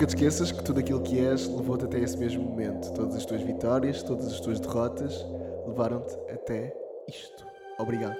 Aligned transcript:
Nunca 0.00 0.14
te 0.14 0.16
esqueças 0.16 0.50
que 0.50 0.64
tudo 0.64 0.80
aquilo 0.80 1.02
que 1.02 1.18
és 1.18 1.46
levou-te 1.46 1.84
até 1.84 2.00
esse 2.00 2.16
mesmo 2.16 2.42
momento. 2.42 2.90
Todas 2.94 3.16
as 3.16 3.26
tuas 3.26 3.42
vitórias, 3.42 4.02
todas 4.02 4.32
as 4.32 4.40
tuas 4.40 4.58
derrotas 4.58 5.26
levaram-te 5.66 6.14
até 6.32 6.74
isto. 7.06 7.46
Obrigado. 7.78 8.16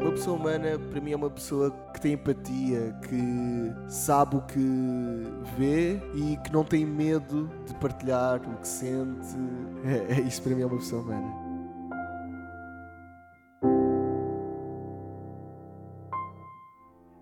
Uma 0.00 0.10
pessoa 0.10 0.36
humana, 0.36 0.76
para 0.90 1.00
mim, 1.00 1.12
é 1.12 1.16
uma 1.16 1.30
pessoa 1.30 1.70
que 1.94 2.00
tem 2.00 2.14
empatia, 2.14 2.96
que 3.08 3.72
sabe 3.86 4.38
o 4.38 4.42
que 4.42 4.58
vê 5.56 6.00
e 6.16 6.36
que 6.38 6.52
não 6.52 6.64
tem 6.64 6.84
medo 6.84 7.48
de 7.64 7.72
partilhar 7.76 8.40
o 8.42 8.56
que 8.56 8.66
sente. 8.66 9.36
É, 9.84 10.14
é 10.14 10.20
isso 10.20 10.42
para 10.42 10.52
mim 10.52 10.62
é 10.62 10.66
uma 10.66 10.78
pessoa 10.78 11.00
humana. 11.00 11.45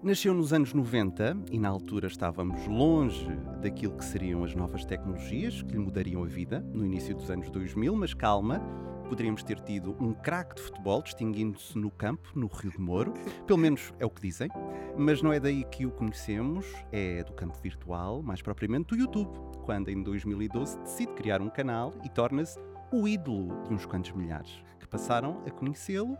Nasceu 0.04 0.34
nos 0.34 0.52
anos 0.52 0.74
90 0.74 1.34
e 1.50 1.58
na 1.58 1.70
altura 1.70 2.08
estávamos 2.08 2.66
longe 2.66 3.26
daquilo 3.62 3.96
que 3.96 4.04
seriam 4.04 4.44
as 4.44 4.54
novas 4.54 4.84
tecnologias 4.84 5.62
que 5.62 5.72
lhe 5.72 5.78
mudariam 5.78 6.22
a 6.22 6.26
vida 6.26 6.60
no 6.74 6.84
início 6.84 7.14
dos 7.14 7.30
anos 7.30 7.48
2000, 7.48 7.96
mas 7.96 8.12
calma, 8.12 8.60
poderíamos 9.08 9.42
ter 9.42 9.58
tido 9.60 9.96
um 9.98 10.12
craque 10.12 10.56
de 10.56 10.60
futebol 10.60 11.00
distinguindo-se 11.00 11.78
no 11.78 11.90
campo, 11.90 12.28
no 12.34 12.48
Rio 12.48 12.72
de 12.72 12.78
Moro, 12.78 13.14
pelo 13.46 13.58
menos 13.58 13.94
é 13.98 14.04
o 14.04 14.10
que 14.10 14.20
dizem, 14.20 14.50
mas 14.94 15.22
não 15.22 15.32
é 15.32 15.40
daí 15.40 15.64
que 15.64 15.86
o 15.86 15.90
conhecemos, 15.90 16.66
é 16.92 17.24
do 17.24 17.32
campo 17.32 17.58
virtual, 17.62 18.22
mais 18.22 18.42
propriamente 18.42 18.88
do 18.88 18.96
YouTube, 18.96 19.34
quando 19.62 19.88
em 19.88 20.02
2012 20.02 20.80
decide 20.80 21.14
criar 21.14 21.40
um 21.40 21.48
canal 21.48 21.94
e 22.04 22.10
torna-se 22.10 22.60
o 22.92 23.08
ídolo 23.08 23.64
de 23.64 23.72
uns 23.72 23.86
quantos 23.86 24.12
milhares 24.12 24.62
que 24.78 24.86
passaram 24.86 25.42
a 25.46 25.50
conhecê-lo 25.50 26.14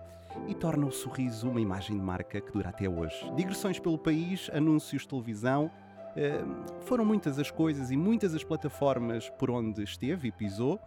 e 0.48 0.55
torna 0.55 0.87
o 0.87 0.93
sorriso 0.93 1.48
uma 1.48 1.61
imagem 1.61 1.97
de 1.97 2.02
marca 2.02 2.41
que 2.41 2.52
dura 2.52 2.70
até 2.70 2.88
hoje. 2.88 3.30
Digressões 3.34 3.79
pelo 3.79 3.98
país, 3.98 4.51
anúncios 4.52 5.02
de 5.02 5.09
televisão, 5.09 5.70
eh, 6.17 6.45
foram 6.81 7.05
muitas 7.05 7.39
as 7.39 7.50
coisas 7.50 7.91
e 7.91 7.97
muitas 7.97 8.34
as 8.34 8.45
plataformas 8.45 9.31
por 9.31 9.50
onde 9.50 9.83
esteve 9.83 10.28
e 10.28 10.33
pisou, 10.33 10.81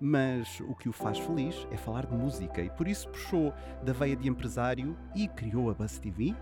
mas 0.00 0.60
o 0.60 0.74
que 0.74 0.88
o 0.88 0.92
faz 0.92 1.18
feliz 1.18 1.66
é 1.70 1.76
falar 1.76 2.06
de 2.06 2.14
música 2.14 2.60
e 2.60 2.68
por 2.70 2.86
isso 2.86 3.08
puxou 3.08 3.52
da 3.82 3.92
veia 3.92 4.16
de 4.16 4.28
empresário 4.28 4.96
e 5.14 5.28
criou 5.28 5.70
a 5.70 5.74
Buzz 5.74 5.98
TV, 5.98 6.34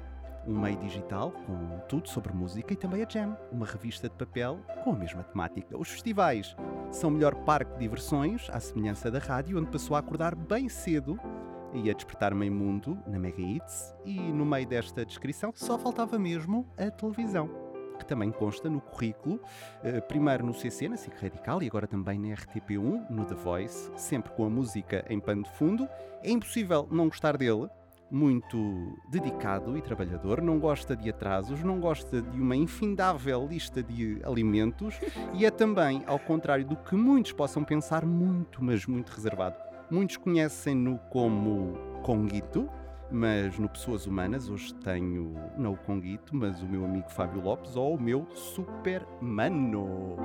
um 0.46 0.58
meio 0.58 0.76
digital 0.78 1.30
com 1.30 1.78
tudo 1.88 2.08
sobre 2.08 2.32
música 2.32 2.72
e 2.72 2.76
também 2.76 3.04
a 3.04 3.08
Jam, 3.08 3.36
uma 3.52 3.66
revista 3.66 4.08
de 4.08 4.16
papel 4.16 4.58
com 4.82 4.90
a 4.90 4.96
mesma 4.96 5.22
temática. 5.22 5.78
Os 5.78 5.88
festivais 5.88 6.56
são 6.90 7.10
o 7.10 7.12
melhor 7.12 7.34
parque 7.44 7.72
de 7.74 7.78
diversões, 7.78 8.48
à 8.50 8.58
semelhança 8.58 9.10
da 9.10 9.20
rádio, 9.20 9.58
onde 9.58 9.70
passou 9.70 9.94
a 9.94 10.00
acordar 10.00 10.34
bem 10.34 10.68
cedo 10.68 11.18
e 11.72 11.90
a 11.90 11.94
despertar 11.94 12.34
meio 12.34 12.52
mundo 12.52 12.98
na 13.06 13.18
Mega 13.18 13.40
Hits 13.40 13.94
e 14.04 14.18
no 14.18 14.44
meio 14.44 14.66
desta 14.66 15.04
descrição 15.04 15.52
só 15.54 15.78
faltava 15.78 16.18
mesmo 16.18 16.66
a 16.76 16.90
televisão, 16.90 17.48
que 17.98 18.04
também 18.04 18.30
consta 18.30 18.68
no 18.68 18.80
currículo, 18.80 19.40
eh, 19.82 20.00
primeiro 20.00 20.44
no 20.44 20.54
CC, 20.54 20.88
na 20.88 20.96
SIC 20.96 21.14
Radical 21.20 21.62
e 21.62 21.66
agora 21.66 21.86
também 21.86 22.18
na 22.18 22.34
RTP1, 22.34 23.10
no 23.10 23.24
The 23.24 23.34
Voice, 23.34 23.90
sempre 23.96 24.32
com 24.32 24.44
a 24.44 24.50
música 24.50 25.04
em 25.08 25.18
pano 25.20 25.42
de 25.42 25.50
fundo. 25.52 25.88
É 26.22 26.30
impossível 26.30 26.86
não 26.90 27.08
gostar 27.08 27.36
dele, 27.36 27.68
muito 28.12 28.98
dedicado 29.08 29.76
e 29.76 29.80
trabalhador, 29.80 30.42
não 30.42 30.58
gosta 30.58 30.94
de 30.94 31.08
atrasos, 31.08 31.62
não 31.62 31.80
gosta 31.80 32.20
de 32.20 32.38
uma 32.38 32.54
infindável 32.54 33.46
lista 33.46 33.82
de 33.82 34.20
alimentos 34.22 35.00
e 35.32 35.46
é 35.46 35.50
também, 35.50 36.02
ao 36.06 36.18
contrário 36.18 36.66
do 36.66 36.76
que 36.76 36.94
muitos 36.94 37.32
possam 37.32 37.64
pensar, 37.64 38.04
muito, 38.04 38.62
mas 38.62 38.84
muito 38.84 39.08
reservado. 39.08 39.71
Muitos 39.92 40.16
conhecem-no 40.16 40.96
como 41.10 41.74
Conguito, 42.02 42.66
mas 43.12 43.58
no 43.58 43.68
Pessoas 43.68 44.06
Humanas 44.06 44.48
hoje 44.48 44.74
tenho 44.76 45.34
não 45.58 45.74
o 45.74 45.76
Conguito, 45.76 46.34
mas 46.34 46.62
o 46.62 46.66
meu 46.66 46.84
amigo 46.84 47.10
Fábio 47.10 47.42
Lopes 47.42 47.76
ou 47.76 47.94
o 47.94 48.00
meu 48.00 48.26
Supermano. 48.34 50.16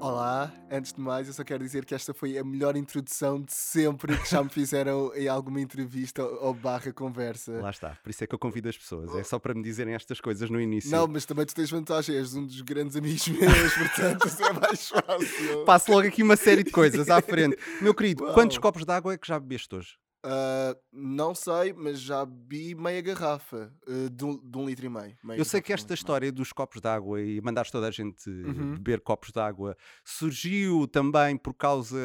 Olá, 0.00 0.50
antes 0.70 0.94
de 0.94 1.00
mais, 1.00 1.26
eu 1.26 1.34
só 1.34 1.44
quero 1.44 1.62
dizer 1.62 1.84
que 1.84 1.94
esta 1.94 2.14
foi 2.14 2.38
a 2.38 2.44
melhor 2.44 2.74
introdução 2.74 3.38
de 3.38 3.52
sempre 3.52 4.16
que 4.16 4.30
já 4.30 4.42
me 4.42 4.48
fizeram 4.48 5.12
em 5.14 5.28
alguma 5.28 5.60
entrevista 5.60 6.24
ou 6.24 6.54
barra 6.54 6.90
conversa. 6.90 7.60
Lá 7.60 7.68
está, 7.68 7.98
por 8.02 8.08
isso 8.08 8.24
é 8.24 8.26
que 8.26 8.34
eu 8.34 8.38
convido 8.38 8.68
as 8.68 8.78
pessoas, 8.78 9.14
é 9.14 9.22
só 9.22 9.38
para 9.38 9.52
me 9.52 9.62
dizerem 9.62 9.92
estas 9.92 10.18
coisas 10.18 10.48
no 10.48 10.58
início. 10.58 10.90
Não, 10.90 11.06
mas 11.06 11.26
também 11.26 11.44
tu 11.44 11.54
tens 11.54 11.70
vantagem, 11.70 12.16
és 12.16 12.34
um 12.34 12.46
dos 12.46 12.62
grandes 12.62 12.96
amigos 12.96 13.28
meus, 13.28 13.74
portanto 13.74 14.26
isso 14.26 14.42
é 14.42 14.52
mais 14.52 14.88
fácil. 14.88 15.64
Passo 15.66 15.92
logo 15.92 16.08
aqui 16.08 16.22
uma 16.22 16.36
série 16.36 16.62
de 16.62 16.70
coisas 16.70 17.10
à 17.10 17.20
frente. 17.20 17.58
Meu 17.82 17.94
querido, 17.94 18.24
Uau. 18.24 18.32
quantos 18.32 18.56
copos 18.56 18.86
de 18.86 18.92
água 18.92 19.12
é 19.12 19.18
que 19.18 19.26
já 19.28 19.38
bebeste 19.38 19.74
hoje? 19.74 19.98
Uh, 20.22 20.78
não 20.92 21.34
sei, 21.34 21.72
mas 21.72 21.98
já 21.98 22.26
bebi 22.26 22.74
meia 22.74 23.00
garrafa 23.00 23.72
uh, 23.88 24.10
de, 24.10 24.22
um, 24.24 24.36
de 24.36 24.58
um 24.58 24.66
litro 24.66 24.84
e 24.84 24.88
meio. 24.90 25.16
Eu 25.36 25.44
sei 25.46 25.62
que 25.62 25.72
esta 25.72 25.94
história 25.94 26.30
dos 26.30 26.52
copos 26.52 26.78
de 26.80 26.86
água 26.88 27.22
e 27.22 27.40
mandares 27.40 27.70
toda 27.70 27.88
a 27.88 27.90
gente 27.90 28.28
Uhum. 28.28 28.72
beber 28.74 29.00
copos 29.00 29.30
de 29.32 29.40
água 29.40 29.74
surgiu 30.04 30.86
também 30.86 31.36
por 31.38 31.54
causa 31.54 31.96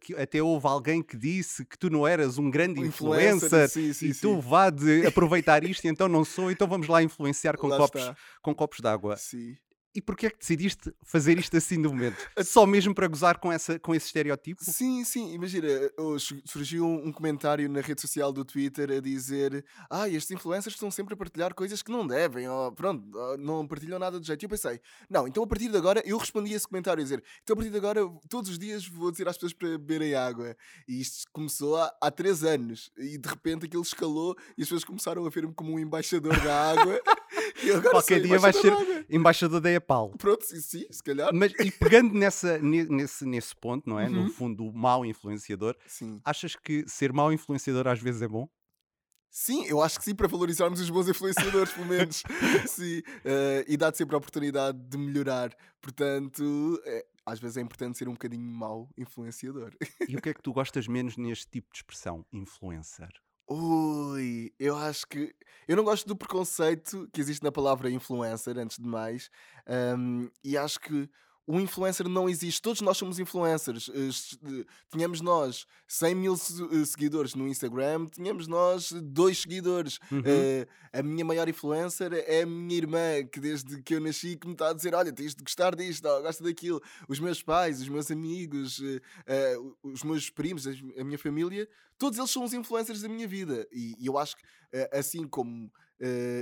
que 0.00 0.14
até 0.14 0.40
houve 0.42 0.66
alguém 0.68 1.02
que 1.02 1.16
disse 1.16 1.64
que 1.64 1.76
tu 1.76 1.90
não 1.90 2.06
eras 2.06 2.38
um 2.38 2.48
grande 2.50 2.80
Um 2.80 2.84
influencer, 2.86 3.68
sim, 3.68 3.92
sim, 3.92 4.06
e 4.06 4.14
sim. 4.14 4.20
tu 4.20 4.40
vá 4.40 4.70
de 4.70 5.06
aproveitar 5.06 5.64
isto 5.64 5.84
e 5.84 5.88
então 5.88 6.06
não 6.08 6.24
sou, 6.24 6.50
então 6.50 6.68
vamos 6.68 6.86
lá 6.86 7.02
influenciar 7.02 7.56
com 7.58 7.66
Lá 7.66 7.76
copos, 7.78 8.00
está. 8.00 8.16
com 8.40 8.54
copos 8.54 8.78
de 8.80 8.86
água. 8.88 9.16
Sim. 9.16 9.56
E 9.94 10.00
porquê 10.00 10.26
é 10.26 10.30
que 10.30 10.38
decidiste 10.38 10.92
fazer 11.04 11.38
isto 11.38 11.56
assim 11.56 11.80
de 11.80 11.86
momento? 11.86 12.16
Só 12.44 12.66
mesmo 12.66 12.92
para 12.92 13.06
gozar 13.06 13.38
com, 13.38 13.52
essa, 13.52 13.78
com 13.78 13.94
esse 13.94 14.06
estereótipo? 14.06 14.64
Sim, 14.64 15.04
sim, 15.04 15.32
imagina, 15.32 15.68
surgiu 16.44 16.84
um 16.84 17.12
comentário 17.12 17.68
na 17.68 17.80
rede 17.80 18.00
social 18.00 18.32
do 18.32 18.44
Twitter 18.44 18.90
a 18.90 19.00
dizer 19.00 19.64
ah, 19.88 20.08
estes 20.08 20.32
influencers 20.32 20.74
estão 20.74 20.90
sempre 20.90 21.14
a 21.14 21.16
partilhar 21.16 21.54
coisas 21.54 21.80
que 21.80 21.92
não 21.92 22.04
devem, 22.04 22.48
ou 22.48 22.72
pronto, 22.72 23.06
não 23.38 23.66
partilham 23.68 23.98
nada 23.98 24.18
do 24.18 24.26
jeito. 24.26 24.42
E 24.42 24.46
eu 24.46 24.50
pensei, 24.50 24.80
não, 25.08 25.28
então 25.28 25.44
a 25.44 25.46
partir 25.46 25.68
de 25.68 25.76
agora, 25.76 26.02
eu 26.04 26.18
respondi 26.18 26.52
a 26.52 26.56
esse 26.56 26.66
comentário 26.66 27.00
a 27.00 27.04
dizer, 27.04 27.22
então 27.42 27.54
a 27.54 27.56
partir 27.56 27.70
de 27.70 27.76
agora, 27.76 28.00
todos 28.28 28.50
os 28.50 28.58
dias 28.58 28.86
vou 28.86 29.12
dizer 29.12 29.28
às 29.28 29.36
pessoas 29.36 29.52
para 29.52 29.68
beberem 29.68 30.14
água. 30.14 30.56
E 30.88 31.00
isto 31.00 31.30
começou 31.32 31.76
há, 31.76 31.94
há 32.00 32.10
três 32.10 32.42
anos, 32.42 32.90
e 32.98 33.16
de 33.16 33.28
repente 33.28 33.66
aquilo 33.66 33.82
escalou 33.82 34.34
e 34.58 34.62
as 34.62 34.68
pessoas 34.68 34.84
começaram 34.84 35.24
a 35.24 35.30
ver-me 35.30 35.54
como 35.54 35.72
um 35.72 35.78
embaixador 35.78 36.38
da 36.40 36.72
água. 36.72 37.00
Qualquer 37.90 38.20
dia 38.22 38.38
vais 38.38 38.56
ser 38.56 38.66
embaixador 38.68 38.86
da 38.86 38.92
água. 39.00 39.06
embaixador 39.10 39.60
da 39.60 39.70
EPAL. 39.72 40.10
Pronto, 40.18 40.44
sim, 40.44 40.60
sim, 40.60 40.86
se 40.90 41.02
calhar. 41.02 41.30
Mas 41.32 41.52
e 41.60 41.70
pegando 41.70 42.12
nessa, 42.14 42.58
ne- 42.58 42.84
nesse, 42.84 43.24
nesse 43.24 43.54
ponto, 43.56 43.88
não 43.88 43.98
é? 43.98 44.06
Uhum. 44.06 44.24
No 44.24 44.30
fundo, 44.30 44.64
o 44.66 44.72
mau 44.76 45.04
influenciador, 45.04 45.76
Sim. 45.86 46.20
achas 46.24 46.56
que 46.56 46.84
ser 46.88 47.12
mau 47.12 47.32
influenciador 47.32 47.86
às 47.88 48.00
vezes 48.00 48.22
é 48.22 48.28
bom? 48.28 48.48
Sim, 49.30 49.64
eu 49.66 49.82
acho 49.82 49.98
que 49.98 50.04
sim, 50.04 50.14
para 50.14 50.28
valorizarmos 50.28 50.78
os 50.80 50.88
bons 50.88 51.08
influenciadores, 51.08 51.72
pelo 51.72 51.86
menos. 51.86 52.22
sim, 52.68 53.02
eh, 53.24 53.64
e 53.66 53.76
dá-te 53.76 53.98
sempre 53.98 54.14
a 54.14 54.18
oportunidade 54.18 54.78
de 54.78 54.96
melhorar. 54.96 55.50
Portanto, 55.80 56.80
eh, 56.84 57.04
às 57.26 57.40
vezes 57.40 57.56
é 57.56 57.60
importante 57.60 57.98
ser 57.98 58.08
um 58.08 58.12
bocadinho 58.12 58.44
mau 58.44 58.88
influenciador. 58.96 59.72
E 60.08 60.16
o 60.16 60.20
que 60.22 60.28
é 60.28 60.34
que 60.34 60.40
tu 60.42 60.52
gostas 60.52 60.86
menos 60.86 61.16
neste 61.16 61.48
tipo 61.48 61.68
de 61.72 61.78
expressão, 61.78 62.24
influencer? 62.32 63.10
Ui, 63.48 64.52
eu 64.58 64.76
acho 64.76 65.06
que. 65.06 65.34
Eu 65.68 65.76
não 65.76 65.84
gosto 65.84 66.06
do 66.06 66.16
preconceito 66.16 67.08
que 67.12 67.20
existe 67.20 67.42
na 67.42 67.52
palavra 67.52 67.90
influencer, 67.90 68.56
antes 68.58 68.78
de 68.78 68.86
mais. 68.88 69.30
ahm, 69.66 70.28
e 70.42 70.56
acho 70.56 70.80
que 70.80 71.08
o 71.46 71.60
influencer 71.60 72.08
não 72.08 72.28
existe. 72.28 72.60
Todos 72.60 72.80
nós 72.80 72.96
somos 72.96 73.18
influencers. 73.18 73.90
Eh, 73.90 74.64
Tínhamos 74.90 75.20
nós 75.20 75.66
100 75.86 76.14
mil 76.14 76.34
eh, 76.34 76.84
seguidores 76.84 77.34
no 77.34 77.46
Instagram, 77.46 78.06
tínhamos 78.06 78.46
nós 78.46 78.92
dois 78.92 79.38
seguidores. 79.38 79.98
Uhum. 80.10 80.22
Eh, 80.24 80.66
a 80.92 81.02
minha 81.02 81.24
maior 81.24 81.48
influencer 81.48 82.12
é 82.12 82.42
a 82.42 82.46
minha 82.46 82.76
irmã, 82.76 83.24
que 83.30 83.40
desde 83.40 83.82
que 83.82 83.94
eu 83.94 84.00
nasci 84.00 84.36
que 84.36 84.46
me 84.46 84.54
está 84.54 84.70
a 84.70 84.72
dizer: 84.72 84.94
Olha, 84.94 85.12
tens 85.12 85.34
de 85.34 85.42
gostar 85.42 85.74
disto, 85.74 86.06
ó, 86.06 86.22
gosta 86.22 86.42
daquilo. 86.42 86.80
Os 87.08 87.20
meus 87.20 87.42
pais, 87.42 87.80
os 87.80 87.88
meus 87.88 88.10
amigos, 88.10 88.80
os 89.82 90.02
meus 90.02 90.30
primos, 90.30 90.66
a 90.66 91.04
minha 91.04 91.18
família, 91.18 91.68
todos 91.98 92.18
eles 92.18 92.30
são 92.30 92.44
os 92.44 92.54
influencers 92.54 93.02
da 93.02 93.08
minha 93.08 93.28
vida. 93.28 93.66
E, 93.72 93.94
e 93.98 94.06
eu 94.06 94.16
acho 94.16 94.36
que, 94.36 94.44
assim 94.92 95.26
como 95.26 95.70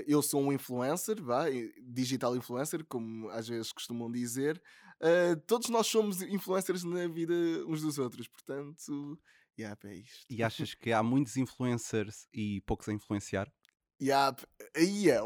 eu 0.07 0.23
sou 0.23 0.43
um 0.43 0.53
influencer, 0.53 1.23
vá, 1.23 1.45
digital 1.83 2.37
influencer, 2.37 2.85
como 2.85 3.29
às 3.31 3.49
vezes 3.49 3.73
costumam 3.73 4.11
dizer, 4.11 4.61
eh, 5.03 5.37
todos 5.47 5.69
nós 5.69 5.87
somos 5.87 6.23
influencers 6.23 6.85
na 6.85 7.07
vida 7.09 7.35
uns 7.67 7.83
dos 7.83 7.99
outros. 7.99 8.29
Portanto, 8.29 9.19
yeah, 9.59 9.79
é 9.85 9.95
isto. 9.97 10.25
E 10.31 10.43
achas 10.43 10.75
que 10.75 10.93
há 10.93 11.03
muitos 11.03 11.37
influencers 11.37 12.27
e 12.33 12.61
poucos 12.63 12.89
a 12.89 12.93
influenciar? 12.93 13.53
Yeah, 14.01 14.37
aí 14.77 15.11
é, 15.11 15.21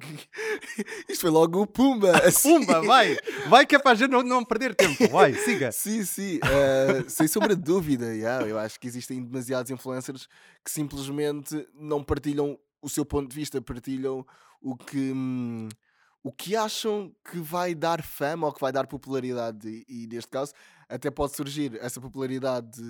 que- 0.00 0.28
isto 1.12 1.20
foi 1.20 1.30
logo 1.30 1.60
o 1.60 1.66
Pumba. 1.66 2.10
assim. 2.24 2.58
Pumba, 2.58 2.80
vai! 2.80 3.16
Vai 3.48 3.66
que 3.66 3.76
é 3.76 3.78
para 3.78 3.90
a 3.90 3.94
gente 3.94 4.10
não, 4.10 4.22
não 4.22 4.42
perder 4.42 4.74
tempo, 4.74 5.08
vai, 5.08 5.34
siga! 5.34 5.70
Sim, 5.72 6.04
sim, 6.04 6.40
eh, 6.42 7.04
sem 7.06 7.28
sombra 7.28 7.54
de 7.54 7.62
dúvida. 7.62 8.14
yeah, 8.14 8.46
eu 8.46 8.58
acho 8.58 8.80
que 8.80 8.86
existem 8.86 9.22
demasiados 9.22 9.70
influencers 9.70 10.26
que 10.64 10.70
simplesmente 10.70 11.68
não 11.74 12.02
partilham 12.02 12.58
o 12.80 12.88
seu 12.88 13.04
ponto 13.04 13.28
de 13.28 13.36
vista, 13.36 13.60
partilham 13.60 14.26
o 14.60 14.74
que, 14.74 15.12
hum, 15.12 15.68
o 16.24 16.32
que 16.32 16.56
acham 16.56 17.14
que 17.22 17.38
vai 17.38 17.74
dar 17.74 18.02
fama 18.02 18.46
ou 18.46 18.52
que 18.52 18.60
vai 18.60 18.72
dar 18.72 18.86
popularidade. 18.86 19.68
E, 19.68 20.04
e 20.04 20.06
neste 20.06 20.30
caso, 20.30 20.54
até 20.88 21.10
pode 21.10 21.36
surgir 21.36 21.76
essa 21.82 22.00
popularidade 22.00 22.80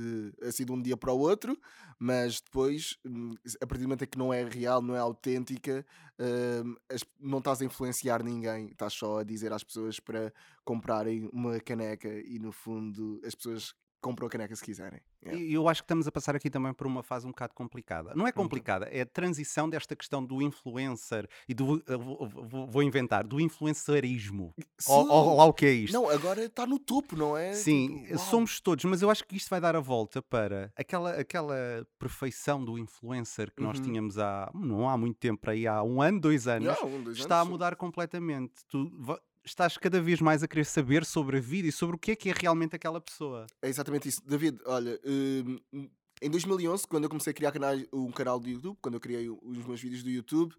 assim 0.40 0.64
de 0.64 0.70
um 0.70 0.80
dia 0.80 0.96
para 0.96 1.12
o 1.12 1.18
outro, 1.18 1.58
mas 1.98 2.40
depois, 2.40 2.96
hum, 3.04 3.34
a 3.60 3.66
partir 3.66 3.82
do 3.82 3.88
momento 3.88 4.04
em 4.04 4.06
que 4.06 4.16
não 4.16 4.32
é 4.32 4.44
real, 4.44 4.80
não 4.80 4.94
é 4.94 5.00
autêntica, 5.00 5.84
hum, 6.16 6.76
não 7.18 7.38
estás 7.38 7.60
a 7.60 7.64
influenciar 7.64 8.22
ninguém, 8.22 8.68
estás 8.68 8.92
só 8.92 9.18
a 9.18 9.24
dizer 9.24 9.52
às 9.52 9.64
pessoas 9.64 9.98
para 9.98 10.32
comprarem 10.64 11.28
uma 11.32 11.58
caneca 11.58 12.08
e 12.08 12.38
no 12.38 12.52
fundo 12.52 13.20
as 13.26 13.34
pessoas 13.34 13.74
compram 14.04 14.26
a 14.26 14.30
caneca 14.30 14.54
se 14.54 14.62
quiserem. 14.62 15.00
Yeah. 15.24 15.42
E 15.42 15.54
eu 15.54 15.66
acho 15.68 15.80
que 15.82 15.86
estamos 15.86 16.06
a 16.06 16.12
passar 16.12 16.36
aqui 16.36 16.50
também 16.50 16.74
por 16.74 16.86
uma 16.86 17.02
fase 17.02 17.26
um 17.26 17.30
bocado 17.30 17.54
complicada. 17.54 18.12
Não 18.14 18.26
é 18.26 18.32
complicada, 18.32 18.84
é 18.86 19.00
a 19.00 19.06
transição 19.06 19.68
desta 19.68 19.96
questão 19.96 20.22
do 20.24 20.42
influencer 20.42 21.26
e 21.48 21.54
do. 21.54 21.82
vou, 21.98 22.68
vou- 22.68 22.82
inventar, 22.82 23.24
do 23.26 23.40
influencerismo. 23.40 24.52
Ou, 24.86 25.02
Sim. 25.04 25.10
ou 25.10 25.36
lá 25.36 25.44
o 25.46 25.52
que 25.54 25.64
é 25.66 25.72
isto? 25.72 25.94
Não, 25.94 26.08
agora 26.10 26.44
está 26.44 26.66
no 26.66 26.78
topo, 26.78 27.16
não 27.16 27.36
é? 27.36 27.54
Sim, 27.54 28.02
Tipo, 28.02 28.16
uau. 28.16 28.26
somos 28.30 28.60
todos, 28.60 28.84
mas 28.84 29.00
eu 29.00 29.08
acho 29.10 29.24
que 29.26 29.36
isto 29.36 29.48
vai 29.48 29.60
dar 29.60 29.74
a 29.74 29.80
volta 29.80 30.20
para 30.20 30.70
aquela, 30.76 31.12
aquela 31.12 31.86
perfeição 31.98 32.62
do 32.64 32.78
influencer 32.78 33.50
que 33.54 33.62
nós 33.62 33.78
Uhum. 33.78 33.84
tínhamos 33.84 34.18
há 34.18 34.50
não 34.54 34.88
há 34.88 34.96
muito 34.98 35.16
tempo, 35.18 35.48
aí 35.48 35.66
há 35.66 35.82
um 35.82 36.02
ano, 36.02 36.20
dois 36.20 36.46
anos, 36.46 36.68
Yeah, 36.68 36.84
um, 36.86 37.02
dois 37.02 37.16
está 37.18 37.36
a 37.36 37.38
anos, 37.38 37.46
sim. 37.48 37.52
mudar 37.52 37.76
completamente. 37.76 38.52
Tu 38.68 38.90
estás 39.44 39.76
cada 39.76 40.00
vez 40.00 40.20
mais 40.20 40.42
a 40.42 40.48
querer 40.48 40.64
saber 40.64 41.04
sobre 41.04 41.38
a 41.38 41.40
vida 41.40 41.68
e 41.68 41.72
sobre 41.72 41.96
o 41.96 41.98
que 41.98 42.12
é 42.12 42.16
que 42.16 42.30
é 42.30 42.32
realmente 42.32 42.74
aquela 42.74 43.00
pessoa. 43.00 43.46
É 43.60 43.68
exatamente 43.68 44.08
isso. 44.08 44.22
David, 44.26 44.58
olha, 44.64 44.98
hum, 45.04 45.58
em 46.22 46.30
2011, 46.30 46.86
quando 46.86 47.04
eu 47.04 47.10
comecei 47.10 47.30
a 47.30 47.34
criar 47.34 47.52
um 47.92 48.10
canal 48.10 48.40
do 48.40 48.48
YouTube, 48.48 48.78
quando 48.80 48.94
eu 48.94 49.00
criei 49.00 49.28
os 49.28 49.66
meus 49.66 49.80
vídeos 49.80 50.02
do 50.02 50.10
YouTube, 50.10 50.54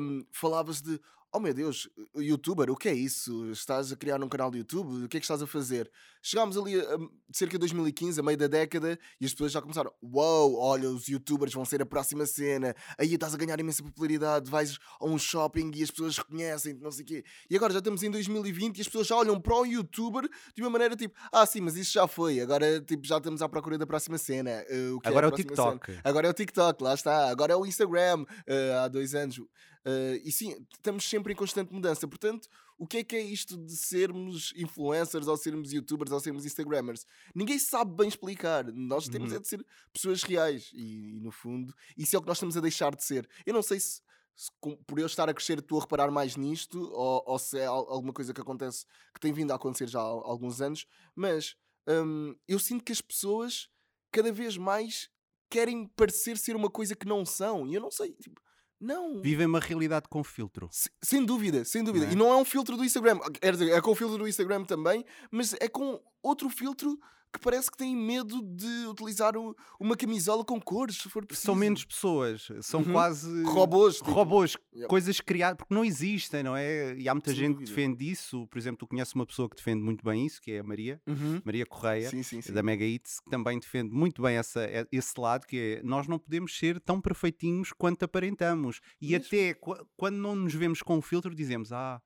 hum, 0.00 0.24
falava-se 0.30 0.82
de, 0.82 1.00
oh 1.34 1.40
meu 1.40 1.52
Deus, 1.52 1.88
youtuber, 2.16 2.70
o 2.70 2.76
que 2.76 2.88
é 2.88 2.94
isso? 2.94 3.50
Estás 3.50 3.90
a 3.90 3.96
criar 3.96 4.22
um 4.22 4.28
canal 4.28 4.52
do 4.52 4.56
YouTube? 4.56 5.04
O 5.04 5.08
que 5.08 5.16
é 5.16 5.20
que 5.20 5.24
estás 5.24 5.42
a 5.42 5.46
fazer? 5.48 5.90
Chegámos 6.22 6.56
ali 6.56 6.80
a, 6.80 6.94
a 6.94 6.98
cerca 7.32 7.54
de 7.54 7.58
2015, 7.58 8.20
a 8.20 8.22
meio 8.22 8.38
da 8.38 8.46
década, 8.46 8.96
e 9.20 9.26
as 9.26 9.32
pessoas 9.32 9.50
já 9.50 9.60
começaram, 9.60 9.92
uau, 10.00 10.54
olha, 10.54 10.88
os 10.88 11.08
youtubers 11.08 11.52
vão 11.52 11.64
ser 11.64 11.82
a 11.82 11.86
próxima 11.86 12.24
cena, 12.24 12.72
aí 12.96 13.12
estás 13.12 13.34
a 13.34 13.36
ganhar 13.36 13.58
imensa 13.58 13.82
popularidade, 13.82 14.48
vais 14.48 14.78
a 15.00 15.06
um 15.06 15.18
shopping 15.18 15.72
e 15.74 15.82
as 15.82 15.90
pessoas 15.90 16.18
reconhecem, 16.18 16.74
não 16.74 16.92
sei 16.92 17.02
o 17.02 17.06
quê. 17.06 17.24
E 17.50 17.56
agora 17.56 17.72
já 17.72 17.80
estamos 17.80 18.04
em 18.04 18.10
2020 18.12 18.78
e 18.78 18.80
as 18.82 18.86
pessoas 18.86 19.08
já 19.08 19.16
olham 19.16 19.40
para 19.40 19.56
o 19.56 19.66
youtuber 19.66 20.28
de 20.54 20.62
uma 20.62 20.70
maneira 20.70 20.94
tipo, 20.94 21.18
ah 21.32 21.44
sim, 21.44 21.60
mas 21.60 21.76
isso 21.76 21.92
já 21.92 22.06
foi, 22.06 22.38
agora 22.38 22.80
tipo, 22.80 23.04
já 23.04 23.16
estamos 23.16 23.42
à 23.42 23.48
procura 23.48 23.76
da 23.76 23.86
próxima 23.86 24.18
cena. 24.18 24.64
que 25.02 25.08
Agora 25.08 25.26
é 25.26 25.30
a 25.30 25.30
o 25.30 25.32
próxima 25.32 25.56
cena? 25.56 25.72
TikTok. 25.72 26.00
Agora 26.04 26.26
é 26.28 26.30
o 26.30 26.34
TikTok, 26.34 26.82
lá 26.82 26.94
está. 26.94 27.28
Agora 27.28 27.52
é 27.52 27.56
o 27.56 27.66
Instagram, 27.66 28.24
eh, 28.46 28.72
há 28.78 28.86
dois 28.86 29.16
anos. 29.16 29.40
Eh, 29.86 30.22
e 30.24 30.32
sim, 30.32 30.56
estamos 30.72 31.04
sempre 31.08 31.32
em 31.32 31.36
constante 31.36 31.72
mudança. 31.72 32.08
Portanto, 32.08 32.48
o 32.78 32.86
que 32.86 32.98
é 32.98 33.04
que 33.04 33.14
é 33.16 33.20
isto 33.20 33.56
de 33.56 33.76
sermos 33.76 34.52
influencers, 34.56 35.26
ou 35.28 35.36
sermos 35.36 35.72
youtubers, 35.72 36.10
ou 36.10 36.20
sermos 36.20 36.46
instagrammers? 36.46 37.06
Ninguém 37.34 37.58
sabe 37.58 37.94
bem 37.94 38.08
explicar. 38.08 38.64
Nós 38.72 39.08
temos 39.08 39.30
Uhum. 39.30 39.36
é 39.36 39.40
de 39.40 39.48
ser 39.48 39.64
pessoas 39.92 40.22
reais. 40.22 40.70
E, 40.72 41.16
e, 41.16 41.20
no 41.20 41.30
fundo, 41.30 41.74
isso 41.96 42.16
é 42.16 42.18
o 42.18 42.22
que 42.22 42.28
nós 42.28 42.38
estamos 42.38 42.56
a 42.56 42.60
deixar 42.60 42.94
de 42.96 43.04
ser. 43.04 43.28
Eu 43.44 43.52
não 43.52 43.62
sei 43.62 43.78
se, 43.78 44.00
se 44.34 44.50
com- 44.60 44.76
por 44.76 44.98
eu 44.98 45.06
estar 45.06 45.28
a 45.28 45.34
crescer 45.34 45.58
estou 45.58 45.78
a 45.78 45.82
reparar 45.82 46.10
mais 46.10 46.34
nisto, 46.36 46.80
ou, 46.92 47.22
ou 47.26 47.38
se 47.38 47.58
é 47.58 47.66
al- 47.66 47.88
alguma 47.90 48.12
coisa 48.12 48.32
que 48.32 48.40
acontece, 48.40 48.86
que 49.12 49.20
tem 49.20 49.32
vindo 49.32 49.50
a 49.52 49.56
acontecer 49.56 49.88
já 49.88 50.00
há 50.00 50.02
al- 50.02 50.24
alguns 50.24 50.60
anos, 50.62 50.86
mas 51.14 51.56
hum, 51.86 52.34
eu 52.48 52.58
sinto 52.58 52.82
que 52.82 52.90
as 52.92 53.00
pessoas 53.02 53.68
cada 54.10 54.32
vez 54.32 54.56
mais 54.56 55.10
querem 55.50 55.86
parecer 55.86 56.38
ser 56.38 56.56
uma 56.56 56.70
coisa 56.70 56.96
que 56.96 57.06
não 57.06 57.24
são. 57.26 57.66
E 57.66 57.74
eu 57.74 57.80
não 57.80 57.90
sei, 57.90 58.12
tipo, 58.14 58.40
não. 58.84 59.20
Vivem 59.20 59.46
uma 59.46 59.60
realidade 59.60 60.06
com 60.08 60.22
filtro. 60.22 60.68
Se- 60.70 60.90
Sem 61.02 61.24
dúvida, 61.24 61.64
sem 61.64 61.82
dúvida. 61.82 62.04
Não 62.06 62.10
é? 62.10 62.14
E 62.14 62.18
não 62.18 62.28
é 62.32 62.36
um 62.36 62.44
filtro 62.44 62.76
do 62.76 62.84
Instagram. 62.84 63.18
Quer 63.40 63.52
dizer, 63.52 63.70
é 63.72 63.80
com 63.80 63.90
o 63.90 63.94
filtro 63.94 64.18
do 64.18 64.28
Instagram 64.28 64.64
também, 64.64 65.04
mas 65.30 65.54
é 65.60 65.68
com 65.68 66.00
outro 66.22 66.48
filtro 66.50 66.98
que 67.34 67.40
parece 67.40 67.70
que 67.70 67.76
tem 67.76 67.94
medo 67.96 68.40
de 68.42 68.86
utilizar 68.86 69.36
o- 69.36 69.54
uma 69.80 69.96
camisola 69.96 70.44
com 70.44 70.60
cores, 70.60 70.96
se 70.96 71.08
for 71.10 71.26
preciso. 71.26 71.46
São 71.46 71.54
menos 71.54 71.84
pessoas, 71.84 72.48
são 72.62 72.80
Uhum. 72.80 72.92
quase 72.92 73.42
robôs. 73.44 73.96
tipo. 73.96 74.10
robôs, 74.12 74.56
Yep. 74.74 74.88
coisas 74.88 75.20
criadas, 75.20 75.56
porque 75.58 75.74
não 75.74 75.84
existem, 75.84 76.42
não 76.42 76.56
é? 76.56 76.94
E 76.96 77.08
há 77.08 77.14
muita 77.14 77.30
Sem 77.30 77.38
gente 77.40 77.58
que 77.58 77.64
defende 77.64 78.08
isso. 78.10 78.46
Por 78.46 78.56
exemplo, 78.58 78.78
tu 78.78 78.86
conheces 78.86 79.14
uma 79.14 79.26
pessoa 79.26 79.48
que 79.48 79.56
defende 79.56 79.82
muito 79.82 80.04
bem 80.04 80.24
isso, 80.24 80.40
que 80.40 80.52
é 80.52 80.60
a 80.60 80.64
Maria, 80.64 81.00
Uhum. 81.06 81.40
Maria 81.44 81.66
Correia. 81.66 82.08
Sim, 82.08 82.22
sim, 82.22 82.40
sim. 82.40 82.52
da 82.52 82.62
Mega 82.62 82.84
Hits, 82.84 83.18
que 83.20 83.30
também 83.30 83.58
defende 83.58 83.90
muito 83.92 84.22
bem 84.22 84.36
essa, 84.36 84.66
esse 84.92 85.20
lado, 85.20 85.46
que 85.46 85.78
é 85.80 85.82
nós 85.82 86.06
não 86.06 86.18
podemos 86.18 86.56
ser 86.56 86.78
tão 86.80 87.00
perfeitinhos 87.00 87.72
quanto 87.72 88.04
aparentamos. 88.04 88.80
E 89.00 89.10
Mesmo. 89.10 89.26
até 89.26 89.54
qu- 89.54 89.86
quando 89.96 90.16
não 90.16 90.34
nos 90.36 90.54
vemos 90.54 90.82
com 90.82 90.98
o 90.98 91.02
filtro, 91.02 91.34
dizemos: 91.34 91.72
Ah, 91.72 92.00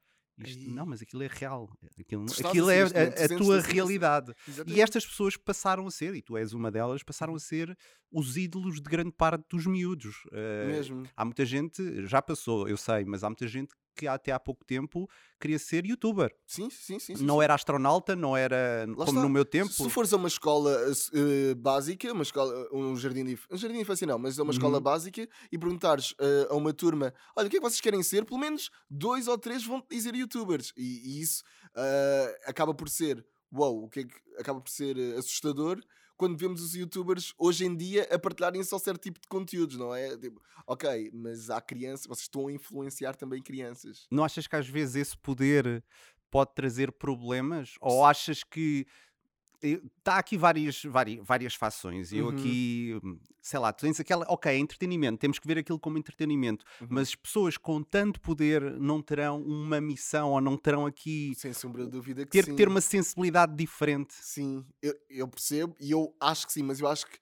isto, 0.46 0.70
não, 0.70 0.86
mas 0.86 1.02
aquilo 1.02 1.22
é 1.22 1.26
real. 1.26 1.70
Aquilo, 1.98 2.26
aquilo 2.44 2.70
é 2.70 2.82
a, 2.82 3.24
a 3.24 3.28
tua 3.36 3.60
realidade. 3.60 4.32
E 4.66 4.80
estas 4.80 5.06
pessoas 5.06 5.36
passaram 5.36 5.86
a 5.86 5.90
ser, 5.90 6.14
e 6.14 6.22
tu 6.22 6.36
és 6.36 6.52
uma 6.52 6.70
delas, 6.70 7.02
passaram 7.02 7.34
a 7.34 7.38
ser 7.38 7.76
os 8.10 8.36
ídolos 8.36 8.76
de 8.80 8.88
grande 8.88 9.12
parte 9.12 9.44
dos 9.50 9.66
miúdos. 9.66 10.22
Eh, 10.32 10.66
Mesmo. 10.66 11.08
há 11.16 11.24
muita 11.24 11.44
gente, 11.44 12.06
já 12.06 12.22
passou, 12.22 12.68
eu 12.68 12.76
sei, 12.76 13.04
mas 13.04 13.24
há 13.24 13.28
muita 13.28 13.46
gente 13.46 13.74
que 13.98 14.06
até 14.06 14.30
há 14.30 14.38
pouco 14.38 14.64
tempo 14.64 15.08
queria 15.40 15.58
ser 15.58 15.84
youtuber. 15.84 16.30
Sim, 16.46 16.70
sim, 16.70 16.98
sim. 17.00 17.16
sim, 17.16 17.24
Não 17.24 17.38
sim. 17.38 17.42
era 17.44 17.54
astronauta, 17.54 18.14
não 18.14 18.36
era 18.36 18.84
Lá 18.88 18.94
como 19.04 19.08
está. 19.08 19.22
no 19.22 19.28
meu 19.28 19.44
tempo. 19.44 19.72
Se 19.72 19.90
fores 19.90 20.12
a 20.12 20.16
uma 20.16 20.28
escola 20.28 20.70
eh, 21.12 21.54
básica, 21.56 22.12
uma 22.12 22.22
escola, 22.22 22.52
um 22.72 22.96
jardim 22.96 23.24
de, 23.24 23.38
um 23.50 23.56
jardim 23.56 23.74
de 23.76 23.82
infância 23.82 24.06
não, 24.06 24.18
mas 24.18 24.38
a 24.38 24.42
uma 24.44 24.52
escola 24.52 24.76
Uhum. 24.78 24.82
básica 24.82 25.28
e 25.50 25.58
perguntares 25.58 26.14
eh, 26.20 26.46
a 26.48 26.54
uma 26.54 26.72
turma, 26.72 27.12
olha, 27.36 27.48
o 27.48 27.50
que 27.50 27.56
é 27.56 27.60
que 27.60 27.66
vocês 27.68 27.80
querem 27.80 28.02
ser? 28.02 28.24
Pelo 28.24 28.38
menos 28.38 28.70
dois 28.88 29.26
ou 29.26 29.36
três 29.36 29.64
vão 29.66 29.82
dizer 29.90 30.14
youtubers. 30.14 30.72
E, 30.76 31.18
e 31.18 31.20
isso 31.20 31.42
eh, 31.76 32.40
acaba 32.46 32.72
por 32.72 32.88
ser, 32.88 33.24
uau, 33.52 33.84
o 33.84 33.88
que 33.88 34.00
é 34.00 34.04
que 34.04 34.14
acaba 34.38 34.60
por 34.60 34.70
ser 34.70 34.96
assustador 35.18 35.80
quando 36.18 36.36
vemos 36.36 36.60
os 36.60 36.74
youtubers 36.74 37.32
hoje 37.38 37.64
em 37.64 37.74
dia 37.74 38.06
a 38.10 38.18
partilharem 38.18 38.62
só 38.64 38.78
certo 38.78 39.02
tipo 39.02 39.20
de 39.20 39.28
conteúdos, 39.28 39.76
não 39.78 39.94
é? 39.94 40.16
Tipo, 40.18 40.42
ok, 40.66 41.10
mas 41.14 41.48
há 41.48 41.60
crianças, 41.60 42.06
vocês 42.06 42.24
estão 42.24 42.48
a 42.48 42.52
influenciar 42.52 43.14
também 43.14 43.40
crianças. 43.40 44.06
Não 44.10 44.24
achas 44.24 44.46
que 44.46 44.56
às 44.56 44.68
vezes 44.68 44.96
esse 44.96 45.16
poder 45.16 45.82
pode 46.30 46.54
trazer 46.54 46.92
problemas? 46.92 47.76
Ou 47.80 48.04
achas 48.04 48.42
que 48.42 48.86
está 49.62 50.18
aqui 50.18 50.36
várias, 50.36 50.82
várias, 50.84 51.24
várias 51.26 51.54
fações 51.54 52.12
eu 52.12 52.26
Uhum. 52.26 52.30
aqui, 52.30 52.98
hum, 53.02 53.18
sei 53.42 53.58
lá, 53.58 53.72
tu 53.72 53.80
tens 53.82 53.98
aquela, 54.00 54.24
ok, 54.28 54.56
entretenimento, 54.56 55.18
temos 55.18 55.38
que 55.38 55.46
ver 55.46 55.58
aquilo 55.58 55.78
como 55.78 55.98
entretenimento, 55.98 56.64
Uhum. 56.80 56.88
mas 56.88 57.14
pessoas 57.14 57.56
com 57.56 57.82
tanto 57.82 58.20
poder 58.20 58.62
não 58.80 59.02
terão 59.02 59.42
uma 59.42 59.80
missão 59.80 60.30
ou 60.30 60.40
não 60.40 60.56
terão 60.56 60.86
aqui 60.86 61.32
Sem 61.34 61.52
sombra 61.52 61.84
de 61.84 61.90
dúvida 61.90 62.24
que 62.26 62.32
ter 62.32 62.44
sim. 62.44 62.50
que 62.50 62.54
ter 62.56 62.68
uma 62.68 62.80
sensibilidade 62.80 63.54
diferente. 63.56 64.14
Sim, 64.20 64.66
eu, 64.82 64.94
eu 65.08 65.28
percebo 65.28 65.76
e 65.80 65.90
eu 65.92 66.14
acho 66.20 66.46
que 66.46 66.52
sim, 66.52 66.62
mas 66.62 66.80
eu 66.80 66.88
acho 66.88 67.06
que 67.06 67.18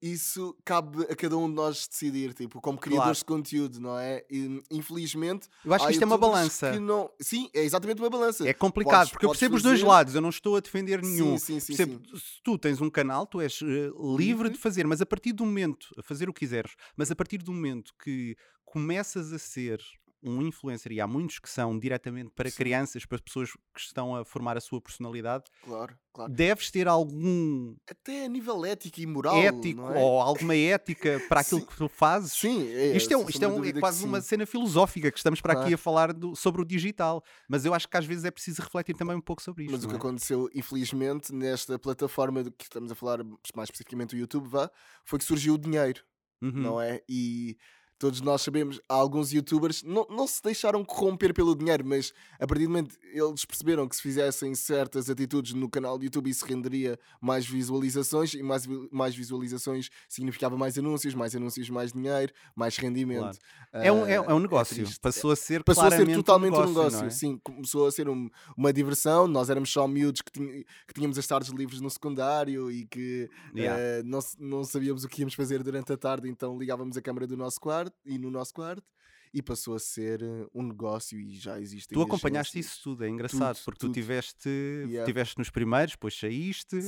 isso 0.00 0.56
cabe 0.64 1.02
a 1.10 1.16
cada 1.16 1.36
um 1.36 1.48
de 1.48 1.54
nós 1.54 1.88
decidir, 1.88 2.32
tipo, 2.34 2.60
como 2.60 2.78
criadores 2.78 3.18
de 3.18 3.24
conteúdo, 3.24 3.80
não 3.80 3.98
é? 3.98 4.24
E, 4.30 4.62
infelizmente. 4.70 5.48
Eu 5.64 5.74
acho 5.74 5.86
que 5.86 5.92
isto 5.92 6.02
é 6.02 6.06
uma 6.06 6.16
balança. 6.18 6.78
não- 6.80 7.10
Sim, 7.20 7.50
é 7.54 7.64
exatamente 7.64 8.00
uma 8.00 8.08
balança. 8.10 8.48
É 8.48 8.52
complicado, 8.54 8.98
Podes- 8.98 9.10
porque 9.12 9.24
eu 9.26 9.28
podes 9.30 9.40
percebo 9.40 9.56
os 9.56 9.62
dois 9.62 9.80
fazer- 9.80 9.88
lados, 9.90 10.14
eu 10.14 10.20
não 10.20 10.28
estou 10.30 10.56
a 10.56 10.60
defender 10.60 11.02
nenhum. 11.02 11.36
Sim, 11.38 11.58
sim, 11.58 11.60
sim. 11.60 11.76
Percebo, 11.76 12.00
sim. 12.10 12.16
se 12.16 12.42
tu 12.44 12.56
tens 12.58 12.80
um 12.80 12.88
canal, 12.90 13.26
tu 13.26 13.40
és 13.40 13.60
eh, 13.62 13.66
livre 13.66 14.16
Livre. 14.16 14.50
de 14.50 14.58
fazer, 14.58 14.86
mas 14.86 15.00
a 15.00 15.06
partir 15.06 15.32
do 15.32 15.44
momento, 15.44 15.88
a 15.98 16.02
fazer 16.02 16.28
o 16.28 16.32
que 16.32 16.40
quiseres, 16.40 16.74
mas 16.96 17.10
a 17.10 17.16
partir 17.16 17.38
do 17.38 17.52
momento 17.52 17.92
que 18.02 18.36
começas 18.64 19.32
a 19.32 19.38
ser 19.38 19.80
um 20.22 20.42
influencer, 20.42 20.90
e 20.92 21.00
há 21.00 21.06
muitos 21.06 21.38
que 21.38 21.48
são 21.48 21.78
diretamente 21.78 22.30
para 22.34 22.50
Sim. 22.50 22.56
crianças, 22.56 23.06
para 23.06 23.18
pessoas 23.20 23.50
que 23.52 23.80
estão 23.80 24.16
a 24.16 24.24
formar 24.24 24.56
a 24.56 24.60
sua 24.60 24.80
personalidade, 24.80 25.44
Claro, 25.62 25.96
claro. 26.12 26.32
deves 26.32 26.70
ter 26.70 26.88
algum 26.88 27.76
Até 27.88 28.24
a 28.24 28.28
nível 28.28 28.64
ético 28.64 29.00
e 29.00 29.06
moral. 29.06 29.36
ético 29.36 29.80
é? 29.82 29.98
ou 29.98 30.20
alguma 30.20 30.56
ética 30.56 31.20
para 31.28 31.40
aquilo 31.40 31.64
que 31.64 31.76
tu 31.76 31.88
fazes. 31.88 32.32
Sim, 32.32 32.66
é, 32.68 32.96
Isto 32.96 33.12
é, 33.14 33.16
um- 33.16 33.28
isto 33.28 33.42
é, 33.44 33.48
um- 33.48 33.64
é 33.64 33.72
quase 33.74 34.04
uma 34.04 34.20
cena 34.20 34.44
filosófica 34.44 35.10
que 35.12 35.18
estamos 35.18 35.40
para 35.40 35.52
aqui 35.52 35.60
Claro. 35.62 35.74
a 35.74 35.78
falar 35.78 36.12
do- 36.12 36.34
sobre 36.34 36.62
o 36.62 36.64
digital, 36.64 37.22
mas 37.48 37.64
eu 37.64 37.72
acho 37.72 37.88
que 37.88 37.96
às 37.96 38.04
vezes 38.04 38.24
é 38.24 38.30
preciso 38.30 38.60
refletir 38.62 38.94
também 38.96 39.16
um 39.16 39.20
pouco 39.20 39.40
sobre 39.42 39.64
isto. 39.64 39.72
Mas 39.72 39.84
o 39.84 39.88
que 39.88 39.94
é? 39.94 39.96
aconteceu, 39.98 40.48
infelizmente, 40.54 41.32
nesta 41.32 41.78
plataforma 41.78 42.42
de 42.42 42.50
que 42.50 42.64
estamos 42.64 42.90
a 42.90 42.94
falar, 42.94 43.22
mais 43.54 43.66
especificamente 43.68 44.16
o 44.16 44.18
YouTube, 44.18 44.48
vá, 44.48 44.70
foi 45.04 45.18
que 45.18 45.24
surgiu 45.24 45.54
o 45.54 45.58
dinheiro. 45.58 46.02
Uhum. 46.40 46.52
não 46.52 46.80
é? 46.80 47.02
E 47.08 47.56
todos 47.98 48.20
nós 48.20 48.42
sabemos, 48.42 48.80
alguns 48.88 49.32
youtubers 49.32 49.82
não, 49.82 50.06
não 50.08 50.26
se 50.26 50.42
deixaram 50.42 50.84
corromper 50.84 51.34
pelo 51.34 51.54
dinheiro, 51.56 51.84
mas 51.84 52.12
a 52.38 52.46
partir 52.46 52.64
do 52.64 52.70
momento 52.70 52.96
eles 53.12 53.44
perceberam 53.44 53.88
que 53.88 53.96
se 53.96 54.02
fizessem 54.02 54.54
certas 54.54 55.10
atitudes 55.10 55.52
no 55.52 55.68
canal 55.68 55.98
do 55.98 56.04
YouTube 56.04 56.30
isso 56.30 56.44
renderia 56.44 56.98
mais 57.20 57.46
visualizações 57.46 58.34
e 58.34 58.42
mais, 58.42 58.66
mais 58.90 59.14
visualizações 59.14 59.90
significava 60.08 60.56
mais 60.56 60.78
anúncios, 60.78 61.14
mais 61.14 61.34
anúncios, 61.34 61.68
mais 61.70 61.92
dinheiro, 61.92 62.32
mais 62.54 62.76
rendimento. 62.76 63.38
É 63.72 63.90
um, 63.92 64.06
é, 64.06 64.16
Ah, 64.18 64.24
é 64.28 64.34
um 64.34 64.38
negócio. 64.38 64.76
triste. 64.76 65.00
Passou 65.00 65.30
a 65.30 65.36
ser 65.36 65.62
Passou 65.64 65.84
a 65.84 65.90
ser 65.90 66.06
totalmente 66.14 66.52
um 66.54 66.56
um 66.56 66.60
negócio. 66.60 66.74
negócio, 66.74 66.98
não 67.00 67.06
é? 67.06 67.10
sim, 67.10 67.38
começou 67.42 67.86
a 67.86 67.92
ser 67.92 68.08
um- 68.08 68.28
uma 68.56 68.72
diversão. 68.72 69.26
Nós 69.26 69.50
éramos 69.50 69.70
só 69.72 69.86
miúdos 69.88 70.22
que, 70.22 70.30
tinha- 70.32 70.64
que 70.86 70.94
tínhamos 70.94 71.18
as 71.18 71.26
tardes 71.26 71.50
livres 71.50 71.80
no 71.80 71.90
secundário 71.90 72.70
e 72.70 72.86
que 72.86 73.28
Yeah. 73.54 73.80
eh, 73.80 74.02
não, 74.04 74.20
não 74.38 74.64
sabíamos 74.64 75.04
o 75.04 75.08
que 75.08 75.20
íamos 75.22 75.34
fazer 75.34 75.62
durante 75.62 75.92
a 75.92 75.96
tarde, 75.96 76.28
então 76.28 76.58
ligávamos 76.58 76.96
a 76.96 77.02
câmara 77.02 77.26
do 77.26 77.36
nosso 77.36 77.60
quarto 77.60 77.87
e 78.04 78.18
no 78.18 78.30
nosso 78.30 78.52
quarto 78.54 78.84
e 79.32 79.42
passou 79.42 79.74
a 79.74 79.78
ser 79.78 80.22
um 80.54 80.62
negócio 80.62 81.20
e 81.20 81.34
já 81.36 81.60
existe. 81.60 81.92
Tu 81.92 82.00
acompanhaste 82.00 82.58
isso 82.58 82.80
tudo, 82.82 83.04
é 83.04 83.08
engraçado, 83.10 83.56
Tudo, 83.56 83.64
porque 83.66 83.80
tudo. 83.80 83.90
tu 83.90 83.94
tiveste, 83.94 84.48
Yeah. 84.48 85.04
tiveste 85.04 85.36
nos 85.38 85.50
primeiros, 85.50 85.92
depois 85.92 86.18
saíste. 86.18 86.78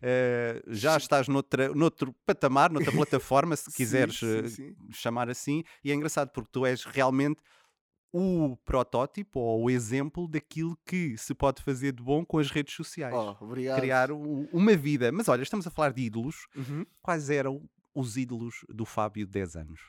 Eh, 0.00 0.62
já 0.68 0.92
Sim. 0.92 0.98
estás 0.98 1.28
noutra, 1.28 1.68
noutro 1.74 2.14
patamar, 2.24 2.70
noutra 2.72 2.90
plataforma, 3.06 3.54
se 3.54 3.70
quiseres 3.72 4.18
sim, 4.18 4.26
eh, 4.38 4.48
sim. 4.48 4.76
chamar 4.92 5.28
assim, 5.28 5.62
e 5.84 5.90
é 5.92 5.94
engraçado 5.94 6.30
porque 6.30 6.48
tu 6.50 6.64
és 6.64 6.84
realmente 6.84 7.42
o 8.12 8.56
protótipo 8.64 9.38
ou 9.38 9.64
o 9.64 9.70
exemplo 9.70 10.26
daquilo 10.26 10.76
que 10.86 11.16
se 11.18 11.34
pode 11.34 11.62
fazer 11.62 11.92
de 11.92 12.02
bom 12.02 12.24
com 12.24 12.38
as 12.38 12.50
redes 12.50 12.74
sociais. 12.74 13.14
Oh. 13.14 13.36
Criar 13.76 14.10
uma 14.10 14.74
vida. 14.74 15.12
Mas 15.12 15.28
olha, 15.28 15.42
estamos 15.42 15.66
a 15.66 15.70
falar 15.70 15.92
de 15.92 16.02
ídolos. 16.02 16.46
Uhum. 16.56 16.84
Quais 17.02 17.30
eram 17.30 17.68
os 17.94 18.16
ídolos 18.16 18.64
do 18.68 18.84
Fábio 18.84 19.26
de 19.26 19.32
10 19.32 19.56
anos? 19.56 19.80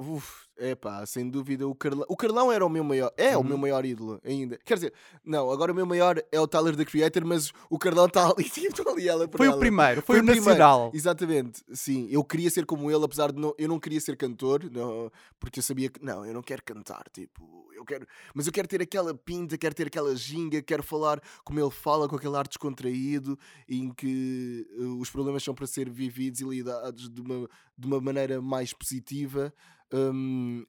Oof. 0.00 0.49
É 0.60 0.74
pá, 0.74 1.04
sem 1.06 1.28
dúvida 1.28 1.66
o 1.66 1.74
Carlão. 1.74 2.04
O 2.08 2.16
Carlão 2.16 2.52
era 2.52 2.64
o 2.64 2.68
meu 2.68 2.84
maior, 2.84 3.12
é 3.16 3.36
o 3.36 3.40
Uhum. 3.40 3.46
meu 3.48 3.58
maior 3.58 3.84
ídolo 3.84 4.20
ainda. 4.24 4.58
Quer 4.64 4.74
dizer, 4.74 4.92
não, 5.24 5.50
agora 5.50 5.72
o 5.72 5.74
meu 5.74 5.86
maior 5.86 6.22
é 6.30 6.38
o 6.40 6.46
Tyler 6.46 6.76
the 6.76 6.84
Creator, 6.84 7.24
mas 7.24 7.52
o 7.68 7.78
Carlão 7.78 8.06
está 8.06 8.26
ali, 8.30 8.44
tipo, 8.50 8.88
ali 8.88 9.08
ela 9.08 9.28
Foi 9.34 9.48
o 9.48 9.50
ela. 9.52 9.58
primeiro, 9.60 10.02
foi, 10.02 10.18
o 10.20 10.22
primeiro. 10.22 10.44
nacional. 10.44 10.90
Exatamente, 10.94 11.62
sim. 11.72 12.06
Eu 12.10 12.22
queria 12.22 12.50
ser 12.50 12.66
como 12.66 12.90
ele, 12.90 13.04
apesar 13.04 13.32
de 13.32 13.40
não, 13.40 13.54
eu 13.58 13.68
não 13.68 13.80
queria 13.80 14.00
ser 14.00 14.16
cantor, 14.16 14.70
não, 14.70 15.10
porque 15.38 15.58
eu 15.58 15.62
sabia 15.62 15.88
que 15.88 16.04
não, 16.04 16.24
eu 16.26 16.34
não 16.34 16.42
quero 16.42 16.62
cantar, 16.62 17.04
tipo, 17.12 17.68
eu 17.74 17.84
quero, 17.84 18.06
mas 18.34 18.46
eu 18.46 18.52
quero 18.52 18.68
ter 18.68 18.82
aquela 18.82 19.14
pinta, 19.14 19.56
quero 19.56 19.74
ter 19.74 19.86
aquela 19.86 20.14
ginga, 20.14 20.60
quero 20.60 20.82
falar 20.82 21.18
como 21.42 21.58
ele 21.58 21.70
fala, 21.70 22.06
com 22.06 22.16
aquele 22.16 22.36
ar 22.36 22.46
descontraído, 22.46 23.38
em 23.66 23.90
que 23.90 24.66
eh, 24.78 24.82
os 25.00 25.08
problemas 25.08 25.42
são 25.42 25.54
para 25.54 25.66
ser 25.66 25.88
vividos 25.88 26.40
e 26.40 26.44
lidados 26.44 27.08
de 27.08 27.20
uma, 27.22 27.48
de 27.78 27.86
uma 27.86 27.98
maneira 27.98 28.42
mais 28.42 28.74
positiva. 28.74 29.52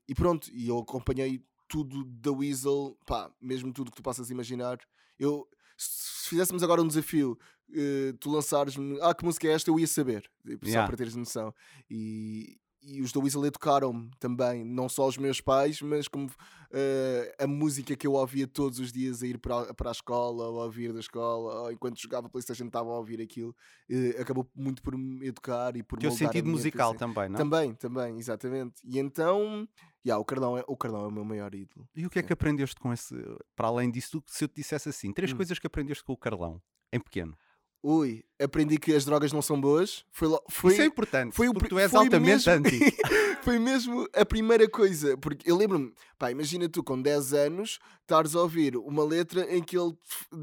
E 0.08 0.16
pronto, 0.16 0.50
e 0.54 0.68
eu 0.68 0.78
acompanhei 0.80 1.44
tudo 1.68 2.04
da 2.06 2.32
Weasel, 2.32 2.98
pá, 3.06 3.32
mesmo 3.42 3.72
tudo 3.72 3.92
que 3.92 3.98
tu 3.98 4.04
possas 4.04 4.30
imaginar. 4.30 4.78
Eu, 5.18 5.48
se 5.78 6.30
fizéssemos 6.30 6.64
agora 6.64 6.82
um 6.82 6.88
desafio, 6.88 7.38
eh, 7.74 8.14
tu 8.20 8.30
lançares-me, 8.30 9.00
ah, 9.02 9.14
que 9.14 9.24
música 9.24 9.48
é 9.48 9.52
esta, 9.54 9.70
eu 9.70 9.80
ia 9.80 9.88
saber, 9.88 10.30
Yeah. 10.46 10.82
só 10.82 10.88
para 10.88 10.98
teres 10.98 11.16
noção. 11.16 11.54
E, 11.90 12.58
e 12.82 13.02
os 13.02 13.12
da 13.12 13.20
Weasel 13.20 13.46
educaram-me 13.46 14.10
também, 14.20 14.64
não 14.66 14.90
só 14.90 15.08
os 15.08 15.18
meus 15.18 15.40
pais, 15.40 15.82
mas 15.82 16.08
como 16.08 16.30
eh, 16.72 17.36
a 17.40 17.46
música 17.48 17.96
que 17.96 18.08
eu 18.08 18.14
ouvia 18.14 18.48
todos 18.48 18.80
os 18.80 18.92
dias 18.92 19.22
a 19.22 19.28
ir 19.28 19.38
para 19.38 19.62
a, 19.62 19.74
para 19.74 19.90
a 19.90 19.92
escola, 19.92 20.48
ou 20.48 20.62
a 20.62 20.66
ouvir 20.66 20.92
da 20.94 21.00
escola, 21.00 21.62
ou 21.62 21.72
enquanto 21.72 22.00
jogava 22.02 22.30
Playstation 22.30 22.66
estava 22.66 22.90
a 22.90 22.98
ouvir 22.98 23.22
aquilo, 23.22 23.56
eh, 23.90 24.20
acabou 24.20 24.50
muito 24.56 24.82
por 24.82 24.98
me 24.98 25.28
educar 25.28 25.76
e 25.76 25.84
por 25.84 26.00
Teu 26.00 26.12
sentido 26.12 26.50
musical 26.50 26.96
também, 26.96 27.30
não? 27.30 27.38
Também, 27.38 27.74
também, 27.76 28.18
exatamente. 28.18 28.82
E 28.84 28.98
então, 29.00 29.68
yeah, 30.06 30.20
o, 30.20 30.26
Carlão 30.26 30.58
é, 30.58 30.64
o 30.68 30.76
Carlão 30.76 31.04
é 31.04 31.08
o 31.08 31.12
meu 31.12 31.24
maior 31.26 31.54
ídolo. 31.54 31.88
E 31.96 32.06
o 32.06 32.10
que 32.10 32.20
é 32.20 32.22
Sim. 32.22 32.28
que 32.28 32.34
aprendeste 32.34 32.80
com 32.80 32.92
esse, 32.92 33.16
para 33.56 33.68
além 33.68 33.92
disso, 33.92 34.24
se 34.28 34.44
eu 34.44 34.48
te 34.48 34.56
dissesse 34.56 34.90
assim, 34.90 35.14
três 35.14 35.32
Hum. 35.34 35.38
coisas 35.38 35.60
que 35.60 35.68
aprendeste 35.68 36.04
com 36.04 36.14
o 36.14 36.18
Carlão, 36.18 36.62
em 36.92 37.00
pequeno? 37.00 37.38
Ui, 37.84 38.24
aprendi 38.40 38.78
que 38.78 38.94
as 38.94 39.06
drogas 39.06 39.34
não 39.34 39.42
são 39.42 39.60
boas. 39.60 40.06
Foi, 40.12 40.28
lo- 40.28 40.44
foi, 40.50 40.74
Isso 40.74 40.82
é 40.84 40.86
importante, 40.86 41.36
foi 41.36 41.50
o 41.50 41.54
porque 41.54 41.70
tu 41.70 41.80
és 41.80 41.90
foi 41.90 42.00
altamente 42.00 42.48
mesmo- 42.48 42.52
anti. 42.54 42.80
foi 43.42 43.58
mesmo 43.58 44.08
a 44.16 44.24
primeira 44.24 44.70
coisa. 44.70 45.18
Porque 45.18 45.50
eu 45.50 45.58
lembro-me, 45.58 45.92
pá, 46.20 46.30
imagina 46.30 46.70
tu 46.70 46.84
com 46.84 47.02
10 47.02 47.34
anos 47.34 47.80
estares 48.02 48.36
a 48.36 48.42
ouvir 48.42 48.78
uma 48.78 49.04
letra 49.04 49.52
em 49.52 49.64
que 49.64 49.76
ele 49.76 49.98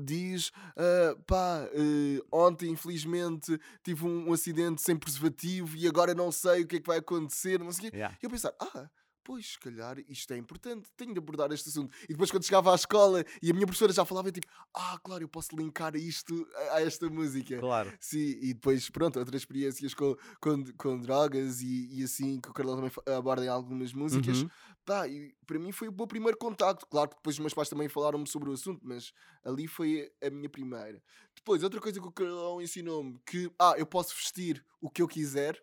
diz: 0.04 0.50
ah, 0.76 1.16
pá, 1.28 1.68
eh, 1.74 2.20
ontem 2.32 2.70
infelizmente 2.70 3.56
tive 3.84 4.04
um, 4.04 4.30
um 4.30 4.32
acidente 4.32 4.82
sem 4.82 4.96
preservativo 4.96 5.76
e 5.76 5.86
agora 5.86 6.14
não 6.14 6.32
sei 6.32 6.62
o 6.62 6.66
que 6.66 6.76
é 6.76 6.80
que 6.80 6.88
vai 6.88 6.98
acontecer. 6.98 7.60
Não 7.60 7.70
sei 7.70 7.88
o 7.88 7.90
quê. 7.92 7.96
Yeah. 7.98 8.16
E 8.20 8.26
eu 8.26 8.30
pensar, 8.30 8.52
ah, 8.60 8.90
pois, 9.28 9.52
se 9.52 9.58
calhar 9.58 9.98
isto 10.08 10.32
é 10.32 10.38
importante, 10.38 10.88
tenho 10.96 11.12
de 11.12 11.18
abordar 11.18 11.52
este 11.52 11.68
assunto. 11.68 11.94
E 12.04 12.14
depois, 12.14 12.30
quando 12.30 12.44
chegava 12.44 12.72
à 12.72 12.74
escola 12.74 13.22
e 13.42 13.50
a 13.50 13.52
minha 13.52 13.66
professora 13.66 13.92
já 13.92 14.02
falava, 14.02 14.28
eu 14.28 14.32
tipo, 14.32 14.46
ah, 14.72 14.98
claro, 15.04 15.22
eu 15.22 15.28
posso 15.28 15.54
linkar 15.54 15.94
isto 15.96 16.48
a, 16.54 16.76
a 16.76 16.80
esta 16.82 17.10
música. 17.10 17.58
Claro. 17.58 17.92
Sim, 18.00 18.38
e 18.40 18.54
depois, 18.54 18.88
pronto, 18.88 19.18
outras 19.18 19.42
experiências 19.42 19.92
com, 19.92 20.16
com, 20.40 20.64
com 20.78 20.98
drogas 20.98 21.60
e, 21.60 22.00
e 22.00 22.04
assim, 22.04 22.40
que 22.40 22.48
o 22.48 22.54
Carlão 22.54 22.76
também 22.76 22.90
aborda 23.14 23.44
em 23.44 23.48
algumas 23.48 23.92
músicas. 23.92 24.40
Uhum. 24.40 24.50
Pá, 24.86 25.06
e 25.06 25.34
para 25.46 25.58
mim 25.58 25.72
foi 25.72 25.88
o 25.88 25.92
meu 25.92 26.06
primeiro 26.06 26.38
contacto. 26.38 26.86
Claro 26.86 27.10
que 27.10 27.16
depois 27.16 27.36
os 27.36 27.40
meus 27.40 27.52
pais 27.52 27.68
também 27.68 27.86
falaram-me 27.86 28.26
sobre 28.26 28.48
o 28.48 28.54
assunto, 28.54 28.80
mas 28.82 29.12
ali 29.44 29.66
foi 29.66 30.10
a 30.24 30.30
minha 30.30 30.48
primeira. 30.48 31.02
Depois, 31.36 31.62
outra 31.62 31.82
coisa 31.82 32.00
que 32.00 32.08
o 32.08 32.12
Carlão 32.12 32.62
ensinou-me, 32.62 33.20
que, 33.26 33.52
ah, 33.58 33.74
eu 33.76 33.84
posso 33.84 34.14
vestir 34.14 34.64
o 34.80 34.88
que 34.88 35.02
eu 35.02 35.06
quiser. 35.06 35.62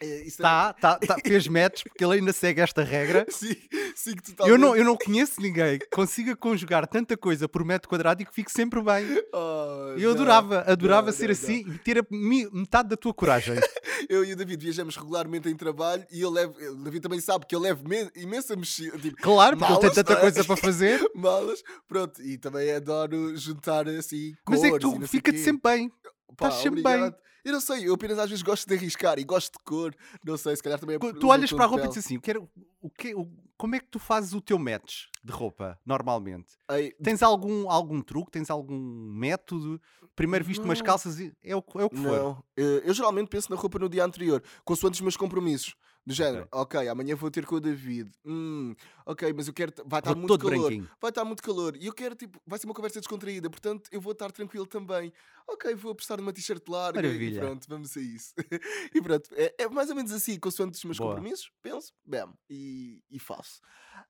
É, 0.00 0.22
isso 0.22 0.38
também- 0.38 0.52
Tá, 0.52 0.72
tá, 0.74 0.98
tá, 0.98 1.16
fez 1.24 1.48
match, 1.48 1.82
porque 1.84 2.04
ele 2.04 2.14
ainda 2.18 2.32
segue 2.32 2.60
esta 2.60 2.82
regra. 2.82 3.26
Sim, 3.30 3.54
sim, 3.94 4.14
que 4.14 4.34
Eu 4.40 4.58
não, 4.58 4.76
eu 4.76 4.84
não 4.84 4.96
conheço 4.96 5.40
ninguém 5.40 5.78
que 5.78 5.86
consiga 5.86 6.36
conjugar 6.36 6.86
tanta 6.86 7.16
coisa 7.16 7.48
por 7.48 7.64
metro 7.64 7.88
quadrado 7.88 8.22
e 8.22 8.26
que 8.26 8.34
fique 8.34 8.50
sempre 8.52 8.80
bem. 8.82 9.06
Oh, 9.32 9.94
Eu 9.98 10.08
não, 10.08 10.10
adorava, 10.12 10.60
adorava 10.66 11.06
não, 11.06 11.12
ser 11.12 11.26
não, 11.26 11.32
assim 11.32 11.64
e 11.68 11.78
ter 11.78 11.98
a 11.98 12.04
metade 12.10 12.88
da 12.88 12.96
tua 12.96 13.12
coragem. 13.12 13.54
Eu 14.08 14.24
e 14.24 14.32
o 14.32 14.36
David 14.36 14.62
viajamos 14.62 14.96
regularmente 14.96 15.48
em 15.48 15.56
trabalho 15.56 16.04
e 16.12 16.20
eu 16.20 16.30
levo, 16.30 16.54
o 16.58 16.74
David 16.76 17.00
também 17.02 17.20
sabe 17.20 17.46
que 17.46 17.54
eu 17.54 17.58
levo 17.60 17.86
me- 17.88 18.10
imensa 18.14 18.54
mochila, 18.54 18.96
tipo, 18.98 19.16
Claro, 19.20 19.56
porque 19.56 19.72
ele 19.72 19.80
tem 19.80 19.88
Malas, 19.88 19.94
tanta 19.96 20.12
é? 20.12 20.20
coisa 20.20 20.44
para 20.44 20.56
fazer. 20.56 21.10
malas, 21.14 21.62
pronto, 21.88 22.20
e 22.22 22.36
também 22.38 22.70
adoro 22.72 23.36
juntar 23.36 23.88
assim 23.88 24.34
Mas 24.48 24.60
é 24.62 24.70
que 24.70 24.78
cores 24.78 25.00
tu 25.00 25.08
fica-te 25.08 25.38
sempre 25.38 25.62
bem. 25.72 25.92
Estás 26.30 26.54
sempre 26.56 26.82
bem. 26.82 27.14
Eu 27.46 27.52
não 27.52 27.60
sei, 27.60 27.88
eu 27.88 27.94
apenas 27.94 28.18
às 28.18 28.28
vezes 28.28 28.42
gosto 28.42 28.66
de 28.66 28.74
arriscar 28.74 29.20
e 29.20 29.24
gosto 29.24 29.52
de 29.56 29.64
cor, 29.64 29.94
não 30.24 30.36
sei, 30.36 30.56
se 30.56 30.62
calhar 30.64 30.80
também 30.80 30.96
é 30.96 30.98
por- 30.98 31.14
Tu 31.16 31.28
olhas 31.28 31.52
para 31.52 31.62
a 31.64 31.68
roupa 31.68 31.84
e 31.84 31.88
dizes 31.88 32.04
assim: 32.04 32.16
eu 32.16 32.20
quero, 32.20 32.50
o 32.82 32.90
que, 32.90 33.14
o- 33.14 33.30
como 33.56 33.76
é 33.76 33.78
que 33.78 33.86
tu 33.86 34.00
fazes 34.00 34.32
o 34.32 34.40
teu 34.40 34.58
match 34.58 35.04
de 35.22 35.32
roupa, 35.32 35.78
normalmente? 35.86 36.54
Ei, 36.68 36.90
Tens 37.02 37.22
algum, 37.22 37.70
algum 37.70 38.02
truque? 38.02 38.32
Tens 38.32 38.50
algum 38.50 38.76
método? 38.76 39.80
Primeiro 40.16 40.44
visto 40.44 40.64
umas 40.64 40.78
Não. 40.80 40.86
calças 40.86 41.20
e 41.20 41.32
é 41.44 41.54
o, 41.54 41.62
que- 41.62 41.78
é 41.78 41.84
o 41.84 41.90
que 41.90 41.96
for. 41.98 42.18
Não, 42.18 42.44
eh, 42.56 42.82
eu 42.84 42.92
geralmente 42.92 43.28
penso 43.28 43.48
na 43.50 43.56
roupa 43.56 43.78
no 43.78 43.88
dia 43.88 44.04
anterior, 44.04 44.42
consoante 44.64 44.94
os 44.94 45.00
meus 45.02 45.16
compromissos. 45.16 45.76
Do 46.06 46.14
género, 46.14 46.46
ok, 46.52 46.86
amanhã 46.88 47.16
vou 47.16 47.28
ter 47.32 47.44
com 47.44 47.56
o 47.56 47.60
David. 47.60 48.12
Hum, 48.24 48.76
ok, 49.04 49.32
mas 49.32 49.48
eu 49.48 49.52
quero. 49.52 49.72
Vai 49.84 49.98
estar 49.98 50.12
Vou 50.12 50.20
muito 50.22 50.38
calor. 50.38 50.60
branquinho. 50.60 50.88
Vai 51.00 51.10
estar 51.10 51.24
muito 51.24 51.42
calor. 51.42 51.76
E 51.76 51.86
eu 51.86 51.92
quero, 51.92 52.14
tipo, 52.14 52.40
vai 52.46 52.58
ser 52.60 52.66
uma 52.66 52.74
conversa 52.74 53.00
descontraída, 53.00 53.50
portanto 53.50 53.90
eu 53.90 54.00
vou 54.00 54.12
estar 54.12 54.30
tranquilo 54.30 54.66
também. 54.66 55.12
Ok, 55.48 55.74
vou 55.74 55.90
apostar 55.90 56.18
numa 56.18 56.32
t-shirt 56.32 56.62
larga 56.68 57.02
Maravilha. 57.02 57.36
e 57.36 57.40
pronto, 57.40 57.66
vamos 57.68 57.96
a 57.96 58.00
isso. 58.00 58.32
e 58.94 59.02
pronto, 59.02 59.28
é, 59.34 59.54
é 59.58 59.68
mais 59.68 59.90
ou 59.90 59.96
menos 59.96 60.12
assim, 60.12 60.38
consoante 60.38 60.78
os 60.78 60.84
meus 60.84 60.96
Boa. 60.96 61.10
compromissos, 61.10 61.50
penso, 61.60 61.92
bem, 62.04 62.24
e, 62.48 63.02
e 63.10 63.18
faço. 63.18 63.60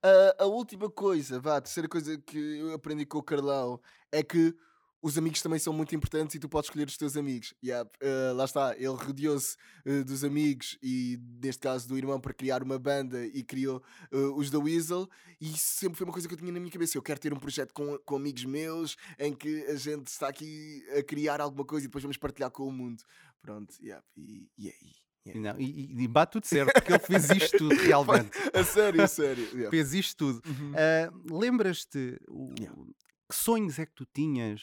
Ah, 0.02 0.36
a 0.40 0.44
última 0.44 0.90
coisa, 0.90 1.40
vá, 1.40 1.56
a 1.56 1.60
terceira 1.62 1.88
coisa 1.88 2.18
que 2.18 2.38
eu 2.38 2.74
aprendi 2.74 3.06
com 3.06 3.18
o 3.18 3.22
Carlão 3.22 3.80
é 4.12 4.22
que 4.22 4.54
os 5.02 5.16
amigos 5.18 5.40
também 5.42 5.58
são 5.58 5.72
muito 5.72 5.94
importantes 5.94 6.34
e 6.34 6.38
tu 6.38 6.48
podes 6.48 6.68
escolher 6.68 6.88
os 6.88 6.96
teus 6.96 7.16
amigos. 7.16 7.54
Yeah, 7.62 7.88
uh, 8.02 8.34
lá 8.34 8.44
está, 8.44 8.74
ele 8.76 8.86
rodeou-se 8.88 9.56
uh, 9.86 10.04
dos 10.04 10.24
amigos 10.24 10.76
e, 10.82 11.18
neste 11.42 11.60
caso, 11.60 11.86
do 11.86 11.96
irmão 11.96 12.20
para 12.20 12.32
criar 12.34 12.62
uma 12.62 12.78
banda 12.78 13.24
e 13.26 13.42
criou 13.44 13.82
uh, 14.12 14.34
os 14.36 14.50
da 14.50 14.58
Weasel. 14.58 15.08
E 15.40 15.48
isso 15.52 15.78
sempre 15.78 15.96
foi 15.98 16.06
uma 16.06 16.12
coisa 16.12 16.26
que 16.26 16.34
eu 16.34 16.38
tinha 16.38 16.50
na 16.50 16.58
minha 16.58 16.72
cabeça. 16.72 16.96
Eu 16.98 17.02
quero 17.02 17.20
ter 17.20 17.32
um 17.32 17.38
projeto 17.38 17.72
com, 17.72 17.96
com 17.98 18.16
amigos 18.16 18.44
meus 18.44 18.96
em 19.18 19.32
que 19.34 19.64
a 19.66 19.76
gente 19.76 20.06
está 20.08 20.28
aqui 20.28 20.82
a 20.98 21.02
criar 21.02 21.40
alguma 21.40 21.64
coisa 21.64 21.84
e 21.84 21.88
depois 21.88 22.02
vamos 22.02 22.16
partilhar 22.16 22.50
com 22.50 22.66
o 22.66 22.72
mundo. 22.72 23.02
Pronto, 23.40 23.74
yeah, 23.80 24.02
e, 24.16 24.48
e 24.58 24.68
aí. 24.68 25.34
E 25.34 25.38
não, 25.40 25.58
E, 25.60 26.02
e- 26.04 26.08
bate 26.08 26.32
tudo 26.32 26.46
certo, 26.46 26.72
porque 26.72 26.92
ele 26.92 26.98
fez 27.00 27.30
isto 27.30 27.58
tudo 27.58 27.74
realmente. 27.82 28.30
A 28.54 28.62
sério, 28.64 29.02
a 29.02 29.06
sério. 29.08 29.44
yeah. 29.54 29.70
Fez 29.70 29.92
isto 29.92 30.16
tudo. 30.16 30.42
Uhum. 30.48 30.72
Lembras-te 31.38 32.18
o- 32.28 32.52
Yeah. 32.58 32.76
que 33.28 33.34
sonhos 33.36 33.78
é 33.78 33.86
que 33.86 33.92
tu 33.94 34.06
tinhas 34.06 34.60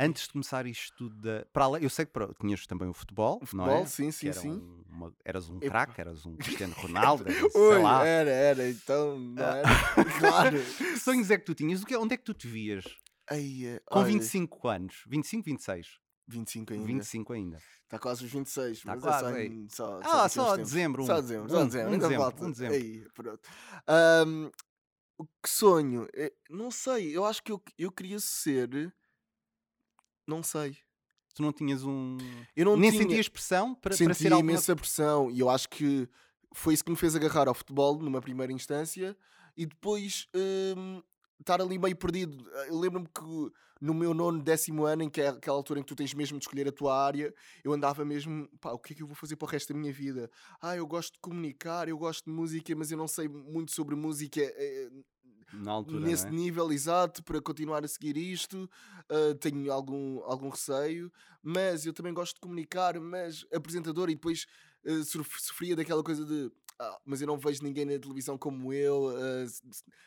antes 0.00 0.24
de 0.26 0.32
começar 0.32 0.66
isto 0.66 0.96
tudo? 0.96 1.14
Da, 1.16 1.44
para 1.52 1.64
além- 1.66 1.82
eu 1.82 1.90
sei 1.90 2.04
que 2.06 2.12
pro- 2.12 2.34
tinhas 2.40 2.66
também 2.66 2.88
o 2.88 2.92
futebol, 2.94 3.36
O 3.36 3.40
não 3.40 3.46
futebol, 3.46 3.82
é? 3.82 3.86
sim, 3.86 4.10
sim, 4.10 4.32
sim. 4.32 4.50
um- 4.50 4.84
uma- 4.88 5.14
eras 5.24 5.48
um 5.48 5.60
craque, 5.60 6.00
eras 6.00 6.24
um 6.26 6.36
Cristiano 6.36 6.74
Ronaldo, 6.74 7.24
eras, 7.28 7.52
sei 7.52 7.60
Ui, 7.60 7.78
lá. 7.82 8.06
era, 8.06 8.30
era, 8.30 8.68
então 8.70 9.18
não 9.18 9.42
Ah. 9.44 9.56
era. 9.58 9.68
claro. 10.18 10.56
Que 10.76 10.98
sonhos 10.98 11.30
é 11.30 11.38
que 11.38 11.44
tu 11.44 11.54
tinhas? 11.54 11.84
Que, 11.84 11.96
onde 11.96 12.14
é 12.14 12.16
que 12.16 12.24
tu 12.24 12.34
te 12.34 12.48
vias? 12.48 12.84
Ai, 13.30 13.60
eh, 13.64 13.80
Com 13.86 13.98
olha, 14.00 14.08
25 14.08 14.66
anos? 14.68 15.04
25, 15.06 15.44
26? 15.44 15.98
25 16.26 16.72
ainda. 16.72 16.86
25 16.86 17.32
ainda. 17.32 17.58
Está 17.84 17.98
quase 17.98 18.24
os 18.24 18.30
26. 18.30 18.82
Tá 18.82 18.94
mas 18.94 19.02
quase, 19.02 19.24
é 19.24 19.28
só, 19.30 19.38
em, 19.40 19.68
só, 19.68 20.00
Ah, 20.04 20.28
só 20.28 20.50
tempos. 20.56 20.70
dezembro, 20.70 21.04
Só 21.06 21.12
um. 21.18 21.20
dezembro, 21.20 21.44
Um- 21.46 21.48
só 21.48 21.64
dezembro. 21.64 21.88
um 21.88 21.92
ainda 21.94 22.06
dezembro, 22.08 22.22
falta. 22.24 22.44
um 22.44 22.50
dezembro. 22.52 22.74
Aí, 22.76 23.06
pronto. 23.14 23.40
O 25.18 25.26
que 25.42 25.48
sonho? 25.50 26.08
Eh, 26.14 26.32
Não 26.48 26.70
sei, 26.70 27.16
eu 27.16 27.24
acho 27.24 27.42
que 27.42 27.52
eu, 27.52 27.62
eu 27.78 27.92
queria 27.92 28.18
ser. 28.18 28.92
Não 30.30 30.44
sei. 30.44 30.76
Tu 31.34 31.42
não 31.42 31.52
tinhas 31.52 31.84
um. 31.84 32.16
Eu 32.56 32.64
não 32.64 32.76
Nem 32.76 32.90
tinha, 32.90 33.02
sentias 33.02 33.28
pressão 33.28 33.74
para, 33.74 33.90
para 33.90 33.96
senti 33.96 34.22
ser 34.22 34.32
alguma 34.32 34.52
imensa 34.52 34.76
pressão 34.76 35.30
e 35.30 35.40
eu 35.40 35.50
acho 35.50 35.68
que 35.68 36.08
foi 36.54 36.74
isso 36.74 36.84
que 36.84 36.90
me 36.90 36.96
fez 36.96 37.16
agarrar 37.16 37.48
ao 37.48 37.54
futebol 37.54 37.98
numa 37.98 38.20
primeira 38.20 38.52
instância 38.52 39.16
e 39.56 39.66
depois 39.66 40.26
hum, 40.76 41.02
estar 41.40 41.60
ali 41.60 41.78
meio 41.78 41.96
perdido. 41.96 42.48
Eu 42.68 42.78
lembro-me 42.78 43.06
que 43.06 43.52
no 43.80 43.94
meu 43.94 44.12
nono, 44.12 44.42
décimo 44.42 44.84
ano, 44.84 45.04
em 45.04 45.08
que 45.08 45.22
é 45.22 45.28
aquela 45.28 45.56
altura 45.56 45.80
em 45.80 45.82
que 45.82 45.88
tu 45.88 45.96
tens 45.96 46.12
mesmo 46.12 46.38
de 46.38 46.44
escolher 46.44 46.68
a 46.68 46.72
tua 46.72 47.02
área, 47.02 47.32
eu 47.64 47.72
andava 47.72 48.04
mesmo, 48.04 48.46
pá, 48.60 48.72
o 48.72 48.78
que 48.78 48.92
é 48.92 48.96
que 48.96 49.02
eu 49.02 49.06
vou 49.06 49.16
fazer 49.16 49.36
para 49.36 49.46
o 49.46 49.48
resto 49.48 49.72
da 49.72 49.78
minha 49.78 49.92
vida? 49.92 50.30
Ah, 50.60 50.76
eu 50.76 50.86
gosto 50.86 51.14
de 51.14 51.20
comunicar, 51.20 51.88
eu 51.88 51.96
gosto 51.96 52.26
de 52.26 52.30
música, 52.30 52.74
mas 52.76 52.90
eu 52.90 52.98
não 52.98 53.08
sei 53.08 53.26
muito 53.26 53.72
sobre 53.72 53.96
música. 53.96 54.40
Altura, 55.66 56.08
nesse 56.08 56.30
é? 56.30 56.32
nível 56.32 56.72
exato 56.72 57.22
para 57.22 57.40
continuar 57.40 57.84
a 57.84 57.88
seguir 57.88 58.16
isto. 58.16 58.68
Uh, 59.10 59.34
tenho 59.36 59.72
algum, 59.72 60.20
algum 60.24 60.48
receio, 60.48 61.12
mas 61.42 61.84
eu 61.86 61.92
também 61.92 62.12
gosto 62.14 62.34
de 62.34 62.40
comunicar, 62.40 62.98
mas 63.00 63.44
apresentador 63.52 64.08
e 64.10 64.14
depois 64.14 64.46
uh, 64.84 65.04
sof- 65.04 65.40
sofria 65.40 65.74
daquela 65.76 66.02
coisa 66.02 66.24
de 66.24 66.50
"Ah, 66.78 66.98
mas 67.04 67.20
eu 67.20 67.26
não 67.26 67.36
vejo 67.36 67.62
ninguém 67.62 67.84
na 67.84 67.98
televisão 67.98 68.38
como 68.38 68.72
eu, 68.72 69.08
uh, 69.08 69.46
se, 69.46 69.60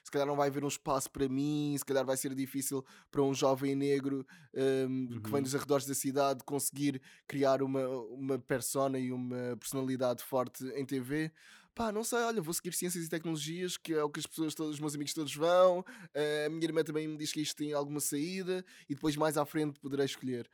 se 0.03 0.11
calhar 0.11 0.27
não 0.27 0.35
vai 0.35 0.47
haver 0.49 0.63
um 0.63 0.67
espaço 0.67 1.11
para 1.11 1.29
mim, 1.29 1.75
se 1.77 1.85
calhar 1.85 2.03
vai 2.05 2.17
ser 2.17 2.33
difícil 2.33 2.83
para 3.11 3.21
um 3.21 3.31
jovem 3.33 3.75
negro 3.75 4.25
um, 4.55 5.19
que 5.21 5.29
vem 5.29 5.41
Uhum. 5.41 5.43
dos 5.43 5.53
arredores 5.53 5.85
da 5.85 5.93
cidade 5.93 6.43
conseguir 6.43 7.01
criar 7.27 7.61
uma, 7.61 7.87
uma 7.87 8.39
persona 8.39 8.97
e 8.97 9.11
uma 9.11 9.55
personalidade 9.59 10.23
forte 10.23 10.63
em 10.75 10.85
TV. 10.85 11.31
Pá, 11.75 11.91
não 11.91 12.03
sei, 12.03 12.19
olha, 12.19 12.39
vou 12.39 12.53
seguir 12.53 12.71
ciências 12.73 13.03
e 13.03 13.09
tecnologias, 13.09 13.77
que 13.77 13.93
é 13.93 14.03
o 14.03 14.09
que 14.09 14.19
as 14.19 14.27
pessoas, 14.27 14.53
todos, 14.53 14.75
os 14.75 14.79
meus 14.79 14.93
amigos 14.93 15.13
todos 15.13 15.35
vão. 15.35 15.83
Eh, 16.13 16.45
a 16.45 16.49
minha 16.49 16.63
irmã 16.63 16.83
também 16.83 17.07
me 17.07 17.17
diz 17.17 17.31
que 17.33 17.41
isto 17.41 17.55
tem 17.55 17.73
alguma 17.73 17.99
saída 17.99 18.63
e 18.87 18.93
depois 18.93 19.15
mais 19.15 19.37
à 19.37 19.45
frente 19.45 19.79
poderei 19.79 20.05
escolher. 20.05 20.47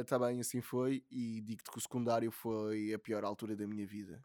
Está 0.00 0.18
bem, 0.18 0.40
assim 0.40 0.60
foi. 0.60 1.04
E 1.10 1.40
digo-te 1.42 1.70
que 1.70 1.78
o 1.78 1.80
secundário 1.80 2.30
foi 2.32 2.92
a 2.94 2.98
pior 2.98 3.24
altura 3.24 3.54
da 3.54 3.66
minha 3.66 3.86
vida. 3.86 4.20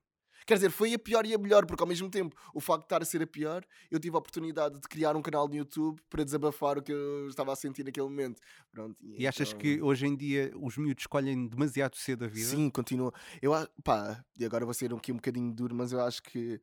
Quer 0.46 0.56
dizer, 0.56 0.70
foi 0.72 0.94
a 0.94 1.00
pior 1.00 1.26
e 1.26 1.34
a 1.34 1.38
melhor, 1.38 1.66
porque 1.66 1.82
ao 1.84 1.88
mesmo 1.88 2.10
tempo, 2.10 2.36
o 2.54 2.60
facto 2.60 2.82
de 2.82 2.86
estar 2.86 3.02
a 3.02 3.06
ser 3.06 3.22
a 3.22 3.28
pior, 3.28 3.64
eu 3.90 4.00
tive 4.00 4.16
a 4.16 4.20
oportunidade 4.20 4.76
de 4.80 4.88
criar 4.88 5.16
um 5.16 5.22
canal 5.22 5.48
no 5.48 5.56
YouTube 5.56 6.00
para 6.10 6.24
desabafar 6.24 6.78
o 6.78 6.82
que 6.82 6.92
eu 6.92 7.28
estava 7.28 7.54
a 7.54 7.56
sentir 7.56 7.84
naquele 7.84 8.08
momento. 8.08 8.42
Pronto, 8.72 8.96
E 9.18 9.28
achas 9.28 9.50
então- 9.50 9.60
que 9.60 9.82
hoje 9.82 10.06
em 10.08 10.16
dia 10.16 10.52
os 10.60 10.78
miúdos 10.78 11.04
escolhem 11.04 11.48
demasiado 11.48 11.96
cedo 11.96 12.26
a 12.26 12.28
vida? 12.28 12.48
Sim, 12.48 12.70
continua. 12.70 13.14
Eu, 13.42 13.52
pá, 13.84 14.24
e 14.40 14.46
agora 14.46 14.66
vou 14.66 14.74
ser 14.74 14.94
aqui 14.94 15.12
um 15.12 15.16
bocadinho 15.16 15.54
duro, 15.54 15.76
mas 15.76 15.92
eu 15.92 16.02
acho 16.02 16.24
que 16.24 16.60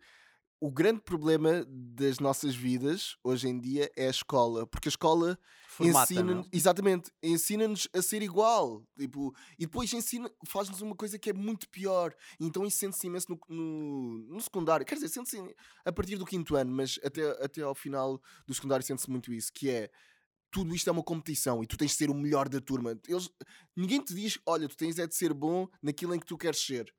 o 0.61 0.71
grande 0.71 1.01
problema 1.01 1.65
das 1.69 2.19
nossas 2.19 2.55
vidas 2.55 3.17
hoje 3.23 3.49
em 3.49 3.59
dia 3.59 3.91
é 3.97 4.09
a 4.09 4.11
escola, 4.11 4.67
porque 4.67 4.89
a 4.89 4.91
escola 4.91 5.39
ensina 5.81 6.35
não? 6.35 6.49
exatamente, 6.53 7.11
ensina-nos 7.23 7.89
a 7.93 8.03
ser 8.03 8.23
igual, 8.23 8.85
tipo, 8.99 9.35
e 9.59 9.67
depois 9.67 9.93
ensina, 9.93 10.31
faz-nos 10.47 10.81
uma 10.81 10.97
coisa 10.97 11.19
que 11.19 11.31
é 11.31 11.33
muito 11.33 11.69
pior. 11.69 12.13
Então 12.41 12.67
isso 12.67 12.79
sente-se 12.79 13.07
imenso 13.07 13.31
no, 13.31 13.39
no, 13.49 14.19
no 14.35 14.41
secundário, 14.41 14.85
quer 14.85 14.97
dizer, 14.97 15.09
sente-se 15.09 15.39
a 15.85 15.93
partir 15.93 16.17
do 16.17 16.27
quinto 16.27 16.57
ano, 16.57 16.73
mas 16.73 16.99
até, 17.05 17.23
até 17.45 17.63
ao 17.63 17.75
final 17.75 18.21
do 18.47 18.55
secundário 18.55 18.85
sente-se 18.85 19.11
muito 19.11 19.33
isso, 19.33 19.53
que 19.53 19.71
é 19.71 19.91
tudo 20.51 20.75
isto 20.75 20.89
é 20.89 20.93
uma 20.93 21.03
competição 21.03 21.63
e 21.63 21.67
tu 21.67 21.77
tens 21.77 21.93
de 21.93 21.99
ser 21.99 22.11
o 22.11 22.15
melhor 22.15 22.49
da 22.49 22.61
turma. 22.61 22.99
Eles, 23.07 23.31
ninguém 23.77 24.03
te 24.03 24.15
diz, 24.15 24.39
olha, 24.47 24.69
tu 24.69 24.77
tens 24.77 24.99
é 24.99 25.07
de 25.07 25.15
ser 25.15 25.33
bom 25.33 25.69
naquilo 25.83 26.15
em 26.15 26.19
que 26.19 26.27
tu 26.27 26.37
queres 26.37 26.61
ser. 26.61 26.93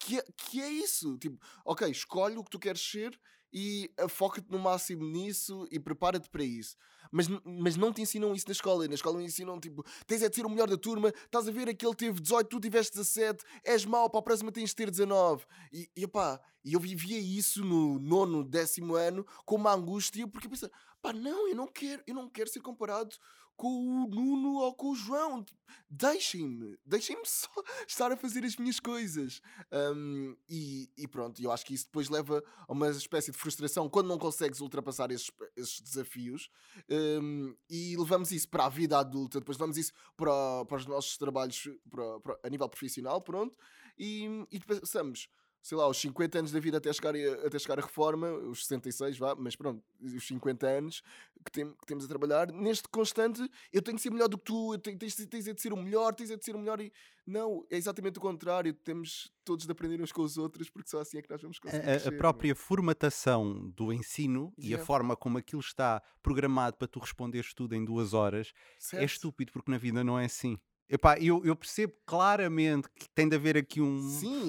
Que 0.00 0.18
é, 0.18 0.24
que 0.36 0.62
é 0.62 0.68
isso? 0.68 1.16
Tipo, 1.18 1.38
ok, 1.64 1.88
escolhe 1.90 2.36
o 2.36 2.42
que 2.42 2.50
tu 2.50 2.58
queres 2.58 2.80
ser 2.80 3.18
e 3.52 3.90
ah, 3.98 4.08
foca-te 4.08 4.50
no 4.50 4.58
máximo 4.58 5.04
nisso 5.04 5.66
e 5.70 5.78
prepara-te 5.78 6.28
para 6.30 6.42
isso. 6.42 6.76
Mas, 7.10 7.26
mas 7.44 7.76
não 7.76 7.92
te 7.92 8.00
ensinam 8.00 8.34
isso 8.34 8.46
na 8.46 8.52
escola. 8.52 8.86
Na 8.86 8.94
escola 8.94 9.22
ensinam 9.22 9.58
tipo, 9.58 9.84
tens 10.06 10.22
é 10.22 10.28
de 10.28 10.36
ser 10.36 10.46
o 10.46 10.50
melhor 10.50 10.68
da 10.68 10.76
turma, 10.76 11.08
estás 11.08 11.48
a 11.48 11.52
ver 11.52 11.68
aquele 11.68 11.94
teve 11.94 12.20
18, 12.20 12.48
tu 12.48 12.60
tiveste 12.60 12.96
17, 12.96 13.44
és 13.64 13.84
mau, 13.84 14.08
para 14.08 14.20
a 14.20 14.22
próxima 14.22 14.52
tens 14.52 14.70
de 14.70 14.76
ter 14.76 14.90
19. 14.90 15.44
E, 15.72 15.90
e 15.96 16.04
opá, 16.04 16.40
e 16.64 16.74
eu 16.74 16.80
vivia 16.80 17.18
isso 17.18 17.64
no 17.64 17.98
nono, 17.98 18.44
décimo 18.44 18.94
ano 18.94 19.26
com 19.44 19.56
uma 19.56 19.72
angústia, 19.72 20.26
porque 20.28 20.46
eu 20.46 20.50
pensava, 20.50 20.72
pá, 21.02 21.12
não, 21.12 21.48
eu 21.48 21.54
não 21.54 21.66
quero, 21.66 22.02
eu 22.06 22.14
não 22.14 22.28
quero 22.28 22.48
ser 22.48 22.60
comparado 22.60 23.16
com 23.60 24.04
o 24.04 24.06
Nuno 24.08 24.54
ou 24.54 24.74
com 24.74 24.90
o 24.92 24.94
João. 24.94 25.44
Tipo, 25.44 25.60
Deixem-me, 25.90 26.78
deixem-me 26.84 27.26
só 27.26 27.48
estar 27.86 28.10
a 28.10 28.16
fazer 28.16 28.42
as 28.44 28.56
minhas 28.56 28.80
coisas. 28.80 29.42
Um, 29.70 30.34
e, 30.48 30.88
e 30.96 31.06
pronto, 31.06 31.42
eu 31.42 31.52
acho 31.52 31.66
que 31.66 31.74
isso 31.74 31.84
depois 31.84 32.08
leva 32.08 32.42
a 32.66 32.72
uma 32.72 32.88
espécie 32.88 33.30
de 33.30 33.36
frustração 33.36 33.86
quando 33.88 34.06
não 34.08 34.16
consegues 34.18 34.60
ultrapassar 34.60 35.10
esses, 35.10 35.30
esses 35.56 35.78
desafios. 35.80 36.48
Um, 36.90 37.54
e 37.68 37.96
levamos 37.98 38.32
isso 38.32 38.48
para 38.48 38.64
a 38.64 38.68
vida 38.70 38.98
adulta, 38.98 39.40
depois 39.40 39.58
levamos 39.58 39.76
isso 39.76 39.92
para, 40.16 40.64
para 40.64 40.76
os 40.78 40.86
nossos 40.86 41.18
trabalhos 41.18 41.68
para- 41.90 42.20
para- 42.20 42.38
a 42.42 42.48
nível 42.48 42.68
profissional, 42.68 43.20
pronto. 43.20 43.54
E, 43.98 44.24
e 44.50 44.58
pensamos, 44.60 45.28
sei 45.62 45.76
lá, 45.76 45.86
os 45.88 45.98
50 46.00 46.38
anos 46.38 46.52
da 46.52 46.58
vida 46.60 46.78
até 46.78 46.92
chegar, 46.92 47.14
a- 47.14 47.46
até 47.46 47.58
chegar 47.58 47.78
a 47.78 47.82
reforma, 47.82 48.30
os 48.32 48.66
66, 48.66 49.18
vá, 49.18 49.34
mas 49.34 49.54
pronto, 49.56 49.82
os 50.00 50.26
50 50.26 50.66
anos 50.66 51.02
que, 51.44 51.52
tem- 51.52 51.72
que 51.72 51.86
temos 51.86 52.04
a 52.04 52.08
trabalhar, 52.08 52.50
neste 52.52 52.88
constante, 52.88 53.40
eu 53.72 53.80
tenho 53.82 53.96
que 53.96 54.02
ser 54.02 54.10
melhor 54.10 54.28
do 54.28 54.38
que 54.38 54.44
tu, 54.44 54.74
eu 54.74 54.78
tenho, 54.78 54.98
tens, 54.98 55.14
tens 55.14 55.46
é 55.46 55.52
de 55.52 55.60
ser 55.60 55.72
o 55.72 55.76
melhor, 55.76 56.14
tens 56.14 56.30
é 56.30 56.36
de 56.36 56.44
ser 56.44 56.54
o 56.54 56.58
melhor 56.58 56.80
e 56.80 56.92
não, 57.26 57.64
é 57.70 57.76
exatamente 57.76 58.18
o 58.18 58.20
contrário, 58.20 58.72
temos 58.74 59.30
todos 59.44 59.64
de 59.66 59.70
aprender 59.72 60.00
uns 60.02 60.10
com 60.12 60.22
os 60.22 60.36
outros, 60.38 60.68
porque 60.70 60.88
só 60.90 61.00
assim 61.00 61.18
é 61.18 61.22
que 61.22 61.30
nós 61.30 61.40
vamos 61.40 61.58
conseguir 61.58 61.82
A- 61.86 61.90
A, 61.90 61.94
a 61.96 62.00
crescer, 62.00 62.16
própria 62.18 62.54
formatação 62.54 63.70
do 63.70 63.92
ensino 63.92 64.52
e 64.58 64.66
a 64.66 64.70
Yeah. 64.70 64.84
forma 64.84 65.16
como 65.16 65.38
aquilo 65.38 65.60
está 65.60 66.02
programado 66.22 66.76
para 66.76 66.88
tu 66.88 66.98
responderes 66.98 67.54
tudo 67.54 67.74
em 67.74 67.84
duas 67.84 68.12
horas 68.14 68.52
é 68.56 68.80
certo? 68.80 69.04
estúpido, 69.04 69.52
porque 69.52 69.70
na 69.70 69.78
vida 69.78 70.02
não 70.02 70.18
é 70.18 70.24
assim. 70.24 70.58
Epá, 70.92 71.16
eu, 71.20 71.40
eu 71.44 71.54
percebo 71.54 71.92
claramente 72.04 72.88
que 72.98 73.08
tem 73.14 73.28
de 73.28 73.36
haver 73.36 73.56
aqui 73.56 73.80
um, 73.80 74.00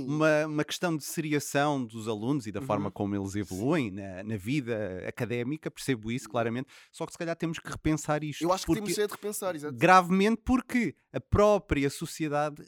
uma, 0.07 0.47
uma 0.47 0.63
questão 0.63 0.97
de 0.97 1.03
seriação 1.03 1.85
dos 1.85 2.07
alunos 2.07 2.47
e 2.47 2.51
da 2.51 2.61
forma 2.61 2.85
Uhum. 2.85 2.91
como 2.91 3.15
eles 3.15 3.35
evoluem 3.35 3.91
na, 3.91 4.23
na 4.23 4.37
vida 4.37 5.03
académica, 5.07 5.69
percebo 5.69 6.11
isso 6.11 6.27
claramente, 6.27 6.67
só 6.91 7.05
que 7.05 7.11
se 7.11 7.17
calhar 7.17 7.35
temos 7.35 7.59
que 7.59 7.69
repensar 7.69 8.23
isto. 8.23 8.41
eu 8.43 8.51
acho 8.51 8.63
que 8.65 8.73
porque, 8.73 8.81
temos 8.81 8.95
de 8.95 9.01
repensar, 9.15 9.55
exato. 9.55 9.75
gravemente 9.77 10.41
porque 10.43 10.95
a 11.13 11.19
própria 11.19 11.89
sociedade 11.91 12.63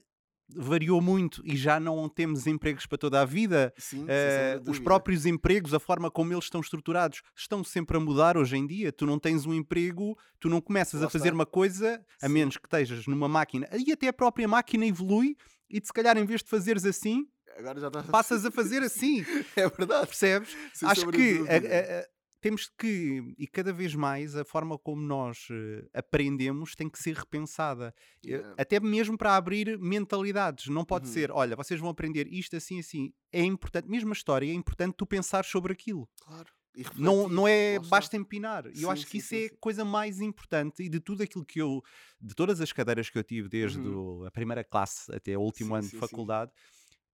variou 0.50 1.02
muito 1.02 1.42
e 1.46 1.56
já 1.56 1.80
não 1.80 2.08
temos 2.10 2.46
empregos 2.48 2.86
para 2.86 2.98
toda 2.98 3.22
a 3.22 3.26
vida. 3.26 3.74
Sim, 3.78 4.06
Eh, 4.08 4.60
de 4.60 4.70
os 4.70 4.80
próprios 4.80 5.26
empregos, 5.26 5.74
a 5.74 5.80
forma 5.80 6.12
como 6.12 6.34
eles 6.34 6.46
estão 6.46 6.62
estruturados, 6.62 7.22
estão 7.36 7.64
sempre 7.64 7.98
a 7.98 8.00
mudar 8.00 8.38
hoje 8.38 8.56
em 8.58 8.68
dia. 8.68 8.92
Tu 8.92 9.06
não 9.06 9.18
tens 9.18 9.46
um 9.46 9.54
emprego, 9.54 10.18
tu 10.40 10.50
não 10.50 10.62
começas 10.62 11.00
Lá 11.02 11.08
a 11.08 11.10
fazer 11.10 11.26
está. 11.30 11.36
uma 11.36 11.46
coisa, 11.46 12.04
a 12.22 12.28
Sim. 12.28 12.34
menos 12.34 12.58
que 12.58 12.66
estejas 12.68 13.08
numa 13.08 13.28
máquina, 13.28 13.68
e 13.74 13.92
até 13.92 14.08
a 14.08 14.14
própria 14.14 14.48
máquina 14.48 14.86
evolui, 14.86 15.36
e 15.70 15.80
de 15.80 15.88
se 15.88 15.94
calhar 15.94 16.18
em 16.18 16.26
vez 16.26 16.44
de 16.44 16.50
fazeres 16.50 16.86
assim, 16.86 17.26
Agora 17.56 17.80
já 17.80 17.92
passas 17.92 18.46
a 18.48 18.52
fazer 18.52 18.82
assim. 18.84 19.24
É 19.56 19.70
verdade. 19.70 20.08
Percebes? 20.08 20.50
sem 20.74 20.90
Acho 20.90 21.06
que 21.12 21.38
dúvida. 21.38 21.54
a- 21.54 22.00
a- 22.00 22.06
temos 22.44 22.70
que, 22.78 23.34
e 23.38 23.48
cada 23.48 23.72
vez 23.72 23.96
mais, 23.96 24.36
a 24.36 24.44
forma 24.44 24.78
como 24.78 25.02
nós 25.02 25.48
eh, 25.50 25.88
aprendemos 25.94 26.76
tem 26.76 26.90
que 26.90 27.00
ser 27.00 27.16
repensada. 27.16 27.96
Yeah. 28.26 28.54
Até 28.58 28.82
mesmo 28.82 29.18
para 29.18 29.38
abrir 29.38 29.80
mentalidades. 29.80 30.68
Não 30.68 30.84
pode 30.84 31.08
Uhum. 31.08 31.14
ser, 31.14 31.32
olha, 31.32 31.56
vocês 31.56 31.80
vão 31.80 31.90
aprender 31.90 32.28
isto 32.28 32.58
assim, 32.58 32.80
assim. 32.80 33.14
É 33.32 33.42
importante, 33.42 33.88
mesmo 33.88 34.10
a 34.10 34.14
história, 34.14 34.46
é 34.46 34.54
importante 34.54 34.96
tu 34.98 35.06
pensar 35.08 35.46
sobre 35.46 35.72
aquilo. 35.72 36.06
Claro. 36.22 36.50
Não, 36.98 37.30
não 37.30 37.48
é 37.48 37.76
está. 37.76 37.88
basta 37.88 38.18
empinar. 38.18 38.66
E 38.76 38.82
eu 38.82 38.90
acho 38.90 39.06
que 39.06 39.20
isso 39.20 39.28
sim, 39.30 39.44
é 39.44 39.46
a 39.46 39.58
coisa 39.60 39.86
mais 39.86 40.20
importante 40.20 40.82
e 40.82 40.90
de 40.90 41.00
tudo 41.00 41.22
aquilo 41.22 41.46
que 41.46 41.62
eu, 41.62 41.84
de 42.20 42.34
todas 42.34 42.60
as 42.60 42.74
cadeiras 42.74 43.12
que 43.12 43.18
eu 43.18 43.24
tive 43.24 43.48
desde 43.48 43.80
Uhum. 43.80 44.26
a 44.26 44.32
primeira 44.32 44.64
classe 44.64 45.14
até 45.16 45.38
o 45.38 45.42
último 45.42 45.70
Sim, 45.70 45.76
ano 45.80 45.88
de 45.90 45.98
faculdade, 45.98 46.52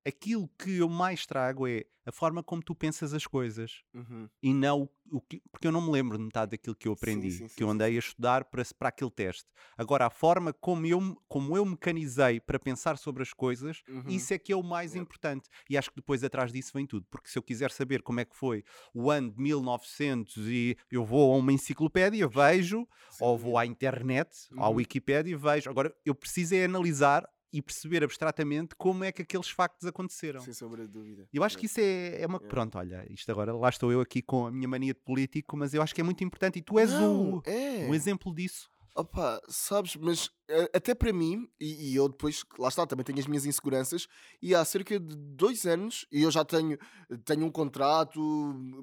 aquilo 0.07 0.47
que 0.57 0.77
eu 0.77 0.89
mais 0.89 1.25
trago 1.25 1.67
é 1.67 1.83
a 2.05 2.11
forma 2.11 2.43
como 2.43 2.61
tu 2.63 2.73
pensas 2.75 3.13
as 3.13 3.27
coisas 3.27 3.83
Uhum. 3.93 4.29
e 4.41 4.53
não 4.53 4.89
o- 5.11 5.21
que, 5.21 5.41
porque 5.51 5.67
eu 5.67 5.71
não 5.71 5.81
me 5.81 5.91
lembro 5.91 6.17
de 6.17 6.23
metade 6.23 6.51
daquilo 6.51 6.75
que 6.75 6.87
eu 6.87 6.93
Sim, 6.95 7.29
aprendi, 7.29 7.31
sim, 7.31 7.47
que 7.55 7.63
sim, 7.63 7.65
eu 7.65 7.69
sim, 7.69 7.71
andei 7.71 7.95
a 7.95 7.99
estudar 7.99 8.45
para, 8.45 8.63
para 8.77 8.89
aquele 8.89 9.11
teste. 9.11 9.45
Agora, 9.77 10.05
a 10.05 10.09
forma 10.09 10.53
como 10.53 10.85
eu, 10.85 11.15
como 11.27 11.57
eu 11.57 11.65
mecanizei 11.65 12.39
para 12.39 12.59
pensar 12.59 12.97
sobre 12.97 13.23
as 13.23 13.33
coisas, 13.33 13.81
Uhum. 13.87 14.05
isso 14.05 14.33
é 14.33 14.39
que 14.39 14.53
é 14.53 14.55
o 14.55 14.63
mais 14.63 14.95
Yep. 14.95 14.95
importante. 14.95 15.49
E 15.69 15.77
acho 15.77 15.89
que 15.89 15.97
depois 15.97 16.23
atrás 16.23 16.51
disso 16.53 16.71
vem 16.73 16.85
tudo, 16.85 17.05
porque 17.09 17.29
se 17.29 17.37
eu 17.37 17.43
quiser 17.43 17.71
saber 17.71 18.01
como 18.01 18.19
é 18.21 18.25
que 18.25 18.35
foi 18.35 18.63
o 18.93 19.11
ano 19.11 19.31
de 19.31 19.41
1900 19.41 20.37
e 20.47 20.77
eu 20.91 21.03
vou 21.03 21.33
a 21.33 21.37
uma 21.37 21.51
enciclopédia, 21.51 22.27
vejo, 22.27 22.87
ou 23.19 23.37
vou 23.37 23.57
à 23.57 23.65
internet, 23.65 24.29
à 24.55 24.69
Uhum. 24.69 24.69
Wikipédia, 24.69 25.37
vejo. 25.37 25.69
Agora, 25.69 25.93
eu 26.05 26.15
preciso 26.15 26.55
é 26.55 26.63
analisar 26.65 27.27
e 27.51 27.61
perceber 27.61 28.03
abstratamente 28.03 28.75
como 28.75 29.03
é 29.03 29.11
que 29.11 29.21
aqueles 29.21 29.49
factos 29.49 29.87
aconteceram. 29.87 30.41
Sem 30.41 30.53
sombra 30.53 30.85
de 30.85 30.91
dúvida. 30.91 31.27
Eu 31.33 31.43
acho 31.43 31.57
que 31.57 31.65
isso 31.65 31.79
é, 31.79 32.21
é 32.21 32.27
uma. 32.27 32.37
É. 32.37 32.47
Pronto, 32.47 32.77
olha, 32.77 33.05
isto 33.09 33.31
agora, 33.31 33.53
lá 33.53 33.69
estou 33.69 33.91
eu 33.91 34.01
aqui 34.01 34.21
com 34.21 34.47
a 34.47 34.51
minha 34.51 34.67
mania 34.67 34.93
de 34.93 34.99
político, 34.99 35.57
mas 35.57 35.73
eu 35.73 35.81
acho 35.81 35.93
que 35.93 36.01
é 36.01 36.03
muito 36.03 36.23
importante 36.23 36.59
e 36.59 36.61
tu 36.61 36.79
és 36.79 36.91
Não, 36.91 37.37
o, 37.37 37.41
é. 37.45 37.87
um 37.87 37.93
exemplo 37.93 38.33
disso. 38.33 38.69
Opa, 38.95 39.39
sabes, 39.47 39.95
mas 39.95 40.29
eh, 40.49 40.71
até 40.73 40.93
para 40.93 41.13
mim, 41.13 41.47
e, 41.59 41.91
e 41.91 41.95
eu 41.95 42.09
depois, 42.09 42.43
lá 42.57 42.67
está, 42.67 42.85
também 42.85 43.05
tenho 43.05 43.19
as 43.19 43.27
minhas 43.27 43.45
inseguranças, 43.45 44.07
e 44.41 44.53
há 44.53 44.65
cerca 44.65 44.99
de 44.99 45.15
dois 45.15 45.65
anos, 45.65 46.05
e 46.11 46.23
eu 46.23 46.31
já 46.31 46.43
tenho, 46.43 46.77
tenho 47.23 47.45
um 47.45 47.51
contrato, 47.51 48.19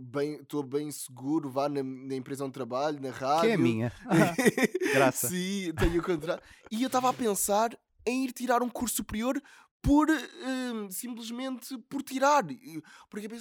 bem, 0.00 0.37
estou 0.37 0.62
bem 0.62 0.90
seguro, 0.90 1.50
vá 1.50 1.68
na, 1.68 1.83
na 1.83 2.14
empresa 2.14 2.44
onde 2.44 2.52
trabalho, 2.52 2.98
na 2.98 3.11
rádio. 3.11 3.42
Que 3.42 3.48
é 3.48 3.55
a 3.55 3.59
minha. 3.59 3.92
Graça. 4.94 5.29
Sim, 5.29 5.72
tenho 5.74 6.00
o 6.00 6.02
contrato. 6.02 6.42
E 6.70 6.83
eu 6.83 6.87
estava 6.87 7.11
a 7.11 7.12
pensar 7.12 7.76
em 8.06 8.24
ir 8.24 8.32
tirar 8.32 8.62
um 8.62 8.68
curso 8.68 8.96
superior 8.96 9.42
por 9.82 10.08
hum, 10.10 10.90
simplesmente 10.90 11.78
por 11.88 12.02
tirar. 12.02 12.44
Porque 13.08 13.28
de 13.28 13.38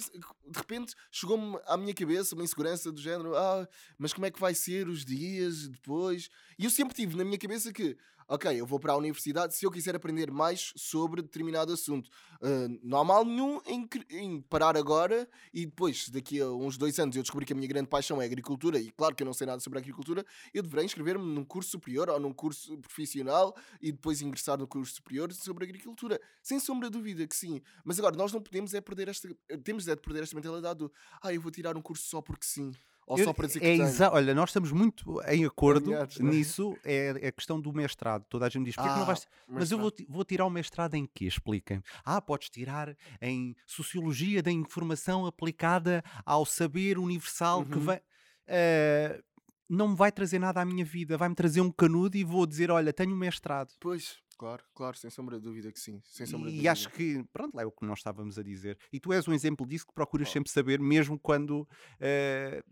repente 0.54 0.94
chegou-me 1.10 1.58
à 1.66 1.76
minha 1.76 1.92
cabeça 1.92 2.34
uma 2.34 2.44
insegurança 2.44 2.92
do 2.92 3.00
género: 3.00 3.36
ah, 3.36 3.68
mas 3.98 4.12
como 4.12 4.26
é 4.26 4.30
que 4.30 4.40
vai 4.40 4.54
ser 4.54 4.88
os 4.88 5.04
dias 5.04 5.68
depois? 5.68 6.28
E 6.58 6.64
eu 6.64 6.70
sempre 6.70 6.94
tive 6.94 7.16
na 7.16 7.24
minha 7.24 7.38
cabeça 7.38 7.72
que, 7.72 7.96
ok, 8.28 8.60
eu 8.60 8.66
vou 8.66 8.78
para 8.78 8.92
a 8.92 8.96
universidade 8.96 9.54
se 9.54 9.64
eu 9.64 9.70
quiser 9.70 9.94
aprender 9.94 10.30
mais 10.30 10.72
sobre 10.76 11.22
determinado 11.22 11.72
assunto. 11.72 12.10
Ah, 12.42 12.68
não 12.82 12.98
há 12.98 13.04
mal 13.04 13.24
nenhum 13.24 13.60
em, 13.66 13.88
em 14.10 14.40
parar 14.42 14.76
agora 14.76 15.28
e 15.52 15.64
depois, 15.66 16.08
daqui 16.08 16.40
a 16.40 16.48
uns 16.50 16.76
dois 16.76 16.98
anos, 16.98 17.16
eu 17.16 17.22
descobri 17.22 17.46
que 17.46 17.52
a 17.52 17.56
minha 17.56 17.68
grande 17.68 17.88
paixão 17.88 18.20
é 18.20 18.24
agricultura 18.24 18.78
e 18.78 18.90
claro 18.90 19.14
que 19.14 19.22
eu 19.22 19.26
não 19.26 19.32
sei 19.32 19.46
nada 19.46 19.60
sobre 19.60 19.78
agricultura, 19.78 20.24
eu 20.52 20.62
deverei 20.62 20.84
inscrever-me 20.84 21.24
num 21.24 21.44
curso 21.44 21.70
superior 21.70 22.08
ou 22.10 22.20
num 22.20 22.32
curso 22.32 22.76
profissional 22.78 23.56
e 23.80 23.92
depois 23.92 24.20
ingressar 24.20 24.58
no 24.58 24.66
curso 24.66 24.96
superior 24.96 25.32
sobre 25.32 25.64
agricultura. 25.64 26.20
Sem 26.42 26.58
sombra 26.58 26.90
de 26.90 26.96
dúvida 26.98 27.26
que 27.26 27.36
sim. 27.36 27.60
Mas 27.84 27.98
agora, 27.98 28.16
nós 28.16 28.32
não 28.32 28.40
podemos 28.40 28.74
é 28.74 28.80
perder 28.80 29.08
esta. 29.08 29.28
Temos 29.62 29.86
é 29.88 29.94
de 29.94 30.00
perder 30.00 30.22
esta 30.22 30.34
mentalidade 30.34 30.78
do 30.78 30.92
ah, 31.22 31.32
eu 31.32 31.40
vou 31.40 31.50
tirar 31.50 31.76
um 31.76 31.82
curso 31.82 32.04
só 32.08 32.20
porque 32.20 32.44
sim. 32.44 32.72
Ou 33.06 33.16
Eu- 33.18 33.24
só 33.24 33.32
para 33.32 33.46
dizer 33.46 33.60
que 33.60 33.66
é 33.66 33.76
exa- 33.76 34.10
Olha, 34.12 34.34
nós 34.34 34.50
estamos 34.50 34.72
muito 34.72 35.22
em 35.28 35.44
acordo 35.44 35.94
é? 35.94 36.06
nisso. 36.18 36.76
É, 36.84 37.16
é 37.22 37.28
a 37.28 37.32
questão 37.32 37.60
do 37.60 37.72
mestrado. 37.72 38.24
Toda 38.28 38.46
a 38.46 38.48
gente 38.48 38.64
diz: 38.64 38.74
"Porquê 38.74 38.90
que 38.90 38.96
não 38.96 39.02
Ah, 39.02 39.06
vais. 39.06 39.28
Mas 39.46 39.70
eu 39.70 39.78
vou, 39.78 39.92
vou 40.08 40.24
tirar 40.24 40.44
o 40.44 40.50
mestrado 40.50 40.94
em 40.94 41.06
quê? 41.14 41.26
Expliquem. 41.26 41.80
Ah, 42.04 42.20
podes 42.20 42.50
tirar 42.50 42.96
em 43.22 43.54
Sociologia 43.64 44.42
da 44.42 44.50
Informação 44.50 45.24
aplicada 45.24 46.02
ao 46.24 46.44
saber 46.44 46.98
universal 46.98 47.64
que 47.64 47.74
Uhum. 47.78 47.84
vai. 47.84 48.00
Eh, 48.48 49.22
não 49.68 49.88
me 49.88 49.96
vai 49.96 50.10
trazer 50.10 50.38
nada 50.38 50.60
à 50.60 50.64
minha 50.64 50.84
vida, 50.84 51.16
vai-me 51.16 51.34
trazer 51.34 51.60
um 51.60 51.70
canudo 51.70 52.16
e 52.16 52.24
vou 52.24 52.44
dizer: 52.46 52.70
Olha, 52.72 52.92
tenho 52.92 53.12
um 53.14 53.16
mestrado. 53.18 53.72
Pois, 53.78 54.18
claro, 54.36 54.64
claro, 54.74 54.96
sem 54.96 55.10
sombra 55.10 55.38
de 55.38 55.44
dúvida 55.44 55.70
que 55.70 55.78
sim. 55.78 56.00
Sem 56.04 56.26
sombra 56.26 56.48
de 56.48 56.54
E 56.54 56.56
dúvida. 56.58 56.72
acho 56.72 56.90
que, 56.90 57.24
pronto, 57.32 57.58
é 57.60 57.64
o 57.64 57.70
que 57.70 57.86
nós 57.86 57.98
estávamos 58.00 58.36
a 58.38 58.42
dizer. 58.42 58.76
E 58.92 58.98
tu 58.98 59.12
és 59.12 59.26
um 59.28 59.32
exemplo 59.32 59.64
disso 59.64 59.86
que 59.86 59.94
procuras 59.94 60.28
Oh. 60.28 60.32
sempre 60.32 60.50
saber, 60.50 60.80
mesmo 60.80 61.16
quando. 61.18 61.68
eh, 62.00 62.62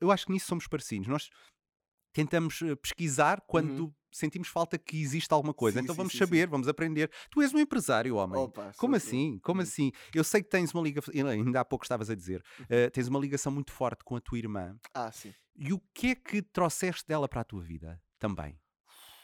eu 0.00 0.10
acho 0.10 0.26
que 0.26 0.32
nisso 0.32 0.46
somos 0.46 0.66
parecidos. 0.66 1.08
Nós 1.08 1.30
tentamos 2.12 2.60
eh, 2.62 2.74
pesquisar 2.76 3.40
quando 3.46 3.94
sentimos 4.12 4.48
falta 4.48 4.76
que 4.76 5.00
existe 5.00 5.32
alguma 5.32 5.54
coisa. 5.54 5.78
Uhum. 5.78 5.82
Sim, 5.82 5.84
então 5.84 5.94
sim, 5.94 5.98
vamos 5.98 6.12
sim, 6.12 6.18
saber, 6.18 6.48
vamos 6.48 6.66
aprender. 6.68 7.10
Tu 7.30 7.40
és 7.42 7.54
um 7.54 7.58
empresário, 7.58 8.16
homem. 8.16 8.42
Opa, 8.42 8.72
Como 8.76 8.96
assim? 8.96 9.38
Como 9.38 9.60
Hum. 9.60 9.62
assim? 9.62 9.92
Eu 10.14 10.24
sei 10.24 10.42
que 10.42 10.48
tens 10.48 10.72
uma 10.74 10.82
ligação, 10.82 11.14
ainda 11.28 11.60
há 11.60 11.64
pouco 11.64 11.84
estavas 11.84 12.10
a 12.10 12.14
dizer, 12.14 12.42
Uhum. 12.58 12.66
eh, 12.68 12.90
tens 12.90 13.06
uma 13.08 13.20
ligação 13.20 13.52
muito 13.52 13.70
forte 13.72 14.02
com 14.04 14.16
a 14.16 14.20
tua 14.20 14.38
irmã. 14.38 14.76
Ah, 14.94 15.12
sim. 15.12 15.32
E 15.56 15.72
o 15.72 15.80
que 15.94 16.08
é 16.08 16.14
que 16.14 16.42
trouxeste 16.42 17.06
dela 17.06 17.28
para 17.28 17.42
a 17.42 17.44
tua 17.44 17.62
vida 17.62 18.02
também? 18.18 18.58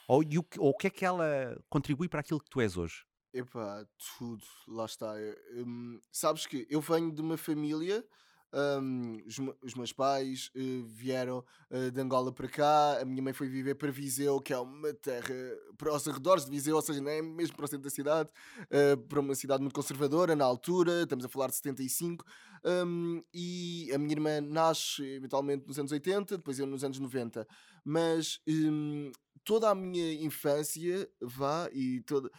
Ou, 0.09 0.21
o, 0.21 0.43
que- 0.45 0.61
ou 0.61 0.71
o 0.71 0.77
que 0.77 0.87
é 0.87 0.91
que 0.91 1.05
ela 1.05 1.61
contribui 1.69 2.09
para 2.09 2.21
aquilo 2.21 2.41
que 2.41 2.49
tu 2.51 2.61
és 2.61 2.77
hoje? 2.77 3.05
Epá, 3.35 3.85
tudo, 4.19 4.45
lá 4.69 4.85
está. 4.85 5.19
Eu, 5.19 5.67
hum, 5.67 6.01
sabes 6.13 6.47
que 6.47 6.67
eu 6.71 6.81
venho 6.81 7.13
de 7.13 7.21
uma 7.21 7.37
família, 7.37 8.07
hum, 8.53 9.19
os, 9.27 9.39
os 9.63 9.75
meus 9.75 9.93
pais 9.93 10.51
eh, 10.55 10.83
vieram 10.87 11.45
eh, 11.71 11.91
de 11.91 12.01
Angola 12.01 12.33
para 12.33 12.49
cá, 12.49 13.01
a 13.01 13.05
minha 13.05 13.23
mãe 13.23 13.33
foi 13.33 13.49
viver 13.49 13.75
para 13.75 13.91
Viseu, 13.91 14.41
que 14.41 14.53
é 14.53 14.59
uma 14.59 14.93
terra 14.95 15.35
para 15.77 15.95
os 15.95 16.07
arredores 16.09 16.45
de 16.45 16.51
Viseu, 16.51 16.77
ou 16.77 16.83
seja, 16.83 17.01
não 17.01 17.11
é 17.11 17.23
mesmo 17.23 17.57
para 17.57 17.65
o 17.65 17.69
centro 17.69 17.85
da 17.85 17.91
cidade, 17.91 18.31
eh, 18.71 18.97
para 18.97 19.21
uma 19.21 19.35
cidade 19.35 19.63
muito 19.63 19.75
conservadora 19.75 20.35
na 20.37 20.45
altura, 20.45 21.03
estamos 21.03 21.25
a 21.25 21.29
falar 21.29 21.49
de 21.49 21.57
75, 21.57 22.25
hum, 22.65 23.23
e 23.33 23.91
a 23.95 23.99
minha 23.99 24.13
irmã 24.13 24.41
nasce 24.41 25.03
eventualmente 25.03 25.67
nos 25.67 25.79
anos 25.79 25.93
80, 25.93 26.37
depois 26.39 26.59
eu 26.59 26.67
nos 26.67 26.85
anos 26.85 26.99
90, 26.99 27.47
mas 27.85 28.41
hum, 28.49 29.11
toda 29.45 29.71
a 29.71 29.75
minha 29.75 30.13
infância, 30.15 31.09
vá, 31.21 31.69
e 31.73 32.01
toda 32.03 32.31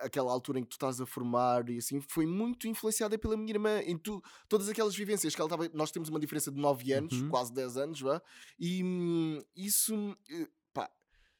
aquela 0.00 0.32
altura 0.32 0.58
em 0.58 0.62
que 0.62 0.68
tu 0.70 0.72
estás 0.72 1.00
a 1.00 1.06
formar 1.06 1.68
e 1.68 1.78
assim, 1.78 2.00
foi 2.00 2.26
muito 2.26 2.66
influenciada 2.66 3.16
pela 3.18 3.36
minha 3.36 3.52
irmã 3.52 3.80
em 3.82 3.96
tu, 3.96 4.20
todas 4.48 4.68
aquelas 4.68 4.94
vivências 4.96 5.34
que 5.34 5.40
ela 5.40 5.46
estava. 5.48 5.68
Nós 5.74 5.90
temos 5.90 6.08
uma 6.08 6.18
diferença 6.20 6.50
de 6.50 6.60
9 6.60 6.92
anos, 6.92 7.12
Uhum. 7.20 7.28
quase 7.28 7.52
10 7.52 7.76
anos, 7.76 8.00
vá, 8.00 8.20
e 8.58 8.82
hum, 8.82 9.40
isso, 9.54 9.94
eh, 10.30 10.48
pá, 10.72 10.90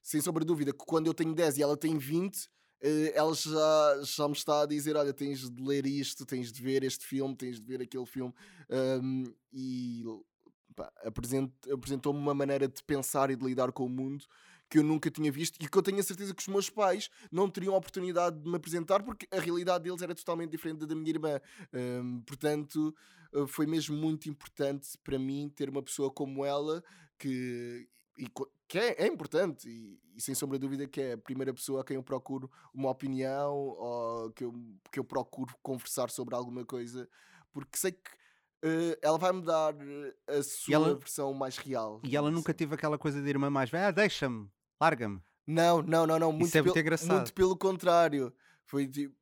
sem 0.02 0.20
sombra 0.20 0.44
de 0.44 0.46
dúvida, 0.46 0.72
que 0.72 0.84
quando 0.84 1.06
eu 1.08 1.14
tenho 1.14 1.34
10 1.34 1.58
e 1.58 1.62
ela 1.62 1.76
tem 1.76 1.98
20. 1.98 2.48
eh, 2.80 3.12
Ela 3.16 3.34
já, 3.34 4.00
já 4.04 4.28
me 4.28 4.34
está 4.34 4.62
a 4.62 4.66
dizer: 4.66 4.96
Olha, 4.96 5.12
tens 5.12 5.50
de 5.50 5.62
ler 5.62 5.84
isto, 5.86 6.24
tens 6.26 6.52
de 6.52 6.62
ver 6.62 6.84
este 6.84 7.04
filme, 7.06 7.34
tens 7.34 7.58
de 7.60 7.66
ver 7.66 7.80
aquele 7.82 8.06
filme, 8.06 8.32
hum, 9.02 9.24
e 9.52 10.04
apresentou-me 11.72 12.18
uma 12.18 12.34
maneira 12.34 12.68
de 12.68 12.82
pensar 12.84 13.30
e 13.30 13.36
de 13.36 13.44
lidar 13.44 13.72
com 13.72 13.86
o 13.86 13.88
mundo 13.88 14.24
que 14.68 14.78
eu 14.78 14.82
nunca 14.82 15.10
tinha 15.10 15.30
visto 15.30 15.56
e 15.62 15.68
que 15.68 15.78
eu 15.78 15.82
tenho 15.82 15.98
a 15.98 16.02
certeza 16.02 16.34
que 16.34 16.42
os 16.42 16.48
meus 16.48 16.68
pais 16.68 17.08
não 17.30 17.48
teriam 17.48 17.74
a 17.74 17.78
oportunidade 17.78 18.38
de 18.40 18.48
me 18.48 18.56
apresentar 18.56 19.02
porque 19.02 19.26
a 19.30 19.40
realidade 19.40 19.84
deles 19.84 20.02
era 20.02 20.14
totalmente 20.14 20.50
diferente 20.50 20.80
da 20.80 20.86
da 20.86 20.94
minha 20.94 21.10
irmã. 21.10 21.40
Hum, 21.72 22.22
portanto, 22.26 22.94
uh, 23.32 23.46
foi 23.46 23.66
mesmo 23.66 23.96
muito 23.96 24.28
importante 24.28 24.96
para 25.04 25.18
mim 25.18 25.48
ter 25.54 25.68
uma 25.68 25.82
pessoa 25.82 26.10
como 26.10 26.44
ela 26.44 26.82
que, 27.18 27.88
e 28.18 28.26
que 28.68 28.78
é, 28.78 29.04
é 29.04 29.06
importante 29.06 29.68
e, 29.68 29.98
e 30.16 30.20
sem 30.20 30.34
sombra 30.34 30.58
de 30.58 30.62
dúvida 30.66 30.86
que 30.86 31.00
é 31.00 31.12
a 31.12 31.18
primeira 31.18 31.52
pessoa 31.54 31.80
a 31.80 31.84
quem 31.84 31.96
eu 31.96 32.02
procuro 32.02 32.50
uma 32.74 32.90
opinião 32.90 33.52
ou 33.54 34.30
que 34.32 34.44
eu, 34.44 34.52
que 34.90 34.98
eu 34.98 35.04
procuro 35.04 35.54
conversar 35.62 36.10
sobre 36.10 36.34
alguma 36.34 36.64
coisa 36.64 37.08
porque 37.52 37.78
sei 37.78 37.92
que 37.92 38.10
uh, 38.64 38.98
ela 39.00 39.18
vai-me 39.18 39.42
dar 39.42 39.74
uh, 39.74 40.14
a 40.28 40.42
sua 40.42 40.74
ela- 40.74 40.94
versão 40.94 41.32
mais 41.32 41.56
real. 41.56 42.00
E 42.04 42.16
ela 42.16 42.30
nunca 42.30 42.52
teve 42.52 42.74
aquela 42.74 42.98
coisa 42.98 43.22
de 43.22 43.28
irmã 43.28 43.48
mais 43.48 43.70
velha, 43.70 43.88
ah, 43.88 43.90
deixa-me, 43.90 44.50
larga-me. 44.80 45.20
Não, 45.46 45.80
não, 45.82 46.06
não, 46.06 46.18
não. 46.18 46.32
Muito, 46.32 46.56
é 46.56 46.60
muito 46.62 46.74
pel- 46.74 46.82
engraçado. 46.82 47.14
muito 47.16 47.32
pelo 47.34 47.56
contrário. 47.56 48.32
Foi 48.64 48.86
tipo. 48.86 49.14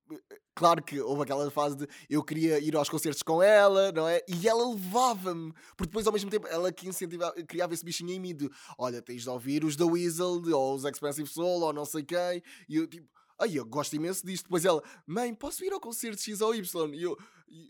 Claro 0.54 0.82
que 0.82 1.00
houve 1.00 1.22
aquela 1.22 1.50
fase 1.50 1.76
de 1.76 1.88
eu 2.08 2.22
queria 2.22 2.58
ir 2.60 2.76
aos 2.76 2.88
concertos 2.88 3.22
com 3.22 3.42
ela, 3.42 3.90
não 3.90 4.06
é? 4.08 4.22
E 4.28 4.46
ela 4.48 4.68
levava-me, 4.70 5.52
porque 5.76 5.88
depois 5.90 6.06
ao 6.06 6.12
mesmo 6.12 6.30
tempo 6.30 6.46
ela 6.46 6.72
que 6.72 6.88
incentivava, 6.88 7.34
criava 7.42 7.74
esse 7.74 7.84
bichinho 7.84 8.10
em 8.12 8.20
mim 8.20 8.34
de 8.34 8.48
olha, 8.78 9.02
tens 9.02 9.22
de 9.22 9.28
ouvir 9.28 9.64
os 9.64 9.74
da 9.74 9.84
Weasel, 9.84 10.40
ou 10.54 10.74
os 10.76 10.84
Expensive 10.84 11.28
Soul, 11.28 11.62
ou 11.62 11.72
não 11.72 11.84
sei 11.84 12.04
quem, 12.04 12.40
e 12.68 12.76
eu 12.76 12.86
tipo, 12.86 13.08
ai, 13.38 13.58
eu 13.58 13.66
gosto 13.66 13.96
imenso 13.96 14.24
disto. 14.24 14.44
Depois 14.44 14.64
ela, 14.64 14.80
mãe, 15.06 15.34
posso 15.34 15.64
ir 15.64 15.72
ao 15.72 15.80
concerto 15.80 16.22
X 16.22 16.40
ou 16.40 16.54
Y? 16.54 16.94
E 16.94 17.02
eu, 17.02 17.18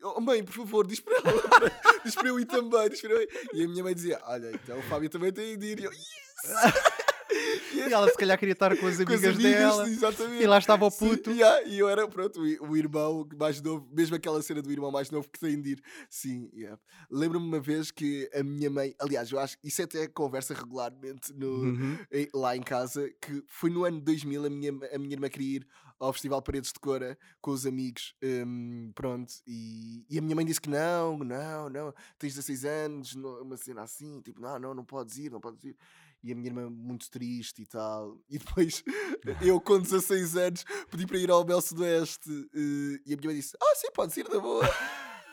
oh, 0.02 0.20
mãe, 0.20 0.44
por 0.44 0.52
favor, 0.52 0.86
diz 0.86 1.00
para 1.00 1.16
ela, 1.16 1.22
diz 2.04 2.14
para 2.14 2.28
eu 2.28 2.38
ir 2.38 2.44
também, 2.44 2.90
diz 2.90 3.00
para 3.00 3.10
eu 3.12 3.22
ir. 3.22 3.28
E 3.54 3.64
a 3.64 3.68
minha 3.68 3.82
mãe 3.82 3.94
dizia, 3.94 4.20
olha, 4.26 4.50
então 4.52 4.78
o 4.78 4.82
Fábio 4.82 5.08
também 5.08 5.32
tem 5.32 5.56
de 5.58 5.66
ir. 5.66 5.80
E 5.80 5.84
eu, 5.84 5.92
yes! 5.92 6.04
E 7.74 7.92
ela 7.92 8.08
se 8.08 8.16
calhar 8.16 8.38
queria 8.38 8.52
estar 8.52 8.76
com 8.76 8.86
as 8.86 8.96
com 8.96 9.12
as 9.12 9.24
amigas 9.24 9.38
dela. 9.38 9.88
exatamente. 9.88 10.42
E 10.42 10.46
lá 10.46 10.58
estava 10.58 10.86
o 10.86 10.90
Sim, 10.90 11.08
puto. 11.08 11.30
yeah, 11.32 11.62
e 11.66 11.78
eu 11.78 11.88
era, 11.88 12.06
pronto, 12.08 12.40
o, 12.40 12.76
irmão 12.76 13.28
mais 13.38 13.60
novo, 13.60 13.86
mesmo 13.92 14.14
aquela 14.16 14.40
cena 14.42 14.62
do 14.62 14.70
irmão 14.70 14.90
mais 14.90 15.10
novo 15.10 15.28
que 15.28 15.38
tem 15.38 15.60
de 15.60 15.72
ir. 15.72 15.82
Sim, 16.08 16.50
yeah. 16.54 16.78
lembro-me 17.10 17.46
uma 17.46 17.60
vez 17.60 17.90
que 17.90 18.30
a 18.32 18.42
minha 18.42 18.70
mãe, 18.70 18.94
aliás, 18.98 19.30
eu 19.30 19.38
acho 19.38 19.56
isso 19.64 19.82
até 19.82 20.06
conversa 20.06 20.54
regularmente 20.54 21.32
no, 21.34 21.64
Uhum. 21.64 21.98
lá 22.34 22.56
em 22.56 22.62
casa, 22.62 23.10
que 23.20 23.42
foi 23.48 23.70
no 23.70 23.84
ano 23.84 24.00
2000 24.00 24.44
a 24.46 24.50
minha, 24.50 24.70
a 24.92 24.98
minha 24.98 25.12
irmã 25.14 25.28
queria 25.28 25.56
ir 25.58 25.66
ao 25.98 26.12
Festival 26.12 26.42
Paredes 26.42 26.72
de 26.72 26.78
Cora 26.80 27.16
com 27.40 27.50
os 27.52 27.66
amigos, 27.66 28.14
hum, 28.22 28.90
pronto, 28.94 29.32
e, 29.46 30.04
e 30.10 30.18
a 30.18 30.22
minha 30.22 30.34
mãe 30.36 30.44
disse 30.44 30.60
que 30.60 30.68
não, 30.68 31.18
não, 31.18 31.68
não, 31.70 31.94
tens 32.18 32.34
16 32.34 32.64
anos, 32.64 33.14
não- 33.14 33.42
uma 33.42 33.56
cena 33.56 33.82
assim, 33.82 34.20
tipo, 34.20 34.40
não, 34.40 34.58
não, 34.58 34.74
não 34.74 34.84
podes 34.84 35.16
ir, 35.18 35.30
não 35.30 35.40
podes 35.40 35.64
ir. 35.64 35.76
E 36.24 36.32
a 36.32 36.34
minha 36.34 36.48
irmã 36.48 36.70
muito 36.70 37.10
triste 37.10 37.62
e 37.62 37.66
tal. 37.66 38.18
E 38.30 38.38
depois 38.38 38.82
eu, 39.42 39.60
com 39.60 39.78
16 39.78 40.36
anos, 40.36 40.64
pedi 40.90 41.06
para 41.06 41.18
ir 41.18 41.30
ao 41.30 41.44
Bel 41.44 41.60
Sudoeste 41.60 42.30
eh, 42.54 43.00
e 43.06 43.12
a 43.12 43.16
minha 43.16 43.26
mãe 43.26 43.36
disse: 43.36 43.54
Ah, 43.62 43.74
sim, 43.76 43.88
pode 43.92 44.18
ir, 44.18 44.28
na 44.30 44.40
boa. 44.40 44.64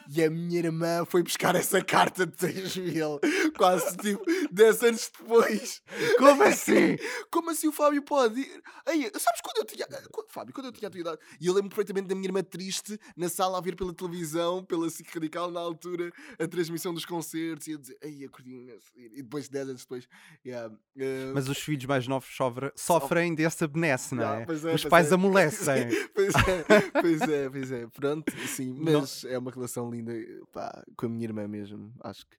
E 0.10 0.24
a 0.24 0.30
minha 0.30 0.60
irmã 0.60 1.06
foi 1.06 1.24
buscar 1.24 1.56
essa 1.56 1.84
carta 1.84 2.26
de 2.26 2.34
3 2.36 2.78
mil, 2.78 3.20
quase 3.58 3.96
tipo 3.98 4.24
10 4.52 4.84
anos 4.84 5.12
depois. 5.18 5.82
Como 6.18 6.44
assim? 6.44 6.98
Como 7.32 7.50
assim 7.50 7.68
o 7.68 7.72
Fábio 7.72 8.02
pode 8.04 8.42
ir? 8.42 8.62
Ei, 8.88 9.04
sabes 9.18 9.42
quando 9.44 9.58
eu 9.58 9.66
tinha. 9.66 9.86
quando- 10.12 10.28
Fábio, 10.32 10.54
quando 10.54 10.68
eu 10.68 10.72
tinha 10.72 10.88
a 10.88 10.92
tua 10.92 11.00
idade. 11.02 11.18
E 11.40 11.48
eu 11.48 11.54
lembro 11.54 11.70
perfeitamente 11.70 12.08
da 12.08 12.16
minha 12.16 12.28
irmã 12.28 12.42
triste 12.42 12.98
na 13.18 13.28
sala 13.30 13.58
a 13.58 13.62
ver 13.62 13.76
pela 13.76 13.94
televisão, 13.94 14.64
pela 14.64 14.90
SIC 14.90 15.14
Radical, 15.14 15.52
na 15.52 15.60
altura, 15.60 16.10
a 16.40 16.48
transmissão 16.48 16.94
dos 16.94 17.06
concertos 17.06 17.68
e 17.68 17.74
a 17.74 17.78
dizer, 17.78 18.30
curti 18.30 18.50
imenso. 18.52 18.86
E 18.96 19.22
depois, 19.22 19.50
10 19.50 19.70
anos 19.70 19.82
depois, 19.82 20.08
yeah, 20.46 20.74
eh, 20.98 21.32
Mas 21.34 21.50
os 21.50 21.58
filhos 21.58 21.86
mais 21.86 22.08
novos 22.08 22.34
sofre- 22.34 22.72
sofrem 22.76 23.36
dessa 23.36 23.68
benesse, 23.68 24.16
não 24.16 24.24
é? 24.34 24.46
é, 24.48 24.74
Os 24.76 24.86
pais 24.86 25.12
é. 25.12 25.16
amolecem. 25.16 25.88
pois 26.16 26.34
é, 26.34 27.02
pois 27.02 27.22
é, 27.22 27.50
pois 27.50 27.72
é. 27.72 27.88
Pronto, 27.88 28.34
sim, 28.48 28.74
Não- 28.74 29.02
mas 29.02 29.26
é 29.26 29.38
uma 29.38 29.52
relação 29.52 29.91
linda 29.92 30.14
pá, 30.52 30.84
com 30.98 31.06
a 31.06 31.10
minha 31.10 31.26
irmã 31.26 31.48
mesmo. 31.48 31.94
Acho 32.02 32.26
que 32.28 32.38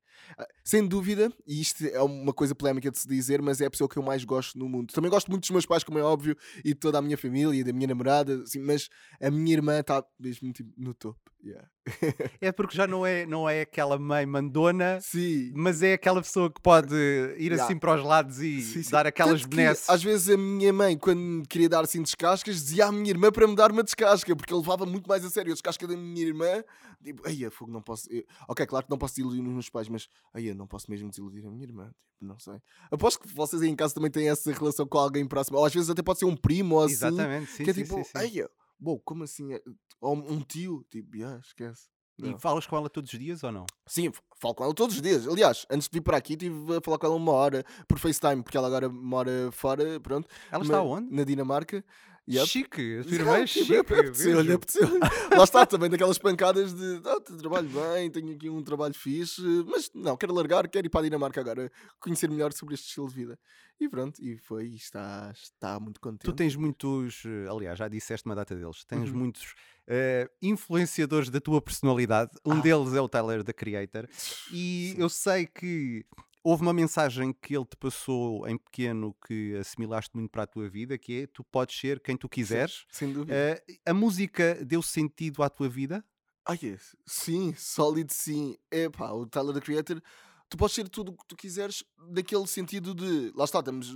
Sem 0.64 0.87
dúvida, 0.87 1.33
e 1.46 1.61
isto 1.61 1.85
é 1.87 2.01
uma 2.03 2.33
coisa 2.33 2.55
polémica 2.55 2.90
de 2.90 2.98
se 2.98 3.07
dizer, 3.09 3.42
mas 3.42 3.61
é 3.61 3.66
a 3.66 3.70
pessoa 3.70 3.88
que 3.88 3.96
eu 3.98 4.03
mais 4.03 4.25
gosto 4.25 4.59
no 4.59 4.68
mundo. 4.68 4.92
Também 4.92 5.11
gosto 5.11 5.29
muito 5.29 5.42
dos 5.42 5.51
meus 5.51 5.66
pais, 5.66 5.83
como 5.85 5.98
é 5.98 6.03
óbvio, 6.03 6.37
e 6.59 6.68
de 6.68 6.75
toda 6.75 6.98
a 6.98 7.03
minha 7.03 7.18
família 7.18 7.59
e 7.59 7.64
da 7.64 7.72
minha 7.72 7.87
namorada, 7.88 8.42
assim, 8.42 8.59
mas 8.61 8.88
a 9.20 9.31
minha 9.31 9.53
irmã 9.53 9.81
está 9.81 10.05
mesmo 10.18 10.53
tipo, 10.53 10.70
no 10.77 10.94
topo. 10.94 11.18
Yeah. 11.44 11.68
É 12.40 12.53
porque 12.53 12.77
já 12.77 12.87
não 12.87 13.05
é, 13.05 13.27
não 13.27 13.48
é 13.48 13.62
aquela 13.62 13.98
mãe 13.98 14.25
mandona, 14.25 15.01
Sim. 15.01 15.53
mas 15.57 15.83
é 15.83 15.94
aquela 15.94 16.22
pessoa 16.22 16.48
que 16.53 16.61
pode 16.61 16.94
ir 17.37 17.51
Yeah. 17.53 17.64
assim 17.64 17.77
para 17.77 17.96
os 17.96 18.05
lados 18.05 18.38
e 18.38 18.61
Sim, 18.62 18.83
sim. 18.85 18.90
dar 18.92 19.07
aquelas 19.09 19.44
benesses. 19.44 19.90
Às 19.90 20.03
vezes 20.05 20.29
a 20.31 20.37
minha 20.37 20.72
mãe, 20.72 20.96
quando 20.96 21.42
queria 21.48 21.68
dar 21.68 21.81
assim 21.83 22.01
descascas, 22.01 22.55
dizia 22.62 22.87
à 22.87 22.92
minha 22.92 23.11
irmã 23.11 23.33
para 23.33 23.46
me 23.48 23.57
dar 23.57 23.72
uma 23.72 23.83
descasca, 23.83 24.35
porque 24.37 24.53
eu 24.53 24.59
levava 24.59 24.87
muito 24.87 25.09
mais 25.09 25.25
a 25.25 25.31
sério 25.31 25.51
a 25.51 25.55
descasca 25.55 25.85
da 25.87 25.96
minha 25.96 26.25
irmã. 26.25 26.62
Tipo, 27.03 27.22
ai, 27.27 27.51
fogo, 27.51 27.72
não 27.72 27.83
posso. 27.83 28.09
eu- 28.12 28.25
Ok, 28.48 28.64
claro 28.66 28.85
que 28.87 28.90
não 28.90 28.98
posso 28.98 29.16
desiludir 29.16 29.42
os 29.42 29.48
meus 29.53 29.68
pais, 29.68 29.88
mas 29.88 30.09
ai, 30.35 30.51
eu 30.51 30.55
não 30.55 30.66
posso 30.66 30.90
mesmo 30.90 31.09
desiludir 31.09 31.46
a 31.46 31.51
minha 31.51 31.64
irmã. 31.64 31.87
Tipo, 32.11 32.25
não 32.25 32.38
sei. 32.38 32.61
Aposto 32.90 33.20
que 33.20 33.29
vocês 33.35 33.62
aí 33.62 33.68
em 33.68 33.77
casa 33.77 33.94
também 33.94 34.11
têm 34.11 34.29
essa 34.29 34.53
relação 34.53 34.87
com 34.87 34.98
alguém 34.98 35.27
próximo, 35.27 35.59
ou 35.59 35.64
às 35.64 35.72
vezes 35.75 35.90
até 35.90 36.03
pode 36.03 36.18
ser 36.18 36.25
um 36.25 36.37
primo 36.37 36.77
ou 36.77 36.83
assim. 36.83 36.94
Exatamente, 36.94 37.51
sim, 37.51 37.64
que 37.64 37.70
é 37.70 37.75
sim, 37.75 37.83
tipo, 37.83 37.96
sim, 37.96 38.05
sim. 38.05 38.12
ai, 38.14 38.33
bom, 38.79 38.98
como 39.05 39.25
assim? 39.25 39.55
É- 39.55 39.62
Ou 40.01 40.14
um 40.16 40.40
tio, 40.40 40.85
tipo, 40.90 41.16
yeah, 41.16 41.38
esquece. 41.40 41.88
E 42.18 42.22
Não. 42.22 42.38
falas 42.38 42.66
com 42.66 42.77
ela 42.77 42.90
todos 42.90 43.12
os 43.12 43.18
dias 43.18 43.42
ou 43.42 43.51
não? 43.51 43.64
Sim, 43.87 44.12
falo 44.40 44.55
com 44.55 44.64
ela 44.64 44.75
todos 44.75 44.94
os 44.96 45.03
dias. 45.03 45.27
Aliás, 45.27 45.66
antes 45.70 45.88
de 45.88 45.96
vir 45.98 46.03
para 46.03 46.16
aqui, 46.16 46.35
estive 46.35 46.77
a 46.77 46.81
falar 46.81 46.98
com 46.98 47.07
ela 47.07 47.14
uma 47.16 47.33
hora 47.33 47.64
por 47.88 47.98
FaceTime, 47.98 48.42
porque 48.42 48.57
ela 48.57 48.66
agora 48.66 48.88
mora 48.88 49.51
fora, 49.51 49.98
pronto. 49.98 50.29
Ela 50.51 50.62
está 50.62 50.83
onde? 50.83 51.11
Na 51.12 51.25
Dinamarca. 51.25 51.85
Yep. 52.29 52.47
Chique, 52.47 52.99
a 53.01 53.03
tua 53.03 53.15
irmã 53.15 53.39
é 53.39 53.47
chique. 53.49 53.77
apeteceu-lhe, 53.77 54.43
vejo. 54.47 54.55
apeteceu-lhe. 54.55 54.99
Lá 55.37 55.43
está 55.45 55.67
também 55.67 55.91
daquelas 55.91 56.19
pancadas 56.19 56.73
de 56.73 57.01
te- 57.01 57.37
trabalho 57.37 57.69
bem, 57.69 58.09
tenho 58.13 58.33
aqui 58.35 58.49
um 58.49 58.63
trabalho 58.63 58.95
fixe, 58.95 59.43
mas 59.67 59.91
não, 59.93 60.17
quero 60.17 60.33
largar, 60.33 60.69
quero 60.69 60.87
ir 60.87 60.91
para 60.91 61.01
a 61.01 61.03
Dinamarca 61.05 61.41
agora, 61.41 61.71
conhecer 61.99 62.31
melhor 62.31 62.53
sobre 62.53 62.75
este 62.75 62.87
estilo 62.87 63.09
de 63.09 63.15
vida. 63.15 63.39
E 63.81 63.89
pronto, 63.89 64.23
e 64.23 64.39
foi, 64.39 64.67
e 64.69 64.77
está, 64.77 65.33
está 65.35 65.81
muito 65.81 66.01
contente. 66.01 66.25
Tu 66.25 66.33
tens 66.33 66.55
muitos, 66.55 67.25
eh, 67.27 67.49
aliás, 67.51 67.77
já 67.77 67.89
disseste 67.89 68.25
uma 68.27 68.37
data 68.37 68.55
deles, 68.55 68.85
tens 68.85 69.11
Uhum. 69.11 69.17
muitos 69.19 69.55
eh, 69.89 70.31
influenciadores 70.41 71.29
da 71.29 71.41
tua 71.41 71.61
personalidade. 71.61 72.31
Um 72.47 72.53
Ah. 72.53 72.61
deles 72.61 72.95
é 72.95 73.01
o 73.01 73.09
Tyler, 73.09 73.43
da 73.43 73.53
Creator. 73.53 74.07
E 74.53 74.95
eu 74.97 75.09
sei 75.09 75.45
que 75.47 76.07
houve 76.42 76.62
uma 76.62 76.72
mensagem 76.72 77.33
que 77.33 77.57
ele 77.57 77.64
te 77.64 77.76
passou 77.76 78.46
em 78.48 78.57
pequeno 78.57 79.14
que 79.26 79.57
assimilaste 79.57 80.16
muito 80.16 80.31
para 80.31 80.42
a 80.42 80.46
tua 80.46 80.68
vida, 80.68 80.98
que 80.98 81.22
é 81.22 81.26
tu 81.26 81.44
podes 81.44 81.78
ser 81.78 82.00
quem 82.00 82.16
tu 82.16 82.28
quiseres. 82.28 82.85
Sem 82.90 83.12
dúvida. 83.12 83.35
Eh, 83.35 83.64
a 83.87 83.94
música 83.94 84.55
deu 84.64 84.83
sentido 84.83 85.42
à 85.42 85.48
tua 85.48 85.68
vida? 85.68 86.05
Ah, 86.44 86.55
yes. 86.61 86.96
Sim, 87.07 87.55
sólido 87.57 88.12
sim. 88.12 88.57
É 88.70 88.88
pá, 88.88 89.12
o 89.12 89.26
Tyler 89.26 89.55
the 89.55 89.61
Creator, 89.61 90.02
tu 90.48 90.57
podes 90.57 90.74
ser 90.74 90.88
tudo 90.88 91.12
o 91.12 91.16
que 91.16 91.26
tu 91.26 91.37
quiseres, 91.37 91.85
daquele 92.11 92.46
sentido 92.46 92.94
de. 92.94 93.33
Lá 93.37 93.44
está, 93.44 93.61
estamos, 93.61 93.94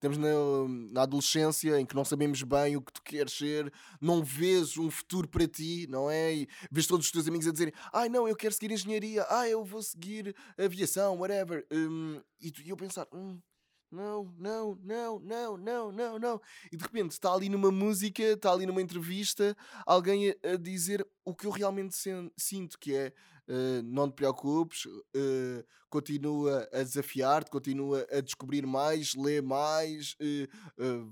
estamos 0.00 0.16
na, 0.16 0.30
na 0.92 1.02
adolescência 1.02 1.78
em 1.78 1.84
que 1.84 1.94
não 1.94 2.06
sabemos 2.06 2.42
bem 2.42 2.74
o 2.74 2.80
que 2.80 2.92
tu 2.92 3.02
queres 3.02 3.34
ser, 3.34 3.70
não 4.00 4.24
vês 4.24 4.78
um 4.78 4.90
futuro 4.90 5.28
para 5.28 5.46
ti, 5.46 5.86
não 5.90 6.10
é? 6.10 6.34
E 6.34 6.48
vês 6.70 6.86
todos 6.86 7.04
os 7.04 7.12
teus 7.12 7.28
amigos 7.28 7.46
a 7.46 7.52
dizerem: 7.52 7.74
ai 7.92 8.08
não, 8.08 8.26
eu 8.26 8.34
quero 8.34 8.54
seguir 8.54 8.72
engenharia, 8.72 9.26
ah, 9.28 9.46
eu 9.46 9.62
vou 9.62 9.82
seguir 9.82 10.34
aviação, 10.58 11.18
whatever. 11.18 11.66
Hum, 11.70 12.18
e, 12.40 12.50
tu, 12.50 12.62
e 12.62 12.70
eu 12.70 12.76
pensar: 12.78 13.06
hum, 13.12 13.38
não, 13.90 14.32
não, 14.38 14.78
não, 14.82 15.18
não, 15.18 15.56
não, 15.58 15.92
não, 15.92 16.18
não. 16.18 16.40
E 16.72 16.76
de 16.76 16.82
repente 16.82 17.10
está 17.10 17.34
ali 17.34 17.50
numa 17.50 17.70
música, 17.70 18.22
está 18.22 18.52
ali 18.52 18.64
numa 18.64 18.80
entrevista, 18.80 19.54
alguém 19.84 20.30
a, 20.30 20.52
a 20.54 20.56
dizer 20.56 21.06
o 21.24 21.34
que 21.34 21.46
eu 21.46 21.50
realmente 21.50 21.94
sinto, 22.38 22.78
que 22.78 22.94
é 22.94 23.12
eh, 23.52 23.82
não 23.82 24.08
te 24.08 24.14
preocupes, 24.14 24.86
eh, 25.12 25.64
continua 25.88 26.68
a 26.72 26.84
desafiar-te, 26.84 27.50
continua 27.50 28.06
a 28.08 28.20
descobrir 28.20 28.64
mais, 28.64 29.16
lê 29.16 29.42
mais, 29.42 30.14
eh, 30.20 30.46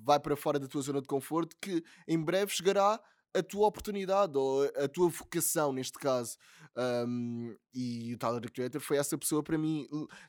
vai 0.04 0.20
para 0.20 0.36
fora 0.36 0.56
da 0.56 0.68
tua 0.68 0.80
zona 0.80 1.02
de 1.02 1.08
conforto, 1.08 1.56
que 1.60 1.82
em 2.06 2.22
breve 2.22 2.52
chegará 2.52 3.00
a 3.34 3.42
tua 3.42 3.66
oportunidade 3.66 4.38
ou 4.38 4.62
a 4.76 4.86
tua 4.86 5.08
vocação, 5.08 5.72
neste 5.72 5.98
caso. 5.98 6.38
Um, 6.76 7.56
e 7.74 8.14
o 8.14 8.18
Tyler 8.18 8.52
Creator 8.52 8.80
foi 8.80 8.98
essa 8.98 9.18
pessoa 9.18 9.42
para 9.42 9.58
mim 9.58 9.88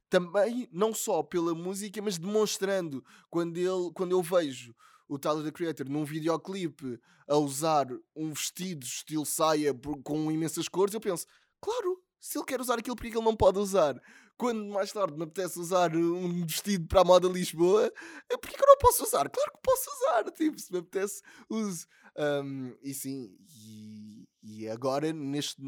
também, 0.10 0.68
não 0.72 0.96
só 0.96 1.22
pela 1.22 1.54
música, 1.54 2.02
mas 2.02 2.18
demonstrando 2.18 3.06
quando, 3.30 3.56
ele, 3.56 3.92
quando 3.94 4.14
eu 4.14 4.24
vejo 4.24 4.74
o 5.08 5.18
Tyler 5.18 5.44
the 5.44 5.52
Creator 5.52 5.90
num 5.90 6.06
videoclipe 6.06 7.00
a 7.28 7.36
usar 7.36 7.88
um 8.16 8.32
vestido 8.32 8.84
estilo 8.86 9.26
saia 9.26 9.74
com 10.04 10.32
imensas 10.32 10.68
cores, 10.68 10.94
eu 10.94 11.00
penso, 11.00 11.26
claro, 11.62 12.02
se 12.20 12.38
ele 12.38 12.46
quer 12.46 12.60
usar 12.60 12.78
aquilo, 12.78 12.96
porque 12.96 13.10
é 13.10 13.12
que 13.12 13.18
ele 13.18 13.26
não 13.26 13.36
pode 13.36 13.60
usar? 13.60 14.00
Quando 14.38 14.66
mais 14.66 14.92
tarde 14.92 15.18
me 15.18 15.24
apetece 15.24 15.60
usar 15.60 15.96
um 15.96 16.46
vestido 16.46 16.88
para 16.88 17.02
a 17.02 17.04
moda 17.04 17.28
Lisboa, 17.28 17.92
eh, 18.30 18.38
porque 18.38 18.56
que 18.56 18.64
eu 18.64 18.68
não 18.68 18.78
posso 18.78 19.04
usar? 19.04 19.30
Claro 19.30 19.52
que 19.52 19.60
posso 19.62 19.90
usar, 19.98 20.32
tipo, 20.32 20.60
se 20.60 20.72
me 20.72 20.80
apetece, 20.80 21.22
uso. 21.50 21.86
Um, 22.18 22.74
e 22.82 22.94
sim, 22.94 23.36
e, 23.50 24.28
e 24.42 24.70
agora, 24.70 25.12
neste, 25.12 25.62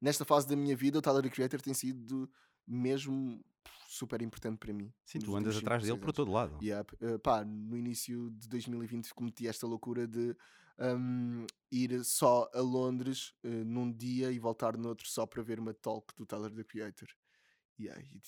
nesta 0.00 0.24
fase 0.24 0.48
da 0.48 0.56
minha 0.56 0.76
vida, 0.76 0.98
o 0.98 1.02
Tyler 1.02 1.30
Creator 1.30 1.60
tem 1.60 1.74
sido 1.74 2.28
mesmo 2.66 3.40
super 3.88 4.20
importante 4.20 4.58
para 4.58 4.72
mim. 4.72 4.92
Sim, 5.04 5.18
tu 5.20 5.34
andas 5.34 5.56
atrás 5.56 5.82
dele 5.82 5.98
por 5.98 6.12
todo 6.12 6.30
lado. 6.30 6.58
Yep. 6.62 6.94
Uh, 7.00 7.18
pá, 7.18 7.44
no 7.44 7.76
início 7.76 8.30
de 8.30 8.48
2020 8.48 9.14
cometi 9.14 9.48
esta 9.48 9.66
loucura 9.66 10.06
de 10.06 10.36
um, 10.78 11.46
ir 11.72 12.04
só 12.04 12.48
a 12.54 12.60
Londres 12.60 13.32
uh, 13.44 13.48
num 13.48 13.92
dia 13.92 14.30
e 14.30 14.38
voltar 14.38 14.76
no 14.76 14.88
outro 14.88 15.08
só 15.08 15.26
para 15.26 15.42
ver 15.42 15.58
uma 15.58 15.74
talk 15.74 16.14
do 16.16 16.24
Tyler 16.26 16.50
the 16.54 16.64
Creator. 16.64 17.08
E 17.78 17.88
aí. 17.90 18.20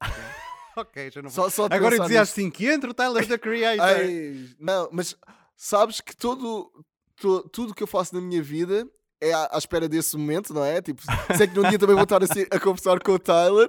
Ok, 0.76 1.10
já 1.10 1.20
não 1.20 1.30
Só, 1.30 1.50
só 1.50 1.66
de 1.66 1.74
Agora 1.74 1.90
pensar 1.92 2.04
dizia 2.04 2.20
nisto- 2.20 2.32
assim 2.32 2.50
que 2.50 2.66
entra 2.66 2.90
o 2.90 2.94
Tyler 2.94 3.26
da 3.26 3.36
Creator. 3.38 3.84
Ai, 3.84 4.48
não, 4.58 4.88
mas 4.92 5.16
sabes 5.56 6.00
que 6.00 6.16
todo, 6.16 6.70
to- 7.16 7.48
tudo 7.50 7.74
que 7.74 7.82
eu 7.82 7.86
faço 7.88 8.14
na 8.14 8.20
minha 8.20 8.40
vida 8.42 8.88
é 9.20 9.32
à, 9.32 9.50
à 9.52 9.58
espera 9.58 9.88
desse 9.88 10.16
momento, 10.16 10.54
não 10.54 10.64
é? 10.64 10.80
Tipo, 10.80 11.02
sei 11.36 11.48
que 11.48 11.54
num 11.56 11.68
dia 11.68 11.78
também 11.78 11.96
vou 11.96 12.04
estar 12.04 12.22
a, 12.22 12.26
ser- 12.26 12.48
a 12.52 12.58
conversar 12.60 13.00
com 13.02 13.12
o 13.12 13.18
Tyler 13.18 13.68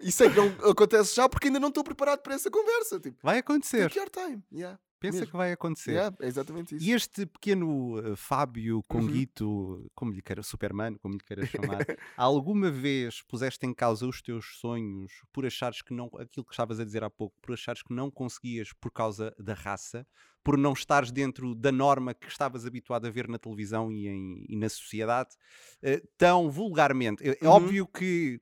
e 0.00 0.10
sei 0.10 0.28
que 0.30 0.36
não 0.36 0.48
acontece 0.70 1.14
já 1.14 1.28
porque 1.28 1.46
ainda 1.46 1.60
não 1.60 1.68
estou 1.68 1.84
preparado 1.84 2.20
para 2.22 2.34
essa 2.34 2.50
conversa. 2.50 2.98
Tipo, 2.98 3.18
Vai 3.22 3.38
acontecer. 3.38 3.84
take 3.88 3.98
your 4.00 4.10
time. 4.10 4.42
Yeah, 4.52 4.78
Pensa 5.02 5.18
mesmo. 5.18 5.30
que 5.32 5.36
vai 5.36 5.52
acontecer. 5.52 5.90
yeah, 5.92 6.16
é 6.20 6.26
exatamente 6.26 6.74
isso. 6.76 6.84
E 6.84 6.92
este 6.92 7.26
pequeno 7.26 7.98
uh, 7.98 8.16
Fábio 8.16 8.76
Uhum. 8.76 8.82
Conguito, 8.88 9.90
como 9.94 10.12
lhe 10.12 10.22
queira, 10.22 10.42
Superman, 10.42 10.94
como 10.96 11.14
lhe 11.14 11.20
queira 11.20 11.44
chamar, 11.44 11.80
alguma 12.16 12.70
vez 12.70 13.20
puseste 13.22 13.66
em 13.66 13.74
causa 13.74 14.06
os 14.06 14.22
teus 14.22 14.58
sonhos 14.60 15.12
por 15.32 15.44
achares 15.44 15.82
que 15.82 15.92
não, 15.92 16.06
aquilo 16.18 16.44
que 16.46 16.52
estavas 16.52 16.80
a 16.80 16.84
dizer 16.84 17.04
há 17.04 17.10
pouco, 17.10 17.36
por 17.42 17.52
achares 17.52 17.82
que 17.82 17.92
não 17.92 18.10
conseguias 18.10 18.72
por 18.80 18.90
causa 18.90 19.34
da 19.38 19.54
raça, 19.54 20.06
por 20.44 20.56
não 20.56 20.72
estares 20.72 21.12
dentro 21.12 21.54
da 21.54 21.70
norma 21.70 22.14
que 22.14 22.28
estavas 22.28 22.64
habituado 22.66 23.06
a 23.06 23.10
ver 23.10 23.28
na 23.28 23.38
televisão 23.38 23.92
e, 23.92 24.08
em- 24.08 24.44
e 24.48 24.56
na 24.56 24.68
sociedade, 24.68 25.30
eh, 25.82 26.02
tão 26.16 26.50
vulgarmente. 26.50 27.22
É, 27.28 27.36
é 27.40 27.46
Uhum. 27.48 27.54
óbvio 27.54 27.86
que 27.86 28.40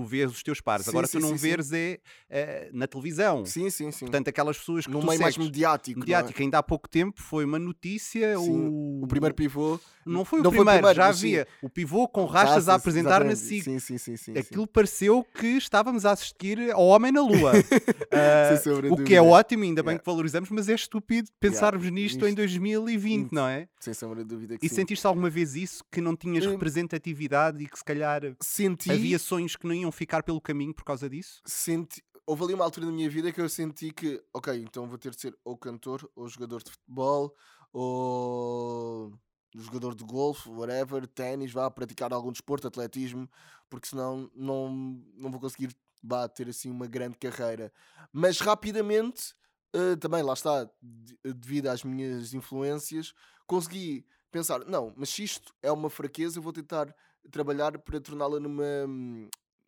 tu 0.00 0.04
vês 0.04 0.30
os 0.30 0.42
teus 0.42 0.60
pares, 0.60 0.84
Sim, 0.86 0.90
agora 0.90 1.06
sim, 1.06 1.18
tu 1.18 1.20
não 1.20 1.36
sim, 1.36 1.50
é 1.72 1.98
eh, 2.30 2.70
na 2.72 2.86
televisão. 2.86 3.44
Sim, 3.44 3.68
sim, 3.68 3.90
sim. 3.90 4.00
Portanto, 4.06 4.28
aquelas 4.28 4.58
pessoas 4.58 4.86
que 4.86 4.92
Num 4.92 5.04
meio 5.04 5.20
mais 5.20 5.36
mediático. 5.36 5.98
é? 5.98 6.00
mediática. 6.00 6.42
Ainda 6.42 6.58
há 6.58 6.62
pouco 6.62 6.88
tempo 6.88 7.20
foi 7.20 7.44
uma 7.44 7.58
notícia. 7.58 8.38
O... 8.40 9.02
O 9.02 9.06
primeiro 9.06 9.34
pivô. 9.34 9.78
Não 10.06 10.24
foi 10.24 10.40
o 10.40 10.42
não 10.42 10.50
foi 10.50 10.60
o 10.60 10.64
primeiro, 10.64 10.78
primeiro, 10.78 10.96
já 10.96 11.08
havia 11.08 11.46
o 11.62 11.68
pivô 11.68 12.08
com 12.08 12.24
rastas 12.24 12.68
a 12.68 12.74
apresentar 12.74 13.22
na 13.22 13.32
exatamente. 13.32 13.62
SIC. 13.62 13.64
Sim, 13.64 13.78
sim, 13.78 13.98
sim. 13.98 14.16
sim. 14.16 14.38
Aquilo 14.38 14.66
pareceu 14.66 15.24
que 15.34 15.46
estávamos 15.46 16.06
a 16.06 16.12
assistir 16.12 16.70
ao 16.72 16.86
Homem 16.86 17.12
na 17.12 17.20
Lua. 17.20 17.52
De 17.60 18.88
o 18.90 18.96
que 19.04 19.14
é 19.14 19.22
ótimo, 19.22 19.64
ainda 19.64 19.82
bem 19.82 19.90
Yeah. 19.90 19.98
que 20.00 20.06
valorizamos, 20.06 20.48
mas 20.50 20.68
é 20.68 20.74
estúpido 20.74 21.28
pensarmos 21.40 21.90
nisto 21.90 22.24
em 22.24 22.28
nisto. 22.28 22.36
2020, 22.36 23.20
Nisto. 23.22 23.34
não 23.34 23.46
é? 23.46 23.68
Sem 23.80 23.94
sombra 23.94 24.22
de 24.22 24.28
dúvida 24.28 24.58
que 24.58 24.64
E 24.64 24.68
sim. 24.68 24.76
sentiste 24.76 25.06
alguma 25.06 25.30
vez 25.30 25.54
isso? 25.54 25.84
Que 25.90 26.00
não 26.00 26.16
tinhas 26.16 26.44
Hum. 26.44 26.46
representatividade 26.46 27.62
e 27.62 27.68
que 27.68 27.78
se 27.78 27.84
calhar 27.84 28.36
Senti, 28.42 28.88
havia 28.88 29.18
sonhos 29.18 29.56
que 29.56 29.66
não 29.66 29.74
iam 29.74 29.92
ficar 29.92 30.22
pelo 30.22 30.40
caminho 30.40 30.74
por 30.74 30.84
causa 30.84 31.08
disso? 31.08 31.42
senti, 31.46 32.02
houve 32.26 32.44
ali 32.44 32.54
uma 32.54 32.64
altura 32.64 32.86
da 32.86 32.92
minha 32.92 33.08
vida 33.10 33.32
que 33.32 33.40
eu 33.40 33.48
senti 33.48 33.92
que, 33.92 34.22
ok, 34.32 34.54
então 34.62 34.86
vou 34.88 34.98
ter 34.98 35.10
de 35.10 35.20
ser 35.20 35.38
ou 35.44 35.56
cantor, 35.56 36.10
ou 36.14 36.28
jogador 36.28 36.62
de 36.62 36.70
futebol, 36.70 37.34
ou 37.72 39.12
jogador 39.54 39.94
de 39.94 40.04
golfe, 40.04 40.48
whatever, 40.48 41.06
ténis, 41.06 41.52
vá 41.52 41.70
praticar 41.70 42.12
algum 42.12 42.30
desporto, 42.32 42.66
atletismo, 42.68 43.28
porque 43.68 43.88
senão 43.88 44.30
não, 44.34 44.70
não 45.14 45.30
vou 45.30 45.40
conseguir 45.40 45.74
vá, 46.02 46.28
ter 46.28 46.48
assim 46.48 46.70
uma 46.70 46.86
grande 46.86 47.18
carreira. 47.18 47.72
Mas 48.12 48.40
rapidamente, 48.40 49.34
eh, 49.74 49.96
também 49.96 50.22
lá 50.22 50.32
está, 50.32 50.64
de- 50.82 51.18
devido 51.34 51.68
às 51.68 51.82
minhas 51.84 52.34
influências, 52.34 53.12
consegui 53.46 54.06
pensar, 54.30 54.64
não, 54.66 54.92
mas 54.96 55.10
se 55.10 55.24
isto 55.24 55.52
é 55.62 55.70
uma 55.72 55.90
fraqueza, 55.90 56.38
eu 56.38 56.42
vou 56.42 56.52
tentar 56.52 56.94
trabalhar 57.30 57.78
para 57.78 58.00
torná-la 58.00 58.40
numa 58.40 58.64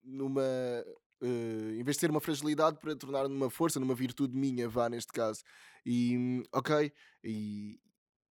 numa 0.04 0.42
eh, 1.22 1.76
em 1.78 1.82
vez 1.84 1.96
de 1.96 2.00
ter 2.00 2.10
uma 2.10 2.20
fragilidade 2.20 2.78
para 2.78 2.96
tornar 2.96 3.28
numa 3.28 3.50
força, 3.50 3.78
numa 3.80 3.94
virtude 3.94 4.36
minha, 4.36 4.68
vá 4.68 4.88
neste 4.88 5.12
caso. 5.12 5.42
E 5.86 6.16
hum, 6.16 6.42
ok, 6.52 6.92
e, 7.24 7.80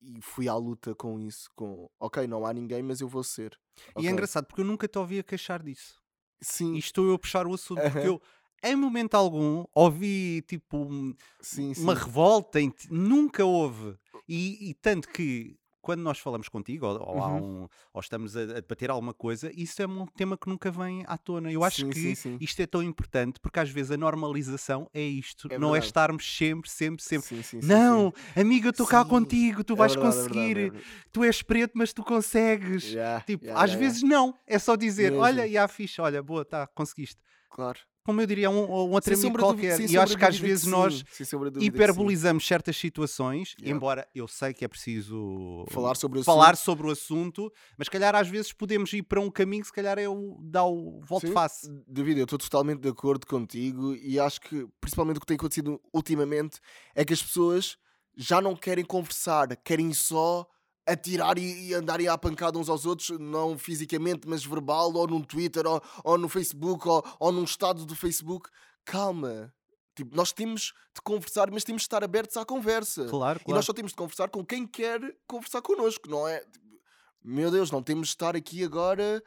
e 0.01 0.21
fui 0.21 0.47
à 0.49 0.55
luta 0.55 0.93
com 0.95 1.19
isso, 1.19 1.49
com 1.55 1.89
ok, 1.99 2.27
não 2.27 2.45
há 2.45 2.53
ninguém, 2.53 2.83
mas 2.83 3.01
eu 3.01 3.07
vou 3.07 3.23
ser. 3.23 3.57
E 3.97 4.01
Ok. 4.01 4.07
é 4.07 4.09
engraçado 4.09 4.45
porque 4.45 4.61
eu 4.61 4.65
nunca 4.65 4.87
te 4.87 4.97
ouvia 4.99 5.23
queixar 5.23 5.63
disso. 5.63 6.01
Sim, 6.43 6.73
e 6.75 6.79
estou 6.79 7.05
eu 7.07 7.13
a 7.13 7.19
puxar 7.19 7.45
o 7.45 7.53
assunto, 7.53 7.83
porque 7.83 8.07
Aham. 8.07 8.07
eu, 8.07 8.21
em 8.63 8.75
momento 8.75 9.15
algum, 9.15 9.65
ouvi 9.73 10.41
tipo 10.47 10.87
sim, 11.41 11.73
sim. 11.73 11.83
uma 11.83 11.93
revolta, 11.93 12.59
em 12.59 12.69
ti- 12.69 12.87
nunca 12.91 13.45
houve. 13.45 13.95
E, 14.27 14.69
e 14.69 14.73
tanto 14.75 15.09
que 15.09 15.57
quando 15.81 16.01
nós 16.01 16.19
falamos 16.19 16.47
contigo, 16.47 16.85
ou, 16.85 16.99
ou 17.01 17.15
Uhum. 17.17 17.63
um- 17.63 17.67
ou 17.91 17.99
estamos 18.01 18.37
a, 18.37 18.41
a 18.41 18.45
debater 18.45 18.91
alguma 18.91 19.15
coisa, 19.15 19.51
isso 19.55 19.81
é 19.81 19.87
um 19.87 20.05
tema 20.05 20.37
que 20.37 20.47
nunca 20.47 20.69
vem 20.69 21.03
à 21.07 21.17
tona. 21.17 21.51
Eu 21.51 21.63
acho 21.63 21.87
Sim, 21.87 21.89
que 21.89 22.13
isto 22.39 22.61
é 22.61 22.67
tão 22.67 22.83
importante 22.83 23.39
porque 23.39 23.59
às 23.59 23.69
vezes 23.69 23.91
a 23.91 23.97
normalização 23.97 24.87
é 24.93 25.01
isto, 25.01 25.47
É 25.49 25.57
não 25.57 25.69
é 25.69 25.79
verdade. 25.79 25.87
estarmos 25.87 26.37
sempre, 26.37 26.69
sempre, 26.69 27.03
sempre. 27.03 27.27
Sim, 27.27 27.41
sim, 27.41 27.61
sim, 27.61 27.67
Não, 27.67 28.13
amigo, 28.35 28.67
eu 28.67 28.71
estou 28.71 28.85
cá 28.85 29.03
contigo, 29.03 29.63
tu. 29.63 29.73
É 29.73 29.75
vais 29.75 29.95
verdade, 29.95 30.07
é 30.07 30.23
conseguir, 30.23 30.57
é 30.57 30.61
verdade. 30.69 30.85
tu 31.11 31.23
és 31.23 31.41
preto, 31.41 31.71
mas 31.75 31.91
tu 31.93 32.03
consegues. 32.03 32.83
Yeah, 32.83 33.23
Tipo, 33.25 33.45
yeah, 33.45 33.63
às 33.63 33.71
yeah, 33.71 33.79
vezes 33.83 34.03
não, 34.03 34.35
é 34.45 34.59
só 34.59 34.75
dizer, 34.75 35.13
olha, 35.13 35.47
e 35.47 35.57
há 35.57 35.67
ficha, 35.67 36.03
olha, 36.03 36.21
boa, 36.21 36.45
tá, 36.45 36.67
conseguiste. 36.67 37.19
Claro. 37.49 37.79
Como 38.03 38.19
eu 38.19 38.25
diria, 38.25 38.49
um, 38.49 38.63
um 38.63 38.91
outro 38.93 39.13
amigo 39.13 39.27
de 39.37 39.43
dúvida- 39.43 39.43
qualquer. 39.43 39.79
E 39.89 39.97
acho 39.97 40.13
que 40.13 40.19
de 40.19 40.25
às 40.25 40.37
vezes 40.39 40.65
nós 40.65 40.95
de 40.95 41.03
que 41.05 41.23
sim. 41.25 41.37
hiperbolizamos 41.59 42.45
certas 42.47 42.75
situações, 42.75 43.55
Yeah. 43.59 43.75
embora 43.77 44.07
eu 44.15 44.27
sei 44.27 44.53
que 44.53 44.65
é 44.65 44.67
preciso 44.67 45.65
Falar 45.69 45.95
sobre 45.95 46.19
o 46.19 46.23
falar 46.23 46.51
assunto. 46.51 46.65
sobre 46.65 46.87
o 46.87 46.91
assunto, 46.91 47.53
mas 47.77 47.85
se 47.85 47.91
calhar 47.91 48.15
às 48.15 48.27
vezes 48.27 48.51
podemos 48.53 48.91
ir 48.93 49.03
para 49.03 49.21
um 49.21 49.29
caminho 49.29 49.61
que 49.61 49.67
se 49.67 49.73
calhar 49.73 49.99
é 49.99 50.09
o 50.09 50.37
dar 50.41 50.65
o 50.65 50.99
Sim, 51.01 51.05
volte-face. 51.07 51.69
David, 51.87 52.17
eu 52.19 52.23
estou 52.23 52.39
totalmente 52.39 52.79
de 52.79 52.89
acordo 52.89 53.25
contigo 53.27 53.93
e 53.95 54.19
acho 54.19 54.41
que, 54.41 54.67
principalmente, 54.79 55.17
o 55.17 55.19
que 55.19 55.27
tem 55.27 55.35
acontecido 55.35 55.79
ultimamente 55.93 56.59
é 56.95 57.05
que 57.05 57.13
as 57.13 57.21
pessoas 57.21 57.77
já 58.17 58.41
não 58.41 58.55
querem 58.55 58.83
conversar, 58.83 59.55
querem 59.57 59.93
só 59.93 60.47
atirar 60.87 61.37
e, 61.37 61.67
e 61.69 61.73
andarem 61.73 62.07
à 62.07 62.17
pancada 62.17 62.57
uns 62.57 62.69
aos 62.69 62.85
outros, 62.85 63.17
não 63.19 63.57
fisicamente, 63.57 64.27
mas 64.27 64.43
verbal, 64.43 64.93
ou 64.93 65.07
num 65.07 65.21
Twitter, 65.21 65.65
ou, 65.65 65.81
ou 66.03 66.17
no 66.17 66.27
Facebook, 66.27 66.87
ou, 66.87 67.03
ou 67.19 67.31
num 67.31 67.43
estado 67.43 67.85
do 67.85 67.95
Facebook. 67.95 68.49
Calma. 68.83 69.53
Tipo, 69.95 70.15
nós 70.15 70.31
temos 70.31 70.73
de 70.95 71.01
conversar, 71.03 71.51
mas 71.51 71.63
temos 71.63 71.81
de 71.81 71.85
estar 71.85 72.03
abertos 72.03 72.37
à 72.37 72.45
conversa. 72.45 73.05
Claro, 73.05 73.39
E 73.39 73.43
claro. 73.43 73.55
nós 73.57 73.65
só 73.65 73.73
temos 73.73 73.91
de 73.91 73.97
conversar 73.97 74.29
com 74.29 74.43
quem 74.45 74.65
quer 74.65 74.99
conversar 75.27 75.61
connosco, 75.61 76.09
não 76.09 76.27
é? 76.27 76.43
Meu 77.23 77.51
Deus, 77.51 77.69
não 77.69 77.83
temos 77.83 78.07
de 78.07 78.13
estar 78.13 78.35
aqui 78.35 78.63
agora 78.63 79.21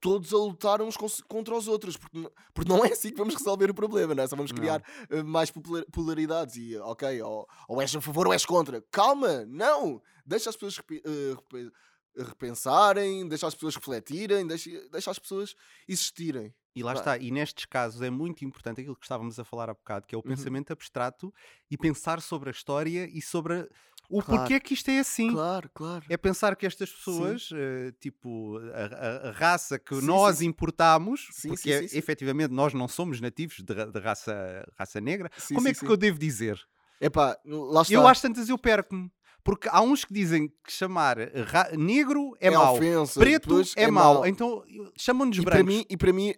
todos 0.00 0.32
a 0.32 0.36
lutar 0.38 0.80
uns 0.80 0.96
contra 1.28 1.54
os 1.54 1.68
outros, 1.68 1.96
porque, 1.96 2.30
porque 2.54 2.72
não 2.72 2.84
é 2.84 2.92
assim 2.92 3.10
que 3.10 3.18
vamos 3.18 3.34
resolver 3.34 3.70
o 3.70 3.74
problema, 3.74 4.14
não 4.14 4.22
é? 4.22 4.26
Só 4.26 4.34
vamos 4.34 4.50
Não. 4.50 4.58
criar 4.58 4.82
eh, 5.10 5.22
mais 5.22 5.52
polaridades 5.92 6.56
e, 6.56 6.76
ok, 6.78 7.20
ou, 7.22 7.46
ou 7.68 7.82
és 7.82 7.94
a 7.94 8.00
favor 8.00 8.26
ou 8.26 8.32
és 8.32 8.46
contra. 8.46 8.82
Calma, 8.90 9.44
não! 9.46 10.00
Deixa 10.30 10.48
as 10.50 10.56
pessoas 10.56 10.80
eh, 10.92 11.34
repe- 11.34 11.72
repensarem, 12.16 13.28
deixa 13.28 13.46
as 13.46 13.54
pessoas 13.54 13.74
refletirem, 13.74 14.46
deixa, 14.46 14.70
deixa 14.90 15.10
as 15.10 15.18
pessoas 15.18 15.54
existirem. 15.88 16.54
E 16.74 16.82
lá 16.84 16.92
está, 16.92 17.18
e 17.18 17.30
nestes 17.32 17.64
casos 17.64 18.00
é 18.00 18.10
muito 18.10 18.44
importante 18.44 18.80
aquilo 18.80 18.94
que 18.94 19.04
estávamos 19.04 19.38
a 19.40 19.44
falar 19.44 19.68
há 19.68 19.74
bocado, 19.74 20.06
que 20.06 20.14
é 20.14 20.18
o 20.18 20.20
Uhum. 20.24 20.28
pensamento 20.28 20.72
abstrato 20.72 21.34
e 21.68 21.76
pensar 21.76 22.20
sobre 22.22 22.48
a 22.48 22.52
história 22.52 23.08
e 23.12 23.20
sobre 23.20 23.68
o 24.08 24.22
Claro. 24.22 24.40
porquê 24.42 24.60
que 24.60 24.74
isto 24.74 24.88
é 24.88 25.00
assim. 25.00 25.32
Claro, 25.32 25.68
claro. 25.74 26.04
É 26.08 26.16
pensar 26.16 26.54
que 26.54 26.64
estas 26.64 26.90
pessoas, 26.92 27.48
eh, 27.52 27.92
tipo, 28.00 28.58
a, 28.72 29.28
a- 29.28 29.32
raça 29.32 29.78
que 29.80 29.96
Sim, 29.96 30.06
nós 30.06 30.38
sim, 30.38 30.46
importamos, 30.46 31.28
Sim, 31.32 31.48
porque 31.48 31.72
é- 31.72 31.84
efetivamente 31.84 32.52
nós 32.52 32.72
não 32.72 32.86
somos 32.86 33.20
nativos 33.20 33.56
de, 33.56 33.74
de 33.86 33.98
raça, 33.98 34.64
raça 34.78 35.00
negra, 35.00 35.28
como 35.52 35.66
é 35.66 35.74
que 35.74 35.84
eu 35.84 35.96
devo 35.96 36.18
dizer? 36.20 36.60
Epá, 37.00 37.36
lá 37.44 37.82
está. 37.82 37.94
Eu 37.94 38.06
às 38.06 38.20
tantas 38.20 38.48
eu 38.48 38.58
perco-me. 38.58 39.10
Porque 39.42 39.68
há 39.70 39.80
uns 39.80 40.04
que 40.04 40.12
dizem 40.12 40.48
que 40.48 40.72
chamar 40.72 41.16
ra- 41.46 41.70
negro 41.76 42.36
é, 42.40 42.48
é 42.48 42.50
mau, 42.50 42.74
ofensa, 42.76 43.18
preto 43.18 43.48
depois 43.48 43.72
é, 43.76 43.90
mau. 43.90 44.26
Então 44.26 44.62
chamam-nos 44.96 45.38
para 45.40 45.56
brancos. 45.56 45.74
mim, 45.74 45.84
e 45.88 45.96
para 45.96 46.12
mim 46.12 46.34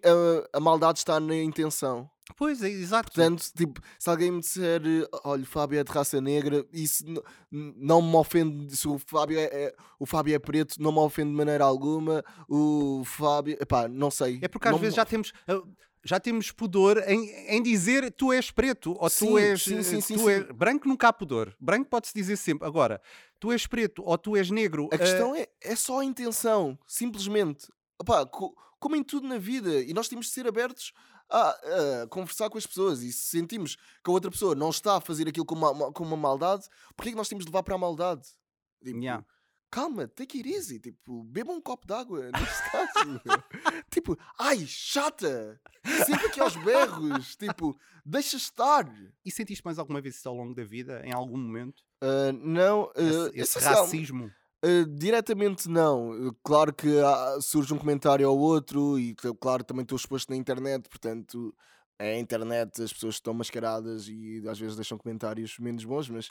a, 0.53 0.57
a 0.57 0.59
maldade 0.59 0.99
está 0.99 1.19
na 1.19 1.35
intenção. 1.35 2.09
Pois 2.37 2.63
é, 2.63 2.69
exato. 2.69 3.11
Portanto, 3.11 3.43
tipo, 3.55 3.81
se 3.99 4.09
alguém 4.09 4.31
me 4.31 4.39
disser, 4.39 4.81
eh, 4.85 5.05
olha, 5.25 5.43
o 5.43 5.45
Fábio 5.45 5.77
é 5.77 5.83
de 5.83 5.91
raça 5.91 6.21
negra, 6.21 6.65
isso 6.71 7.03
não 7.51 8.01
me 8.01 8.15
ofende. 8.15 8.73
Se 8.75 8.87
o 8.87 8.97
Fábio 8.97 9.37
é, 9.37 9.43
é- 9.43 9.75
o 9.99 10.05
Fábio 10.05 10.33
é 10.33 10.39
preto, 10.39 10.81
não 10.81 10.91
me 10.93 10.99
ofende 10.99 11.31
de 11.31 11.35
maneira 11.35 11.65
alguma. 11.65 12.23
O 12.47 13.03
Fábio, 13.05 13.57
epá, 13.59 13.89
não 13.89 14.09
sei. 14.09 14.39
É 14.41 14.47
porque 14.47 14.69
às 14.69 14.71
não 14.71 14.79
vezes 14.79 14.93
me- 14.93 14.97
já 14.97 15.05
temos, 15.05 15.33
ah, 15.49 15.61
já 16.03 16.19
temos 16.19 16.51
pudor 16.51 16.97
em, 17.07 17.29
em 17.47 17.63
dizer 17.63 18.11
tu 18.11 18.31
és 18.33 18.51
preto 18.51 18.91
ou 18.91 19.09
tu 19.09 19.11
Sim, 19.11 19.39
és, 19.39 19.63
sim, 19.63 19.77
eh, 19.77 19.83
sim, 19.83 20.01
sim, 20.01 20.15
tu 20.15 20.21
sim. 20.21 20.29
és- 20.29 20.51
branco 20.51 20.87
nunca 20.87 21.07
há 21.07 21.13
pudor. 21.13 21.55
Branco 21.59 21.89
pode-se 21.89 22.13
dizer 22.13 22.35
sempre. 22.37 22.67
Agora, 22.67 23.01
tu 23.39 23.51
és 23.51 23.65
preto 23.65 24.03
ou 24.03 24.17
tu 24.17 24.35
és 24.35 24.49
negro. 24.49 24.89
A 24.91 24.95
ah, 24.95 24.99
questão 24.99 25.35
é, 25.35 25.47
é 25.61 25.75
só 25.75 25.99
a 25.99 26.05
intenção, 26.05 26.77
simplesmente. 26.85 27.71
Epá, 28.01 28.25
co- 28.25 28.55
como 28.79 28.95
em 28.95 29.03
tudo 29.03 29.27
na 29.27 29.37
vida, 29.37 29.81
e 29.81 29.93
nós 29.93 30.09
temos 30.09 30.25
de 30.25 30.33
ser 30.33 30.45
abertos 30.45 30.91
a, 31.29 31.49
a 32.03 32.07
conversar 32.07 32.49
com 32.49 32.57
as 32.57 32.67
pessoas. 32.67 33.01
E 33.01 33.11
se 33.13 33.29
sentimos 33.29 33.75
que 33.75 34.09
a 34.09 34.11
outra 34.11 34.29
pessoa 34.29 34.53
não 34.55 34.69
está 34.69 34.97
a 34.97 35.01
fazer 35.01 35.27
aquilo 35.27 35.45
com 35.45 35.55
uma, 35.55 35.91
com 35.91 36.03
uma 36.03 36.17
maldade, 36.17 36.67
porquê 36.95 37.09
é 37.09 37.11
que 37.13 37.17
nós 37.17 37.29
temos 37.29 37.45
de 37.45 37.49
levar 37.49 37.63
para 37.63 37.75
a 37.75 37.77
maldade? 37.77 38.27
Tipo, 38.83 38.99
Yeah. 38.99 39.25
Calma, 39.73 40.07
take 40.07 40.37
it 40.37 40.47
easy. 40.49 40.79
Tipo, 40.79 41.23
beba 41.23 41.51
um 41.51 41.59
copo 41.61 41.87
de 41.87 41.93
água, 41.93 42.29
neste 42.31 42.71
caso. 42.71 43.21
tipo, 43.89 44.17
ai, 44.39 44.65
chata! 44.67 45.59
Sempre 46.05 46.27
aqui 46.27 46.39
aos 46.39 46.55
berros. 46.57 47.35
tipo, 47.37 47.75
deixa 48.05 48.37
estar. 48.37 48.87
E 49.25 49.31
sentiste 49.31 49.65
mais 49.65 49.79
alguma 49.79 49.99
vez 49.99 50.15
isso 50.15 50.29
ao 50.29 50.35
longo 50.35 50.53
da 50.53 50.63
vida, 50.63 51.01
em 51.03 51.11
algum 51.11 51.37
momento? 51.37 51.81
Ah, 52.01 52.31
não, 52.33 52.91
ah, 52.95 53.29
esse 53.33 53.57
esse 53.57 53.59
racismo. 53.59 54.31
Uh, 54.63 54.85
diretamente 54.85 55.67
não. 55.67 56.11
Uh, 56.11 56.33
Claro 56.43 56.73
que 56.73 56.99
há- 56.99 57.39
surge 57.41 57.73
um 57.73 57.77
comentário 57.77 58.25
ao 58.27 58.37
outro 58.37 58.97
e 58.97 59.13
cl- 59.19 59.35
claro 59.35 59.63
também 59.63 59.83
estou 59.83 59.95
exposto 59.97 60.29
na 60.29 60.37
internet, 60.37 60.87
portanto 60.87 61.53
é 61.99 62.15
a 62.15 62.19
internet, 62.19 62.81
as 62.81 62.93
pessoas 62.93 63.15
estão 63.15 63.33
mascaradas 63.33 64.07
e 64.07 64.41
às 64.47 64.57
vezes 64.57 64.75
deixam 64.77 64.97
comentários 64.97 65.57
menos 65.59 65.83
bons, 65.83 66.07
mas 66.09 66.29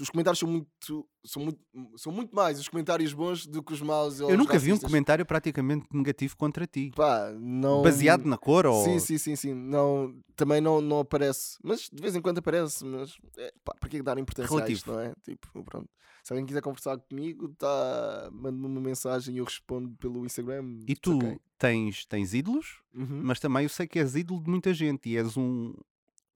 os 0.00 0.08
comentários 0.08 0.38
são 0.38 0.48
muito, 0.48 1.06
são 1.24 1.42
muito, 1.42 1.60
são 1.96 2.12
muito 2.12 2.34
mais 2.34 2.58
os 2.58 2.68
comentários 2.68 3.12
bons 3.12 3.46
do 3.46 3.62
que 3.62 3.72
os 3.74 3.82
maus. 3.82 4.20
Eu 4.20 4.38
nunca 4.38 4.58
vi 4.58 4.68
um 4.70 4.74
racistas. 4.74 4.90
comentário 4.90 5.26
praticamente 5.26 5.86
negativo 5.92 6.36
contra 6.36 6.66
ti. 6.66 6.92
Pá, 6.96 7.30
não... 7.38 7.82
Baseado 7.82 8.24
na 8.24 8.38
cor 8.38 8.64
ou. 8.64 8.82
Sim, 8.84 8.98
sim, 8.98 9.18
sim, 9.18 9.36
sim. 9.36 9.52
Não, 9.52 10.14
também 10.36 10.60
não, 10.60 10.80
não 10.80 11.00
aparece. 11.00 11.58
Mas 11.62 11.90
de 11.92 12.00
vez 12.00 12.14
em 12.16 12.22
quando 12.22 12.38
aparece. 12.38 12.84
Mas 12.86 13.18
é, 13.36 13.52
pá, 13.64 13.74
para 13.78 13.88
que 13.90 14.00
dar 14.02 14.16
importância 14.18 14.44
a 14.64 14.68
isto, 14.70 14.86
Relativo. 14.90 14.92
não 14.92 15.00
é? 15.00 15.14
Tipo, 15.24 15.64
pronto. 15.64 15.90
Se 16.24 16.32
alguém 16.32 16.46
quiser 16.46 16.62
conversar 16.62 16.96
comigo, 16.98 17.48
tá, 17.58 18.30
manda-me 18.32 18.64
uma 18.66 18.80
mensagem 18.80 19.34
e 19.34 19.38
eu 19.38 19.44
respondo 19.44 19.90
pelo 19.98 20.24
Instagram. 20.24 20.78
E 20.86 20.94
tu 20.94 21.16
ok. 21.16 21.36
tens, 21.58 22.06
tens 22.06 22.32
ídolos, 22.32 22.80
Uhum. 22.94 23.22
mas 23.24 23.40
também 23.40 23.64
eu 23.64 23.68
sei 23.68 23.88
que 23.88 23.98
és 23.98 24.14
ídolo 24.14 24.40
de 24.40 24.48
muita 24.48 24.72
gente 24.72 25.08
e 25.10 25.16
és 25.18 25.36
um. 25.36 25.74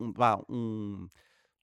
um, 0.01 0.13
vá, 0.13 0.43
um- 0.49 1.09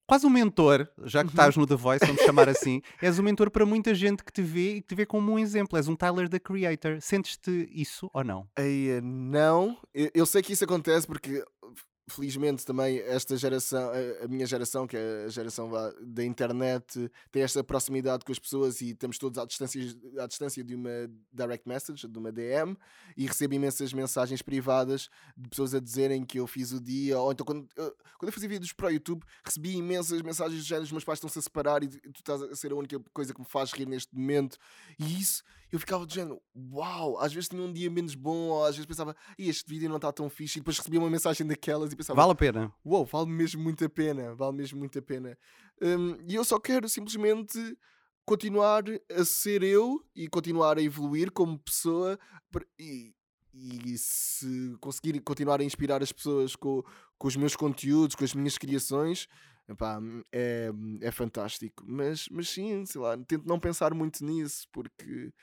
quase 0.08 0.26
um 0.26 0.30
mentor, 0.30 0.88
já 1.06 1.20
que 1.22 1.28
Uhum. 1.28 1.32
estás 1.32 1.56
no 1.58 1.66
The 1.68 1.76
Voice, 1.76 2.06
vamos 2.06 2.22
chamar 2.24 2.50
assim. 2.50 2.82
És 3.02 3.20
um 3.20 3.24
mentor 3.24 3.50
para 3.50 3.66
muita 3.66 3.94
gente 3.96 4.24
que 4.24 4.32
te 4.32 4.42
vê 4.42 4.76
e 4.76 4.82
que 4.82 4.88
te 4.90 4.96
vê 4.96 5.06
como 5.06 5.32
um 5.34 5.40
exemplo. 5.40 5.78
És 5.78 5.88
um 5.88 5.96
Tyler 5.96 6.30
the 6.30 6.40
Creator. 6.40 7.00
Sentes-te 7.02 7.70
isso 7.72 8.10
ou 8.14 8.24
não? 8.24 8.48
Ei, 8.58 9.00
não, 9.02 9.78
eu, 9.94 10.10
eu 10.14 10.26
sei 10.26 10.42
que 10.42 10.54
isso 10.54 10.64
acontece 10.64 11.08
porque 11.08 11.44
felizmente 12.08 12.66
também 12.66 13.00
esta 13.00 13.36
geração, 13.38 13.92
a, 14.24 14.28
minha 14.28 14.46
geração, 14.46 14.86
que 14.86 14.98
é 14.98 15.26
a 15.26 15.30
geração 15.30 15.72
da 16.02 16.24
internet, 16.24 17.10
tem 17.32 17.42
esta 17.42 17.64
proximidade 17.64 18.26
com 18.26 18.32
as 18.32 18.40
pessoas 18.40 18.82
e 18.82 18.92
estamos 18.92 19.18
todos 19.18 19.38
à 19.40 19.46
distância, 19.46 19.82
à 20.20 20.28
distância 20.28 20.64
de 20.64 20.76
uma 20.76 20.90
direct 21.32 21.68
message, 21.68 22.08
de 22.08 22.20
uma 22.20 22.32
DM, 22.32 22.78
e 23.16 23.26
recebo 23.26 23.54
imensas 23.54 23.94
mensagens 23.94 24.42
privadas 24.42 25.10
de 25.38 25.50
pessoas 25.50 25.74
a 25.74 25.80
dizerem 25.80 26.26
que 26.26 26.40
eu 26.40 26.48
fiz 26.48 26.72
o 26.74 26.82
dia, 26.82 27.18
ou 27.20 27.32
então 27.32 27.46
quando, 27.46 27.68
eu- 27.76 27.96
quando 28.18 28.28
eu 28.30 28.34
fazia 28.34 28.50
vídeos 28.50 28.74
para 28.74 28.88
o 28.88 28.92
YouTube, 28.92 29.24
recebi 29.44 29.76
imensas 29.76 30.22
mensagens 30.22 30.62
do 30.62 30.66
género, 30.68 30.86
os 30.86 30.92
meus 30.92 31.04
pais 31.06 31.18
estão-se 31.18 31.40
a 31.40 31.42
separar 31.42 31.84
e 31.84 31.88
tu 31.88 32.20
estás 32.20 32.42
a 32.42 32.56
ser 32.56 32.72
a 32.72 32.76
única 32.76 33.00
coisa 33.14 33.34
que 33.34 33.40
me 33.40 33.48
faz 33.48 33.72
rir 33.72 33.88
neste 33.88 34.14
momento, 34.14 34.58
e 35.00 35.20
isso 35.22 35.42
eu 35.74 35.80
ficava 35.80 36.06
do 36.06 36.14
género, 36.14 36.40
uau, 36.72 37.18
às 37.20 37.34
vezes 37.34 37.50
tinha 37.50 37.60
um 37.62 37.74
dia 37.74 37.90
menos 37.90 38.14
bom, 38.14 38.50
ou 38.50 38.64
às 38.64 38.76
vezes 38.76 38.86
pensava, 38.86 39.16
"Ih, 39.40 39.50
este 39.50 39.68
vídeo 39.68 39.90
não 39.90 39.96
está 39.96 40.12
tão 40.14 40.30
fixe, 40.30 40.60
e 40.60 40.62
depois 40.62 40.78
recebia 40.78 41.00
uma 41.00 41.10
mensagem 41.10 41.48
daquelas 41.48 41.92
e 41.92 41.96
pensava, 41.96 42.22
Vale 42.22 42.34
a 42.34 42.36
pena. 42.36 42.72
uau, 42.86 43.04
vale 43.04 43.30
mesmo 43.32 43.64
muito 43.64 43.84
a 43.84 43.90
pena, 43.90 44.36
vale 44.36 44.56
mesmo 44.56 44.78
muito 44.78 45.00
a 45.00 45.02
pena. 45.02 45.36
Hum, 45.82 46.16
e 46.28 46.36
eu 46.36 46.46
só 46.46 46.60
quero 46.60 46.88
simplesmente 46.88 47.58
continuar 48.24 48.84
a 49.12 49.26
ser 49.26 49.64
eu 49.64 50.00
e 50.16 50.28
continuar 50.28 50.78
a 50.78 50.82
evoluir 50.82 51.32
como 51.32 51.58
pessoa 51.58 52.20
e, 52.80 53.12
e 53.52 53.98
se 53.98 54.78
conseguir 54.80 55.20
continuar 55.22 55.60
a 55.60 55.64
inspirar 55.64 56.04
as 56.04 56.12
pessoas 56.12 56.56
com, 56.56 56.84
com 57.18 57.28
os 57.28 57.36
meus 57.36 57.56
conteúdos, 57.56 58.16
com 58.16 58.24
as 58.24 58.34
minhas 58.36 58.60
criações, 58.60 59.28
epá, 59.68 60.00
é, 60.32 60.72
é 61.02 61.12
fantástico. 61.12 61.84
Mas, 61.86 62.28
mas 62.30 62.48
sim, 62.48 62.86
sei 62.86 63.02
lá, 63.02 63.18
tento 63.18 63.48
não 63.48 63.60
pensar 63.60 63.94
muito 63.96 64.24
nisso 64.24 64.68
porque 64.72 65.34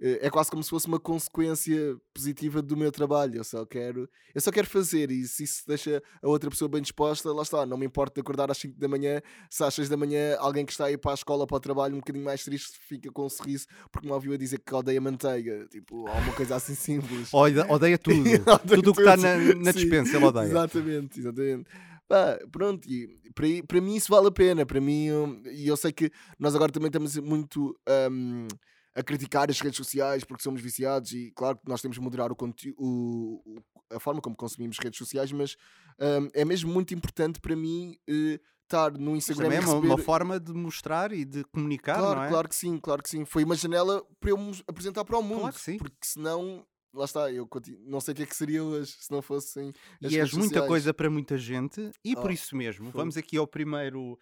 é 0.00 0.28
quase 0.28 0.50
como 0.50 0.62
se 0.62 0.70
fosse 0.70 0.86
uma 0.86 0.98
consequência 1.00 1.96
positiva 2.12 2.60
do 2.60 2.76
meu 2.76 2.90
trabalho. 2.90 3.36
Eu 3.36 3.44
só 3.44 3.64
quero, 3.64 4.08
eu 4.34 4.40
só 4.40 4.50
quero 4.50 4.66
fazer 4.66 5.10
e 5.10 5.26
se 5.26 5.44
isso 5.44 5.62
deixa 5.66 6.02
a 6.22 6.28
outra 6.28 6.50
pessoa 6.50 6.68
bem 6.68 6.82
disposta, 6.82 7.32
lá 7.32 7.42
está. 7.42 7.64
Não 7.64 7.76
me 7.76 7.86
importa 7.86 8.14
de 8.14 8.20
acordar 8.20 8.50
às 8.50 8.58
5 8.58 8.78
da 8.78 8.88
manhã, 8.88 9.20
se 9.48 9.62
às 9.62 9.72
6 9.74 9.88
da 9.88 9.96
manhã 9.96 10.36
alguém 10.38 10.66
que 10.66 10.72
está 10.72 10.86
aí 10.86 10.98
para 10.98 11.12
a 11.12 11.14
escola, 11.14 11.46
para 11.46 11.56
o 11.56 11.60
trabalho, 11.60 11.94
um 11.94 11.98
bocadinho 11.98 12.24
mais 12.24 12.42
triste, 12.44 12.78
fica 12.88 13.10
com 13.12 13.26
um 13.26 13.28
sorriso 13.28 13.66
porque 13.92 14.06
me 14.06 14.12
ouviu 14.12 14.32
a 14.32 14.36
dizer 14.36 14.58
que 14.58 14.74
odeia 14.74 15.00
manteiga. 15.00 15.66
Tipo, 15.70 16.06
alguma 16.08 16.32
coisa 16.34 16.56
assim 16.56 16.74
simples. 16.76 17.32
Odeia, 17.32 17.66
odeia 17.70 17.98
tudo. 17.98 18.24
Tudo 18.66 18.90
o 18.90 18.94
que 18.94 19.00
está 19.00 19.16
na, 19.16 19.36
na 19.54 19.72
dispensa, 19.72 20.16
ele 20.16 20.24
odeia. 20.24 20.44
Exatamente, 20.46 21.20
exatamente. 21.20 21.70
Pá, 22.08 22.38
pronto, 22.52 22.86
e 22.90 23.08
para, 23.34 23.46
para 23.66 23.80
mim 23.80 23.94
isso 23.96 24.10
vale 24.12 24.26
a 24.26 24.30
pena. 24.30 24.66
Para 24.66 24.80
mim, 24.80 25.06
eu- 25.06 25.40
e 25.52 25.66
eu 25.68 25.76
sei 25.76 25.92
que 25.92 26.10
nós 26.38 26.54
agora 26.54 26.70
também 26.70 26.88
estamos 26.88 27.16
muito 27.16 27.74
hum, 28.10 28.46
a 28.94 29.02
criticar 29.02 29.50
as 29.50 29.60
redes 29.60 29.76
sociais 29.76 30.24
porque 30.24 30.42
somos 30.42 30.60
viciados 30.60 31.12
e 31.12 31.30
claro 31.32 31.56
que 31.58 31.68
nós 31.68 31.80
temos 31.82 31.96
de 31.96 32.00
moderar 32.00 32.30
o 32.30 32.36
conteúdo, 32.36 33.42
a 33.90 33.98
forma 34.00 34.20
como 34.20 34.36
consumimos 34.36 34.78
redes 34.78 34.98
sociais, 34.98 35.32
mas 35.32 35.56
hum, 36.00 36.28
é 36.32 36.44
mesmo 36.44 36.72
muito 36.72 36.94
importante 36.94 37.40
para 37.40 37.56
mim 37.56 37.96
eh, 38.08 38.38
estar 38.62 38.92
no 38.92 39.10
Mas 39.12 39.28
Instagram 39.28 39.44
Também 39.50 39.58
e 39.58 39.62
é 39.62 39.66
uma, 39.66 39.74
receber... 39.74 39.86
uma 39.94 39.98
forma 39.98 40.40
de 40.40 40.52
mostrar 40.52 41.12
e 41.12 41.24
de 41.24 41.44
comunicar, 41.44 41.98
Claro, 41.98 42.16
não 42.20 42.24
é? 42.24 42.28
claro 42.28 42.48
que 42.48 42.54
sim, 42.56 42.78
claro 42.78 43.02
que 43.02 43.10
sim. 43.10 43.24
Foi 43.24 43.44
uma 43.44 43.54
janela 43.56 44.02
para 44.20 44.30
eu 44.30 44.38
me 44.38 44.52
apresentar 44.66 45.04
para 45.04 45.18
o 45.18 45.22
mundo. 45.22 45.40
Claro 45.40 45.54
que 45.54 45.60
sim. 45.60 45.76
Porque 45.76 45.96
senão, 46.02 46.64
lá 46.92 47.04
está, 47.04 47.30
eu 47.30 47.46
continu- 47.46 47.78
não 47.86 48.00
sei 48.00 48.12
o 48.12 48.16
que 48.16 48.22
é 48.22 48.26
que 48.26 48.34
seria 48.36 48.62
hoje 48.64 48.92
se 48.98 49.10
não 49.10 49.20
fossem 49.20 49.72
as 50.02 50.12
E 50.12 50.18
és 50.18 50.32
muita 50.32 50.46
sociais. 50.48 50.66
coisa 50.68 50.94
para 50.94 51.10
muita 51.10 51.36
gente, 51.36 51.90
e 52.04 52.14
por 52.14 52.26
Oh, 52.30 52.32
isso 52.32 52.56
mesmo, 52.56 52.86
fogo. 52.86 52.98
vamos 52.98 53.16
aqui 53.16 53.36
ao 53.36 53.46
primeiro 53.46 54.18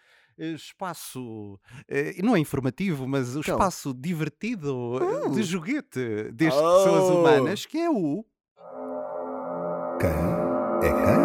espaço, 0.54 1.58
eh, 1.88 2.20
não 2.22 2.34
é 2.36 2.38
informativo, 2.38 3.06
mas 3.08 3.36
o 3.36 3.40
Então. 3.40 3.54
espaço 3.54 3.94
divertido 3.94 4.98
eh, 5.26 5.28
de 5.30 5.40
Uh. 5.40 5.42
joguete 5.42 6.32
deste 6.32 6.58
Pessoas 6.60 7.04
Oh. 7.10 7.20
Humanas, 7.20 7.64
que 7.66 7.78
é 7.78 7.90
o. 7.90 8.24
Quem 10.00 10.10
é 10.88 10.94
quem? 10.94 11.22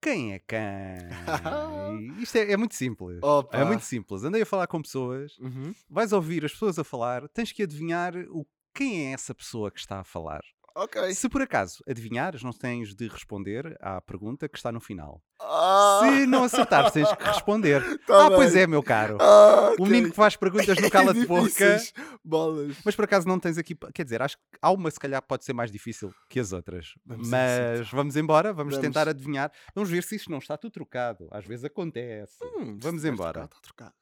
Quem 0.00 0.32
é 0.34 0.38
quem? 0.38 2.22
Isto 2.22 2.36
é, 2.38 2.52
é 2.52 2.56
muito 2.56 2.74
simples. 2.74 3.18
Opa. 3.22 3.56
É 3.58 3.64
muito 3.64 3.84
simples. 3.84 4.22
Andei 4.24 4.42
a 4.42 4.46
falar 4.46 4.66
com 4.66 4.80
pessoas, 4.82 5.36
Uhum. 5.38 5.74
vais 5.88 6.12
ouvir 6.12 6.44
as 6.44 6.52
pessoas 6.52 6.78
a 6.78 6.84
falar, 6.84 7.28
tens 7.28 7.50
que 7.52 7.62
adivinhar 7.62 8.14
o 8.30 8.46
quem 8.74 9.06
é 9.08 9.12
essa 9.12 9.34
pessoa 9.34 9.70
que 9.70 9.80
está 9.80 10.00
a 10.00 10.04
falar. 10.04 10.42
Ok. 10.78 11.14
Se 11.14 11.26
por 11.26 11.40
acaso 11.40 11.82
adivinhares, 11.88 12.42
não 12.42 12.52
tens 12.52 12.94
de 12.94 13.08
responder 13.08 13.78
à 13.80 13.98
pergunta 14.02 14.46
que 14.46 14.58
está 14.58 14.70
no 14.70 14.78
final. 14.78 15.22
Ah, 15.40 16.00
Se 16.02 16.26
não 16.26 16.44
acertares, 16.44 16.92
tens 16.92 17.10
que 17.14 17.24
responder. 17.24 17.80
tá 18.06 18.26
ah, 18.26 18.30
pois 18.30 18.52
bem. 18.52 18.62
é, 18.64 18.66
meu 18.66 18.82
caro. 18.82 19.16
Ah, 19.18 19.72
O 19.78 19.86
menino 19.86 20.10
que 20.10 20.16
faz 20.16 20.36
perguntas 20.36 20.78
no 20.78 20.90
cala 20.90 21.14
de 21.14 21.24
boca. 21.26 21.78
Bolas. 22.22 22.76
Mas 22.84 22.94
por 22.94 23.06
acaso 23.06 23.26
não 23.26 23.40
tens 23.40 23.56
aqui. 23.56 23.74
Quer 23.94 24.04
dizer, 24.04 24.20
acho 24.20 24.36
que 24.36 24.42
há 24.60 24.70
uma, 24.70 24.90
se 24.90 25.00
calhar, 25.00 25.22
pode 25.22 25.46
ser 25.46 25.54
mais 25.54 25.72
difícil 25.72 26.12
que 26.28 26.38
as 26.38 26.52
outras. 26.52 26.92
Vamos 27.06 27.26
Mas 27.26 27.90
vamos 27.90 28.14
embora, 28.14 28.52
vamos, 28.52 28.74
Vamos. 28.74 28.86
tentar 28.86 29.08
adivinhar. 29.08 29.50
Vamos 29.74 29.88
ver 29.88 30.02
se 30.02 30.16
isto 30.16 30.30
não 30.30 30.38
está 30.38 30.58
tudo 30.58 30.72
trocado. 30.72 31.26
Às 31.32 31.46
vezes 31.46 31.64
acontece. 31.64 32.36
Hum, 32.58 32.78
vamos 32.82 33.02
embora. 33.02 33.44
está 33.44 33.60
trocado. 33.62 33.94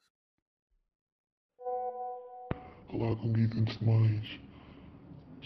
Olá, 2.89 3.15
conguito, 3.15 3.57
antes 3.57 3.77
de 3.77 3.85
mais. 3.85 4.44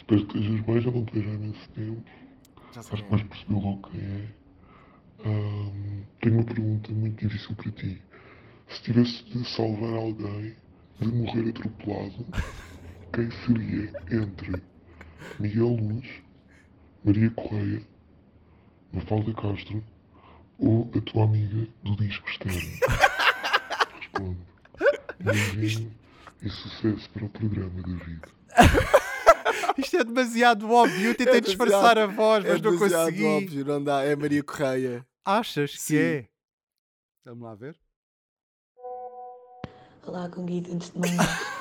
Espero 0.09 0.25
que 0.25 0.39
estejas 0.39 0.65
bem, 0.65 0.81
já 0.81 0.91
não 0.91 1.05
te 1.05 1.13
vejo 1.13 1.29
há 1.29 1.33
imenso 1.33 1.69
tempo. 1.69 2.03
Já 2.73 2.81
sei 2.81 2.93
Acho 2.93 3.03
que 3.03 3.09
quem 3.09 3.09
vais 3.09 3.29
perceber 3.29 3.53
logo 3.53 3.89
quem 3.89 4.01
é. 4.01 4.27
Ahm, 5.23 6.03
tenho 6.19 6.35
uma 6.35 6.43
pergunta 6.45 6.91
muito 6.91 7.27
difícil 7.27 7.55
para 7.55 7.71
ti. 7.73 8.01
Se 8.69 8.81
tivesse 8.81 9.23
de 9.25 9.47
salvar 9.47 9.93
alguém 9.93 10.55
de 10.99 11.07
morrer 11.09 11.49
atropelado, 11.49 12.25
quem 13.13 13.29
seria 13.45 13.93
entre 14.09 14.63
Miguel 15.39 15.75
Luz, 15.75 16.07
Maria 17.05 17.29
Correia, 17.29 17.83
Mafalda 18.91 19.31
Castro 19.35 19.83
ou 20.57 20.89
a 20.97 21.01
tua 21.01 21.25
amiga 21.25 21.67
do 21.83 21.95
disco 21.97 22.27
externo? 22.27 22.57
Responde. 24.01 24.39
Bem-vindo 25.19 25.91
e 26.41 26.49
sucesso 26.49 27.07
para 27.11 27.25
o 27.25 27.29
programa 27.29 27.79
da 27.83 28.05
vida. 28.05 28.27
Isto 29.79 29.97
é 29.97 30.03
demasiado 30.03 30.69
óbvio. 30.71 31.07
Eu 31.09 31.15
tentei 31.15 31.37
É 31.37 31.41
disfarçar 31.41 31.97
a 31.97 32.05
demasiado- 32.07 32.15
voz, 32.15 32.45
É 32.45 32.49
mas 32.53 32.61
não 32.61 32.71
demasiado 32.71 33.05
consegui. 33.05 33.23
óbvio, 33.25 33.65
não 33.65 33.83
dá. 33.83 34.03
É 34.03 34.15
Maria 34.15 34.43
Correia. 34.43 35.05
Achas 35.25 35.71
que 35.71 35.81
Sim. 35.81 35.97
é? 35.97 36.25
Vamos 37.25 37.43
lá 37.43 37.55
ver. 37.55 37.75
Olá, 40.05 40.27
Conguito, 40.29 40.73
antes 40.73 40.91
de 40.91 40.99
mais. 40.99 41.11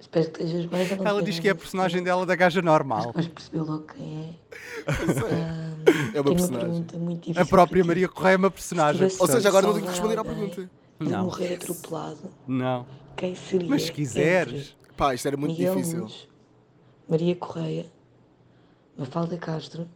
Espero 0.00 0.30
que 0.30 0.42
estejas 0.42 0.66
bem. 0.66 0.96
não 0.98 1.06
Ela 1.06 1.22
diz 1.22 1.38
que 1.38 1.48
é 1.48 1.52
a 1.52 1.54
personagem 1.54 2.02
dela 2.02 2.26
da 2.26 2.34
gaja 2.36 2.60
normal. 2.60 3.08
que 3.08 3.14
vais 3.14 3.28
perceber 3.28 3.60
logo 3.62 3.84
quem 3.86 4.20
é. 4.20 4.90
Ahm, 4.90 6.14
É 6.14 6.20
uma 6.20 6.30
uma 6.30 6.36
personagem. 6.36 6.50
pergunta 6.68 6.98
muito 6.98 7.20
difícil. 7.20 7.42
A 7.42 7.46
própria. 7.46 7.84
Maria 7.84 8.08
Correia 8.08 8.34
é 8.34 8.36
uma 8.38 8.50
personagem. 8.50 8.98
tivesse- 9.08 9.22
Ou 9.22 9.28
seja, 9.28 9.48
agora 9.48 9.66
não 9.66 9.72
tenho 9.74 9.84
que 9.86 9.90
responder 9.92 10.18
à 10.18 10.24
pergunta. 10.24 10.70
De 11.00 11.08
Não. 11.10 11.24
morrer 11.24 11.54
atropelado, 11.54 12.30
Não. 12.46 12.86
quem 13.16 13.34
seria? 13.34 13.68
Mas 13.68 13.82
se 13.84 13.92
quiseres. 13.92 14.76
Pá, 14.96 15.12
isto 15.14 15.26
era 15.26 15.36
muito 15.36 15.52
Miguel 15.52 15.74
difícil. 15.74 16.02
Luz, 16.02 16.28
Maria 17.08 17.36
Correia, 17.36 17.86
Mafalda 18.96 19.36
Castro 19.36 19.86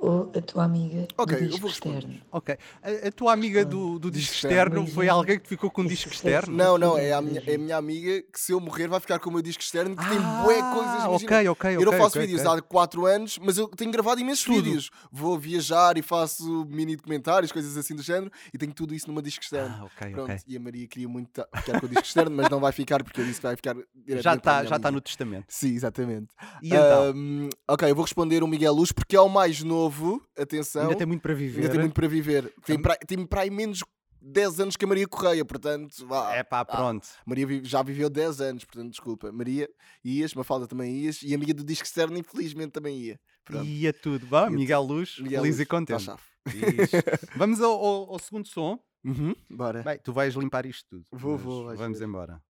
ou 0.00 0.32
a 0.34 0.40
tua 0.40 0.64
amiga 0.64 1.06
Ok, 1.18 1.36
do 1.36 1.44
eu 1.44 1.48
disco 1.50 1.66
externo? 1.68 2.20
Ok. 2.32 2.56
A, 2.82 3.08
a 3.08 3.12
tua 3.12 3.32
amiga 3.34 3.64
do, 3.66 3.98
do 3.98 4.10
disco 4.10 4.34
externo 4.34 4.86
foi 4.86 5.08
alguém 5.10 5.38
que 5.38 5.46
ficou 5.46 5.70
com 5.70 5.82
um 5.82 5.86
disco 5.86 6.08
externo? 6.10 6.56
Não, 6.56 6.78
não, 6.78 6.96
é 6.96 7.12
a, 7.12 7.20
minha, 7.20 7.42
é 7.46 7.54
a 7.54 7.58
minha 7.58 7.76
amiga 7.76 8.22
que 8.22 8.40
se 8.40 8.52
eu 8.52 8.60
morrer 8.60 8.88
vai 8.88 8.98
ficar 8.98 9.18
com 9.18 9.28
o 9.28 9.32
meu 9.32 9.42
disco 9.42 9.62
externo 9.62 9.94
que 9.94 10.08
tem 10.08 10.18
bué 10.18 10.62
coisas. 10.72 10.94
Ah, 11.02 11.06
imagina. 11.08 11.36
ok, 11.36 11.48
ok, 11.48 11.76
eu 11.76 11.84
não 11.84 11.92
faço 11.92 12.16
ok, 12.16 12.22
vídeos 12.22 12.46
ok. 12.46 12.58
há 12.58 12.62
4 12.62 13.06
anos, 13.06 13.38
mas 13.38 13.58
eu 13.58 13.68
tenho 13.68 13.90
gravado 13.90 14.20
imensos 14.20 14.44
Tudo. 14.44 14.62
vídeos. 14.62 14.90
Vou 15.12 15.38
viajar 15.38 15.98
e 15.98 16.02
faço 16.02 16.64
mini 16.70 16.96
documentários, 16.96 17.52
coisas 17.52 17.76
assim 17.76 17.94
do 17.94 18.02
género, 18.02 18.32
e 18.54 18.56
tenho 18.56 18.72
tudo 18.72 18.94
isso 18.94 19.06
numa 19.06 19.20
disco 19.20 19.42
externo. 19.44 19.76
Ah, 19.80 19.84
ok, 19.84 20.12
Pronto, 20.12 20.32
ok. 20.32 20.38
e 20.46 20.56
a 20.56 20.60
Maria 20.60 20.86
queria 20.88 21.08
muito 21.08 21.44
ficar 21.56 21.78
com 21.78 21.84
o 21.84 21.88
disco 21.88 22.06
externo, 22.06 22.34
mas 22.34 22.48
não 22.48 22.58
vai 22.58 22.72
ficar 22.72 23.04
porque 23.04 23.20
eu 23.20 23.24
disse 23.26 23.38
que 23.38 23.46
vai 23.46 23.56
ficar 23.56 23.74
diretamente 23.74 24.22
Já 24.22 24.34
está 24.34 24.64
já 24.64 24.78
tá 24.78 24.90
no 24.90 25.00
testamento. 25.00 25.44
Sim, 25.48 25.74
exatamente. 25.74 26.28
E 26.62 26.68
então? 26.68 27.10
Ahm, 27.10 27.48
ok, 27.68 27.90
eu 27.90 27.94
vou 27.94 28.04
responder 28.04 28.42
o 28.42 28.48
Miguel 28.48 28.72
Luz 28.72 28.92
porque 28.92 29.14
é 29.14 29.20
o 29.20 29.28
mais 29.28 29.62
novo. 29.62 29.89
Atenção. 30.36 30.82
Ainda 30.82 30.96
tem 30.96 31.06
muito 31.06 31.22
para 31.22 31.34
viver. 31.34 31.60
Ainda 31.60 31.70
tem 31.70 31.80
muito 31.80 31.94
para 31.94 32.08
viver. 32.08 32.54
Tem 32.64 32.80
para, 32.80 32.96
tem 32.96 33.26
para 33.26 33.40
aí 33.42 33.50
menos 33.50 33.82
10 34.22 34.60
anos 34.60 34.76
que 34.76 34.84
a 34.84 34.88
Maria 34.88 35.08
Correia, 35.08 35.44
portanto, 35.44 36.06
vá. 36.06 36.34
É 36.34 36.42
pá, 36.42 36.64
pronto. 36.64 37.08
Maria 37.26 37.46
vi- 37.46 37.64
já 37.64 37.82
viveu 37.82 38.10
10 38.10 38.40
anos, 38.40 38.64
portanto, 38.64 38.90
desculpa. 38.90 39.32
Maria 39.32 39.68
ias, 40.04 40.34
Mafalda 40.34 40.66
também 40.66 40.94
ias, 40.94 41.22
e 41.22 41.32
a 41.32 41.36
amiga 41.36 41.54
do 41.54 41.64
disco 41.64 41.84
externo, 41.86 42.16
infelizmente, 42.18 42.72
também 42.72 42.98
ia. 42.98 43.20
Pronto. 43.44 43.64
Ia 43.64 43.92
tudo. 43.92 44.26
Vá, 44.26 44.44
Ia 44.44 44.50
Miguel 44.50 44.82
Luz, 44.82 45.16
Miguel 45.18 45.40
feliz 45.42 45.56
Luz, 45.56 45.60
e 45.60 45.66
tá 45.66 45.70
contente. 45.76 46.02
Isso. 46.04 46.16
Vamos 47.36 47.60
ao, 47.60 47.72
ao- 47.72 48.12
ao 48.12 48.18
segundo 48.18 48.46
som. 48.46 48.78
Uhum, 49.02 49.34
bora. 49.50 49.82
Bem, 49.82 49.98
tu 50.04 50.12
vais 50.12 50.34
limpar 50.34 50.66
isto 50.66 50.84
tudo. 50.90 51.04
Vou, 51.10 51.38
vou, 51.38 51.64
vais 51.64 51.78
Vamos 51.78 51.98
ver. 51.98 52.04
embora. 52.04 52.42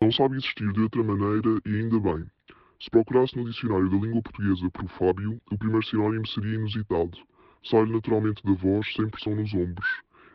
Não 0.00 0.12
sabe 0.12 0.36
existir 0.36 0.70
de 0.72 0.80
outra 0.80 1.02
maneira 1.02 1.58
e 1.66 1.70
ainda 1.70 1.98
bem. 1.98 2.26
Se 2.80 2.90
procurasse 2.90 3.36
no 3.36 3.44
dicionário 3.44 3.90
da 3.90 3.96
língua 3.96 4.22
portuguesa 4.22 4.70
por 4.70 4.88
Fábio, 4.88 5.40
o 5.50 5.58
primeiro 5.58 5.84
sinónimo 5.84 6.26
seria 6.28 6.54
inusitado. 6.54 7.18
Sai-lhe 7.64 7.92
naturalmente 7.92 8.42
da 8.44 8.52
voz, 8.52 8.92
sem 8.94 9.08
pressão 9.08 9.34
nos 9.34 9.52
ombros. 9.52 9.86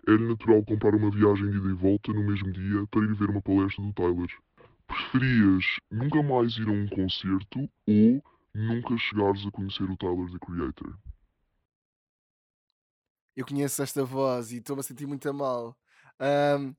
É-lhe 0.06 0.28
natural 0.28 0.62
comprar 0.66 0.94
uma 0.94 1.10
viagem 1.10 1.50
de 1.50 1.58
ida 1.58 1.70
e 1.70 1.74
volta 1.74 2.12
no 2.12 2.24
mesmo 2.24 2.52
dia 2.52 2.86
para 2.91 3.02
ir 3.06 3.14
ver 3.16 3.30
uma 3.30 3.41
palestra 3.41 3.82
do 3.82 3.94
Tyler. 3.94 4.30
Preferias 4.86 5.64
nunca 5.89 6.22
mais 6.22 6.58
ir 6.58 6.68
a 6.68 6.72
um 6.72 6.88
concerto 6.89 7.60
ou 7.88 8.22
nunca 8.54 8.98
chegares 8.98 9.46
a 9.46 9.52
conhecer 9.52 9.84
o 9.89 9.96
Tyler, 9.96 10.30
the 10.30 10.39
Creator? 10.46 10.98
Eu 13.36 13.46
conheço 13.46 13.82
esta 13.82 14.04
voz 14.04 14.52
e 14.52 14.58
estou-me 14.58 14.82
a 14.82 14.84
sentir 14.84 15.08
muito 15.08 15.28
a 15.30 15.34
mal. 15.34 15.78
Ahm, 16.20 16.76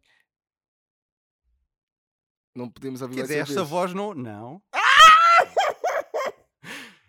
Não 2.54 2.70
podemos 2.70 3.02
ouvir 3.02 3.16
Quer 3.16 3.22
dizer, 3.22 3.38
esta 3.38 3.54
vez. 3.54 3.68
voz 3.68 3.94
não. 3.94 4.14
Não. 4.14 4.62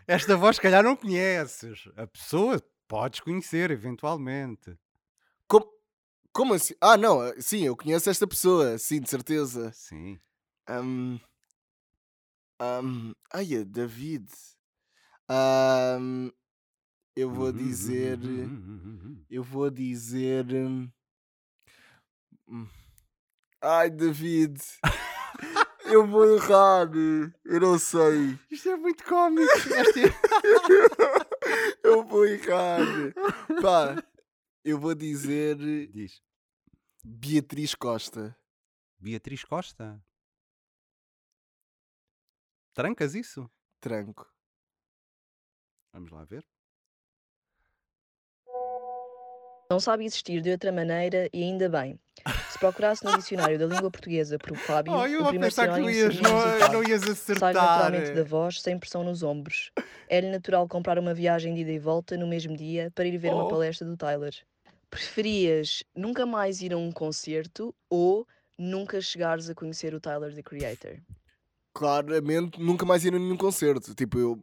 Esta 0.08 0.38
voz, 0.38 0.58
se 0.58 0.62
calhar, 0.62 0.84
não 0.84 0.96
conheces. 0.96 1.90
A 1.98 2.06
pessoa 2.06 2.62
podes 2.88 3.20
conhecer, 3.20 3.72
eventualmente. 3.72 4.78
Como, 5.48 5.68
como 6.32 6.54
assim? 6.54 6.76
Ah, 6.80 6.98
não, 6.98 7.22
ah, 7.22 7.34
sim, 7.40 7.64
eu 7.64 7.76
conheço 7.76 8.10
esta 8.10 8.28
pessoa, 8.28 8.78
sim, 8.78 9.00
de 9.02 9.10
certeza. 9.10 9.72
Sim. 9.74 10.20
Ahm, 10.68 11.18
ahm, 12.60 13.14
ai, 13.34 13.64
David. 13.66 14.28
Ahm, 15.28 16.30
eu 17.16 17.32
vou 17.32 17.52
dizer. 17.52 18.20
Eu 19.30 19.44
vou 19.44 19.70
dizer. 19.72 20.46
Ai, 23.62 23.90
David. 23.90 24.62
Eu 25.86 26.08
vou 26.08 26.36
errar. 26.36 26.90
Eu 27.44 27.60
não 27.60 27.78
sei. 27.78 28.40
Isto 28.50 28.70
é 28.70 28.76
muito 28.76 29.04
cómico. 29.04 29.52
Eu 31.84 32.04
vou 32.04 32.26
errar. 32.26 32.80
Pá, 33.62 34.04
eu 34.64 34.80
vou 34.80 34.96
dizer 34.96 35.56
Diz. 35.92 36.22
Beatriz 37.04 37.76
Costa. 37.76 38.36
Beatriz 38.98 39.44
Costa. 39.44 40.04
Trancas 42.74 43.14
isso? 43.14 43.48
Tranco. 43.80 44.28
Vamos 45.94 46.12
lá 46.12 46.26
ver. 46.26 46.44
Não 49.70 49.80
sabe 49.80 50.06
existir 50.06 50.42
de 50.42 50.52
outra 50.52 50.72
maneira 50.72 51.30
e 51.32 51.44
ainda 51.44 51.70
bem. 51.70 52.00
Se 52.56 52.60
procurasse 52.60 53.04
no 53.04 53.18
dicionário 53.18 53.60
da 53.60 53.66
língua 53.66 53.92
portuguesa 53.92 54.40
por 54.40 54.56
Fábio, 54.56 54.94
Oh, 54.94 55.06
eu 55.06 55.24
o 55.24 55.28
primeiro 55.28 55.54
pensar 55.54 55.74
que 55.74 55.92
ias, 55.92 56.22
não, 56.22 56.32
musical. 56.34 56.72
não 56.72 56.84
ias 56.86 57.02
Sai 57.02 57.12
acertar. 57.12 57.54
naturalmente 57.54 58.12
da 58.14 58.24
voz, 58.24 58.62
sem 58.62 58.80
pressão 58.80 59.04
nos 59.04 59.24
ombros. 59.24 59.72
É-lhe 60.08 60.30
natural 60.32 60.66
comprar 60.66 60.98
uma 60.98 61.14
viagem 61.14 61.54
de 61.54 61.62
ida 61.62 61.72
e 61.72 61.78
volta 61.80 62.16
no 62.16 62.26
mesmo 62.26 62.56
dia 62.56 62.90
para 62.96 63.06
ir 63.06 63.18
ver 63.18 63.34
Oh. 63.34 63.42
uma 63.42 63.50
palestra 63.50 63.86
do 63.86 63.98
Tyler. 63.98 64.34
Preferias 64.90 65.84
nunca 65.94 66.26
mais 66.26 66.62
ir 66.62 66.72
a 66.72 66.78
um 66.78 66.94
concerto 66.94 67.76
ou 67.90 68.26
nunca 68.58 69.02
chegares 69.02 69.50
a 69.50 69.54
conhecer 69.54 69.94
o 69.94 70.00
Tyler, 70.00 70.34
the 70.34 70.42
Creator? 70.42 70.96
Claramente, 71.74 72.58
nunca 72.58 72.86
mais 72.86 73.04
ia 73.04 73.12
a 73.12 73.20
nenhum 73.20 73.36
concerto. 73.36 73.94
Tipo, 73.94 74.18
eu. 74.18 74.42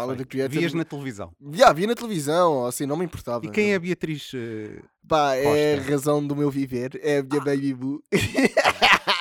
Tyler 0.00 0.16
the 0.16 0.24
Creator. 0.24 0.58
Vias 0.58 0.72
na 0.74 0.84
televisão. 0.84 1.32
Já, 1.52 1.72
via 1.72 1.86
na 1.86 1.94
televisão, 1.94 2.66
assim, 2.66 2.86
não 2.86 2.96
me 2.96 3.04
importava. 3.04 3.46
E 3.46 3.50
quem 3.50 3.72
é 3.72 3.76
a 3.76 3.78
não. 3.78 3.84
Beatriz? 3.86 4.30
eh, 4.34 4.80
Pá, 5.08 5.34
é 5.34 5.74
a 5.74 5.76
Costa? 5.76 5.90
razão 5.92 6.26
do 6.26 6.34
meu 6.36 6.50
viver. 6.50 6.98
É 7.02 7.18
a 7.18 7.22
minha 7.22 7.40
baby 7.40 7.74
boo. 7.74 8.02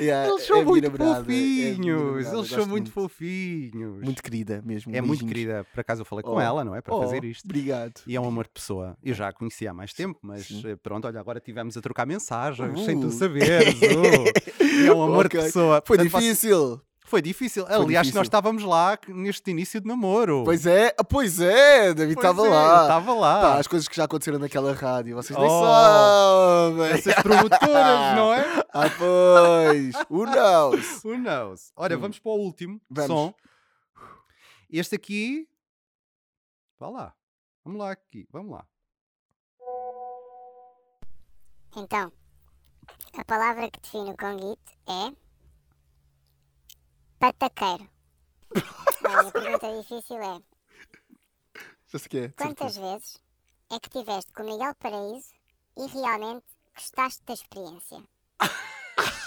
Yeah, 0.00 0.28
Eles 0.28 0.42
é 0.42 0.46
são 0.46 0.56
minha 0.56 0.66
muito 0.66 0.84
namorada, 0.84 1.20
é 1.20 1.24
fofinhos. 1.24 1.86
namorada, 1.86 2.36
Eles 2.36 2.48
são 2.48 2.66
muito 2.66 2.90
fofinhos. 2.90 4.02
Muito 4.02 4.22
querida 4.22 4.62
mesmo. 4.64 4.94
é 4.94 5.00
muito 5.00 5.24
querida. 5.26 5.64
Por 5.72 5.80
acaso 5.80 6.02
eu 6.02 6.04
falei 6.04 6.22
com 6.22 6.34
Oh, 6.34 6.40
ela, 6.40 6.64
não 6.64 6.74
é? 6.74 6.80
Para 6.80 6.94
Oh, 6.94 7.02
fazer 7.02 7.24
isto. 7.24 7.44
Obrigado. 7.44 8.00
E 8.06 8.16
é 8.16 8.20
um 8.20 8.26
amor 8.26 8.44
de 8.44 8.50
pessoa. 8.50 8.96
Eu 9.02 9.14
já 9.14 9.28
a 9.28 9.32
conhecia 9.32 9.70
há 9.70 9.74
mais 9.74 9.92
tempo, 9.92 10.18
mas 10.22 10.46
Sim. 10.46 10.62
eh, 10.66 10.76
pronto, 10.76 11.06
olha, 11.06 11.20
agora 11.20 11.40
tivemos 11.40 11.76
a 11.76 11.80
trocar 11.80 12.06
mensagens 12.06 12.80
sem 12.84 13.00
tu 13.00 13.06
Uh. 13.06 13.10
saberes. 13.12 13.74
E 14.74 14.86
é 14.86 14.92
um 14.92 15.02
amor 15.02 15.26
Ok. 15.26 15.38
de 15.38 15.46
pessoa. 15.46 15.82
Foi 15.86 15.96
Portanto, 15.96 16.20
difícil. 16.20 16.80
Foi 17.06 17.20
difícil. 17.20 17.66
Aliás, 17.66 18.06
difícil. 18.06 18.14
nós 18.18 18.26
estávamos 18.26 18.62
lá 18.64 18.98
neste 19.08 19.50
início 19.50 19.78
de 19.78 19.86
namoro. 19.86 20.42
Pois 20.42 20.64
é, 20.64 20.94
ah, 20.98 21.04
pois 21.04 21.38
é, 21.38 21.92
David 21.92 22.16
estava 22.18 22.46
é, 22.46 22.48
lá. 22.50 22.82
Estava 22.82 23.14
lá. 23.14 23.40
Pá, 23.42 23.58
as 23.58 23.66
coisas 23.66 23.86
que 23.86 23.94
já 23.94 24.04
aconteceram 24.04 24.38
naquela 24.38 24.72
rádio, 24.72 25.14
vocês 25.14 25.38
nem 25.38 25.46
Oh, 25.48 25.64
sabem. 25.64 26.90
Essas 26.92 27.14
promotoras, 27.22 28.16
não 28.16 28.32
é? 28.32 28.44
Ah, 28.76 28.90
pois. 28.98 29.94
Who 30.10 30.26
knows? 30.26 31.04
Who 31.04 31.18
knows? 31.18 31.72
Olha, 31.76 31.96
Hum. 31.96 32.00
vamos 32.00 32.18
para 32.18 32.32
o 32.32 32.36
último 32.40 32.80
Vamos. 32.90 33.06
som. 33.08 33.34
Este 34.68 34.96
aqui. 34.96 35.46
Vá 36.80 36.88
lá. 36.88 37.14
Vamos 37.64 37.78
lá 37.78 37.92
aqui. 37.92 38.26
Vamos 38.32 38.50
lá. 38.50 38.66
Então, 41.76 42.12
a 43.16 43.24
palavra 43.24 43.70
que 43.70 43.80
define 43.80 44.10
o 44.10 44.16
conguito 44.16 44.72
é. 44.88 45.23
Pataqueiro. 47.32 47.88
Bem, 49.02 49.14
a 49.14 49.30
pergunta 49.30 49.78
difícil 49.80 50.16
é: 50.16 50.42
Já 51.86 51.98
sei 51.98 52.08
que 52.08 52.18
é. 52.18 52.28
de 52.28 52.34
quantas 52.34 52.76
vezes 52.76 53.18
é 53.72 53.80
que 53.80 53.88
estiveste 53.88 54.32
com 54.32 54.42
Miguel 54.44 54.74
Paraíso 54.74 55.30
e 55.78 55.86
realmente 55.86 56.44
gostaste 56.74 57.22
da 57.24 57.32
experiência? 57.34 58.02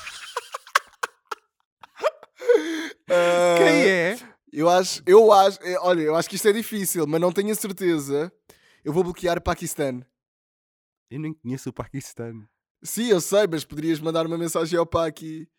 Ah, 3.09 3.55
Quem 3.57 3.87
é? 3.87 4.17
Eu 4.51 4.69
acho, 4.69 5.01
eu 5.05 5.31
acho, 5.31 5.59
eh, 5.63 5.77
olha, 5.79 6.01
eu 6.01 6.15
acho 6.15 6.29
que 6.29 6.35
isto 6.35 6.47
é 6.49 6.51
difícil, 6.51 7.07
mas 7.07 7.21
não 7.21 7.31
tenho 7.31 7.51
a 7.51 7.55
certeza. 7.55 8.31
Eu 8.83 8.91
vou 8.91 9.01
bloquear 9.03 9.41
Paquistão. 9.41 10.05
Eu 11.09 11.19
nem 11.21 11.33
conheço 11.33 11.69
o 11.69 11.73
Paquistão. 11.73 12.45
Sim, 12.83 13.07
eu 13.07 13.21
sei, 13.21 13.47
mas 13.49 13.63
poderias 13.63 13.99
mandar 14.01 14.25
uma 14.25 14.37
mensagem 14.37 14.77
ao 14.77 14.85
Paqui. 14.85 15.49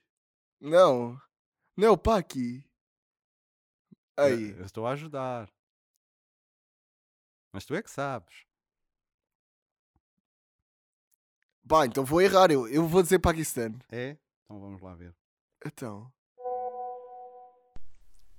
Não. 0.61 1.19
Não 1.79 1.87
é 1.87 1.91
o 1.93 1.97
Paqui. 1.97 2.65
Ei, 4.19 4.51
Eu 4.59 4.65
estou 4.65 4.85
a 4.85 4.91
ajudar. 4.95 5.49
Mas 7.53 7.65
tu 7.65 7.73
é 7.73 7.81
que 7.81 7.89
sabes. 7.89 8.45
pá, 11.69 11.87
então 11.87 12.05
vou 12.05 12.21
errar. 12.21 12.51
Eu, 12.51 12.67
eu 12.67 12.85
vou 12.89 13.01
dizer 13.01 13.21
Paquistão. 13.21 13.79
É? 13.89 14.17
Então 14.45 14.59
vamos 14.61 14.83
lá 14.83 14.97
ver. 14.97 15.15
Então. 15.65 16.13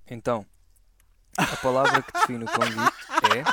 Então, 0.06 0.46
a 1.38 1.56
palavra 1.62 2.04
que 2.04 2.12
define 2.12 2.44
o 2.44 2.48
conguito 2.48 3.38
é 3.38 3.44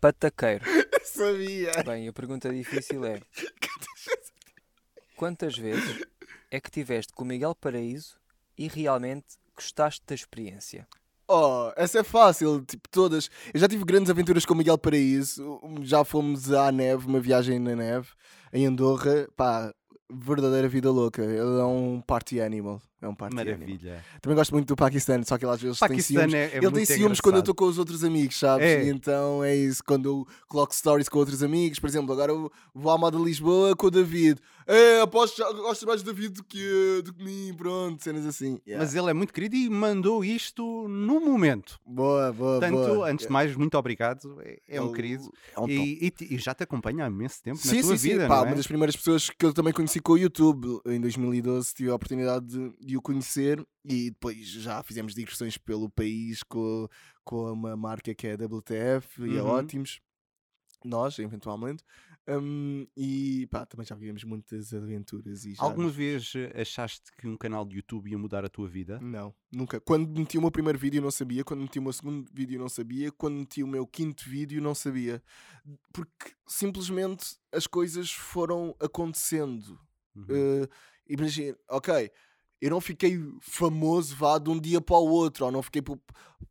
pataqueiro. 0.00 0.64
Sabia. 1.04 1.84
Bem, 1.84 2.08
a 2.08 2.12
pergunta 2.12 2.52
difícil 2.52 3.04
é: 3.04 3.20
quantas 5.14 5.56
vezes 5.56 6.15
é 6.50 6.60
que 6.60 6.70
tiveste 6.70 7.12
com 7.12 7.24
o 7.24 7.26
Miguel 7.26 7.54
Paraíso 7.54 8.16
e 8.56 8.68
realmente 8.68 9.36
gostaste 9.54 10.02
da 10.06 10.14
experiência? 10.14 10.86
Oh, 11.28 11.72
essa 11.76 12.00
é 12.00 12.02
fácil, 12.04 12.64
tipo, 12.64 12.88
todas. 12.88 13.28
Eu 13.52 13.58
já 13.58 13.66
tive 13.66 13.84
grandes 13.84 14.10
aventuras 14.10 14.44
com 14.44 14.54
o 14.54 14.56
Miguel 14.56 14.78
Paraíso. 14.78 15.60
Já 15.82 16.04
fomos 16.04 16.52
à 16.52 16.70
neve, 16.70 17.06
uma 17.06 17.18
viagem 17.18 17.58
na 17.58 17.74
neve, 17.74 18.08
em 18.52 18.64
Andorra. 18.64 19.28
Pá, 19.36 19.74
verdadeira 20.08 20.68
vida 20.68 20.90
louca. 20.90 21.22
Ele 21.22 21.60
é 21.60 21.64
um 21.64 22.00
party 22.00 22.40
animal. 22.40 22.80
É 23.00 23.08
um 23.08 23.14
animal. 23.20 23.30
Maravilha. 23.32 24.04
Também 24.20 24.36
gosto 24.36 24.52
muito 24.52 24.68
do 24.68 24.76
Paquistão, 24.76 25.22
só 25.24 25.36
que 25.36 25.44
ele 25.44 25.52
às 25.52 25.60
vezes 25.60 25.78
tem 25.78 25.88
Paquistão 25.88 26.22
ciúmes. 26.22 26.34
é, 26.34 26.44
é 26.44 26.56
ele 26.56 26.70
tem 26.70 26.84
ciúmes 26.84 27.20
quando 27.20 27.36
eu 27.36 27.40
engraçado. 27.40 27.50
estou 27.50 27.54
com 27.54 27.64
os 27.66 27.78
outros 27.78 28.04
amigos, 28.04 28.38
sabes? 28.38 28.66
É. 28.66 28.84
E 28.84 28.88
então 28.88 29.44
é 29.44 29.54
isso. 29.54 29.82
Quando 29.84 30.06
eu 30.06 30.26
coloco 30.48 30.74
stories 30.74 31.08
com 31.08 31.18
outros 31.18 31.42
amigos, 31.42 31.78
por 31.78 31.88
exemplo, 31.88 32.12
agora 32.12 32.32
eu 32.32 32.50
vou 32.74 32.90
à 32.90 32.98
moda 32.98 33.18
Lisboa 33.18 33.76
com 33.76 33.86
o 33.86 33.90
David. 33.90 34.40
É, 34.68 35.00
aposto 35.00 35.36
que 35.36 35.54
gosto 35.60 35.86
mais 35.86 36.02
do 36.02 36.12
David 36.12 36.34
do 36.34 36.42
que, 36.42 37.02
do 37.04 37.14
que 37.14 37.22
mim, 37.22 37.54
pronto, 37.56 38.02
cenas 38.02 38.26
assim. 38.26 38.58
Yeah. 38.66 38.84
Mas 38.84 38.96
ele 38.96 39.08
é 39.08 39.14
muito 39.14 39.32
querido 39.32 39.54
e 39.54 39.70
mandou 39.70 40.24
isto 40.24 40.88
no 40.88 41.20
momento. 41.20 41.78
Boa, 41.86 42.32
boa, 42.32 42.58
Portanto, 42.58 42.94
boa. 42.94 43.10
antes 43.10 43.26
de 43.26 43.32
mais, 43.32 43.54
muito 43.54 43.78
obrigado. 43.78 44.40
É, 44.40 44.58
é 44.66 44.80
um 44.82 44.92
querido. 44.92 45.32
É 45.54 45.60
um. 45.60 45.68
E, 45.68 46.06
e 46.06 46.12
e 46.20 46.38
já 46.38 46.52
te 46.52 46.64
acompanha 46.64 47.04
há 47.04 47.08
imenso 47.08 47.42
tempo 47.42 47.58
Sim, 47.58 47.76
na 47.76 47.82
tua 47.82 47.96
sim, 47.96 48.08
vida, 48.08 48.22
sim. 48.22 48.28
Pá, 48.28 48.36
não 48.36 48.44
é? 48.44 48.46
uma 48.48 48.56
das 48.56 48.66
primeiras 48.66 48.96
pessoas 48.96 49.30
que 49.30 49.46
eu 49.46 49.52
também 49.52 49.72
conheci 49.72 50.00
com 50.00 50.14
o 50.14 50.18
YouTube. 50.18 50.80
Em 50.86 51.00
2012 51.00 51.74
tive 51.74 51.90
a 51.90 51.94
oportunidade 51.94 52.46
de, 52.46 52.74
de 52.80 52.95
o 52.96 53.02
conhecer 53.02 53.64
e 53.84 54.10
depois 54.10 54.46
já 54.48 54.82
fizemos 54.82 55.14
digressões 55.14 55.56
pelo 55.58 55.88
país 55.90 56.42
com, 56.42 56.88
com 57.24 57.52
uma 57.52 57.76
marca 57.76 58.14
que 58.14 58.26
é 58.26 58.32
a 58.32 58.36
WTF 58.36 59.22
e 59.24 59.36
é 59.36 59.42
Uhum. 59.42 59.48
ótimos. 59.48 60.00
Nós, 60.84 61.18
eventualmente. 61.18 61.82
Hum, 62.28 62.86
e 62.96 63.46
pá, 63.50 63.64
também 63.64 63.86
já 63.86 63.94
vivemos 63.94 64.22
muitas 64.24 64.72
aventuras. 64.74 65.44
E 65.44 65.54
já 65.54 65.62
Alguma 65.62 65.88
vez 65.88 66.32
achaste 66.54 67.10
que 67.16 67.26
um 67.26 67.36
canal 67.36 67.64
de 67.64 67.76
YouTube 67.76 68.10
ia 68.10 68.18
mudar 68.18 68.44
a 68.44 68.48
tua 68.48 68.68
vida? 68.68 68.98
Não, 69.00 69.34
nunca. 69.50 69.80
Quando 69.80 70.08
meti 70.18 70.36
o 70.36 70.40
meu 70.40 70.50
primeiro 70.50 70.78
vídeo 70.78 71.00
não 71.00 71.10
sabia, 71.10 71.44
quando 71.44 71.60
meti 71.62 71.78
o 71.78 71.82
meu 71.82 71.92
segundo 71.92 72.28
vídeo 72.32 72.58
não 72.58 72.68
sabia, 72.68 73.10
quando 73.12 73.36
meti 73.36 73.62
o 73.62 73.66
meu 73.66 73.86
quinto 73.86 74.28
vídeo 74.28 74.60
não 74.60 74.74
sabia. 74.74 75.22
Porque 75.92 76.32
simplesmente 76.46 77.36
as 77.52 77.66
coisas 77.66 78.10
foram 78.10 78.74
acontecendo. 78.80 79.78
Uhum. 80.14 80.26
Eh, 80.28 80.68
imagina, 81.08 81.56
ok, 81.70 82.10
eu 82.60 82.70
não 82.70 82.80
fiquei 82.80 83.18
famoso 83.40 84.14
vá 84.16 84.38
de 84.38 84.50
um 84.50 84.58
dia 84.58 84.80
para 84.80 84.96
o 84.96 85.08
outro, 85.08 85.46
ou 85.46 85.52
não 85.52 85.62
fiquei 85.62 85.82
pop- 85.82 86.02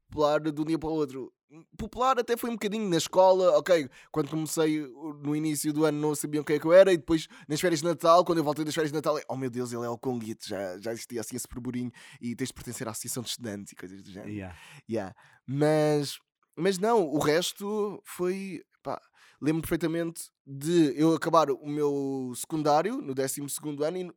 popular 0.08 0.40
de 0.40 0.62
um 0.62 0.66
dia 0.66 0.78
para 0.80 0.90
o 0.90 0.94
outro. 0.94 1.32
Popular 1.78 2.20
até 2.20 2.36
foi 2.36 2.50
um 2.50 2.54
bocadinho 2.54 2.90
na 2.90 2.98
escola, 2.98 3.58
ok. 3.58 3.90
Quando 4.12 4.30
comecei 4.30 4.82
uh, 4.82 5.14
no 5.24 5.36
início 5.36 5.72
do 5.72 5.86
ano 5.86 6.00
não 6.00 6.14
sabiam 6.14 6.44
quem 6.44 6.58
é 6.58 6.60
que 6.60 6.66
eu 6.66 6.74
era, 6.74 6.92
e 6.92 6.98
depois 6.98 7.28
nas 7.48 7.62
férias 7.62 7.80
de 7.80 7.88
Natal, 7.88 8.26
quando 8.26 8.40
eu 8.40 8.44
voltei 8.44 8.66
das 8.66 8.74
férias 8.74 8.92
de 8.92 8.96
Natal, 8.96 9.18
oh 9.30 9.38
meu 9.38 9.50
Deus, 9.50 9.72
ele 9.72 9.86
é 9.86 9.90
o 9.90 9.98
Conguito, 9.98 10.48
já, 10.48 10.78
já 10.80 10.92
existia 10.92 11.22
assim 11.22 11.36
esse 11.36 11.48
burburinho 11.48 11.92
e 12.20 12.36
tens 12.36 12.48
de 12.48 12.54
pertencer 12.54 12.88
à 12.88 12.92
associação 12.92 13.24
de 13.24 13.30
estudantes 13.30 13.72
e 13.72 13.76
coisas 13.76 14.04
do 14.04 14.12
género. 14.12 14.32
Yeah. 14.32 14.58
Yeah. 14.90 15.16
Mas, 15.48 16.20
mas 16.58 16.78
não, 16.78 17.08
o 17.08 17.20
resto 17.20 18.02
foi. 18.04 18.62
Pá, 18.84 19.02
lembro 19.42 19.62
perfeitamente 19.62 20.30
de 20.46 20.94
eu 20.96 21.14
acabar 21.14 21.50
o 21.50 21.68
meu 21.68 22.34
secundário, 22.36 23.02
no 23.02 23.14
12 23.16 23.42
ano, 23.84 23.98
e 23.98 24.12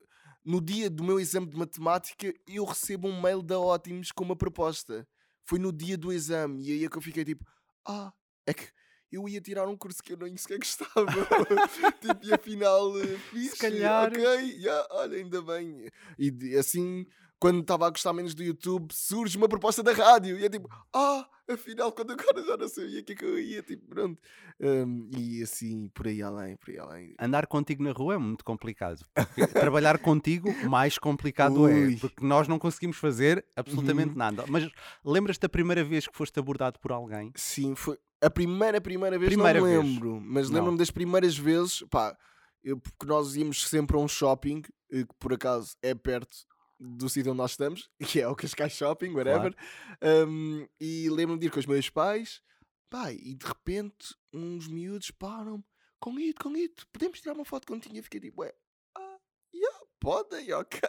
no, 0.44 0.60
dia 0.60 0.88
do 0.88 1.04
meu 1.04 1.18
exame 1.20 1.46
de 1.46 1.56
matemática 1.56 2.32
eu 2.46 2.64
recebo 2.64 3.08
um 3.08 3.20
mail 3.20 3.42
da 3.42 3.58
Ótimos 3.58 4.12
com 4.12 4.24
uma 4.24 4.36
proposta. 4.36 5.06
Foi 5.44 5.58
no 5.58 5.72
dia 5.72 5.96
do 5.96 6.12
exame, 6.12 6.62
e 6.62 6.72
aí 6.72 6.84
é 6.84 6.88
que 6.88 6.96
eu 6.96 7.02
fiquei 7.02 7.24
tipo: 7.24 7.44
Ah, 7.86 8.12
é 8.46 8.54
que. 8.54 8.68
Eu 9.10 9.26
ia 9.26 9.40
tirar 9.40 9.66
um 9.66 9.74
curso 9.74 10.02
que 10.02 10.12
eu 10.12 10.18
nem 10.18 10.36
sequer 10.36 10.58
gostava. 10.58 11.06
tipo, 11.98 12.26
e 12.26 12.32
afinal, 12.32 12.98
eh, 13.00 13.16
fixe, 13.30 13.56
calhar. 13.56 14.08
ok, 14.08 14.22
yeah, 14.22 14.86
olha, 14.90 15.16
ainda 15.16 15.40
bem. 15.40 15.88
E 16.18 16.54
assim, 16.56 17.06
quando 17.40 17.60
estava 17.60 17.86
a 17.86 17.90
gostar 17.90 18.12
menos 18.12 18.34
do 18.34 18.42
YouTube, 18.42 18.92
surge 18.92 19.36
uma 19.36 19.48
proposta 19.48 19.82
da 19.82 19.92
rádio. 19.92 20.38
E 20.38 20.44
é 20.44 20.48
tipo, 20.48 20.68
ah, 20.94 21.28
afinal, 21.48 21.92
quando 21.92 22.12
agora 22.12 22.42
já 22.44 22.56
não 22.56 22.68
sabia 22.68 23.00
o 23.00 23.04
que 23.04 23.12
é 23.12 23.14
que 23.16 23.24
eu 23.24 23.38
ia, 23.38 23.62
tipo, 23.62 23.86
pronto. 23.86 24.20
Um, 24.60 25.08
e 25.16 25.42
assim, 25.42 25.88
por 25.94 26.06
aí 26.08 26.20
além, 26.22 26.56
por 26.56 26.70
aí 26.70 26.78
além. 26.78 27.14
Andar 27.20 27.46
contigo 27.46 27.82
na 27.82 27.92
rua 27.92 28.14
é 28.14 28.18
muito 28.18 28.44
complicado. 28.44 29.04
trabalhar 29.54 29.98
contigo, 29.98 30.52
mais 30.66 30.98
complicado 30.98 31.68
é. 31.68 31.74
Ui. 31.86 31.96
Porque 31.96 32.24
nós 32.26 32.48
não 32.48 32.58
conseguimos 32.58 32.96
fazer 32.96 33.44
absolutamente 33.56 34.10
Uhum. 34.12 34.18
nada. 34.18 34.44
Mas 34.48 34.68
lembras-te 35.04 35.40
da 35.42 35.48
primeira 35.48 35.84
vez 35.84 36.06
que 36.08 36.16
foste 36.16 36.38
abordado 36.40 36.78
por 36.80 36.90
alguém? 36.92 37.30
Sim, 37.36 37.74
foi 37.76 37.96
a 38.20 38.28
primeira, 38.28 38.80
primeira 38.80 39.16
vez, 39.16 39.28
Primeira 39.32 39.60
não 39.60 39.66
me 39.66 39.72
vez. 39.76 39.84
lembro. 39.86 40.20
Mas 40.20 40.48
Não. 40.50 40.56
lembro-me 40.56 40.78
das 40.78 40.90
primeiras 40.90 41.38
vezes, 41.38 41.84
pá, 41.88 42.16
eu- 42.64 42.78
porque 42.80 43.06
nós 43.06 43.36
íamos 43.36 43.64
sempre 43.68 43.96
a 43.96 44.00
um 44.00 44.08
shopping, 44.08 44.62
eh, 44.90 45.04
que 45.04 45.14
por 45.20 45.32
acaso 45.32 45.76
é 45.80 45.94
perto 45.94 46.36
do 46.78 47.08
sítio 47.08 47.32
onde 47.32 47.38
nós 47.38 47.52
estamos, 47.52 47.90
que 48.06 48.20
é 48.20 48.28
o 48.28 48.36
Cascais 48.36 48.72
Shopping, 48.72 49.10
whatever. 49.10 49.54
Um, 50.02 50.66
e 50.80 51.08
lembro-me 51.10 51.40
de 51.40 51.46
ir 51.46 51.50
com 51.50 51.58
os 51.58 51.66
meus 51.66 51.90
pais, 51.90 52.42
pá, 52.88 53.12
e 53.12 53.34
de 53.34 53.46
repente 53.46 54.14
uns 54.32 54.68
miúdos 54.68 55.10
param-me, 55.10 55.64
Conguito, 56.00 56.42
Conguito, 56.42 56.86
podemos 56.92 57.20
tirar 57.20 57.34
uma 57.34 57.44
foto 57.44 57.66
contigo? 57.66 57.94
E 57.94 57.98
eu 57.98 58.04
fiquei 58.04 58.20
tipo, 58.20 58.42
ué, 58.42 58.54
ah, 58.96 59.18
yeah, 59.52 59.78
podem, 59.98 60.52
ok. 60.54 60.80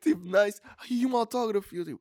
tipo, 0.00 0.24
nice. 0.24 0.60
E 0.88 1.04
um 1.04 1.16
autógrafo. 1.16 1.74
E 1.74 1.78
eu 1.78 1.84
tipo, 1.84 2.00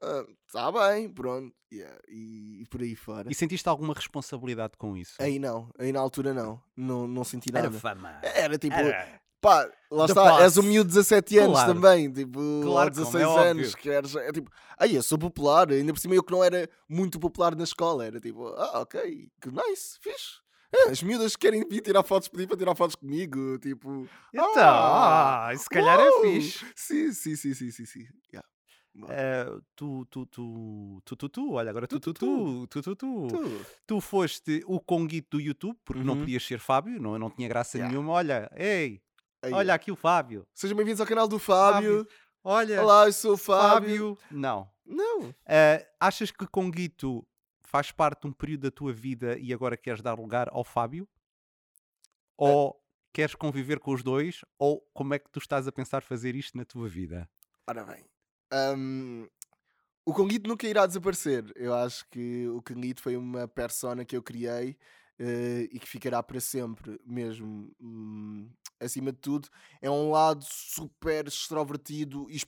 ah, 0.00 0.26
tá 0.52 0.70
bem, 0.70 1.08
pronto. 1.08 1.54
Yeah, 1.72 1.98
e, 2.08 2.62
e 2.62 2.66
por 2.66 2.80
aí 2.82 2.94
fora. 2.94 3.30
E 3.30 3.34
sentiste 3.34 3.68
alguma 3.68 3.94
responsabilidade 3.94 4.76
com 4.76 4.96
isso? 4.96 5.14
Aí 5.18 5.38
não, 5.38 5.70
aí 5.76 5.92
na 5.92 5.98
altura 5.98 6.32
não, 6.32 6.62
não, 6.76 7.08
não 7.08 7.24
senti 7.24 7.50
nada. 7.50 7.66
Era 7.66 7.76
fama. 7.78 8.20
Era 8.22 8.56
tipo, 8.56 8.76
Era. 8.76 9.20
Pá, 9.44 9.70
lá 9.90 10.06
The 10.06 10.12
está, 10.12 10.42
és 10.42 10.56
um 10.58 10.62
miúdo 10.62 10.88
de 10.88 10.94
17 10.94 11.38
anos 11.38 11.58
Claro. 11.58 11.74
também, 11.74 12.10
tipo, 12.12 12.38
Claro, 12.62 12.88
ou 12.90 13.04
como 13.04 13.18
16 13.18 13.28
é 13.36 13.50
anos, 13.50 14.16
é 14.16 14.32
tipo, 14.32 14.50
aí 14.78 14.94
eu 14.96 15.02
sou 15.02 15.18
popular, 15.18 15.70
ainda 15.70 15.92
por 15.92 15.98
cima 16.00 16.14
eu 16.14 16.22
que 16.22 16.32
não 16.32 16.42
era 16.42 16.68
muito 16.88 17.20
popular 17.20 17.54
na 17.54 17.64
escola, 17.64 18.04
era 18.06 18.18
tipo, 18.20 18.48
ah, 18.48 18.80
ok, 18.80 19.28
que 19.40 19.50
nice, 19.50 19.98
fixe. 20.00 20.42
É, 20.74 20.90
as 20.90 21.02
miúdas 21.04 21.36
que 21.36 21.46
querem 21.46 21.64
vir 21.68 21.80
tirar 21.82 22.02
fotos, 22.02 22.26
pedir 22.28 22.48
para 22.48 22.56
tirar 22.56 22.74
fotos 22.74 22.96
comigo, 22.96 23.58
tipo, 23.58 24.08
Então, 24.32 24.48
ah, 24.56 25.48
ah, 25.50 25.56
se 25.56 25.68
calhar 25.68 26.00
é 26.00 26.10
uau. 26.10 26.22
fixe. 26.22 26.64
Sim, 26.74 27.12
sim, 27.12 27.36
sim, 27.36 27.54
sim, 27.54 27.70
sim, 27.70 27.86
sim. 27.86 28.04
Yeah. 28.32 28.48
Eh, 29.08 29.46
tu, 29.74 30.04
tu, 30.06 30.24
tu, 30.26 31.00
tu, 31.04 31.16
tu, 31.16 31.28
tu, 31.28 31.52
olha 31.52 31.68
agora 31.70 31.86
tu, 31.86 31.98
tu, 31.98 32.12
Tu, 32.12 32.20
tu, 32.26 32.66
tu, 32.68 32.82
tu, 32.82 32.96
tu. 32.96 33.26
tu. 33.28 33.66
Tu 33.86 34.00
foste 34.00 34.62
o 34.66 34.80
conguito 34.80 35.36
do 35.36 35.40
YouTube, 35.40 35.76
porque 35.84 36.02
não 36.04 36.14
Uhum. 36.14 36.20
podias 36.20 36.44
ser 36.44 36.58
Fábio, 36.60 37.00
não, 37.00 37.18
não 37.18 37.28
tinha 37.30 37.48
graça 37.48 37.76
Yeah. 37.76 37.92
nenhuma. 37.92 38.12
Olha, 38.12 38.48
ei, 38.56 39.00
Aí, 39.44 39.52
olha 39.52 39.74
aqui 39.74 39.92
o 39.92 39.96
Fábio. 39.96 40.46
Sejam 40.54 40.74
bem-vindos 40.74 41.02
ao 41.02 41.06
canal 41.06 41.28
do 41.28 41.38
Fábio. 41.38 42.08
Olha, 42.42 42.82
Olá, 42.82 43.04
eu 43.04 43.12
sou 43.12 43.34
o 43.34 43.36
Fábio. 43.36 44.16
Fábio. 44.16 44.18
Não. 44.30 44.66
Não. 44.86 45.34
Eh, 45.44 45.86
achas 46.00 46.30
que 46.30 46.46
Conguito 46.46 47.26
faz 47.60 47.92
parte 47.92 48.22
de 48.22 48.28
um 48.28 48.32
período 48.32 48.62
da 48.62 48.70
tua 48.70 48.90
vida 48.90 49.36
e 49.38 49.52
agora 49.52 49.76
queres 49.76 50.00
dar 50.00 50.18
lugar 50.18 50.48
ao 50.50 50.64
Fábio? 50.64 51.06
Ou 52.38 52.82
queres 53.12 53.34
conviver 53.34 53.78
com 53.80 53.92
os 53.92 54.02
dois? 54.02 54.40
Ou 54.58 54.80
como 54.94 55.12
é 55.12 55.18
que 55.18 55.30
tu 55.30 55.38
estás 55.40 55.68
a 55.68 55.72
pensar 55.72 56.00
fazer 56.00 56.34
isto 56.34 56.56
na 56.56 56.64
tua 56.64 56.88
vida? 56.88 57.28
Ora 57.68 57.84
bem. 57.84 58.02
hum, 58.74 59.28
o 60.06 60.14
Conguito 60.14 60.48
nunca 60.48 60.66
irá 60.66 60.86
desaparecer. 60.86 61.52
Eu 61.54 61.74
acho 61.74 62.08
que 62.08 62.48
o 62.48 62.62
Conguito 62.62 63.02
foi 63.02 63.14
uma 63.14 63.46
persona 63.46 64.06
que 64.06 64.16
eu 64.16 64.22
criei 64.22 64.78
eh, 65.18 65.68
e 65.72 65.78
que 65.78 65.88
ficará 65.88 66.22
para 66.22 66.40
sempre 66.40 67.00
mesmo. 67.06 67.70
Hum, 67.80 68.48
acima 68.80 69.12
de 69.12 69.18
tudo, 69.18 69.48
é 69.80 69.88
um 69.90 70.10
lado 70.10 70.44
super 70.46 71.26
extrovertido 71.26 72.26
e 72.30 72.40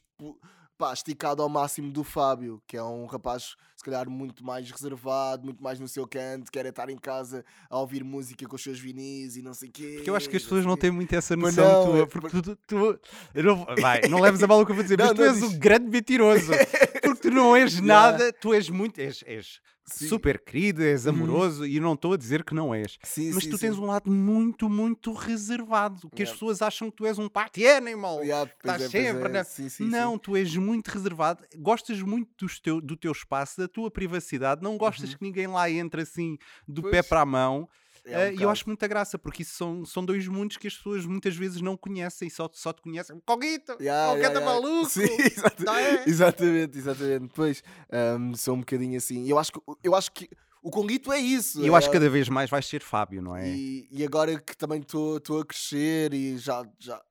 pá, 0.76 0.92
esticado 0.92 1.40
ao 1.42 1.48
máximo 1.48 1.90
do 1.90 2.04
Fábio, 2.04 2.60
que 2.66 2.76
é 2.76 2.82
um 2.82 3.06
rapaz, 3.06 3.56
se 3.74 3.82
calhar, 3.82 4.10
muito 4.10 4.44
mais 4.44 4.70
reservado, 4.70 5.44
muito 5.44 5.62
mais 5.62 5.80
no 5.80 5.88
seu 5.88 6.06
canto, 6.06 6.50
quer 6.52 6.66
é 6.66 6.68
estar 6.68 6.90
em 6.90 6.98
casa 6.98 7.42
a 7.70 7.78
ouvir 7.78 8.04
música 8.04 8.46
com 8.46 8.56
os 8.56 8.62
seus 8.62 8.78
vinis 8.78 9.36
e 9.36 9.42
não 9.42 9.54
sei 9.54 9.70
o 9.70 9.72
quê. 9.72 9.92
Porque 9.96 10.10
eu 10.10 10.16
acho 10.16 10.28
que 10.28 10.36
as 10.36 10.42
pessoas 10.42 10.66
não 10.66 10.76
têm 10.76 10.90
muito 10.90 11.14
essa 11.14 11.34
noção 11.34 11.64
não, 11.64 11.84
tua. 11.92 11.98
é- 12.02 12.06
Porque 12.06 12.42
tu, 12.42 12.56
tu- 12.66 13.00
não, 13.34 13.64
vai, 13.80 14.02
não 14.02 14.20
leves 14.20 14.42
a 14.42 14.46
mal 14.46 14.60
o 14.60 14.66
que 14.66 14.72
eu 14.72 14.76
vou 14.76 14.82
dizer, 14.84 14.98
mas 15.00 15.08
Não, 15.08 15.14
tu 15.14 15.20
não, 15.22 15.28
és 15.28 15.40
diz. 15.40 15.44
um 15.54 15.58
grande 15.58 15.88
mentiroso. 15.88 16.52
Porque 17.02 17.20
tu 17.22 17.30
não 17.30 17.56
és 17.56 17.80
nada, 17.80 18.30
tu 18.34 18.52
és 18.52 18.68
muito. 18.68 18.98
És, 18.98 19.22
és 19.26 19.60
Sim. 19.88 20.08
super 20.08 20.38
querido, 20.40 20.82
és 20.82 21.06
Uhum. 21.06 21.12
amoroso 21.12 21.64
e 21.66 21.78
não 21.78 21.94
estou 21.94 22.12
a 22.12 22.16
dizer 22.16 22.42
que 22.44 22.52
não 22.54 22.74
és. 22.74 22.98
Sim, 23.04 23.32
Mas 23.32 23.44
sim, 23.44 23.50
tu 23.50 23.58
tens 23.58 23.78
um 23.78 23.86
lado 23.86 24.10
muito, 24.10 24.68
muito 24.68 25.12
reservado. 25.12 26.10
Que 26.10 26.22
as 26.22 26.28
Yeah. 26.28 26.32
pessoas 26.34 26.60
acham 26.62 26.90
que 26.90 26.96
tu 26.96 27.06
és 27.06 27.18
um 27.18 27.28
party 27.28 27.66
animal. 27.68 28.22
Yeah, 28.24 28.50
Estás 28.58 28.82
é, 28.82 28.88
sempre, 28.88 29.28
é. 29.28 29.32
né? 29.32 29.44
Sim, 29.44 29.68
sim, 29.68 29.84
não, 29.88 30.18
tu 30.18 30.36
és 30.36 30.56
muito 30.56 30.88
reservado, 30.88 31.44
gostas 31.56 32.02
muito 32.02 32.46
teu, 32.62 32.80
do 32.80 32.96
teu 32.96 33.12
espaço, 33.12 33.60
da 33.60 33.68
tua 33.68 33.90
privacidade, 33.90 34.62
não 34.62 34.76
gostas 34.76 35.10
Uhum. 35.12 35.16
que 35.18 35.22
ninguém 35.24 35.46
lá 35.46 35.70
entre 35.70 36.02
assim 36.02 36.36
do 36.66 36.82
pé 36.82 36.90
Pois. 37.02 37.06
para 37.08 37.20
a 37.20 37.26
mão. 37.26 37.68
É 38.06 38.16
um 38.16 38.20
Eh, 38.20 38.34
e 38.34 38.42
eu 38.42 38.50
acho 38.50 38.64
muita 38.66 38.86
graça, 38.86 39.18
porque 39.18 39.42
isso 39.42 39.54
são, 39.56 39.84
são 39.84 40.04
dois 40.04 40.26
mundos 40.28 40.56
que 40.56 40.66
as 40.66 40.74
pessoas 40.76 41.04
muitas 41.04 41.34
vezes 41.36 41.60
não 41.60 41.76
conhecem, 41.76 42.30
só, 42.30 42.48
só 42.52 42.72
te 42.72 42.80
conhecem. 42.82 43.20
Coguito! 43.26 43.76
Yeah, 43.80 44.12
oh, 44.12 44.16
yeah, 44.16 44.22
cada 44.22 44.40
yeah. 44.40 44.46
maluco! 44.46 44.88
Sim, 44.90 45.02
exata- 45.20 45.64
Não 45.64 45.74
é? 45.76 46.04
exatamente, 46.06 46.78
exatamente. 46.78 47.32
Pois, 47.34 47.62
hum, 48.18 48.34
sou 48.34 48.54
um 48.54 48.60
bocadinho 48.60 48.96
assim. 48.96 49.28
Eu 49.28 49.38
acho 49.38 49.52
que, 49.52 49.60
eu 49.82 49.94
acho 49.94 50.12
que 50.12 50.28
o 50.62 50.70
Conguito 50.70 51.12
é 51.12 51.18
isso. 51.18 51.60
E 51.62 51.66
eu 51.66 51.74
acho 51.74 51.88
é- 51.88 51.90
que 51.90 51.96
cada 51.98 52.08
vez 52.10 52.28
mais 52.28 52.48
vais 52.48 52.66
ser 52.66 52.82
Fábio, 52.82 53.20
não 53.20 53.36
é? 53.36 53.48
e, 53.48 53.88
e 53.90 54.04
agora 54.04 54.40
que 54.40 54.56
também 54.56 54.80
estou 54.80 55.16
a 55.40 55.44
crescer 55.44 56.12
e 56.14 56.38
já, 56.38 56.64
já 56.78 57.02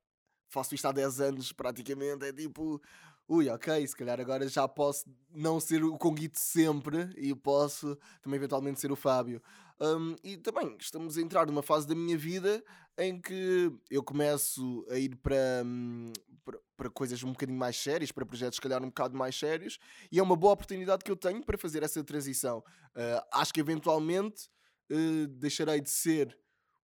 faço 0.49 0.73
isto 0.75 0.85
há 0.87 0.91
10 0.91 1.19
anos 1.19 1.51
praticamente, 1.51 2.25
é 2.25 2.31
tipo, 2.33 2.81
ui, 3.27 3.49
ok, 3.49 3.85
se 3.87 3.95
calhar 3.95 4.19
agora 4.19 4.47
já 4.47 4.67
posso 4.67 5.05
não 5.33 5.59
ser 5.59 5.83
o 5.83 5.97
Conguito 5.97 6.39
sempre 6.39 7.09
e 7.17 7.33
posso 7.35 7.97
também 8.21 8.37
eventualmente 8.37 8.79
ser 8.79 8.91
o 8.91 8.95
Fábio. 8.95 9.41
Hum, 9.79 10.15
e 10.23 10.37
também 10.37 10.77
estamos 10.79 11.17
a 11.17 11.21
entrar 11.21 11.45
numa 11.47 11.61
fase 11.61 11.85
da 11.85 11.93
minha 11.93 12.17
vida 12.17 12.63
em 12.97 13.19
que 13.19 13.69
eu 13.91 14.01
começo 14.01 14.85
a 14.89 14.97
ir 14.97 15.15
para, 15.17 15.63
hum, 15.65 16.13
para, 16.45 16.59
para 16.77 16.89
coisas 16.89 17.21
um 17.23 17.31
bocadinho 17.31 17.59
mais 17.59 17.75
sérias, 17.75 18.09
para 18.11 18.25
projetos 18.25 18.55
se 18.55 18.61
calhar 18.61 18.81
um 18.81 18.87
bocado 18.87 19.17
mais 19.17 19.37
sérios, 19.37 19.77
e 20.09 20.17
é 20.17 20.23
uma 20.23 20.35
boa 20.35 20.53
oportunidade 20.53 21.03
que 21.03 21.11
eu 21.11 21.15
tenho 21.17 21.43
para 21.43 21.57
fazer 21.57 21.83
essa 21.83 22.01
transição. 22.03 22.63
Ah, 22.95 23.27
acho 23.33 23.53
que 23.53 23.59
eventualmente 23.59 24.49
eh, 24.89 25.27
deixarei 25.29 25.81
de 25.81 25.89
ser 25.89 26.37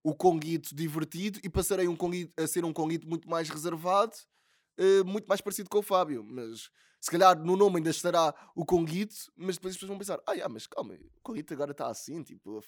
o 0.04 0.16
Conguito 0.16 0.74
divertido 0.74 1.40
e 1.44 1.50
passarei 1.50 1.88
um 1.88 1.96
Conguito, 1.96 2.34
a 2.42 2.48
ser 2.48 2.66
um 2.66 2.74
Conguito 2.74 3.08
muito 3.08 3.30
mais 3.30 3.50
reservado, 3.50 4.16
eh, 4.78 5.04
muito 5.04 5.28
mais 5.28 5.42
parecido 5.42 5.70
com 5.70 5.80
o 5.80 5.84
Fábio. 5.84 6.24
Mas 6.24 6.72
se 7.02 7.10
calhar 7.12 7.38
no 7.40 7.56
nome 7.56 7.78
ainda 7.78 7.90
estará 7.90 8.34
o 8.56 8.66
Conguito, 8.66 9.16
mas 9.38 9.56
depois 9.56 9.74
as 9.74 9.78
pessoas 9.78 9.90
vão 9.90 9.98
pensar: 9.98 10.20
ah, 10.28 10.34
yeah, 10.34 10.52
mas 10.54 10.68
calma, 10.68 10.94
o 10.94 11.22
Conguito 11.24 11.54
agora 11.54 11.72
está 11.72 11.88
assim, 11.88 12.22
tipo, 12.24 12.62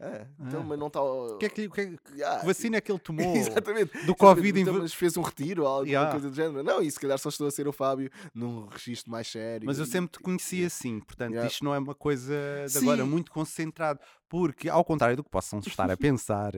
é, 0.00 0.26
então, 0.40 0.60
Ah. 0.60 0.64
mas 0.64 0.78
não 0.78 0.86
está. 0.86 1.02
O 1.02 1.36
que 1.38 1.46
é 1.46 1.48
que, 1.48 1.68
que, 1.68 1.80
é 1.80 1.86
que- 1.86 1.98
Yeah, 2.18 2.44
vacina 2.44 2.76
é 2.76 2.80
que 2.80 2.90
ele 2.90 2.98
tomou? 2.98 3.24
Exatamente. 3.36 4.06
Do 4.06 4.14
Covid 4.14 4.60
Então, 4.60 4.74
mas 4.78 4.94
fez 4.94 5.16
um 5.16 5.22
retiro 5.22 5.62
ou 5.62 5.68
alguma 5.68 5.88
Yeah. 5.88 6.10
coisa 6.10 6.30
do 6.30 6.34
género. 6.34 6.62
Não, 6.62 6.80
e 6.82 6.90
se 6.90 6.98
calhar 6.98 7.18
só 7.18 7.28
estou 7.28 7.46
a 7.46 7.50
ser 7.50 7.66
o 7.68 7.72
Fábio 7.72 8.10
num 8.34 8.66
registro 8.66 9.10
mais 9.10 9.26
sério. 9.28 9.66
Mas 9.66 9.78
eu 9.78 9.86
sempre 9.86 10.12
te 10.18 10.18
conheci 10.22 10.64
assim, 10.64 11.00
portanto, 11.00 11.34
isto 11.46 11.64
não 11.64 11.74
é 11.74 11.78
uma 11.78 11.94
coisa 11.94 12.34
de 12.70 12.78
agora 12.78 13.02
Sim. 13.02 13.08
muito 13.08 13.30
concentrado, 13.30 14.00
porque, 14.28 14.68
ao 14.68 14.84
contrário 14.84 15.16
do 15.16 15.24
que 15.24 15.30
possam 15.30 15.58
estar 15.60 15.90
a 15.90 15.96
pensar, 15.96 16.52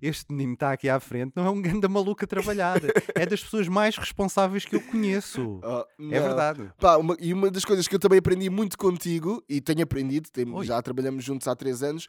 este 0.00 0.32
menino 0.32 0.54
está 0.54 0.72
aqui 0.72 0.88
à 0.88 0.98
frente, 1.00 1.32
não 1.34 1.44
é 1.46 1.50
um 1.50 1.60
ganda 1.60 1.88
maluco 1.88 2.24
a 2.24 2.26
trabalhar, 2.26 2.80
é 3.14 3.26
das 3.26 3.42
pessoas 3.42 3.66
mais 3.68 3.96
responsáveis 3.96 4.64
que 4.64 4.76
eu 4.76 4.80
conheço. 4.80 5.60
Ah, 5.64 5.84
É 5.98 6.20
não. 6.20 6.26
Verdade. 6.56 6.78
Pá, 6.80 6.96
uma- 6.96 7.16
e 7.20 7.32
uma 7.32 7.50
das 7.50 7.64
coisas 7.64 7.86
que 7.88 7.94
eu 7.94 7.98
também 7.98 8.18
aprendi 8.18 8.48
muito 8.50 8.76
contigo, 8.78 9.42
e 9.48 9.60
tenho 9.60 9.82
aprendido, 9.82 10.30
tem- 10.30 10.44
já 10.64 10.80
trabalhamos 10.82 11.24
juntos 11.24 11.46
há 11.48 11.54
três 11.54 11.82
anos, 11.82 12.08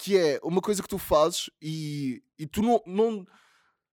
que 0.00 0.16
é 0.16 0.38
uma 0.42 0.60
coisa 0.60 0.82
que 0.82 0.88
tu 0.88 0.98
fazes 0.98 1.50
e, 1.60 2.22
e 2.38 2.46
tu 2.46 2.62
não, 2.62 2.80
não, 2.86 3.26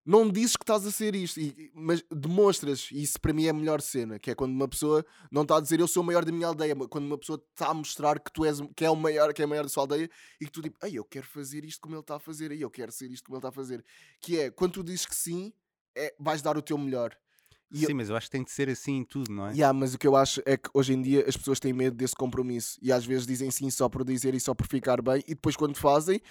não 0.05 0.29
dizes 0.29 0.55
que 0.55 0.61
estás 0.63 0.85
a 0.85 0.91
ser 0.91 1.15
isto, 1.15 1.39
e- 1.39 1.71
mas 1.73 2.03
demonstras, 2.11 2.89
e 2.91 3.01
isso 3.01 3.19
para 3.19 3.33
mim 3.33 3.45
é 3.45 3.49
a 3.49 3.53
melhor 3.53 3.81
cena, 3.81 4.19
que 4.19 4.29
é 4.29 4.35
quando 4.35 4.51
uma 4.51 4.67
pessoa 4.67 5.03
não 5.31 5.41
está 5.41 5.57
a 5.57 5.59
dizer 5.61 5.79
eu 5.79 5.87
sou 5.87 6.03
o 6.03 6.05
maior 6.05 6.23
da 6.23 6.31
minha 6.31 6.45
aldeia, 6.47 6.75
mas 6.75 6.87
quando 6.87 7.05
uma 7.05 7.17
pessoa 7.17 7.41
está 7.51 7.69
a 7.69 7.73
mostrar 7.73 8.19
que 8.19 8.31
tu 8.31 8.45
és 8.45 8.59
que 8.75 8.85
é 8.85 8.89
o 8.89 8.95
maior, 8.95 9.33
que 9.33 9.41
é 9.41 9.45
o 9.45 9.49
maior 9.49 9.63
da 9.63 9.69
sua 9.69 9.83
aldeia, 9.83 10.09
e 10.39 10.45
que 10.45 10.51
tu 10.51 10.61
tipo, 10.61 10.77
ei, 10.85 10.99
eu 10.99 11.03
quero 11.05 11.25
fazer 11.25 11.65
isto 11.65 11.81
como 11.81 11.95
ele 11.95 12.01
está 12.01 12.17
a 12.17 12.19
fazer, 12.19 12.51
ei, 12.51 12.63
eu 12.63 12.69
quero 12.69 12.91
ser 12.91 13.09
isto 13.09 13.25
como 13.25 13.35
ele 13.35 13.39
está 13.39 13.49
a 13.49 13.51
fazer. 13.51 13.83
Que 14.21 14.39
é, 14.41 14.51
quando 14.51 14.73
tu 14.73 14.83
dizes 14.83 15.05
que 15.07 15.15
sim, 15.15 15.51
é, 15.95 16.13
vais 16.19 16.41
dar 16.41 16.55
o 16.55 16.61
teu 16.61 16.77
melhor. 16.77 17.15
E 17.71 17.83
eu- 17.83 17.87
Sim, 17.87 17.93
mas 17.95 18.09
eu 18.09 18.15
acho 18.15 18.27
que 18.27 18.31
tem 18.31 18.43
de 18.43 18.51
ser 18.51 18.69
assim 18.69 18.97
em 18.97 19.03
tudo, 19.03 19.31
não 19.31 19.47
é? 19.47 19.51
Yeah, 19.53 19.73
mas 19.73 19.93
o 19.93 19.97
que 19.97 20.07
eu 20.07 20.15
acho 20.15 20.41
é 20.45 20.55
que 20.55 20.69
hoje 20.73 20.93
em 20.93 21.01
dia 21.01 21.25
as 21.27 21.35
pessoas 21.35 21.59
têm 21.59 21.73
medo 21.73 21.95
desse 21.95 22.15
compromisso 22.15 22.77
e 22.81 22.91
às 22.91 23.05
vezes 23.05 23.25
dizem 23.25 23.49
sim 23.51 23.69
só 23.69 23.89
por 23.89 24.03
dizer 24.05 24.33
e 24.35 24.39
só 24.39 24.53
por 24.53 24.67
ficar 24.67 25.01
bem 25.01 25.23
e 25.27 25.33
depois 25.35 25.55
quando 25.55 25.75
fazem 25.77 26.21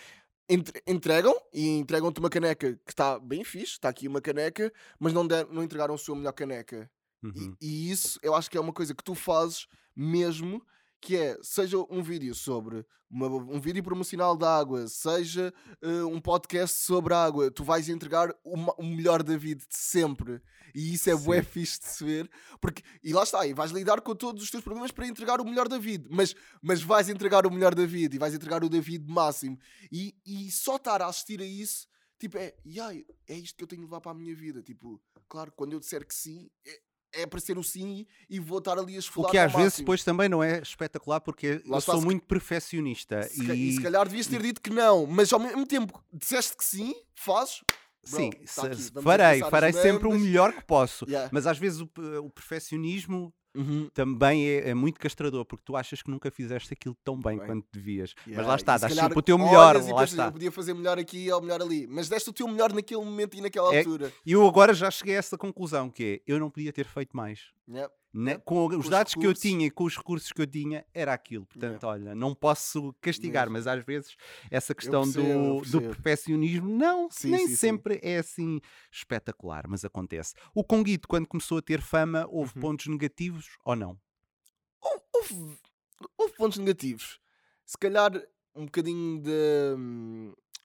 entre- 0.49 0.83
entregam 0.87 1.35
e 1.53 1.69
entregam-te 1.79 2.21
uma 2.21 2.31
caneca 2.31 2.75
que 2.85 2.93
está 2.93 3.19
bem 3.19 3.43
fixe, 3.45 3.73
está 3.73 3.89
aqui 3.89 4.07
uma 4.07 4.21
caneca, 4.21 4.73
mas 4.99 5.13
não, 5.13 5.27
der- 5.27 5.47
não 5.51 5.63
entregaram 5.63 5.95
a 5.95 5.99
sua 5.99 6.15
melhor 6.17 6.33
caneca. 6.33 6.91
E- 7.23 7.27
Uhum. 7.27 7.57
E, 7.61 7.91
isso 7.91 8.19
eu 8.23 8.35
acho 8.35 8.51
que 8.51 8.57
é 8.59 8.61
uma 8.61 8.73
coisa 8.73 8.95
que 8.95 9.03
tu 9.03 9.15
fazes 9.15 9.67
mesmo, 9.97 10.63
que 11.05 11.17
é, 11.17 11.37
seja 11.43 11.77
um 11.91 12.03
vídeo 12.03 12.35
sobre 12.35 12.85
uma- 13.11 13.29
um 13.29 13.61
vídeo 13.61 13.83
promocional 13.83 14.35
da 14.37 14.59
água, 14.59 14.89
seja 14.89 15.53
eh, 15.83 16.03
um 16.05 16.19
podcast 16.19 16.79
sobre 16.81 17.13
água, 17.15 17.51
tu 17.51 17.63
vais 17.63 17.89
entregar 17.91 18.35
o, 18.43 18.55
o 18.79 18.83
melhor 18.85 19.23
da 19.23 19.37
vida 19.37 19.61
de 19.69 19.77
sempre. 19.77 20.41
E 20.75 20.95
isso 20.95 21.11
é 21.11 21.15
bué 21.15 21.43
fixe 21.43 21.79
de 21.79 21.87
se 21.87 22.03
ver, 22.05 22.29
porque, 22.61 22.83
e 23.03 23.13
lá 23.13 23.23
está, 23.23 23.47
e 23.47 23.53
vais 23.53 23.71
lidar 23.71 24.01
com 24.01 24.15
todos 24.17 24.43
os 24.43 24.51
teus 24.51 24.65
problemas 24.65 24.91
para 24.91 25.07
entregar 25.07 25.41
o 25.41 25.45
melhor 25.45 25.69
da 25.69 25.79
vida, 25.79 26.09
mas, 26.11 26.35
mas 26.63 26.83
vais 26.83 27.09
entregar 27.11 27.47
o 27.47 27.51
melhor 27.51 27.75
da 27.75 27.85
vida 27.87 28.17
e 28.17 28.19
vais 28.19 28.35
entregar 28.35 28.65
o 28.65 28.69
David 28.69 29.07
máximo. 29.07 29.59
E, 29.93 30.15
e 30.27 30.51
só 30.51 30.77
estar 30.77 31.03
a 31.03 31.07
assistir 31.07 31.41
a 31.41 31.45
isso, 31.47 31.87
tipo, 32.19 32.39
é, 32.39 32.55
"Ya, 32.67 32.89
é 33.29 33.35
isto 33.37 33.57
que 33.57 33.63
eu 33.63 33.69
tenho 33.69 33.83
de 33.83 33.87
levar 33.87 34.01
para 34.01 34.13
a 34.13 34.15
minha 34.15 34.35
vida. 34.35 34.63
Tipo, 34.63 35.01
claro, 35.29 35.53
quando 35.55 35.75
eu 35.75 35.81
disser 35.81 36.05
que 36.07 36.15
sim, 36.15 36.49
é, 36.67 36.81
é 37.15 37.27
para 37.27 37.41
ser 37.41 37.57
o 37.59 37.63
sim 37.65 38.07
e 38.29 38.39
vou 38.41 38.59
estar 38.59 38.79
ali 38.79 38.95
a 38.95 38.97
O 38.97 38.99
esfolar 39.01 39.31
que 39.31 39.39
ao 39.39 39.47
às 39.47 39.53
vezes 39.53 39.65
máximo. 39.67 39.85
depois 39.85 40.05
também 40.05 40.29
não 40.29 40.43
é 40.43 40.59
espetacular 40.61 41.21
porque 41.21 41.61
Lá 41.67 41.79
eu 41.79 41.81
sou 41.81 41.99
se- 41.99 42.05
muito 42.05 42.25
perfeccionista 42.27 43.23
Se 43.25 43.47
ca- 43.47 43.55
e, 43.55 43.69
E 43.69 43.73
se 43.75 43.81
calhar 43.83 44.07
devias 44.07 44.27
ter 44.27 44.41
dito 44.43 44.61
que 44.61 44.71
não, 44.71 45.07
mas 45.07 45.33
ao 45.33 45.39
mesmo 45.41 45.67
tempo 45.67 46.03
disseste 46.13 46.57
que 46.57 46.65
sim, 46.65 46.95
fazes, 47.15 47.61
bro, 48.09 48.17
Sim, 48.17 48.31
tá 48.31 48.67
aqui, 48.67 49.03
farei, 49.03 49.41
farei 49.51 49.73
sempre 49.73 50.07
o 50.09 50.13
melhor 50.19 50.53
que 50.53 50.65
posso. 50.65 51.05
Yeah. 51.09 51.31
Mas 51.33 51.47
às 51.47 51.57
vezes 51.59 51.81
o, 51.81 51.91
o 52.23 52.31
perfeccionismo 52.31 53.33
Uhum. 53.55 53.89
também 53.95 54.47
é, 54.49 54.71
é 54.71 54.75
muito 54.75 54.99
castrador, 54.99 55.45
porque 55.45 55.63
tu 55.65 55.77
achas 55.77 56.03
que 56.03 56.11
nunca 56.11 56.31
fizeste 56.31 56.73
aquilo 56.73 56.97
tão 57.05 57.19
bem, 57.21 57.39
Bem. 57.39 57.47
quanto 57.47 57.67
devias. 57.73 58.13
Mas 58.19 58.27
Yeah, 58.27 58.49
lá 58.49 58.57
está, 58.57 58.77
dás 58.77 58.93
sempre 58.95 59.19
o 59.19 59.23
teu 59.23 59.39
melhor, 59.39 59.77
lá 59.77 59.83
pensas, 59.83 60.11
está. 60.11 60.27
Eu 60.27 60.33
podia 60.33 60.51
fazer 60.53 60.75
melhor 60.75 60.99
aqui 60.99 61.31
ou 61.31 61.41
melhor 61.41 61.63
ali. 61.63 61.87
Mas 61.87 62.09
deste 62.09 62.31
o 62.31 62.33
teu 62.33 62.49
melhor 62.49 62.73
naquele 62.73 63.05
momento 63.05 63.37
e 63.37 63.41
naquela 63.41 63.73
É- 63.75 63.79
altura. 63.79 64.13
E 64.27 64.33
eu 64.33 64.47
agora 64.47 64.75
já 64.75 64.91
cheguei 64.91 65.15
a 65.15 65.19
essa 65.19 65.39
conclusão, 65.39 65.89
que 65.91 66.23
é, 66.27 66.33
eu 66.33 66.39
não 66.41 66.51
podia 66.51 66.73
ter 66.73 66.87
feito 66.87 67.17
mais. 67.17 67.41
Yeah. 67.69 67.93
Né? 68.15 68.33
Yeah. 68.33 68.45
Com 68.45 68.67
os 68.69 68.77
os 68.77 68.89
dados 68.89 69.13
que 69.13 69.19
eu 69.19 69.23
recursos. 69.31 69.43
tinha 69.43 69.67
e 69.67 69.71
com 69.71 69.85
os 69.85 69.97
recursos 69.97 70.31
que 70.33 70.41
eu 70.41 70.47
tinha, 70.47 70.87
era 70.95 71.13
aquilo. 71.13 71.45
Portanto, 71.47 71.85
olha, 71.85 72.15
não 72.15 72.35
posso 72.35 72.95
castigar, 73.01 73.45
Mesmo. 73.51 73.55
mas 73.55 73.67
às 73.67 73.85
vezes 73.85 74.17
essa 74.51 74.75
questão 74.75 75.03
percebo, 75.03 75.61
do, 75.65 75.71
do 75.71 75.81
perfeccionismo, 75.83 76.69
não, 76.69 77.11
Sim, 77.11 77.31
nem 77.31 77.41
sim, 77.41 77.49
sim. 77.49 77.57
sempre 77.57 77.99
é 78.03 78.19
assim 78.19 78.61
espetacular, 78.93 79.65
mas 79.69 79.85
acontece. 79.85 80.35
O 80.55 80.63
Conguito, 80.63 81.09
quando 81.09 81.27
começou 81.27 81.59
a 81.59 81.63
ter 81.63 81.81
fama, 81.81 82.25
houve 82.31 82.53
Uhum. 82.55 82.61
pontos 82.63 82.87
negativos 82.87 83.57
ou 83.65 83.75
não? 83.75 83.99
houve, 85.13 85.59
houve 86.19 86.35
pontos 86.37 86.59
negativos. 86.59 87.19
Se 87.65 87.77
calhar 87.79 88.13
um 88.55 88.67
bocadinho 88.67 89.21
de. 89.23 89.33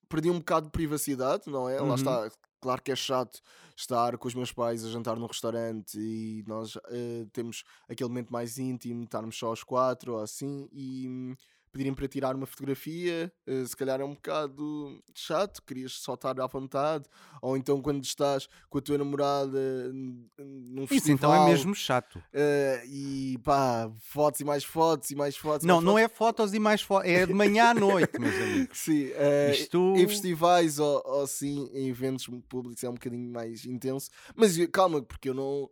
Perdi 0.09 0.29
um 0.29 0.39
bocado 0.39 0.65
de 0.65 0.71
privacidade, 0.71 1.43
não 1.47 1.69
é? 1.69 1.79
Uhum. 1.79 1.89
Lá 1.89 1.95
está. 1.95 2.31
Claro 2.61 2.81
que 2.81 2.91
é 2.91 2.95
chato 2.95 3.39
estar 3.75 4.17
com 4.17 4.27
os 4.27 4.35
meus 4.35 4.51
pais 4.51 4.83
a 4.83 4.89
jantar 4.89 5.15
num 5.15 5.27
restaurante 5.27 5.97
e 5.97 6.43
nós 6.45 6.77
eh, 6.89 7.25
temos 7.31 7.63
aquele 7.87 8.09
momento 8.09 8.33
mais 8.33 8.57
íntimo, 8.57 9.03
estarmos 9.03 9.37
só 9.37 9.53
os 9.53 9.63
quatro 9.63 10.15
ou 10.15 10.21
assim 10.21 10.67
e 10.73 11.07
hum, 11.07 11.35
pedirem 11.71 11.93
para 11.93 12.07
tirar 12.07 12.35
uma 12.35 12.45
fotografia, 12.45 13.31
eh, 13.45 13.65
se 13.65 13.75
calhar 13.75 14.01
é 14.01 14.03
um 14.03 14.13
bocado 14.13 15.01
chato, 15.13 15.61
querias 15.63 15.93
só 15.93 16.15
estar 16.15 16.39
à 16.39 16.47
vontade, 16.47 17.05
ou 17.41 17.55
então 17.55 17.81
quando 17.81 18.03
estás 18.03 18.47
com 18.69 18.77
a 18.77 18.81
tua 18.81 18.97
namorada 18.97 19.91
num 19.93 20.83
Isso 20.83 20.87
festival. 20.87 21.15
então 21.15 21.33
é 21.35 21.45
mesmo 21.49 21.75
chato. 21.75 22.21
Eh, 22.33 22.83
e 22.87 23.37
pá, 23.43 23.91
fotos 23.99 24.39
e 24.39 24.43
mais 24.43 24.63
fotos 24.63 25.09
e 25.11 25.15
mais 25.15 25.35
fotos. 25.37 25.65
Não, 25.65 25.75
mais 25.75 25.85
não 25.85 25.93
fotos. 25.93 26.03
é 26.05 26.15
fotos 26.17 26.53
e 26.53 26.59
mais 26.59 26.81
fotos, 26.81 27.09
é 27.09 27.25
de 27.25 27.33
manhã 27.33 27.69
à 27.69 27.73
noite, 27.73 28.19
meus 28.19 28.35
amigos. 28.35 28.77
Sim, 28.77 29.09
eh, 29.13 29.51
Isto... 29.53 29.93
em 29.95 30.07
festivais 30.07 30.79
ou, 30.79 31.01
ou 31.05 31.21
assim, 31.23 31.69
em 31.73 31.87
eventos 31.89 32.27
públicos 32.47 32.83
é 32.83 32.89
um 32.89 32.93
bocadinho 32.93 33.31
mais 33.31 33.65
intenso. 33.65 34.09
Mas 34.35 34.57
calma, 34.67 35.01
porque 35.01 35.29
eu 35.29 35.33
não. 35.33 35.69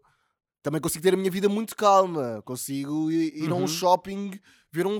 Também 0.63 0.81
consigo 0.81 1.01
ter 1.03 1.13
a 1.13 1.17
minha 1.17 1.31
vida 1.31 1.47
muito 1.47 1.75
calma. 1.77 2.41
Consigo 2.43 3.09
ir, 3.09 3.37
ir 3.37 3.49
a 3.51 3.55
Uhum. 3.55 3.63
um 3.63 3.67
shopping, 3.67 4.31
ver 4.69 4.85
um, 4.85 4.99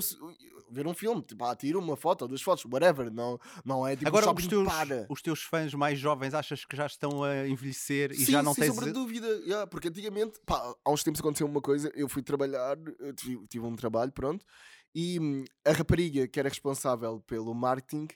ver 0.69 0.87
um 0.87 0.93
filme. 0.93 1.21
Tipo, 1.21 1.45
ah, 1.45 1.55
tiro 1.55 1.79
uma 1.79 1.95
foto 1.95 2.23
ou 2.23 2.27
duas 2.27 2.41
fotos, 2.41 2.65
whatever. 2.65 3.11
Não, 3.11 3.39
não 3.63 3.85
é 3.85 3.95
tipo 3.95 4.07
Agora, 4.07 4.31
os 4.31 4.47
teus, 4.47 4.67
para. 4.67 5.05
os 5.09 5.21
teus 5.21 5.41
fãs 5.43 5.73
mais 5.73 5.99
jovens 5.99 6.33
achas 6.33 6.65
que 6.65 6.75
já 6.75 6.85
estão 6.85 7.23
a 7.23 7.47
envelhecer 7.47 8.11
e 8.11 8.25
Sim, 8.25 8.31
já 8.33 8.43
não 8.43 8.53
sem 8.53 8.65
tens. 8.65 8.73
sombra 8.73 8.87
de 8.87 8.93
dúvida, 8.93 9.27
yeah, 9.45 9.67
porque 9.67 9.87
antigamente, 9.87 10.39
pá, 10.45 10.73
há 10.83 10.91
uns 10.91 11.03
tempos 11.03 11.19
aconteceu 11.19 11.47
uma 11.47 11.61
coisa, 11.61 11.91
eu 11.95 12.07
fui 12.09 12.21
trabalhar, 12.21 12.77
eu 12.99 13.13
tive, 13.13 13.47
tive 13.47 13.65
um 13.65 13.75
trabalho, 13.75 14.11
pronto, 14.11 14.45
e 14.93 15.19
hum, 15.19 15.45
a 15.65 15.71
rapariga 15.71 16.27
que 16.27 16.39
era 16.39 16.49
responsável 16.49 17.19
pelo 17.21 17.53
marketing, 17.53 18.07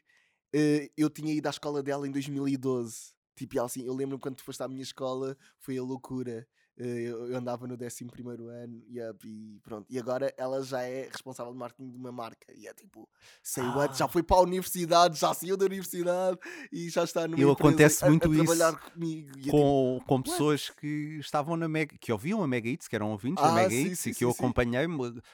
eh, 0.54 0.89
eu 0.97 1.10
tinha 1.10 1.34
ido 1.34 1.47
à 1.47 1.49
escola 1.49 1.82
dela 1.84 2.08
em 2.08 2.12
2012. 2.12 3.14
Tipo, 3.36 3.58
ela 3.58 3.66
assim, 3.66 3.86
eu 3.86 3.93
lembro 3.93 4.20
quando 4.20 4.36
tu 4.36 4.43
foste 4.43 4.62
à 4.62 4.68
minha 4.68 4.82
escola, 4.82 5.38
foi 5.60 5.78
a 5.78 5.84
loucura. 5.84 6.47
Eh, 6.78 7.01
Eu, 7.09 7.36
andava 7.38 7.67
no 7.67 7.76
11 7.76 8.05
ano 8.49 8.82
yeah, 8.89 9.15
e 9.26 9.59
pronto. 9.63 9.86
E 9.89 9.99
agora 9.99 10.34
ela 10.38 10.63
já 10.63 10.82
é 10.82 11.07
responsável 11.11 11.51
de 11.51 11.57
marketing 11.59 11.89
de 11.91 11.97
uma 11.97 12.11
marca. 12.11 12.47
E 12.55 12.67
é 12.67 12.74
tipo, 12.74 13.07
sei 13.43 13.63
what, 13.63 13.97
já 13.97 14.05
Ah. 14.05 14.07
foi 14.07 14.24
para 14.24 14.38
a 14.38 14.41
universidade, 14.41 15.19
já 15.19 15.34
saiu 15.34 15.55
da 15.57 15.65
universidade 15.65 16.38
e 16.72 16.89
já 16.89 17.03
está 17.03 17.28
numa 17.28 17.39
Eu 17.41 17.51
acontece 17.51 18.03
a- 18.03 18.07
a, 18.07 18.09
muito 18.09 18.34
isso 18.34 18.43
trabalhar 18.45 18.80
comigo. 18.80 19.30
E 19.36 19.39
é 19.39 19.43
tipo, 19.43 19.51
com, 19.51 19.99
com 20.07 20.22
pessoas 20.22 20.69
que 20.69 21.17
estavam 21.19 21.55
na 21.57 21.67
Mega, 21.67 21.95
que 21.99 22.11
ouviam 22.11 22.41
a 22.41 22.47
Mega 22.47 22.69
Hits, 22.69 22.88
que 22.88 22.95
eram 22.95 23.11
ouvintes 23.11 23.43
da 23.43 23.49
Ah, 23.49 23.53
Mega 23.53 23.69
sim, 23.69 23.86
Hits 23.88 23.99
sim, 23.99 24.09
e 24.09 24.13
que 24.13 24.19
sim, 24.19 24.26
eu 24.26 24.32
acompanhei 24.32 24.86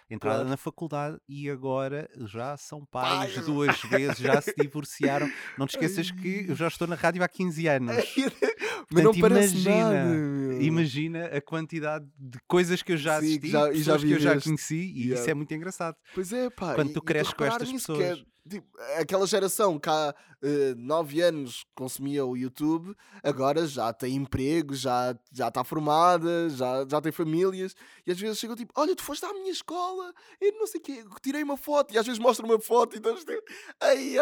entrada 0.10 0.38
Claro. 0.38 0.50
na 0.50 0.58
faculdade 0.58 1.18
e 1.30 1.50
agora 1.50 2.10
já 2.26 2.58
são 2.58 2.84
pais 2.86 3.36
duas 3.46 3.80
vezes, 3.84 4.18
já 4.18 4.42
se 4.42 4.54
divorciaram. 4.58 5.30
Não 5.58 5.68
te 5.68 5.76
esqueças 5.76 6.12
que 6.12 6.46
eu 6.50 6.56
já 6.56 6.68
estou 6.68 6.88
na 6.88 6.96
rádio 6.96 7.24
há 7.24 7.28
15 7.28 7.68
anos. 7.68 7.96
Mas 8.90 9.04
não 9.04 9.12
Portanto, 9.12 9.20
parece 9.22 9.54
imagina, 9.58 10.06
nada. 10.06 10.64
Imagina 10.64 11.27
a 11.36 11.42
quantidade 11.42 12.06
de 12.18 12.38
coisas 12.48 12.82
que 12.82 12.94
eu 12.94 12.98
já 12.98 13.20
Sim, 13.20 13.26
assisti, 13.26 13.40
que 13.42 13.50
já- 13.50 13.72
e 13.72 13.78
já 13.82 13.94
pessoas 13.96 14.04
que 14.04 14.12
eu 14.12 14.20
já 14.20 14.42
conheci 14.42 14.76
e 14.76 15.00
isso 15.00 15.08
Yeah. 15.14 15.32
é 15.32 15.34
muito 15.34 15.54
engraçado. 15.54 15.96
Pois 16.14 16.32
é, 16.32 16.50
pá. 16.50 16.74
Quando 16.76 16.94
tu 16.94 17.00
e 17.00 17.02
cresces 17.02 17.34
com 17.34 17.44
estas 17.46 17.72
nisso, 17.72 17.94
que 17.96 18.02
é, 18.04 18.10
pessoas. 18.10 18.28
Tipo, 18.48 18.68
aquela 19.00 19.26
geração 19.28 19.78
que 19.80 19.90
há 19.90 20.14
eh, 20.42 20.74
nove 20.78 21.22
anos 21.22 21.66
consumia 21.76 22.26
o 22.26 22.36
YouTube, 22.38 22.96
agora 23.24 23.66
já 23.68 23.92
tem 23.94 24.16
emprego, 24.16 24.74
já 24.74 25.18
já 25.32 25.48
está 25.50 25.64
formada, 25.64 26.50
já, 26.50 26.86
já 26.90 27.02
tem 27.02 27.12
famílias, 27.12 27.76
e 28.06 28.12
às 28.12 28.20
vezes 28.20 28.38
chegam 28.40 28.56
tipo: 28.56 28.72
Olha, 28.76 28.96
tu 28.96 29.04
foste 29.04 29.26
à 29.26 29.34
minha 29.34 29.52
escola, 29.52 30.14
e 30.42 30.52
não 30.54 30.68
sei 30.68 30.80
o 30.80 30.84
quê, 30.84 31.04
tirei 31.22 31.44
uma 31.44 31.58
foto, 31.58 31.94
e 31.94 31.98
às 31.98 32.06
vezes 32.06 32.20
mostram 32.20 32.48
uma 32.50 32.60
foto, 32.60 32.94
e 32.96 32.98
estamos 32.98 33.24
tipo: 33.26 33.42
Ai, 33.82 34.16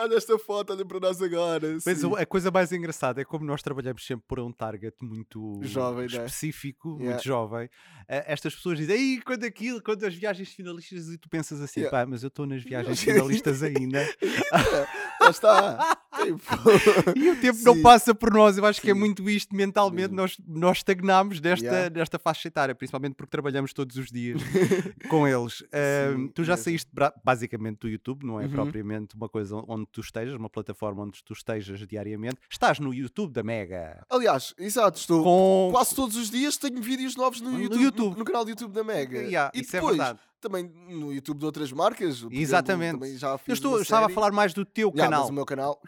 olha 0.00 0.14
esta 0.16 0.38
foto, 0.38 0.72
olha 0.72 0.84
para 0.84 1.00
nós 1.00 1.20
agora. 1.22 1.76
Mas 1.84 1.98
Sim. 1.98 2.06
o- 2.06 2.16
a 2.16 2.26
coisa 2.26 2.50
mais 2.50 2.72
engraçada 2.72 3.20
é 3.20 3.24
como 3.24 3.44
nós 3.44 3.62
trabalhamos 3.62 4.04
sempre 4.06 4.24
por 4.26 4.40
um 4.40 4.52
target 4.52 4.96
muito 5.02 5.60
Jovem, 5.62 6.00
né? 6.08 6.24
específico, 6.24 6.88
Yeah. 6.88 7.10
muito 7.10 7.24
jovem. 7.24 7.68
eh, 8.08 8.24
estas 8.26 8.54
pessoas 8.54 8.78
dizem, 8.78 8.96
Ei, 8.96 9.20
quando 9.20 9.44
aquilo, 9.44 9.82
quando 9.82 10.04
as 10.04 10.14
viagens 10.14 10.48
finalistas, 10.48 11.08
e 11.08 11.18
tu 11.18 11.28
pensas 11.28 11.60
assim, 11.60 11.80
Yeah. 11.80 11.96
pá, 12.04 12.06
mas 12.10 12.22
eu 12.22 12.28
estou 12.28 12.46
nas 12.46 12.62
viagens 12.96 12.98
finalistas 13.00 13.62
ainda 13.68 14.00
Lá 15.20 15.30
está. 15.30 15.98
Tipo, 16.22 17.18
e 17.18 17.30
o 17.30 17.40
tempo 17.40 17.58
não 17.64 17.74
Sim. 17.74 17.82
passa 17.82 18.14
por 18.14 18.32
nós. 18.32 18.56
Eu 18.56 18.64
acho 18.64 18.80
que 18.80 18.90
é 18.90 18.94
Sim. 18.94 18.98
muito 19.00 19.28
isto 19.28 19.54
mentalmente, 19.54 20.14
nós, 20.14 20.36
nós 20.46 20.78
estagnamos 20.78 21.40
desta, 21.40 21.66
Yeah. 21.68 21.88
desta 21.90 22.18
faixa 22.18 22.46
etária, 22.48 22.74
principalmente 22.74 23.14
porque 23.14 23.30
trabalhamos 23.30 23.72
todos 23.72 23.96
os 23.96 24.10
dias 24.10 24.40
com 25.10 25.26
eles. 25.26 25.62
Ahm, 25.72 26.28
tu 26.28 26.44
já 26.44 26.56
saíste 26.56 26.88
basicamente 27.24 27.78
do 27.80 27.88
YouTube, 27.88 28.24
não 28.24 28.40
é 28.40 28.44
Uhum. 28.44 28.50
propriamente 28.50 29.16
uma 29.16 29.28
coisa 29.28 29.56
onde 29.68 29.86
tu 29.90 30.00
estejas, 30.00 30.34
uma 30.34 30.48
plataforma 30.48 31.02
onde 31.02 31.22
tu 31.24 31.32
estejas 31.32 31.84
diariamente. 31.86 32.36
Estás 32.50 32.78
no 32.78 32.94
YouTube 32.94 33.32
da 33.32 33.42
Mega. 33.42 34.04
Aliás, 34.08 34.54
exato, 34.58 34.98
estou 35.00 35.22
Com... 35.24 35.68
quase 35.72 35.94
todos 35.94 36.16
os 36.16 36.30
dias 36.30 36.56
tenho 36.56 36.80
vídeos 36.80 37.16
novos 37.16 37.40
no 37.40 37.50
No 37.50 37.60
YouTube, 37.60 37.78
no, 37.78 37.84
YouTube. 37.84 38.18
no 38.18 38.24
canal 38.24 38.44
do 38.44 38.50
YouTube 38.50 38.72
da 38.72 38.84
Mega. 38.84 39.18
Yeah, 39.18 39.50
e 39.54 39.58
é 39.58 39.62
depois, 39.62 39.96
verdade. 39.96 40.18
Também 40.40 40.64
no 40.64 41.12
YouTube 41.12 41.38
de 41.38 41.44
outras 41.46 41.72
marcas. 41.72 42.16
exemplo, 42.16 42.36
Exatamente. 42.36 42.92
também 42.92 43.16
já 43.18 43.36
fiz 43.38 43.48
Eu 43.48 43.54
estou, 43.54 43.76
eu 43.76 43.82
estava 43.82 44.06
a 44.06 44.08
falar 44.08 44.32
mais 44.32 44.52
do 44.54 44.64
teu 44.64 44.88
Yeah, 44.88 45.04
canal. 45.04 45.20
Mas 45.22 45.30
o 45.30 45.32
meu 45.32 45.44
canal 45.46 45.80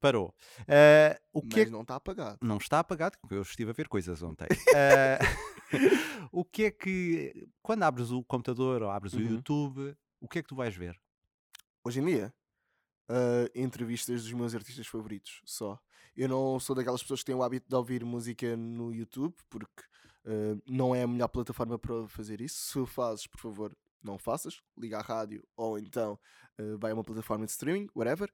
Parou. 0.00 0.34
Ah, 0.66 1.16
o 1.32 1.40
que 1.40 1.60
é 1.60 1.62
mas 1.62 1.70
não 1.70 1.82
está 1.82 1.94
apagado. 1.94 2.38
Não 2.42 2.56
está 2.56 2.80
apagado, 2.80 3.16
porque 3.20 3.36
eu 3.36 3.42
estive 3.42 3.70
a 3.70 3.72
ver 3.72 3.86
coisas 3.86 4.20
ontem. 4.20 4.48
Ah, 4.74 5.18
o 6.32 6.44
que 6.44 6.64
é 6.64 6.70
que. 6.72 7.48
Quando 7.62 7.84
abres 7.84 8.10
o 8.10 8.22
computador 8.24 8.82
ou 8.82 8.90
abres 8.90 9.12
o 9.14 9.18
Uhum. 9.18 9.30
YouTube, 9.34 9.96
o 10.20 10.28
que 10.28 10.40
é 10.40 10.42
que 10.42 10.48
tu 10.48 10.56
vais 10.56 10.74
ver? 10.74 11.00
Hoje 11.84 12.00
em 12.00 12.04
dia, 12.04 12.34
ah, 13.08 13.48
entrevistas 13.54 14.24
dos 14.24 14.32
meus 14.32 14.56
artistas 14.56 14.88
favoritos, 14.88 15.40
só. 15.44 15.78
Eu 16.16 16.28
não 16.28 16.58
sou 16.58 16.74
daquelas 16.74 17.00
pessoas 17.00 17.20
que 17.20 17.26
têm 17.26 17.34
o 17.36 17.42
hábito 17.42 17.68
de 17.68 17.74
ouvir 17.76 18.04
música 18.04 18.56
no 18.56 18.92
YouTube, 18.92 19.34
porque 19.48 19.84
não 20.66 20.94
é 20.94 21.02
a 21.02 21.06
melhor 21.06 21.28
plataforma 21.28 21.78
para 21.78 22.06
fazer 22.08 22.40
isso. 22.40 22.56
Se 22.72 22.78
o 22.78 22.86
fazes, 22.86 23.26
por 23.26 23.40
favor, 23.40 23.72
não 24.02 24.18
faças. 24.18 24.60
Liga 24.76 24.98
à 24.98 25.02
rádio 25.02 25.46
ou 25.56 25.78
então 25.78 26.18
ah, 26.58 26.76
vai 26.78 26.90
a 26.90 26.94
uma 26.94 27.04
plataforma 27.04 27.44
de 27.44 27.52
streaming, 27.52 27.88
whatever. 27.94 28.30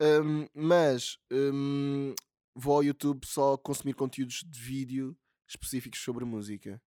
Ahm, 0.00 0.46
mas 0.54 1.18
ahm, 1.30 2.14
vou 2.54 2.76
ao 2.76 2.84
YouTube 2.84 3.26
só 3.26 3.56
consumir 3.56 3.94
conteúdos 3.94 4.44
de 4.46 4.60
vídeo 4.60 5.16
específicos 5.48 6.00
sobre 6.00 6.24
música. 6.24 6.80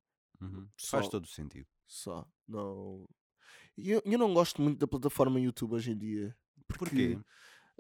Faz 0.90 1.06
Só. 1.06 1.12
todo 1.12 1.26
o 1.26 1.30
sentido. 1.30 1.68
Só. 1.86 2.28
Não. 2.48 3.08
Eu, 3.78 4.02
eu 4.06 4.20
não 4.20 4.34
gosto 4.34 4.62
muito 4.62 4.80
da 4.80 4.88
plataforma 4.88 5.40
YouTube 5.40 5.74
hoje 5.74 5.92
em 5.92 5.98
dia. 5.98 6.36
Porquê? 6.68 7.20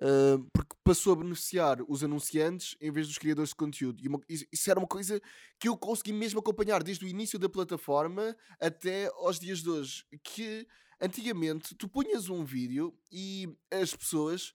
Uh, 0.01 0.43
porque 0.51 0.75
passou 0.83 1.13
a 1.13 1.15
beneficiar 1.17 1.77
os 1.87 2.03
anunciantes 2.03 2.75
em 2.81 2.91
vez 2.91 3.07
dos 3.07 3.17
criadores 3.17 3.49
de 3.49 3.55
conteúdo. 3.55 4.03
E 4.03 4.07
uma- 4.07 4.19
isso, 4.27 4.69
era 4.69 4.79
uma 4.79 4.87
coisa 4.87 5.21
que 5.59 5.67
eu 5.69 5.77
consegui 5.77 6.11
mesmo 6.11 6.39
acompanhar 6.39 6.81
desde 6.83 7.05
o 7.05 7.07
início 7.07 7.37
da 7.37 7.47
plataforma 7.47 8.35
até 8.59 9.05
aos 9.15 9.39
dias 9.39 9.59
de 9.61 9.69
hoje. 9.69 10.03
Que 10.23 10.67
antigamente 10.99 11.75
tu 11.75 11.87
punhas 11.87 12.27
um 12.27 12.43
vídeo 12.43 12.93
e 13.11 13.47
as 13.71 13.95
pessoas. 13.95 14.53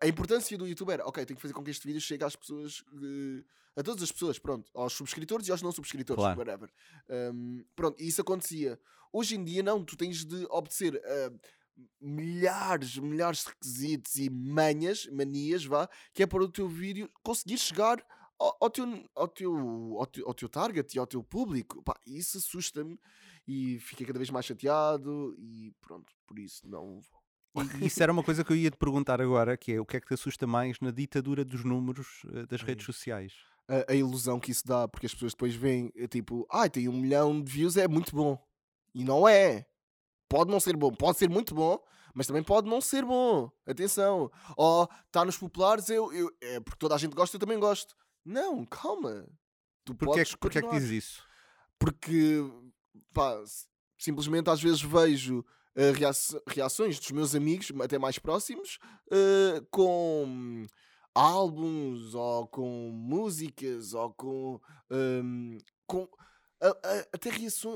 a- 0.00 0.06
importância 0.06 0.56
do 0.56 0.64
YouTube 0.66 0.90
era, 0.92 1.04
ok, 1.04 1.24
tenho 1.26 1.36
que 1.36 1.42
fazer 1.42 1.54
com 1.54 1.64
que 1.64 1.70
este 1.72 1.84
vídeo 1.84 2.00
chegue 2.00 2.22
às 2.22 2.36
pessoas, 2.36 2.84
eh, 3.02 3.42
a 3.74 3.82
todas 3.82 4.00
as 4.00 4.12
pessoas, 4.12 4.38
pronto, 4.38 4.70
aos 4.74 4.92
subscritores 4.92 5.48
e 5.48 5.50
aos 5.50 5.60
não 5.60 5.72
subscritores, 5.72 6.22
Claro. 6.22 6.38
whatever. 6.38 6.70
Um, 7.10 7.64
pronto, 7.74 8.00
e 8.00 8.06
isso 8.06 8.20
acontecia. 8.20 8.78
Hoje 9.12 9.34
em 9.34 9.42
dia, 9.42 9.60
não, 9.60 9.84
tu 9.84 9.96
tens 9.96 10.24
de 10.24 10.46
obedecer 10.50 11.02
a 11.04 11.32
milhares, 12.00 12.96
milhares 12.98 13.40
de 13.40 13.48
requisitos 13.50 14.16
e 14.16 14.30
manhas, 14.30 15.06
manias, 15.06 15.64
vá, 15.64 15.88
que 16.14 16.22
é 16.22 16.26
para 16.26 16.42
o 16.42 16.48
teu 16.48 16.68
vídeo 16.68 17.10
conseguir 17.22 17.58
chegar 17.58 18.04
ao, 18.38 18.56
ao 18.60 18.70
teu, 18.70 19.10
ao, 19.14 19.28
teu, 19.28 19.96
ao, 19.98 20.06
teu, 20.06 20.26
ao 20.26 20.34
teu 20.34 20.48
target 20.48 20.94
e 20.94 20.98
ao 20.98 21.06
teu 21.06 21.22
público. 21.22 21.82
Pá, 21.82 21.98
isso 22.06 22.38
assusta-me 22.38 22.98
e 23.46 23.78
fiquei 23.80 24.06
cada 24.06 24.18
vez 24.18 24.30
mais 24.30 24.46
chateado 24.46 25.34
e 25.38 25.72
pronto, 25.80 26.12
por 26.26 26.38
isso 26.38 26.66
não 26.68 27.00
vou. 27.00 27.22
E 27.80 27.86
isso 27.86 28.02
era 28.02 28.12
uma 28.12 28.24
coisa 28.24 28.44
que 28.44 28.52
eu 28.52 28.56
ia 28.56 28.70
te 28.70 28.76
perguntar 28.76 29.20
agora, 29.20 29.56
que 29.56 29.72
é 29.72 29.80
o 29.80 29.86
que 29.86 29.96
é 29.96 30.00
que 30.00 30.06
te 30.06 30.14
assusta 30.14 30.46
mais 30.46 30.80
na 30.80 30.90
ditadura 30.90 31.44
dos 31.44 31.64
números 31.64 32.22
eh, 32.32 32.46
das 32.46 32.62
redes 32.62 32.86
Ai. 32.88 32.92
sociais? 32.92 33.32
a, 33.68 33.92
a 33.92 33.94
ilusão 33.94 34.40
que 34.40 34.50
isso 34.50 34.66
dá, 34.66 34.86
porque 34.86 35.06
as 35.06 35.14
pessoas 35.14 35.32
depois 35.32 35.54
veem, 35.54 35.92
é 35.96 36.06
tipo, 36.06 36.46
ai, 36.50 36.68
tem 36.68 36.88
um 36.88 37.00
milhão 37.00 37.42
de 37.42 37.50
views, 37.50 37.76
é 37.76 37.88
muito 37.88 38.14
bom. 38.14 38.38
E 38.94 39.04
não 39.04 39.26
é. 39.26 39.66
Pode 40.32 40.50
não 40.50 40.58
ser 40.58 40.74
bom, 40.78 40.90
pode 40.90 41.18
ser 41.18 41.28
muito 41.28 41.54
bom, 41.54 41.78
mas 42.14 42.26
também 42.26 42.42
pode 42.42 42.66
não 42.66 42.80
ser 42.80 43.04
bom. 43.04 43.50
Atenção. 43.66 44.30
Ou 44.56 44.88
está 45.06 45.26
nos 45.26 45.36
populares, 45.36 45.90
eu, 45.90 46.10
eu, 46.10 46.30
é 46.40 46.58
porque 46.58 46.78
toda 46.78 46.94
a 46.94 46.98
gente 46.98 47.14
gosta, 47.14 47.36
eu 47.36 47.40
também 47.40 47.58
gosto. 47.60 47.94
Não, 48.24 48.64
calma. 48.64 49.26
Tu 49.84 49.94
Porquê, 49.94 50.04
é 50.04 50.16
podes 50.22 50.32
que- 50.34 50.38
porquê 50.40 50.58
é 50.58 50.62
que 50.62 50.70
dizes 50.70 50.90
isso? 51.04 51.22
Porque, 51.78 52.38
pá, 53.12 53.42
simplesmente 53.98 54.48
às 54.48 54.62
vezes 54.62 54.80
vejo 54.80 55.44
reaç- 55.96 56.34
reações 56.46 56.98
dos 56.98 57.10
meus 57.10 57.34
amigos, 57.34 57.70
até 57.82 57.98
mais 57.98 58.18
próximos, 58.18 58.78
eh, 59.10 59.60
com 59.70 60.64
álbuns 61.14 62.14
ou 62.14 62.46
com 62.46 62.90
músicas 62.92 63.92
ou 63.92 64.12
com, 64.14 64.60
ehm, 64.90 65.58
com 65.86 66.08
a- 66.68 66.68
a- 66.70 67.08
até 67.12 67.30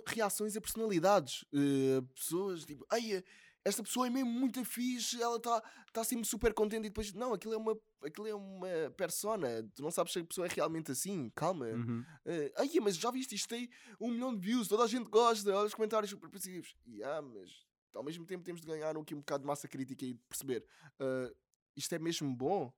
reações 0.07 0.57
a 0.57 0.61
personalidades. 0.61 1.45
Eh, 1.53 2.01
pessoas 2.15 2.65
tipo, 2.65 2.87
ai, 2.91 3.23
esta 3.65 3.83
pessoa 3.83 4.07
é 4.07 4.11
mesmo 4.11 4.31
muito 4.31 4.65
fixe, 4.65 5.21
ela 5.21 5.37
está 5.39 5.61
tá 5.93 6.05
sempre 6.05 6.25
super 6.27 6.55
contente 6.55 6.87
e 6.87 6.89
depois, 6.89 7.13
não, 7.13 7.35
aquilo 7.35 7.53
é 7.53 7.57
uma, 7.57 7.77
aquilo 8.05 8.27
é 8.29 8.35
uma 8.35 8.69
persona, 8.97 9.49
tu 9.75 9.83
não 9.83 9.91
sabes 9.91 10.13
se 10.13 10.21
a 10.21 10.25
pessoa 10.25 10.47
é 10.47 10.51
realmente 10.51 10.93
assim, 10.93 11.31
calma. 11.35 11.67
Uhum. 11.67 12.05
Eh, 12.25 12.53
ai, 12.57 12.71
mas 12.81 12.97
já 12.97 13.11
viste, 13.11 13.35
isto 13.35 13.49
tem 13.49 13.69
um 14.01 14.11
milhão 14.13 14.33
de 14.33 14.41
views, 14.41 14.69
toda 14.69 14.85
a 14.85 14.87
gente 14.87 15.11
gosta, 15.11 15.51
olha 15.53 15.67
os 15.67 15.75
comentários 15.75 16.11
super 16.11 16.31
positivos. 16.31 16.77
E 16.87 17.03
ah, 17.03 17.21
mas 17.21 17.67
ao 17.93 18.05
mesmo 18.05 18.25
tempo 18.25 18.45
temos 18.45 18.61
de 18.61 18.67
ganhar 18.69 18.97
aqui 18.97 19.15
um 19.15 19.19
bocado 19.19 19.43
de 19.43 19.47
massa 19.49 19.67
crítica 19.67 20.05
e 20.05 20.13
de 20.15 20.21
perceber 20.29 20.65
eh, 21.01 21.35
isto 21.75 21.93
é 21.93 21.99
mesmo 21.99 22.33
bom? 22.37 22.73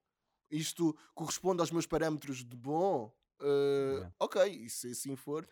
Isto 0.50 0.96
corresponde 1.14 1.61
aos 1.61 1.70
meus 1.70 1.86
parâmetros 1.86 2.42
de 2.44 2.56
bom? 2.56 3.14
Eh, 3.42 3.92
Yeah. 3.98 4.14
Ok, 4.18 4.42
e 4.46 4.68
se 4.70 4.90
assim 4.90 5.14
for. 5.16 5.46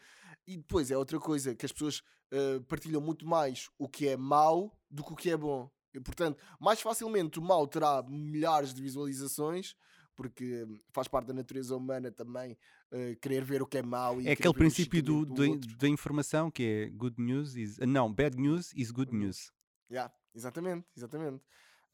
E 0.47 0.57
depois 0.57 0.91
é 0.91 0.97
outra 0.97 1.19
coisa 1.19 1.55
que 1.55 1.67
as 1.67 1.73
pessoas 1.73 2.03
eh, 2.31 2.61
partilham 2.69 3.01
muito 3.01 3.27
mais 3.27 3.69
o 3.79 3.89
que 3.89 4.09
é 4.09 4.17
mau 4.17 4.79
do 4.91 5.03
que 5.05 5.13
o 5.13 5.17
que 5.17 5.31
é 5.31 5.37
bom. 5.37 5.71
E, 5.93 6.01
portanto, 6.01 6.39
mais 6.61 6.81
facilmente 6.81 7.39
o 7.39 7.43
mau 7.43 7.67
terá 7.67 8.03
milhares 8.03 8.73
de 8.75 8.81
visualizações, 8.83 9.75
porque 10.15 10.65
faz 10.93 11.09
parte 11.09 11.27
da 11.29 11.35
natureza 11.35 11.75
humana 11.77 12.11
também 12.13 12.57
eh, 12.93 13.17
querer 13.21 13.45
ver 13.45 13.61
o 13.63 13.67
que 13.67 13.79
é 13.79 13.83
mau. 13.83 14.21
E 14.21 14.29
É 14.29 14.33
aquele 14.33 14.55
princípio 14.55 15.03
do, 15.03 15.21
chiquinho 15.27 15.59
da- 15.79 15.89
informação 15.89 16.51
que 16.51 16.63
é 16.63 16.91
good 16.91 17.21
news 17.21 17.57
is. 17.57 17.79
Não, 17.79 18.13
bad 18.13 18.37
news 18.37 18.73
is 18.75 18.91
good 18.91 19.15
news. 19.15 19.51
Yeah, 19.91 20.13
exatamente, 20.35 20.87
exatamente. 20.97 21.43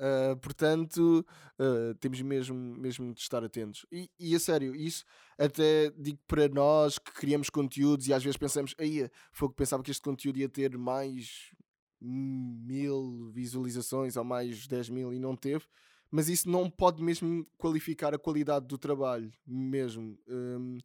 Ah, 0.02 0.34
portanto, 0.36 1.24
ah, 1.60 1.94
temos 2.00 2.20
mesmo, 2.20 2.56
mesmo 2.56 3.14
de 3.14 3.20
estar 3.20 3.44
atentos. 3.44 3.86
E, 3.92 4.10
e 4.18 4.34
a 4.34 4.40
sério, 4.40 4.74
isso 4.74 5.04
até 5.38 5.90
digo 5.96 6.18
para 6.26 6.48
nós 6.48 6.98
que 6.98 7.12
criamos 7.12 7.48
conteúdos 7.48 8.08
e 8.08 8.12
às 8.12 8.24
vezes 8.24 8.36
pensamos, 8.36 8.74
aí 8.78 9.08
foi 9.30 9.48
que 9.48 9.54
pensava 9.54 9.80
que 9.80 9.92
este 9.92 10.02
conteúdo 10.02 10.38
ia 10.38 10.48
ter 10.48 10.76
mais 10.76 11.52
mil 12.00 13.30
visualizações 13.32 14.16
ou 14.16 14.24
mais 14.24 14.66
10 14.66 14.88
mil 14.88 15.14
e 15.14 15.20
não 15.20 15.36
teve. 15.36 15.64
Mas 16.10 16.28
isso 16.28 16.50
não 16.50 16.68
pode 16.68 17.02
mesmo 17.02 17.46
qualificar 17.56 18.12
a 18.12 18.18
qualidade 18.18 18.66
do 18.66 18.76
trabalho, 18.76 19.32
mesmo. 19.46 20.18
Hum, 20.28 20.78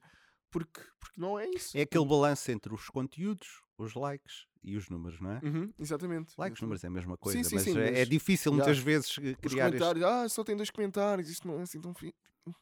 porque, 0.49 0.79
porque 0.99 1.19
não 1.19 1.37
é 1.37 1.49
isso. 1.49 1.75
É 1.75 1.81
aquele 1.81 2.05
balanço 2.05 2.49
entre 2.51 2.73
os 2.73 2.87
conteúdos, 2.87 3.61
os 3.77 3.93
likes 3.93 4.46
e 4.63 4.75
os 4.77 4.89
números, 4.89 5.19
não 5.19 5.31
é? 5.31 5.39
Uhum, 5.43 5.71
exatamente. 5.79 6.33
Likes, 6.37 6.37
exatamente. 6.37 6.61
números 6.61 6.83
é 6.83 6.87
a 6.87 6.89
mesma 6.89 7.17
coisa, 7.17 7.43
sim, 7.43 7.55
mas, 7.55 7.63
sim, 7.63 7.77
é, 7.77 7.87
é 7.87 7.99
mas- 7.99 8.09
difícil 8.09 8.51
Yeah. 8.51 8.65
muitas 8.65 8.83
vezes 8.83 9.17
eh, 9.19 9.31
Os 9.31 9.51
criar 9.51 9.67
este... 9.67 9.77
comentários, 9.79 10.03
ah, 10.05 10.29
só 10.29 10.43
tem 10.43 10.55
dois 10.55 10.69
comentários, 10.69 11.29
isto 11.29 11.47
não 11.47 11.59
é 11.59 11.63
assim 11.63 11.79
tão 11.81 11.93
fi... 11.93 12.13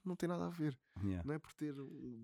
Não 0.04 0.16
tem 0.16 0.28
nada 0.28 0.48
a 0.48 0.50
ver. 0.50 0.76
Yeah, 1.04 1.22
Não 1.24 1.36
é 1.36 1.38
por 1.40 1.54
ter 1.54 1.74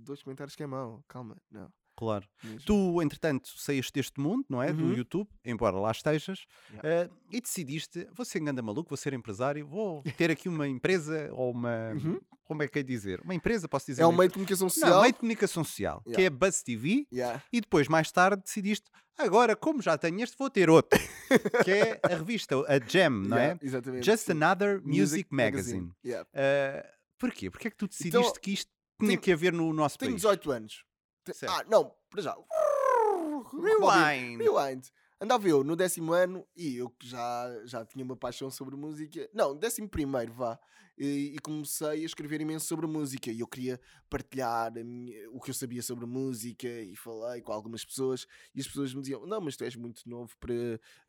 dois 0.04 0.24
comentários 0.24 0.56
que 0.56 0.64
é 0.64 0.68
mau. 0.68 1.04
Calma, 1.08 1.38
não. 1.52 1.72
Claro. 2.06 2.26
mesmo. 2.44 2.60
Tu, 2.66 3.02
entretanto, 3.02 3.48
saíste 3.58 3.94
deste 3.94 4.20
mundo, 4.20 4.46
não 4.50 4.62
é? 4.62 4.74
Do 4.74 4.84
Uhum. 4.84 4.94
YouTube, 4.94 5.30
embora 5.46 5.78
lá 5.78 5.92
estejas, 5.92 6.46
Yeah. 6.74 6.90
eh, 6.90 7.10
e 7.32 7.40
decidiste, 7.40 8.08
vou 8.14 8.26
ser 8.26 8.40
enganda 8.40 8.62
maluco, 8.62 8.90
vou 8.90 8.98
ser 8.98 9.14
empresário, 9.14 9.66
vou 9.66 10.04
ter 10.18 10.32
aqui 10.32 10.50
uma 10.50 10.68
empresa 10.68 11.30
ou 11.34 11.52
uma. 11.52 11.92
Uhum. 11.94 12.20
Como 12.44 12.64
é 12.64 12.68
que 12.68 12.80
é 12.80 12.84
dizer? 12.84 13.22
Uma 13.22 13.34
empresa, 13.36 13.68
posso 13.70 13.86
dizer? 13.86 14.02
É 14.02 14.06
um 14.08 14.12
meio 14.12 14.28
de 14.28 14.34
comunicação 14.34 14.66
Não, 14.66 14.70
social. 14.70 15.02
meio 15.02 15.14
de 15.14 15.20
comunicação 15.20 15.64
social, 15.64 16.02
que 16.02 16.10
Yeah. 16.10 16.24
é 16.24 16.28
a 16.28 16.30
Buzz 16.32 16.62
TV, 16.64 17.06
Yeah. 17.14 17.42
e 17.54 17.62
depois, 17.62 17.88
mais 17.88 18.12
tarde, 18.12 18.44
decidiste, 18.44 18.90
agora, 19.18 19.56
como 19.56 19.82
já 19.82 19.98
tenho 19.98 20.22
este, 20.22 20.36
vou 20.38 20.50
ter 20.50 20.70
outro, 20.70 21.00
que 21.66 21.72
é 21.72 22.00
a 22.04 22.10
revista, 22.10 22.56
a 22.68 22.78
Gem, 22.86 23.10
não 23.10 23.38
é? 23.38 23.58
Exatamente. 23.62 24.06
Just. 24.06 24.30
Another 24.32 24.82
Music, 24.84 25.30
Magazine. 25.32 25.92
Yeah. 26.06 26.28
Uh, 26.34 26.86
porquê? 27.18 27.50
Porquê 27.50 27.68
é 27.70 27.72
que 27.72 27.78
tu 27.78 27.88
decidiste 27.88 28.18
Então, 28.18 28.34
que 28.42 28.52
isto 28.52 28.70
tinha 29.00 29.12
tenho- 29.12 29.22
que 29.22 29.32
haver 29.32 29.54
no 29.54 29.72
nosso 29.72 29.98
Tenho 29.98 30.12
país? 30.12 30.22
18 30.22 30.52
anos. 30.52 30.84
Te- 31.24 31.34
Certo. 31.34 31.52
Ah, 31.54 31.64
não, 31.70 31.94
para 32.10 32.22
já. 32.22 32.36
Rewind! 33.54 34.38
Rewind. 34.44 34.88
Andava 35.20 35.48
eu 35.48 35.64
no 35.64 35.76
décimo 35.76 36.14
ano 36.14 36.46
e 36.56 36.78
eu 36.78 36.90
que 36.90 37.08
já, 37.08 37.48
já 37.66 37.86
tinha 37.86 38.04
uma 38.04 38.16
paixão 38.18 38.50
sobre 38.50 38.76
música. 38.76 39.30
Não, 39.34 39.56
décimo 39.56 39.88
primeiro, 39.88 40.34
vá. 40.34 40.60
E, 40.98 41.34
e 41.36 41.40
comecei 41.40 41.88
a 41.88 42.06
escrever 42.06 42.42
imenso 42.42 42.66
sobre 42.66 42.88
música. 42.88 43.32
E 43.32 43.40
eu 43.40 43.48
queria 43.48 43.80
partilhar 44.10 44.72
minha- 44.84 45.30
o 45.32 45.40
que 45.40 45.52
eu 45.52 45.54
sabia 45.54 45.82
sobre 45.84 46.06
música 46.08 46.68
e 46.68 46.96
falei 46.96 47.42
com 47.42 47.52
algumas 47.54 47.86
pessoas. 47.86 48.26
E 48.56 48.62
as 48.62 48.68
pessoas 48.68 48.94
me 48.96 49.02
diziam: 49.02 49.26
Não, 49.28 49.40
mas 49.40 49.56
tu 49.56 49.64
és 49.64 49.76
muito 49.76 50.02
novo 50.10 50.36
para 50.40 50.54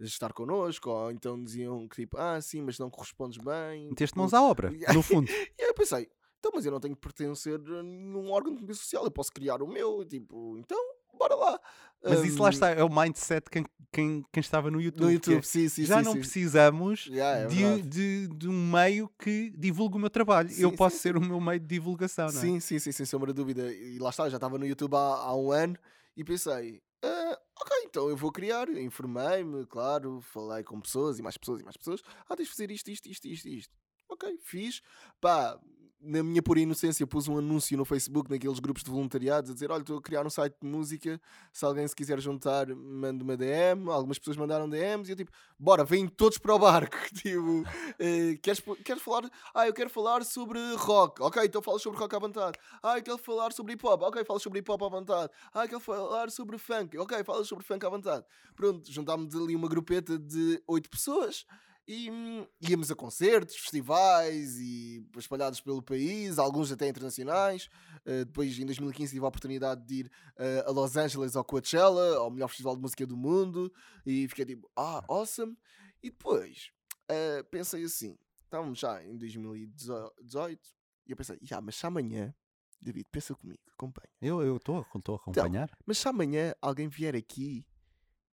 estar 0.00 0.32
connosco. 0.34 0.90
Ou 0.90 1.10
então 1.10 1.42
diziam 1.42 1.88
que 1.88 1.96
tipo: 1.96 2.18
Ah, 2.18 2.40
sim, 2.40 2.60
mas 2.60 2.78
não 2.78 2.90
correspondes 2.90 3.38
bem. 3.38 3.88
Meteste 3.88 4.16
mãos 4.16 4.34
à 4.34 4.42
obra, 4.42 4.70
no 4.94 5.02
fundo. 5.02 5.30
E 5.30 5.62
aí 5.62 5.68
eu 5.68 5.74
pensei, 5.74 6.08
então, 6.42 6.50
mas 6.52 6.66
eu 6.66 6.72
não 6.72 6.80
tenho 6.80 6.96
que 6.96 7.00
pertencer 7.00 7.54
a 7.60 7.82
nenhum 7.84 8.32
órgão 8.32 8.50
de 8.50 8.56
comunicação 8.56 8.82
social, 8.82 9.04
eu 9.04 9.12
posso 9.12 9.30
criar 9.32 9.62
o 9.62 9.66
meu, 9.68 10.04
tipo, 10.04 10.58
então, 10.58 10.76
bora 11.16 11.36
lá. 11.36 11.60
Mas 12.02 12.24
isso 12.24 12.42
lá 12.42 12.48
Hum, 12.48 12.50
está, 12.50 12.70
é 12.70 12.82
o 12.82 12.88
mindset 12.92 13.48
quem, 13.48 13.64
quem, 13.92 14.24
quem 14.32 14.40
estava 14.40 14.68
no 14.68 14.80
YouTube. 14.80 15.02
No 15.04 15.10
é, 15.10 15.14
YouTube, 15.14 15.44
sim, 15.44 15.68
sim, 15.68 15.84
já 15.84 15.98
sim, 15.98 16.02
não 16.02 16.14
sim. 16.14 16.18
precisamos 16.18 17.06
Yeah, 17.06 17.38
é 17.38 17.46
de, 17.46 17.82
de, 17.82 18.26
de 18.26 18.48
um 18.48 18.72
meio 18.72 19.08
que 19.16 19.50
divulgue 19.56 19.96
o 19.98 20.00
meu 20.00 20.10
trabalho. 20.10 20.48
Sim, 20.50 20.62
eu 20.62 20.72
posso 20.72 20.96
ser 20.96 21.16
o 21.16 21.20
meu 21.20 21.40
meio 21.40 21.60
de 21.60 21.66
divulgação, 21.66 22.32
não 22.32 22.40
é? 22.40 22.44
Sim, 22.44 22.58
sim, 22.58 22.78
sim, 22.80 22.90
sem 22.90 23.06
sombra 23.06 23.32
de 23.32 23.36
dúvida. 23.36 23.72
E 23.72 24.00
lá 24.00 24.10
está, 24.10 24.28
já 24.28 24.36
estava 24.36 24.58
no 24.58 24.66
YouTube 24.66 24.94
há, 24.96 24.98
há 24.98 25.36
um 25.36 25.52
ano 25.52 25.76
e 26.16 26.24
pensei, 26.24 26.82
"Ah, 27.04 27.38
ok, 27.60 27.76
então 27.84 28.08
eu 28.08 28.16
vou 28.16 28.32
criar. 28.32 28.68
Informei-me, 28.68 29.64
claro, 29.66 30.20
falei 30.20 30.64
com 30.64 30.80
pessoas 30.80 31.20
e 31.20 31.22
mais 31.22 31.36
pessoas 31.36 31.60
e 31.60 31.64
mais 31.64 31.76
pessoas. 31.76 32.02
Ah, 32.28 32.34
tens 32.36 32.46
de 32.48 32.50
fazer 32.50 32.70
isto, 32.72 32.90
isto, 32.90 33.08
isto, 33.08 33.28
isto, 33.28 33.48
isto. 33.48 33.74
Ok, 34.08 34.38
fiz. 34.42 34.82
Pá, 35.20 35.58
na 36.02 36.22
minha 36.22 36.42
pura 36.42 36.58
inocência, 36.58 37.06
pus 37.06 37.28
um 37.28 37.38
anúncio 37.38 37.76
no 37.76 37.84
Facebook, 37.84 38.28
naqueles 38.28 38.58
grupos 38.58 38.82
de 38.82 38.90
voluntariados, 38.90 39.50
a 39.50 39.54
dizer: 39.54 39.70
Olha, 39.70 39.82
estou 39.82 39.98
a 39.98 40.02
criar 40.02 40.26
um 40.26 40.30
site 40.30 40.56
de 40.60 40.66
música. 40.66 41.20
Se 41.52 41.64
alguém 41.64 41.86
se 41.86 41.94
quiser 41.94 42.20
juntar, 42.20 42.66
manda 42.74 43.22
uma 43.22 43.36
DM. 43.36 43.88
Algumas 43.90 44.18
pessoas 44.18 44.36
mandaram 44.36 44.68
DMs 44.68 45.08
e 45.08 45.12
eu, 45.12 45.16
tipo, 45.16 45.30
bora, 45.58 45.84
vêm 45.84 46.08
todos 46.08 46.38
para 46.38 46.54
o 46.54 46.58
barco. 46.58 46.96
tipo, 47.14 47.64
eh, 47.98 48.36
queres, 48.42 48.60
queres 48.84 49.02
falar? 49.02 49.30
Ah, 49.54 49.66
eu 49.66 49.72
quero 49.72 49.88
falar 49.88 50.24
sobre 50.24 50.58
rock. 50.76 51.22
Ok, 51.22 51.42
então 51.44 51.62
falas 51.62 51.82
sobre 51.82 51.98
rock 51.98 52.14
à 52.16 52.18
vontade. 52.18 52.58
Ah, 52.82 52.98
eu 52.98 53.02
quero 53.02 53.18
falar 53.18 53.52
sobre 53.52 53.74
hip 53.74 53.86
hop. 53.86 54.02
Ok, 54.02 54.24
falas 54.24 54.42
sobre 54.42 54.58
hip 54.58 54.70
hop 54.70 54.82
à 54.82 54.88
vontade. 54.88 55.30
Ah, 55.54 55.64
eu 55.64 55.68
quero 55.68 55.80
falar 55.80 56.30
sobre 56.30 56.58
funk. 56.58 56.98
Ok, 56.98 57.22
falas 57.24 57.46
sobre 57.46 57.64
funk 57.64 57.86
à 57.86 57.88
vontade. 57.88 58.24
Pronto, 58.56 58.90
juntámos 58.90 59.34
ali 59.36 59.54
uma 59.54 59.68
grupeta 59.68 60.18
de 60.18 60.60
oito 60.66 60.90
pessoas 60.90 61.46
e 61.86 62.10
hum, 62.10 62.46
íamos 62.60 62.90
a 62.90 62.94
concertos, 62.94 63.56
festivais 63.56 64.56
e 64.58 65.04
espalhados 65.16 65.60
pelo 65.60 65.82
país, 65.82 66.38
alguns 66.38 66.70
até 66.70 66.88
internacionais. 66.88 67.68
Uh, 68.06 68.24
depois, 68.24 68.56
em 68.58 68.64
2015, 68.64 69.12
tive 69.12 69.24
a 69.24 69.28
oportunidade 69.28 69.84
de 69.84 69.94
ir 69.94 70.06
uh, 70.38 70.68
a 70.68 70.70
Los 70.70 70.96
Angeles 70.96 71.34
ao 71.34 71.44
Coachella, 71.44 72.16
ao 72.18 72.30
melhor 72.30 72.48
festival 72.48 72.76
de 72.76 72.82
música 72.82 73.06
do 73.06 73.16
mundo, 73.16 73.72
e 74.06 74.28
fiquei 74.28 74.44
tipo, 74.44 74.70
ah, 74.76 75.04
awesome. 75.08 75.56
E 76.02 76.10
depois 76.10 76.70
uh, 77.10 77.44
pensei 77.50 77.84
assim: 77.84 78.16
estávamos 78.44 78.78
já 78.78 79.02
em 79.04 79.16
2018, 79.16 80.60
e 81.06 81.10
eu 81.10 81.16
pensei, 81.16 81.38
já, 81.42 81.60
mas 81.60 81.74
se 81.76 81.86
amanhã, 81.86 82.34
David, 82.80 83.06
pensa 83.10 83.34
comigo, 83.34 83.60
acompanha. 83.72 84.08
Eu 84.20 84.56
estou 84.56 84.78
a 84.78 84.86
Então, 84.94 85.16
acompanhar. 85.16 85.70
Mas 85.84 85.98
se 85.98 86.08
amanhã 86.08 86.54
alguém 86.60 86.88
vier 86.88 87.16
aqui 87.16 87.66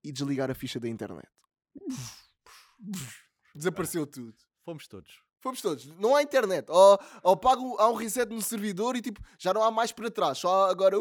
e 0.03 0.11
desligar 0.11 0.49
a 0.51 0.55
ficha 0.55 0.79
da 0.79 0.87
internet, 0.87 1.27
desapareceu 3.59 4.07
tudo. 4.07 4.33
Fomos 4.65 4.87
todos. 4.87 5.21
Fomos 5.41 5.61
todos. 5.61 5.85
Não 5.97 6.15
há 6.15 6.21
internet. 6.23 6.65
Ou, 6.69 6.99
ou 7.23 7.37
pago, 7.37 7.77
há 7.79 7.89
um 7.89 7.93
reset 7.95 8.29
no 8.33 8.41
servidor 8.41 8.95
e 8.95 9.01
tipo, 9.01 9.21
já 9.37 9.53
não 9.53 9.63
há 9.63 9.71
mais 9.71 9.91
para 9.91 10.09
trás. 10.11 10.37
Só 10.37 10.69
agora 10.69 10.97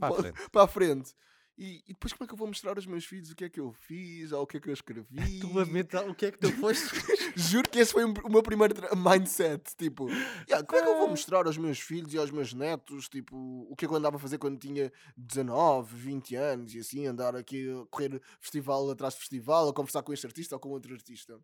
Para 0.00 0.08
a 0.08 0.12
frente. 0.14 0.50
para 0.50 0.62
a 0.62 0.66
frente. 0.68 1.14
E, 1.60 1.82
e 1.88 1.92
depois 1.92 2.12
como 2.12 2.22
é 2.24 2.26
que 2.28 2.32
eu 2.34 2.38
vou 2.38 2.46
mostrar 2.46 2.76
aos 2.76 2.86
meus 2.86 3.04
filhos 3.04 3.32
o 3.32 3.34
que 3.34 3.44
é 3.44 3.48
que 3.50 3.58
eu 3.58 3.72
fiz 3.72 4.30
ou 4.30 4.42
o 4.42 4.46
que 4.46 4.58
é 4.58 4.60
que 4.60 4.68
eu 4.70 4.72
escrevi? 4.72 5.08
Tu 5.40 5.58
a 5.58 5.66
mental, 5.66 6.08
o 6.08 6.14
que 6.14 6.26
é 6.26 6.30
que 6.30 6.38
tu 6.38 6.52
foste? 6.56 6.88
Juro 7.34 7.68
que 7.68 7.80
esse 7.80 7.92
foi 7.92 8.04
o 8.04 8.28
meu 8.30 8.44
primeiro 8.44 8.74
mindset. 8.96 9.74
Tipo, 9.76 10.08
"Yeah, 10.48 10.64
como 10.64 10.78
é 10.78 10.82
que 10.84 10.88
eu 10.88 10.94
Ah. 10.94 10.98
vou 11.00 11.08
mostrar 11.08 11.46
aos 11.48 11.58
meus 11.58 11.80
filhos 11.80 12.14
e 12.14 12.18
aos 12.18 12.30
meus 12.30 12.54
netos 12.54 13.08
tipo, 13.08 13.36
o 13.68 13.74
que 13.74 13.84
é 13.84 13.88
que 13.88 13.92
eu 13.92 13.98
andava 13.98 14.16
a 14.16 14.20
fazer 14.20 14.38
quando 14.38 14.56
tinha 14.56 14.90
19, 15.16 15.96
20 15.96 16.36
anos 16.36 16.74
e 16.74 16.78
assim, 16.78 17.06
andar 17.06 17.34
aqui 17.34 17.68
a 17.68 17.84
correr 17.90 18.22
festival 18.40 18.88
atrás 18.90 19.14
de 19.14 19.20
festival, 19.20 19.68
a 19.68 19.74
conversar 19.74 20.02
com 20.04 20.12
este 20.12 20.26
artista 20.26 20.54
ou 20.54 20.60
com 20.60 20.68
outro 20.68 20.94
artista? 20.94 21.38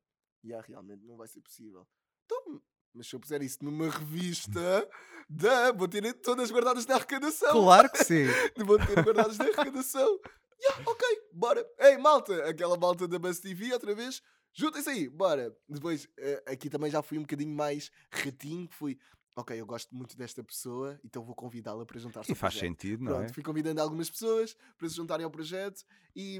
Yeah, 0.45 0.65
realmente 0.67 1.05
não 1.05 1.17
vai 1.17 1.29
ser 1.29 1.41
possível. 1.41 1.87
Então, 2.25 2.63
mas 2.93 3.09
se 3.09 3.17
eu 3.17 3.21
puser 3.21 3.43
isso 3.43 3.59
numa 3.63 3.91
revista, 3.91 4.89
da, 5.29 5.73
vou 5.73 5.89
ter 5.89 6.13
todas 6.15 6.51
guardadas 6.51 6.87
na 6.87 6.95
arrecadação. 6.95 7.53
Claro 7.53 7.91
que 7.91 8.05
sim. 8.05 8.27
Vou 8.65 8.79
ter 8.79 9.03
guardadas 9.03 9.37
na 9.39 9.47
arrecadação. 9.47 10.21
Yeah, 10.61 10.91
ok, 10.91 11.23
bora. 11.33 11.67
Ei, 11.79 11.99
malta, 11.99 12.49
aquela 12.49 12.77
malta 12.77 13.09
da 13.09 13.19
Buzz 13.19 13.41
TV, 13.41 13.73
outra 13.73 13.95
vez, 13.95 14.23
juntem-se 14.53 14.89
aí, 14.89 15.09
bora. 15.09 15.55
Depois, 15.69 16.09
eh, 16.17 16.43
aqui 16.47 16.71
também 16.71 16.91
já 16.91 17.03
fui 17.03 17.19
um 17.19 17.23
bocadinho 17.23 17.55
mais 17.55 17.91
ratinho, 18.11 18.69
que 18.69 18.75
fui, 18.75 18.99
ok, 19.37 19.61
eu 19.61 19.67
gosto 19.67 19.95
muito 19.95 20.17
desta 20.17 20.43
pessoa, 20.45 20.99
então 21.05 21.25
vou 21.25 21.35
convidá-la 21.35 21.85
para 21.85 21.99
juntar-se 21.99 22.31
ao 22.31 22.37
faz 22.37 22.55
projeto. 22.55 22.71
sentido, 22.71 23.05
não 23.05 23.13
é? 23.13 23.17
Pronto, 23.19 23.35
fui 23.35 23.43
convidando 23.43 23.81
algumas 23.81 24.09
pessoas 24.09 24.57
para 24.79 24.89
se 24.89 24.95
juntarem 24.97 25.25
ao 25.25 25.31
projeto 25.31 25.83
e, 26.15 26.39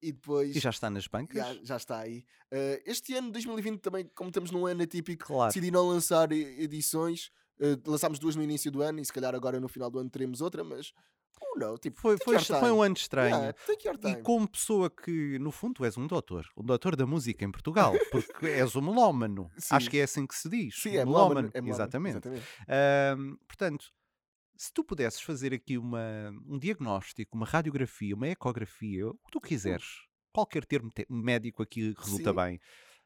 e 0.00 0.12
depois 0.12 0.54
E 0.54 0.60
já 0.60 0.70
está 0.70 0.88
nas 0.88 1.06
bancas? 1.06 1.36
já, 1.36 1.54
já 1.64 1.76
está 1.76 1.98
aí. 1.98 2.24
Uh, 2.52 2.80
este 2.86 3.14
ano, 3.14 3.30
2020, 3.32 3.80
também, 3.80 4.08
como 4.14 4.30
estamos 4.30 4.50
num 4.50 4.66
ano 4.66 4.82
atípico, 4.82 5.26
Claro. 5.26 5.48
decidi 5.52 5.70
não 5.70 5.88
lançar 5.88 6.30
edições. 6.32 7.30
Uh, 7.60 7.90
lançámos 7.90 8.20
duas 8.20 8.36
no 8.36 8.42
início 8.42 8.70
do 8.70 8.82
ano 8.82 9.00
e 9.00 9.04
se 9.04 9.12
calhar 9.12 9.34
agora 9.34 9.58
no 9.58 9.68
final 9.68 9.90
do 9.90 9.98
ano 9.98 10.08
teremos 10.08 10.40
outra, 10.40 10.62
mas 10.62 10.92
oh 11.40 11.58
não, 11.58 11.76
tipo, 11.76 12.00
Foi, 12.00 12.16
foi, 12.18 12.38
foi 12.38 12.70
um 12.70 12.82
ano 12.82 12.94
estranho. 12.96 13.34
Yeah, 13.34 13.58
E 14.04 14.22
como 14.22 14.48
pessoa 14.48 14.90
que, 14.90 15.38
no 15.38 15.50
fundo, 15.50 15.84
és 15.84 15.96
um 15.96 16.06
doutor, 16.06 16.46
um 16.56 16.64
doutor 16.64 16.96
da 16.96 17.06
música 17.06 17.44
em 17.44 17.50
Portugal, 17.50 17.92
porque 18.10 18.46
és 18.46 18.74
um 18.76 18.80
melómano. 18.82 19.50
Acho 19.70 19.90
que 19.90 19.98
é 19.98 20.02
assim 20.02 20.26
que 20.26 20.34
se 20.34 20.48
diz. 20.48 20.74
Sim, 20.80 20.96
é 20.96 21.04
melómano. 21.04 21.50
é 21.52 21.58
Exatamente. 21.58 22.16
exatamente. 22.18 22.46
Ahm, 22.68 23.36
portanto, 23.46 23.86
se 24.56 24.72
tu 24.72 24.82
pudesses 24.82 25.20
fazer 25.20 25.54
aqui 25.54 25.78
uma, 25.78 26.30
um 26.46 26.58
diagnóstico, 26.58 27.36
uma 27.36 27.46
radiografia, 27.46 28.14
uma 28.14 28.28
ecografia, 28.28 29.06
o 29.08 29.14
que 29.14 29.30
tu 29.30 29.40
quiseres, 29.40 29.86
qualquer 30.32 30.64
termo 30.64 30.90
te- 30.90 31.06
médico 31.08 31.62
aqui 31.62 31.94
resulta 31.96 32.30
Sim. 32.30 32.36
bem. 32.36 32.60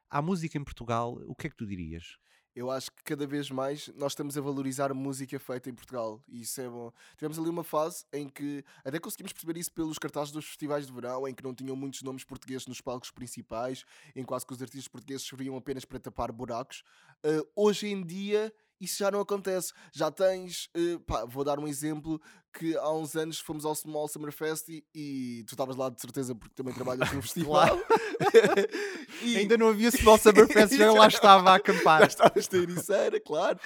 À 0.08 0.20
música 0.22 0.58
em 0.58 0.64
Portugal, 0.64 1.14
o 1.26 1.34
que 1.34 1.46
é 1.46 1.50
que 1.50 1.56
tu 1.56 1.66
dirias? 1.66 2.16
Eu 2.54 2.70
acho 2.70 2.90
que 2.92 3.02
cada 3.02 3.26
vez 3.26 3.50
mais 3.50 3.88
nós 3.96 4.12
estamos 4.12 4.36
a 4.36 4.40
valorizar 4.40 4.92
música 4.92 5.38
feita 5.38 5.70
em 5.70 5.74
Portugal 5.74 6.20
e 6.28 6.42
isso 6.42 6.60
é 6.60 6.68
bom. 6.68 6.92
Tivemos 7.16 7.38
ali 7.38 7.48
uma 7.48 7.64
fase 7.64 8.04
em 8.12 8.28
que 8.28 8.62
até 8.84 8.98
conseguimos 8.98 9.32
perceber 9.32 9.58
isso 9.58 9.72
pelos 9.72 9.98
cartazes 9.98 10.30
dos 10.30 10.44
festivais 10.44 10.86
de 10.86 10.92
verão, 10.92 11.26
em 11.26 11.34
que 11.34 11.42
não 11.42 11.54
tinham 11.54 11.74
muitos 11.74 12.02
nomes 12.02 12.24
portugueses 12.24 12.66
nos 12.66 12.80
palcos 12.80 13.10
principais, 13.10 13.84
em 14.14 14.22
quase 14.22 14.46
que 14.46 14.52
os 14.52 14.60
artistas 14.60 14.86
portugueses 14.86 15.26
serviam 15.26 15.56
apenas 15.56 15.86
para 15.86 15.98
tapar 15.98 16.30
buracos. 16.30 16.84
Uh, 17.24 17.48
hoje 17.56 17.86
em 17.86 18.04
dia 18.04 18.52
isso 18.84 18.98
já 18.98 19.10
não 19.10 19.20
acontece. 19.20 19.72
Já 19.92 20.10
tens, 20.10 20.68
uh, 20.76 21.00
pá, 21.00 21.24
vou 21.24 21.44
dar 21.44 21.58
um 21.58 21.66
exemplo 21.68 22.20
que 22.52 22.76
há 22.76 22.90
uns 22.92 23.16
anos 23.16 23.38
fomos 23.40 23.64
ao 23.64 23.74
Small 23.74 24.06
Summer 24.08 24.30
Fest 24.32 24.68
e, 24.68 24.84
e 24.94 25.44
tu 25.46 25.54
estavas 25.54 25.74
lá 25.76 25.88
de 25.88 26.00
certeza 26.00 26.34
porque 26.34 26.54
também 26.54 26.74
trabalhas 26.74 27.10
no 27.12 27.20
festival. 27.22 27.78
E- 29.22 29.36
Ainda 29.36 29.56
não 29.56 29.68
havia 29.68 29.90
Small 29.90 30.18
Summer 30.18 30.46
Fest, 30.48 30.74
já 30.76 30.90
lá 30.92 31.06
estava 31.06 31.50
a 31.50 31.52
já 31.52 31.54
acampar. 31.56 32.02
estavas 32.06 32.48
na 32.48 32.58
ericeira, 32.58 33.20
claro. 33.20 33.58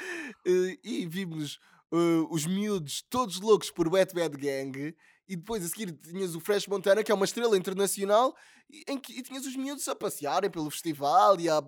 Eh, 0.46 0.78
e 0.84 1.06
vimos 1.06 1.58
eh, 1.92 2.26
os 2.30 2.46
miúdos 2.46 3.02
todos 3.08 3.40
loucos 3.40 3.70
por 3.70 3.88
Wet 3.88 4.14
Bad 4.14 4.36
Gang. 4.36 4.94
E 5.28 5.36
depois 5.36 5.64
a 5.64 5.68
seguir 5.68 5.92
tinhas 5.92 6.34
o 6.34 6.40
Fresh 6.40 6.66
Montana, 6.66 7.02
que 7.02 7.10
é 7.10 7.14
uma 7.14 7.24
estrela 7.24 7.56
internacional, 7.56 8.36
e, 8.70 8.84
em 8.88 8.98
que, 8.98 9.12
e 9.12 9.22
tinhas 9.22 9.44
os 9.46 9.56
miúdos 9.56 9.86
a 9.88 9.94
passearem 9.94 10.50
pelo 10.50 10.70
festival 10.70 11.40
e 11.40 11.48
a, 11.48 11.58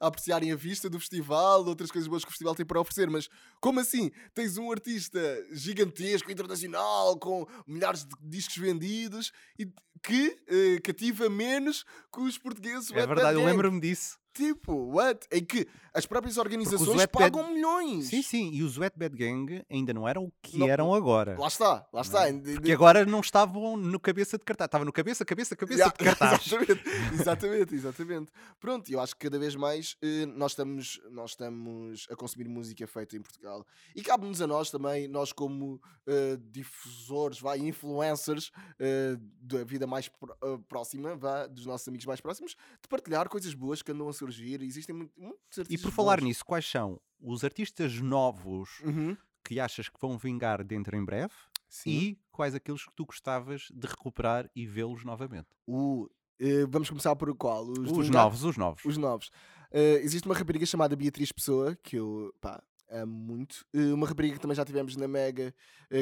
a 0.00 0.06
apreciarem 0.06 0.52
a 0.52 0.56
vista 0.56 0.90
do 0.90 0.98
festival, 0.98 1.64
outras 1.64 1.90
coisas 1.90 2.08
boas 2.08 2.24
que 2.24 2.28
o 2.28 2.32
festival 2.32 2.54
tem 2.54 2.66
para 2.66 2.80
oferecer. 2.80 3.08
Mas 3.08 3.28
como 3.60 3.80
assim? 3.80 4.10
Tens 4.34 4.56
um 4.58 4.70
artista 4.70 5.20
gigantesco, 5.52 6.30
internacional, 6.30 7.18
com 7.18 7.46
milhares 7.66 8.04
de 8.04 8.14
discos 8.20 8.56
vendidos, 8.56 9.32
e 9.58 9.66
que 10.02 10.36
eh, 10.48 10.80
cativa 10.82 11.28
menos 11.30 11.84
que 12.12 12.20
os 12.20 12.36
portugueses. 12.36 12.90
É 12.92 13.06
verdade, 13.06 13.38
eu 13.38 13.44
lembro-me 13.44 13.80
disso. 13.80 14.18
Tipo, 14.34 14.72
what? 14.92 15.26
Em 15.30 15.44
que 15.44 15.66
as 15.94 16.04
próprias 16.06 16.36
organizações 16.38 16.88
Wet 16.88 17.12
Bad- 17.12 17.30
pagam 17.32 17.52
milhões. 17.54 18.06
Sim, 18.08 18.20
sim, 18.20 18.50
e 18.52 18.64
os 18.64 18.76
Wet 18.76 18.98
Bad 18.98 19.16
Gang 19.16 19.64
ainda 19.70 19.94
não 19.94 20.08
eram 20.08 20.24
o 20.24 20.32
que 20.42 20.58
Não- 20.58 20.68
eram 20.68 20.92
agora. 20.92 21.36
Lá 21.38 21.46
está, 21.46 21.86
lá 21.92 22.00
está. 22.00 22.28
é? 22.28 22.32
De- 22.32 22.54
Porque 22.54 22.72
agora 22.72 23.06
não 23.06 23.20
estavam 23.20 23.76
no 23.76 24.00
cabeça 24.00 24.36
de 24.36 24.44
cartaz, 24.44 24.66
estava 24.66 24.84
no 24.84 24.92
cabeça, 24.92 25.24
cabeça, 25.24 25.54
cabeça 25.54 25.78
Ya, 25.84 25.88
de 25.88 25.94
cartaz. 26.04 26.40
exatamente, 26.52 26.82
exatamente, 27.14 27.74
exatamente. 27.76 28.32
Pronto, 28.58 28.90
eu 28.90 29.00
acho 29.00 29.14
que 29.14 29.20
cada 29.26 29.38
vez 29.38 29.54
mais 29.54 29.96
eh, 30.02 30.26
nós, 30.26 30.50
estamos, 30.52 31.00
nós 31.12 31.30
estamos 31.30 32.08
a 32.10 32.16
consumir 32.16 32.48
música 32.48 32.84
feita 32.88 33.16
em 33.16 33.22
Portugal. 33.22 33.64
E 33.94 34.02
cabe-nos 34.02 34.42
a 34.42 34.48
nós 34.48 34.70
também, 34.72 35.06
nós 35.06 35.32
como 35.32 35.80
eh, 36.08 36.36
difusores, 36.50 37.38
vai, 37.38 37.58
influencers 37.60 38.50
eh, 38.80 39.16
da 39.40 39.62
vida 39.62 39.86
mais 39.86 40.10
eh, 40.42 40.58
próxima, 40.68 41.14
vá, 41.14 41.46
dos 41.46 41.66
nossos 41.66 41.86
amigos 41.86 42.04
mais 42.06 42.20
próximos, 42.20 42.56
de 42.82 42.88
partilhar 42.88 43.28
coisas 43.28 43.54
boas 43.54 43.80
que 43.80 43.92
andam 43.92 44.08
a 44.08 44.12
surgir. 44.24 44.62
Existem 44.62 44.94
muito- 44.94 45.12
muitos 45.20 45.56
E 45.56 45.60
artistas 45.60 45.80
por 45.82 45.92
falar 45.94 46.20
nisso, 46.20 46.44
quais 46.44 46.68
são 46.68 47.00
os 47.20 47.44
artistas 47.44 48.00
novos 48.00 48.80
Uhum, 48.80 49.16
que 49.44 49.60
achas 49.60 49.88
que 49.88 50.00
vão 50.00 50.16
vingar 50.18 50.64
dentro 50.64 50.96
em 50.96 51.04
breve 51.04 51.32
sim. 51.68 51.90
e 51.90 52.18
quais 52.30 52.54
aqueles 52.54 52.84
que 52.84 52.92
tu 52.94 53.04
gostavas 53.04 53.68
de 53.72 53.86
recuperar 53.86 54.50
e 54.54 54.66
vê-los 54.66 55.04
novamente? 55.04 55.48
O, 55.66 56.08
eh, 56.38 56.64
vamos 56.68 56.88
começar 56.88 57.14
por 57.16 57.34
qual? 57.36 57.64
Os, 57.66 57.78
Enga- 58.08 58.10
novos, 58.18 58.44
os 58.44 58.56
novos. 58.56 58.84
Os 58.84 58.96
novos. 58.96 59.30
Eh, 59.70 60.00
existe 60.02 60.26
uma 60.26 60.34
rapariga 60.34 60.64
chamada 60.66 60.94
Beatriz 60.96 61.32
Pessoa, 61.32 61.76
que 61.82 61.96
eu 61.96 62.32
pá, 62.40 62.62
amo 62.90 63.12
muito. 63.12 63.64
Eh, 63.74 63.92
uma 63.92 64.06
rapariga 64.06 64.34
que 64.34 64.40
também 64.40 64.54
já 64.54 64.64
tivemos 64.64 64.96
na 64.96 65.08
Mega, 65.08 65.54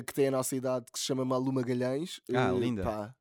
que 0.06 0.12
tem 0.14 0.28
a 0.28 0.30
nossa 0.30 0.54
idade, 0.56 0.86
que 0.92 0.98
se 0.98 1.04
chama 1.04 1.24
Malu 1.24 1.52
Magalhães. 1.52 2.20
Ah, 2.34 2.50
linda. 2.52 2.82
Pá, 2.84 3.14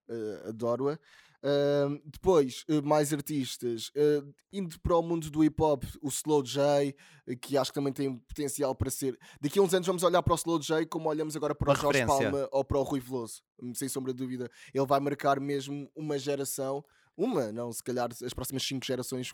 adoro-a. 0.47 0.97
Ahm, 1.43 1.99
depois, 2.05 2.63
eh, 2.69 2.81
mais 2.81 3.11
artistas. 3.11 3.91
eh, 3.95 4.21
indo 4.53 4.79
para 4.79 4.95
o 4.95 5.01
mundo 5.01 5.29
do 5.31 5.43
hip 5.43 5.61
hop, 5.61 5.83
o 6.01 6.07
Slow 6.09 6.43
J, 6.43 6.95
eh, 7.27 7.35
que 7.35 7.57
acho 7.57 7.71
que 7.71 7.75
também 7.75 7.91
tem 7.91 8.15
potencial 8.15 8.75
para 8.75 8.91
ser. 8.91 9.17
Daqui 9.41 9.57
a 9.57 9.61
uns 9.61 9.73
anos 9.73 9.87
vamos 9.87 10.03
olhar 10.03 10.21
para 10.21 10.33
o 10.33 10.35
Slow 10.35 10.59
J 10.59 10.85
como 10.85 11.09
olhamos 11.09 11.35
agora 11.35 11.55
para 11.55 11.71
Uma 11.71 11.77
o 11.77 11.81
Jorge. 11.81 12.05
Palma 12.05 12.47
ou 12.51 12.63
para 12.63 12.77
o 12.77 12.83
Rui 12.83 12.99
Veloso. 12.99 13.41
Hum, 13.61 13.73
Sem 13.73 13.89
sombra 13.89 14.13
de 14.13 14.17
dúvida. 14.19 14.49
Ele 14.73 14.85
vai 14.85 14.99
marcar 14.99 15.39
mesmo 15.39 15.89
uma 15.95 16.19
geração. 16.19 16.83
Uma, 17.17 17.51
não, 17.51 17.71
se 17.73 17.83
calhar 17.83 18.09
as 18.23 18.33
próximas 18.33 18.63
cinco 18.63 18.85
gerações 18.85 19.31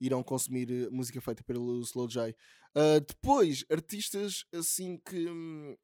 irão 0.00 0.22
consumir 0.22 0.90
música 0.90 1.20
feita 1.20 1.42
pelo 1.42 1.80
Slow 1.80 2.06
J. 2.08 2.34
Ah, 2.74 2.98
depois, 3.00 3.64
artistas 3.70 4.44
assim 4.52 4.98
que 4.98 5.28
hum, 5.28 5.76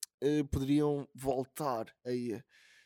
poderiam 0.51 1.09
voltar 1.15 1.87
aí. 2.05 2.41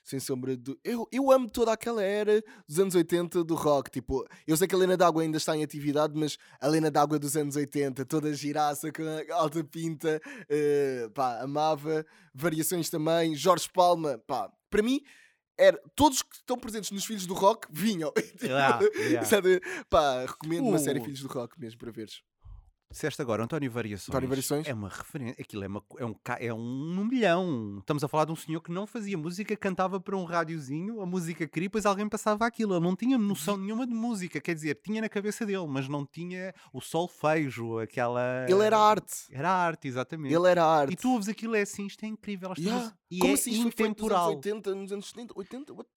Sem 0.04 0.20
sombra 0.20 0.54
de. 0.54 0.78
Eu, 0.84 1.08
eu 1.10 1.32
amo 1.32 1.48
toda 1.50 1.72
aquela 1.72 2.02
era 2.02 2.42
dos 2.68 2.78
anos 2.78 2.94
80 2.94 3.42
do 3.42 3.54
rock. 3.54 3.90
Tipo, 3.90 4.22
eu 4.46 4.54
sei 4.54 4.68
que 4.68 4.74
a 4.74 4.78
Lena 4.78 4.98
D'Água 4.98 5.22
ainda 5.22 5.38
está 5.38 5.56
em 5.56 5.64
atividade, 5.64 6.12
mas 6.14 6.36
a 6.60 6.68
Lena 6.68 6.90
D'Água 6.90 7.18
dos 7.18 7.34
anos 7.36 7.56
80, 7.56 8.04
toda 8.04 8.34
giraça 8.34 8.92
com 8.92 9.02
a 9.02 9.36
alta 9.36 9.64
pinta, 9.64 10.20
eh, 10.48 11.08
pá, 11.14 11.40
amava. 11.40 12.04
Variações 12.34 12.90
também. 12.90 13.34
Jorge 13.34 13.66
Palma, 13.72 14.20
pá, 14.26 14.52
para 14.68 14.82
mim, 14.82 15.00
era, 15.56 15.80
todos 15.94 16.20
que 16.20 16.36
estão 16.36 16.58
presentes 16.58 16.90
nos 16.90 17.04
Filhos 17.06 17.26
do 17.26 17.34
Rock 17.34 17.66
vinham. 17.70 18.12
Yeah. 18.44 19.24
sabe? 19.24 19.60
Pá, 19.88 20.26
recomendo 20.26 20.66
uma 20.66 20.78
série 20.78 21.00
Filhos 21.00 21.20
do 21.20 21.28
Rock 21.28 21.58
mesmo 21.58 21.78
para 21.78 21.90
veres. 21.90 22.22
Disseste 22.94 23.20
agora, 23.20 23.42
António 23.42 23.68
Variações. 23.72 24.08
António 24.08 24.28
Variações? 24.28 24.68
É 24.68 24.72
uma 24.72 24.88
referência. 24.88 25.34
Aquilo 25.42 25.64
é, 25.64 25.66
uma, 25.66 25.82
é, 25.98 26.06
um, 26.06 26.14
é 26.38 26.54
um 26.54 27.04
milhão. 27.04 27.78
Estamos 27.80 28.04
a 28.04 28.08
falar 28.08 28.24
de 28.24 28.30
um 28.30 28.36
senhor 28.36 28.60
que 28.60 28.70
não 28.70 28.86
fazia 28.86 29.18
música, 29.18 29.56
cantava 29.56 29.98
para 29.98 30.16
um 30.16 30.22
rádiozinho, 30.22 31.00
a 31.00 31.06
música 31.06 31.44
queria, 31.48 31.68
depois 31.68 31.86
alguém 31.86 32.08
passava 32.08 32.46
aquilo. 32.46 32.72
Ele 32.72 32.84
não 32.84 32.94
tinha 32.94 33.18
noção 33.18 33.56
nenhuma 33.56 33.84
de 33.84 33.92
música. 33.92 34.40
Quer 34.40 34.54
dizer, 34.54 34.76
tinha 34.76 35.00
na 35.00 35.08
cabeça 35.08 35.44
dele, 35.44 35.66
mas 35.66 35.88
não 35.88 36.06
tinha 36.06 36.54
o 36.72 36.80
solfejo, 36.80 37.80
aquela. 37.80 38.46
Ele 38.48 38.62
era 38.62 38.78
arte. 38.78 39.24
Era 39.32 39.50
arte, 39.50 39.88
exatamente. 39.88 40.32
Ele 40.32 40.48
era 40.48 40.64
arte. 40.64 40.92
E 40.92 40.96
tu 40.96 41.10
ouves 41.10 41.28
aquilo 41.28 41.56
é 41.56 41.62
assim, 41.62 41.86
isto 41.86 42.04
é 42.04 42.06
incrível. 42.06 42.52
Yeah. 42.56 42.94
E 43.10 43.18
Como 43.18 43.32
é 43.32 43.34
assim 43.34 43.50
feito 43.50 43.56
nos 43.56 43.64
anos 43.64 43.90
intemporal. 43.90 44.30
80, 44.36 44.74
nos 44.76 44.92
anos 44.92 45.08
70, 45.08 45.34
80? 45.36 45.72
What? 45.74 45.88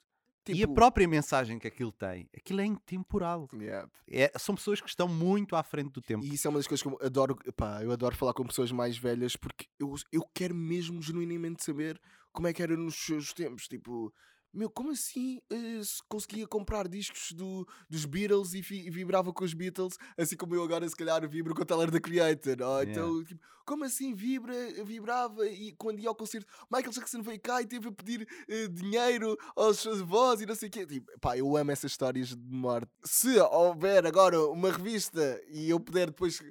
E 0.51 0.55
a 0.55 0.67
Tipo, 0.67 0.73
própria 0.73 1.07
mensagem 1.07 1.57
que 1.59 1.67
aquilo 1.67 1.91
tem, 1.91 2.27
aquilo 2.35 2.61
é 2.61 2.65
intemporal. 2.65 3.47
yeah. 3.53 3.89
É- 4.09 4.31
são 4.37 4.55
pessoas 4.55 4.79
que 4.81 4.87
estão 4.89 5.07
muito 5.07 5.55
à 5.55 5.63
frente 5.63 5.91
do 5.91 6.01
tempo. 6.01 6.23
E 6.25 6.33
isso 6.33 6.47
é 6.47 6.49
uma 6.49 6.59
das 6.59 6.67
coisas 6.67 6.81
que 6.81 6.87
eu 6.89 6.97
adoro, 7.05 7.35
pá, 7.55 7.83
eu 7.83 7.91
adoro 7.91 8.15
falar 8.15 8.33
com 8.33 8.45
pessoas 8.45 8.71
mais 8.71 8.97
velhas 8.97 9.35
porque 9.35 9.65
eu, 9.79 9.93
eu 10.11 10.23
quero 10.33 10.55
mesmo 10.55 11.01
genuinamente 11.01 11.63
saber 11.63 11.99
como 12.31 12.47
é 12.47 12.53
que 12.53 12.61
era 12.63 12.75
nos 12.77 12.95
seus 12.95 13.33
tempos. 13.33 13.67
Tipo, 13.67 14.13
meu, 14.53 14.69
como 14.69 14.91
assim 14.91 15.39
se 15.83 16.01
conseguia 16.07 16.47
comprar 16.47 16.87
discos 16.87 17.31
do, 17.31 17.67
dos 17.89 18.05
Beatles 18.05 18.53
e, 18.53 18.63
fi- 18.63 18.87
e 18.87 18.89
vibrava 18.89 19.31
com 19.33 19.43
os 19.43 19.53
Beatles, 19.53 19.97
assim 20.17 20.35
como 20.35 20.55
eu 20.55 20.63
agora 20.63 20.87
se 20.87 20.95
calhar 20.95 21.27
vibro 21.27 21.53
com 21.53 21.61
o 21.61 21.65
Tyler 21.65 21.91
the 21.91 21.99
Creator? 21.99 22.57
Ou 22.61 22.83
então, 22.83 23.23
tipo, 23.23 23.39
como 23.65 23.83
assim 23.83 24.13
vibra, 24.15 24.53
vibrava 24.85 25.45
e 25.45 25.73
quando 25.73 25.99
ia 25.99 26.07
ao 26.09 26.15
concerto, 26.15 26.47
Michael 26.71 26.93
Jackson 26.93 27.21
veio 27.21 27.39
cá 27.39 27.61
e 27.61 27.67
teve 27.67 27.89
a 27.89 27.91
pedir 27.91 28.25
eh, 28.47 28.67
dinheiro 28.69 29.37
aos 29.55 29.79
seus 29.79 30.01
avós 30.01 30.39
e 30.41 30.45
não 30.45 30.55
sei 30.55 30.69
o 30.69 30.71
quê. 30.71 30.85
Tipo, 30.85 31.11
pá, 31.19 31.37
eu 31.37 31.55
amo 31.57 31.69
essas 31.71 31.91
histórias 31.91 32.29
de 32.29 32.37
morte. 32.55 32.89
Se 33.03 33.37
houver 33.39 34.05
agora 34.07 34.39
uma 34.47 34.71
revista 34.71 35.41
e 35.51 35.69
eu 35.69 35.79
puder 35.81 36.07
depois 36.07 36.41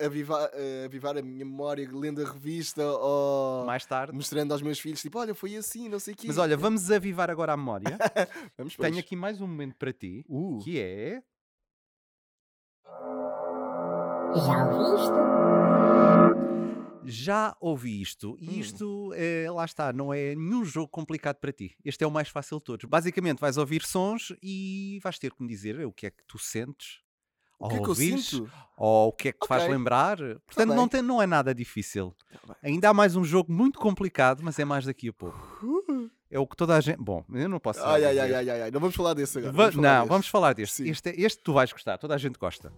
avivar, 0.00 0.48
eh, 0.54 0.84
avivar 0.86 1.16
a 1.18 1.22
minha 1.22 1.44
memória 1.44 1.88
lendo 1.92 2.22
a 2.22 2.32
revista 2.32 2.82
ou 2.82 3.66
Mais 3.66 3.84
tarde. 3.84 4.14
mostrando 4.14 4.52
aos 4.52 4.62
meus 4.62 4.78
filhos, 4.80 5.02
tipo, 5.02 5.18
olha, 5.18 5.34
foi 5.34 5.56
assim, 5.56 5.88
não 5.88 5.98
sei 6.00 6.14
o 6.14 6.16
quê. 6.16 6.26
Mas 6.26 6.38
olha, 6.38 6.56
vamos 6.56 6.90
avivar 6.90 7.30
agora 7.30 7.33
a 7.42 7.56
memória. 7.56 7.98
Vamos 8.56 8.76
Tenho 8.76 8.92
pois. 8.94 8.98
aqui 9.04 9.16
mais 9.16 9.40
um 9.40 9.46
momento 9.46 9.74
para 9.76 9.92
ti, 9.92 10.24
Uh. 10.28 10.58
que 10.62 10.78
é 10.80 11.22
Já 14.46 14.64
ouviste? 14.66 15.14
Já 17.06 17.56
ouvi 17.60 18.00
isto. 18.00 18.36
E 18.40 18.48
Hum. 18.48 18.52
isto, 18.60 19.12
eh, 19.14 19.46
lá 19.50 19.64
está, 19.64 19.92
não 19.92 20.12
é 20.12 20.34
nenhum 20.34 20.64
jogo 20.64 20.88
complicado 20.88 21.36
para 21.36 21.52
ti. 21.52 21.76
Este 21.84 22.02
é 22.02 22.06
o 22.06 22.10
mais 22.10 22.28
fácil 22.28 22.58
de 22.58 22.64
todos. 22.64 22.84
Basicamente, 22.88 23.38
vais 23.40 23.56
ouvir 23.58 23.82
sons 23.84 24.32
e 24.42 24.98
vais 25.02 25.18
ter 25.18 25.32
que 25.32 25.42
me 25.42 25.48
dizer 25.48 25.84
o 25.86 25.92
que 25.92 26.06
é 26.06 26.10
que 26.10 26.24
tu 26.26 26.38
sentes 26.38 27.00
O 27.58 27.68
que 27.68 27.74
é 27.74 27.78
que 27.78 27.84
eu 27.84 27.88
ouvires, 27.90 28.26
sinto? 28.30 28.50
ou 28.76 29.08
o 29.08 29.12
que 29.12 29.28
é 29.28 29.32
que 29.32 29.38
te 29.40 29.46
faz 29.46 29.62
Ok. 29.64 29.74
lembrar. 29.74 30.16
Portanto, 30.46 30.68
não, 30.70 30.76
bem. 30.84 30.88
tem, 30.88 31.02
não 31.02 31.20
é 31.22 31.26
nada 31.26 31.54
difícil. 31.54 32.14
Tá. 32.46 32.56
Ainda 32.62 32.88
há 32.88 32.94
mais 32.94 33.14
um 33.16 33.22
jogo 33.24 33.52
muito 33.52 33.78
complicado, 33.78 34.40
mas 34.42 34.58
é 34.58 34.64
mais 34.64 34.86
daqui 34.86 35.08
a 35.08 35.12
pouco. 35.12 35.38
É 36.34 36.38
o 36.40 36.46
que 36.48 36.56
toda 36.56 36.74
a 36.76 36.80
gente. 36.80 36.98
Bom, 36.98 37.24
eu 37.32 37.48
não 37.48 37.60
posso. 37.60 37.78
Ai, 37.84 38.04
ai, 38.04 38.18
ai, 38.18 38.26
dizer. 38.26 38.34
ai, 38.38 38.50
ai, 38.50 38.62
ai. 38.62 38.70
Não 38.72 38.80
vamos 38.80 38.96
falar 38.96 39.14
desse 39.14 39.38
agora. 39.38 39.52
Va- 39.52 39.70
vamos 39.70 39.74
falar 39.76 39.88
não, 39.88 40.00
deste. 40.00 40.08
vamos 40.10 40.26
falar 40.28 40.52
deste. 40.52 40.74
Sim. 40.82 40.90
Este, 40.90 41.10
é- 41.10 41.20
este 41.20 41.40
tu 41.44 41.52
vais 41.52 41.72
gostar, 41.72 41.96
toda 41.96 42.12
a 42.12 42.18
gente 42.18 42.36
gosta. 42.40 42.72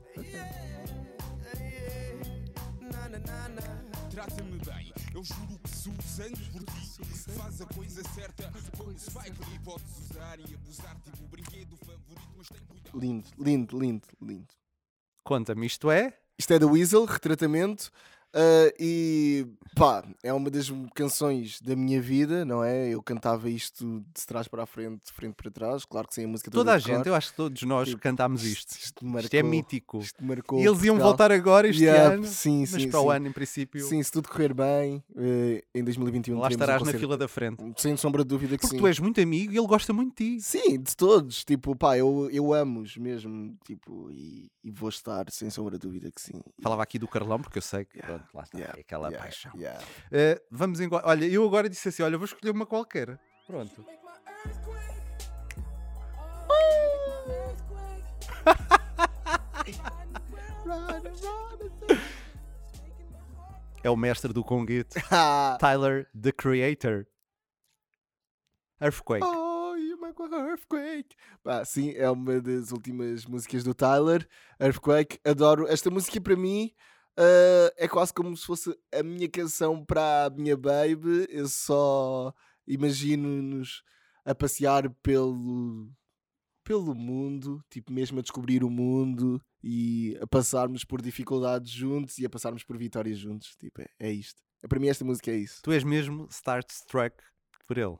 Trata-me 4.10 4.58
bem, 4.64 4.92
eu 5.14 5.22
juro 5.24 5.58
que 5.62 5.70
sou 5.70 5.92
sangue 6.02 6.42
por 6.50 6.62
ti. 6.64 7.32
Faz 7.36 7.60
a 7.60 7.66
coisa 7.66 8.02
certa, 8.14 8.50
como 8.76 8.96
Spike 8.98 9.50
Lee 9.50 9.58
podes 9.64 9.84
usar 10.10 10.38
e 10.38 10.54
abusar, 10.54 10.96
tipo 11.04 11.24
o 11.24 11.28
brinquedo 11.28 11.76
favorito, 11.78 12.28
mas 12.36 12.48
tem 12.48 12.60
cuidado. 12.68 12.98
Lindo, 12.98 13.28
lindo, 13.38 13.78
lindo, 13.78 14.06
lindo. 14.22 14.54
Conta-me, 15.24 15.66
isto 15.66 15.90
é? 15.90 16.16
Isto 16.38 16.52
é 16.54 16.58
da 16.58 16.66
Weasel, 16.66 17.04
retratamento. 17.04 17.90
Ah, 18.36 18.72
e 18.78 19.46
pá, 19.74 20.04
é 20.22 20.32
uma 20.32 20.50
das 20.50 20.70
canções 20.94 21.60
da 21.60 21.74
minha 21.74 22.00
vida, 22.00 22.44
não 22.44 22.62
é? 22.62 22.88
Eu 22.88 23.02
cantava 23.02 23.48
isto 23.50 24.00
de 24.14 24.26
trás 24.26 24.46
para 24.48 24.62
a 24.62 24.66
frente, 24.66 25.06
de 25.06 25.12
frente 25.12 25.34
para 25.34 25.50
trás. 25.50 25.84
Claro 25.84 26.06
que 26.08 26.14
sem 26.14 26.24
a 26.24 26.28
música 26.28 26.50
toda 26.50 26.64
Toda 26.64 26.74
a 26.74 26.78
de 26.78 26.84
cor. 26.84 26.96
gente, 26.96 27.06
eu 27.08 27.14
acho 27.14 27.30
que 27.30 27.36
todos 27.36 27.62
nós 27.62 27.88
Tipo, 27.88 28.00
cantámos 28.00 28.44
isto. 28.44 28.72
Isto, 28.72 28.84
Isto 28.84 29.06
marcou, 29.06 29.38
é 29.40 29.42
mítico. 29.42 29.98
Isto 29.98 30.24
marcou 30.24 30.58
E 30.58 30.62
eles 30.66 30.78
iam 30.82 30.94
Portugal. 30.96 31.08
voltar 31.08 31.32
agora 31.32 31.68
este 31.68 31.84
Yeah, 31.84 32.14
ano, 32.14 32.24
sim, 32.26 32.60
mas 32.60 32.70
sim, 32.82 32.90
para 32.90 33.00
o 33.00 33.10
sim. 33.10 33.16
ano, 33.16 33.28
em 33.28 33.32
princípio, 33.32 33.86
Sim, 33.86 34.02
se 34.02 34.10
tudo 34.12 34.28
correr 34.28 34.52
bem, 34.54 35.02
eh, 35.16 35.62
em 35.74 35.84
2021 35.84 36.38
lá 36.38 36.48
teremos 36.48 36.60
um 36.60 36.64
estarás 36.74 36.82
na 36.92 36.98
fila 36.98 37.16
da 37.16 37.28
frente. 37.28 37.62
Sem 37.76 37.96
sombra 37.96 38.22
de 38.22 38.28
dúvida 38.28 38.56
que 38.56 38.62
Porque 38.62 38.76
sim. 38.76 38.80
tu 38.82 38.86
és 38.86 38.98
muito 38.98 39.20
amigo 39.20 39.52
e 39.52 39.56
ele 39.58 39.66
gosta 39.66 39.92
muito 39.92 40.16
de 40.16 40.38
ti. 40.38 40.42
Sim, 40.42 40.80
de 40.82 40.96
todos. 40.96 41.44
Tipo, 41.44 41.74
pá, 41.76 41.96
eu, 41.96 42.28
eu 42.32 42.52
amo-os 42.52 42.96
mesmo. 42.96 43.56
Tipo, 43.64 44.10
e, 44.10 44.50
e 44.64 44.70
vou 44.70 44.88
estar, 44.88 45.30
sem 45.30 45.48
sombra 45.50 45.78
de 45.78 45.86
dúvida 45.86 46.10
que 46.10 46.20
sim. 46.20 46.40
Falava 46.62 46.82
aqui 46.82 46.98
do 46.98 47.06
Carlão, 47.08 47.38
porque 47.40 47.58
eu 47.58 47.62
sei 47.62 47.84
que 47.84 47.96
Yeah, 47.98 48.25
lá 48.34 48.42
está, 48.42 48.58
yeah, 48.58 48.78
é 48.78 48.80
aquela 48.80 49.08
yeah, 49.08 49.24
paixão. 49.24 49.52
yeah. 49.56 49.84
Eh, 50.12 50.40
vamos 50.50 50.80
embora. 50.80 51.06
Olha, 51.06 51.26
eu 51.26 51.44
agora 51.44 51.68
disse 51.68 51.88
assim: 51.88 52.02
olha, 52.02 52.18
vou 52.18 52.24
escolher 52.24 52.50
uma 52.50 52.66
qualquer. 52.66 53.18
Pronto. 53.46 53.84
É 63.82 63.90
o 63.90 63.96
mestre 63.96 64.32
do 64.32 64.42
conguete, 64.42 64.98
Ah, 65.10 65.56
Tyler, 65.60 66.08
the 66.20 66.32
Creator. 66.32 67.06
Earthquake. 68.80 69.24
Oh, 69.24 69.74
you 69.76 69.98
make 70.00 70.20
earthquake. 70.20 71.14
Pá, 71.42 71.64
sim, 71.64 71.94
é 71.96 72.10
uma 72.10 72.40
das 72.40 72.72
últimas 72.72 73.24
músicas 73.24 73.62
do 73.64 73.72
Tyler, 73.72 74.28
Earthquake. 74.60 75.18
Adoro. 75.24 75.66
Esta 75.68 75.88
música 75.88 76.20
para 76.20 76.36
mim 76.36 76.74
ah, 77.16 77.72
é 77.76 77.88
quase 77.88 78.12
como 78.12 78.36
se 78.36 78.44
fosse 78.44 78.76
a 78.92 79.02
minha 79.02 79.28
canção 79.28 79.84
para 79.84 80.26
a 80.26 80.30
minha 80.30 80.56
baby. 80.56 81.26
Eu 81.28 81.48
só 81.48 82.32
imagino-nos 82.66 83.82
a 84.24 84.34
passear 84.34 84.90
pelo, 85.02 85.88
pelo 86.64 86.94
mundo, 86.94 87.64
tipo 87.70 87.92
mesmo 87.92 88.18
a 88.18 88.22
descobrir 88.22 88.64
o 88.64 88.70
mundo 88.70 89.40
e 89.62 90.16
a 90.20 90.26
passarmos 90.26 90.84
por 90.84 91.00
dificuldades 91.00 91.70
juntos 91.70 92.18
e 92.18 92.26
a 92.26 92.30
passarmos 92.30 92.64
por 92.64 92.76
vitórias 92.76 93.18
juntos. 93.18 93.56
Tipo, 93.56 93.82
é, 93.82 93.88
é 94.00 94.12
isto. 94.12 94.42
Para 94.68 94.80
mim 94.80 94.88
esta 94.88 95.04
música 95.04 95.30
é 95.30 95.36
isso. 95.36 95.60
Tu 95.62 95.72
és 95.72 95.84
mesmo 95.84 96.26
starstruck 96.30 97.16
por 97.66 97.78
ele. 97.78 97.96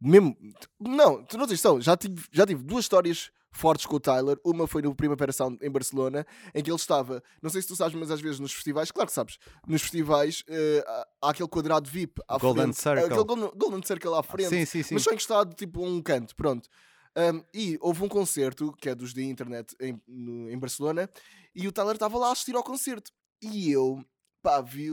Mesmo, 0.00 0.36
não, 0.78 1.24
tu 1.24 1.36
não 1.36 1.46
tens 1.46 1.62
noção, 1.62 1.80
já 1.80 1.96
tive, 1.96 2.24
já 2.32 2.46
tive 2.46 2.62
duas 2.62 2.84
histórias 2.84 3.30
fortes 3.50 3.84
com 3.86 3.96
o 3.96 4.00
Tyler. 4.00 4.38
Uma 4.44 4.66
foi 4.68 4.80
no 4.82 4.94
Primavera 4.94 5.32
Sound 5.32 5.58
em 5.60 5.70
Barcelona, 5.70 6.24
em 6.54 6.62
que 6.62 6.70
ele 6.70 6.76
estava, 6.76 7.22
não 7.42 7.50
sei 7.50 7.62
se 7.62 7.68
tu 7.68 7.74
sabes, 7.74 7.94
mas 7.98 8.10
às 8.10 8.20
vezes 8.20 8.38
nos 8.38 8.52
festivais, 8.52 8.92
claro 8.92 9.08
que 9.08 9.14
sabes, 9.14 9.38
nos 9.66 9.82
festivais 9.82 10.44
eh, 10.48 10.84
há, 11.20 11.30
aquele 11.30 11.48
quadrado 11.48 11.90
VIP 11.90 12.20
à 12.28 12.38
Golden 12.38 12.64
frente, 12.72 12.76
Circle. 12.80 13.04
aquele 13.06 13.24
golden, 13.24 13.50
golden 13.56 13.82
Circle 13.82 14.14
à 14.14 14.22
frente, 14.22 14.50
Sim, 14.50 14.64
sim, 14.64 14.82
sim. 14.84 14.94
mas 14.94 15.02
só 15.02 15.10
encostado 15.10 15.54
tipo 15.54 15.84
um 15.84 16.00
canto, 16.00 16.36
pronto. 16.36 16.68
Um, 17.16 17.42
e 17.52 17.76
houve 17.80 18.04
um 18.04 18.08
concerto, 18.08 18.72
que 18.80 18.88
é 18.88 18.94
dos 18.94 19.12
da 19.12 19.22
internet 19.22 19.74
em, 19.80 20.00
no- 20.06 20.48
em 20.48 20.56
Barcelona, 20.58 21.10
e 21.52 21.66
o 21.66 21.72
Tyler 21.72 21.94
estava 21.94 22.16
lá 22.16 22.28
a 22.28 22.32
assistir 22.32 22.54
ao 22.54 22.62
concerto. 22.62 23.10
E 23.42 23.72
eu, 23.72 24.04
pá, 24.40 24.60
vi. 24.60 24.90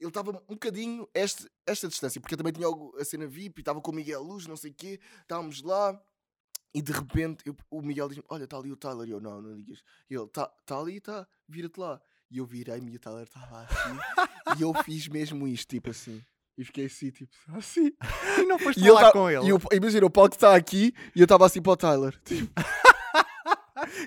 Ele 0.00 0.08
estava 0.10 0.30
um 0.48 0.54
bocadinho 0.54 1.08
este, 1.14 1.48
esta 1.66 1.88
distância, 1.88 2.20
porque 2.20 2.34
eu 2.34 2.38
também 2.38 2.52
tinha 2.52 2.66
algo- 2.66 2.94
a 2.98 3.04
cena 3.04 3.26
VIP 3.26 3.58
e 3.58 3.62
estava 3.62 3.80
com 3.80 3.90
o 3.90 3.94
Miguel 3.94 4.22
Luz, 4.22 4.46
não 4.46 4.56
sei 4.56 4.70
o 4.70 4.74
quê, 4.74 5.00
estávamos 5.22 5.62
lá. 5.62 5.98
E 6.74 6.82
de 6.82 6.90
repente 6.92 7.44
eu- 7.46 7.56
o 7.70 7.80
Miguel 7.80 8.08
diz-me: 8.08 8.24
Olha, 8.28 8.44
está 8.44 8.56
ali 8.58 8.72
o 8.72 8.76
Tyler. 8.76 9.06
E 9.08 9.12
eu: 9.12 9.20
Não, 9.20 9.40
não 9.40 9.54
digas. 9.54 9.82
E 10.10 10.14
ele: 10.14 10.24
Está 10.24 10.46
tá 10.66 10.78
ali, 10.78 10.96
está, 10.96 11.26
vira-te 11.48 11.78
lá. 11.78 12.00
E 12.30 12.38
eu 12.38 12.44
virei-me 12.46 12.90
e 12.92 12.96
o 12.96 12.98
Tyler 12.98 13.22
estava 13.22 13.60
assim. 13.62 14.58
e 14.58 14.62
eu 14.62 14.74
fiz 14.82 15.06
mesmo 15.08 15.46
isto, 15.46 15.68
tipo 15.70 15.90
assim. 15.90 16.20
E 16.58 16.64
fiquei 16.64 16.86
assim, 16.86 17.10
tipo, 17.10 17.32
assim. 17.56 17.92
E 18.38 18.44
não 18.46 18.58
foste 18.58 18.80
E 18.80 18.86
falar 18.86 19.00
tá- 19.02 19.12
com 19.12 19.30
ele. 19.30 19.46
E 19.46 19.52
o- 19.52 19.58
imagina, 19.72 20.06
o 20.06 20.10
palco 20.10 20.34
está 20.34 20.54
aqui 20.56 20.92
e 21.14 21.20
eu 21.20 21.24
estava 21.24 21.46
assim 21.46 21.62
para 21.62 21.72
o 21.72 21.76
Tyler. 21.76 22.20
tipo. 22.24 22.52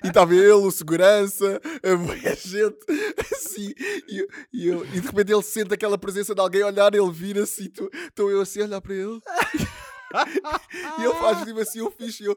E 0.04 0.08
estava 0.08 0.34
ele, 0.34 0.50
o 0.52 0.70
segurança, 0.70 1.60
a 1.82 2.34
gente, 2.34 2.78
assim. 3.32 3.72
E, 4.08 4.18
eu- 4.18 4.28
e, 4.52 4.68
eu- 4.68 4.84
e 4.86 5.00
de 5.00 5.06
repente 5.06 5.32
ele 5.32 5.42
sente 5.42 5.74
aquela 5.74 5.98
presença 5.98 6.34
de 6.34 6.40
alguém 6.40 6.62
olhar, 6.62 6.94
ele 6.94 7.10
vira-se 7.10 7.64
e 7.64 7.72
estou 8.06 8.30
eu 8.30 8.40
assim 8.40 8.60
a 8.60 8.64
olhar 8.64 8.80
para 8.80 8.94
ele. 8.94 9.20
e 10.98 11.04
ele 11.04 11.14
faz 11.14 11.44
tipo 11.44 11.60
assim, 11.60 11.78
eu 11.80 11.90
fiz 11.90 12.20
eu. 12.20 12.36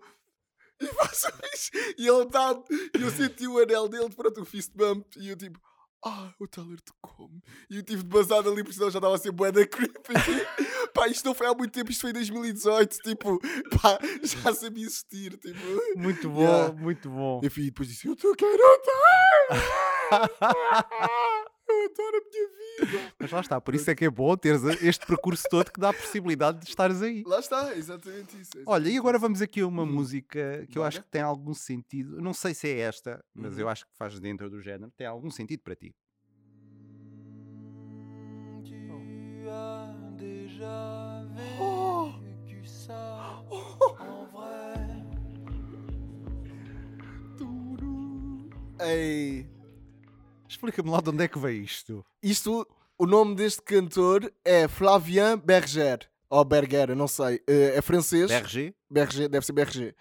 E 0.80 0.88
faço 0.88 1.28
isto. 1.54 1.78
E 1.98 2.08
ele 2.08 2.24
está. 2.24 2.60
E 2.98 3.02
eu 3.04 3.12
senti 3.12 3.48
o 3.48 3.60
anel 3.60 3.88
dele, 3.88 4.10
pronto, 4.16 4.42
o 4.42 4.46
fist 4.46 4.72
bump. 4.74 5.06
E 5.18 5.30
eu 5.30 5.36
tipo. 5.38 5.60
Ah, 6.04 6.34
o 6.40 6.48
Tyler 6.48 6.80
tocou-me. 6.82 7.42
E 7.70 7.78
eu 7.78 7.84
tive 7.84 8.02
de 8.02 8.10
basar 8.10 8.40
ali, 8.40 8.64
porque 8.64 8.74
senão 8.74 8.90
já 8.90 8.98
estava 8.98 9.14
a 9.16 9.18
ser 9.20 9.32
bué 9.32 9.52
da 9.52 9.66
creepy. 9.68 10.14
pá, 10.96 11.08
isto 11.08 11.24
não 11.26 11.36
foi 11.36 11.46
há 11.48 11.54
muito 11.54 11.72
tempo, 11.72 11.92
isto 11.92 12.02
foi 12.02 12.10
em 12.10 12.14
2018. 12.14 12.98
Tipo, 13.04 13.40
pá, 13.80 14.00
já 14.24 14.54
sabia 14.56 14.86
existir. 14.86 15.38
Tipo, 15.38 15.60
Muito 16.00 16.28
bom, 16.30 16.42
Yeah. 16.42 16.74
muito 16.74 17.10
bom. 17.10 17.40
enfim, 17.44 17.66
depois 17.66 17.88
disse: 17.88 18.08
Eu 18.08 18.16
tô 18.16 18.34
quero 18.36 18.52
estar. 18.52 19.62
Eu 20.12 21.41
adoro 21.92 22.18
a 22.18 22.30
minha 22.30 22.48
vida. 23.00 23.14
Mas 23.20 23.32
lá 23.32 23.40
está, 23.42 23.62
por 23.62 23.76
isso 23.76 23.90
é 23.92 23.96
que 23.96 24.06
é 24.06 24.10
bom 24.10 24.36
teres 24.36 24.64
este 24.82 25.06
percurso 25.06 25.44
todo 25.50 25.72
que 25.72 25.80
dá 25.80 25.90
a 25.90 25.94
possibilidade 25.94 26.60
de 26.60 26.68
estares 26.70 27.02
aí. 27.02 27.24
Lá 27.26 27.40
está, 27.40 27.76
exatamente 27.76 28.40
isso. 28.40 28.52
é 28.58 28.64
Olha, 28.66 28.90
e 28.90 28.92
exatamente 28.92 28.98
agora 28.98 29.20
vamos 29.20 29.42
aqui 29.42 29.62
a 29.62 29.68
uma 29.68 29.84
Hum. 29.84 29.92
música 29.94 30.66
que 30.70 30.78
eu 30.78 30.84
acho 30.84 31.02
que 31.04 31.10
tem 31.10 31.22
algum 31.22 31.54
sentido. 31.54 32.22
Não 32.22 32.34
sei 32.34 32.54
se 32.54 32.68
é 32.70 32.80
esta, 32.80 33.24
mas 33.34 33.54
Uhum. 33.54 33.60
eu 33.62 33.70
acho 33.70 33.86
que 33.86 33.92
faz 33.98 34.20
dentro 34.20 34.50
do 34.50 34.62
género. 34.62 34.92
Tem 34.98 35.06
algum 35.08 35.30
sentido 35.30 35.62
para 35.62 35.76
ti. 35.76 35.94
Oh. 41.60 42.14
Oh. 43.50 43.72
Ei, 48.80 49.46
Explica-me 50.62 50.92
lá 50.92 51.02
de 51.02 51.10
onde 51.10 51.24
é 51.24 51.28
que 51.28 51.40
veio 51.40 51.64
isto. 51.64 52.06
isto, 52.22 52.68
o 52.96 53.08
nome 53.08 53.34
deste 53.34 53.64
cantor 53.64 54.32
é 54.46 54.68
Flavien 54.68 55.36
Berger. 55.36 56.08
Ou 56.30 56.46
Berger, 56.46 56.96
não 56.96 57.08
sei. 57.08 57.42
eh, 57.48 57.74
É 57.76 57.82
francês. 57.82 58.30
BRG? 58.30 58.76
BRG, 58.88 59.28
deve 59.28 59.44
ser 59.44 59.54
BRG. 59.54 59.96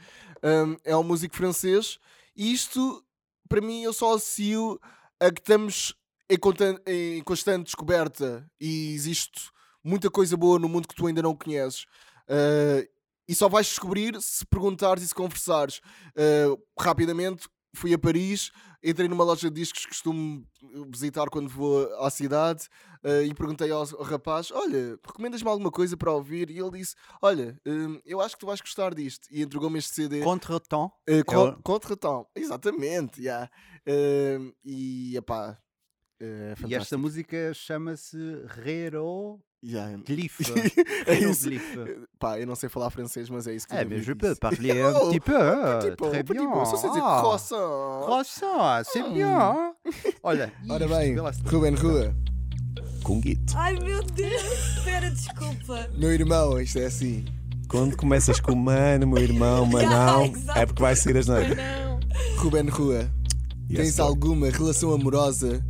Um, 0.45 0.77
é 0.85 0.95
um 0.95 1.03
músico 1.03 1.35
francês. 1.35 1.99
E 2.37 2.53
isto, 2.53 3.03
para 3.49 3.63
mim, 3.63 3.83
eu 3.83 3.93
só 3.95 4.15
associo 4.15 4.79
a 5.19 5.31
que 5.31 5.41
estamos 5.41 5.95
em 6.29 7.23
constante 7.25 7.65
descoberta 7.65 8.47
e 8.61 8.93
existe 8.95 9.51
muita 9.83 10.11
coisa 10.11 10.37
boa 10.37 10.59
no 10.59 10.69
mundo 10.69 10.87
que 10.87 10.95
tu 10.95 11.07
ainda 11.07 11.23
não 11.23 11.35
conheces. 11.35 11.85
Uh, 12.29 12.87
e 13.27 13.35
só 13.35 13.49
vais 13.49 13.67
descobrir 13.67 14.21
se 14.21 14.45
perguntares 14.45 15.03
e 15.03 15.09
se 15.09 15.15
conversares. 15.15 15.81
Uh, 16.15 16.61
rapidamente 16.79 17.49
fui 17.75 17.95
a 17.95 17.99
Paris, 17.99 18.51
entrei 18.83 19.09
numa 19.09 19.25
loja 19.25 19.49
de 19.51 19.55
discos 19.61 19.83
que 19.85 19.89
costumo 19.89 20.45
visitar 20.93 21.27
quando 21.31 21.49
vou 21.49 21.87
à 22.05 22.11
cidade 22.11 22.67
uh, 23.05 23.23
e 23.25 23.33
perguntei 23.35 23.71
ao, 23.71 23.85
rapaz: 24.03 24.51
Olha, 24.51 24.99
recomendas-me 25.07 25.49
alguma 25.49 25.71
coisa 25.71 25.97
para 25.97 26.13
ouvir? 26.13 26.51
E 26.51 26.59
ele 26.59 26.79
disse: 26.79 26.95
Olha, 27.23 27.57
hum, 27.67 28.01
eu 28.05 28.21
acho 28.21 28.35
que 28.35 28.41
tu 28.41 28.47
vais 28.47 28.61
gostar 28.61 28.95
disto. 28.95 29.29
E 29.31 29.43
entregou-me 29.43 29.79
este 29.79 29.95
CD. 29.95 30.21
Contre-temps. 30.23 30.91
Uh, 31.09 31.25
con- 31.25 31.49
o- 31.51 31.63
Contra-tom. 31.63 32.27
Exatamente, 32.35 33.21
yeah. 33.23 33.51
Hum, 33.87 34.53
e 34.65 35.17
epá, 35.17 35.59
é 36.21 36.55
E 36.67 36.75
esta 36.75 36.99
música 36.99 37.53
chama-se 37.55 38.17
Rero 38.47 39.41
Yeah. 39.63 39.99
Glyph. 40.07 40.41
é 41.07 41.19
isso. 41.19 41.51
Pá, 42.19 42.39
eu 42.41 42.47
não 42.47 42.55
sei 42.55 42.69
falar 42.71 42.89
francês, 42.91 43.29
mas 43.29 43.47
é 43.47 43.55
isso 43.55 43.69
que 43.69 43.75
É, 43.77 43.85
o 43.85 43.91
mais 43.91 44.05
je 44.05 44.15
peux 44.15 44.35
parler 44.37 44.85
un 44.87 44.95
Oh, 44.97 45.09
petit 45.11 45.21
peu. 45.21 45.39
Petit 45.81 45.97
peu, 45.97 46.09
Très 46.11 46.23
petit 46.25 46.39
bien. 46.39 46.51
peu. 46.51 46.65
Só 46.67 46.77
sei 46.77 46.89
dizer 46.89 47.03
Ah, 47.05 47.19
croissant. 47.21 48.01
Croissant, 48.05 48.83
c'est 48.91 49.03
Hum. 49.05 49.13
bien. 49.13 49.75
Olha, 50.23 50.51
Ora 50.69 50.89
bem, 50.89 51.15
Ruben 51.45 51.75
Rua, 51.75 52.15
Conguito. 53.03 53.53
Ai 53.57 53.75
meu 53.81 54.03
Deus, 54.03 54.43
espera, 54.79 55.11
desculpa. 55.11 55.89
meu 55.97 56.13
irmão, 56.13 56.59
isto 56.61 56.79
é 56.79 56.87
assim. 56.87 57.25
Quando 57.69 57.97
começas 57.97 58.41
com 58.41 58.55
mano, 58.55 59.07
meu 59.07 59.23
irmão, 59.23 59.65
manão, 59.67 60.33
é 60.55 60.67
porque 60.67 60.83
vai 60.83 60.97
sair 60.97 61.17
as 61.19 61.27
noites. 61.27 61.57
Não. 61.57 62.01
Ruben 62.39 62.69
Rua, 62.69 63.11
Yes, 63.71 63.77
tens 63.79 63.95
sir. 63.97 64.01
alguma 64.03 64.49
relação 64.51 64.93
amorosa? 64.93 65.65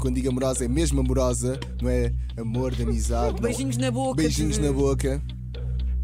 E 0.00 0.02
quando 0.02 0.14
digo 0.14 0.30
amorosa, 0.30 0.64
é 0.64 0.68
mesmo 0.68 0.98
amorosa, 1.00 1.60
não 1.82 1.90
é 1.90 2.10
amor 2.38 2.74
de 2.74 2.84
amizade. 2.84 3.34
não- 3.34 3.40
Beijinhos 3.42 3.76
na 3.76 3.90
boca. 3.90 4.14
Beijinhos 4.22 4.56
na 4.56 4.72
boca. 4.72 5.22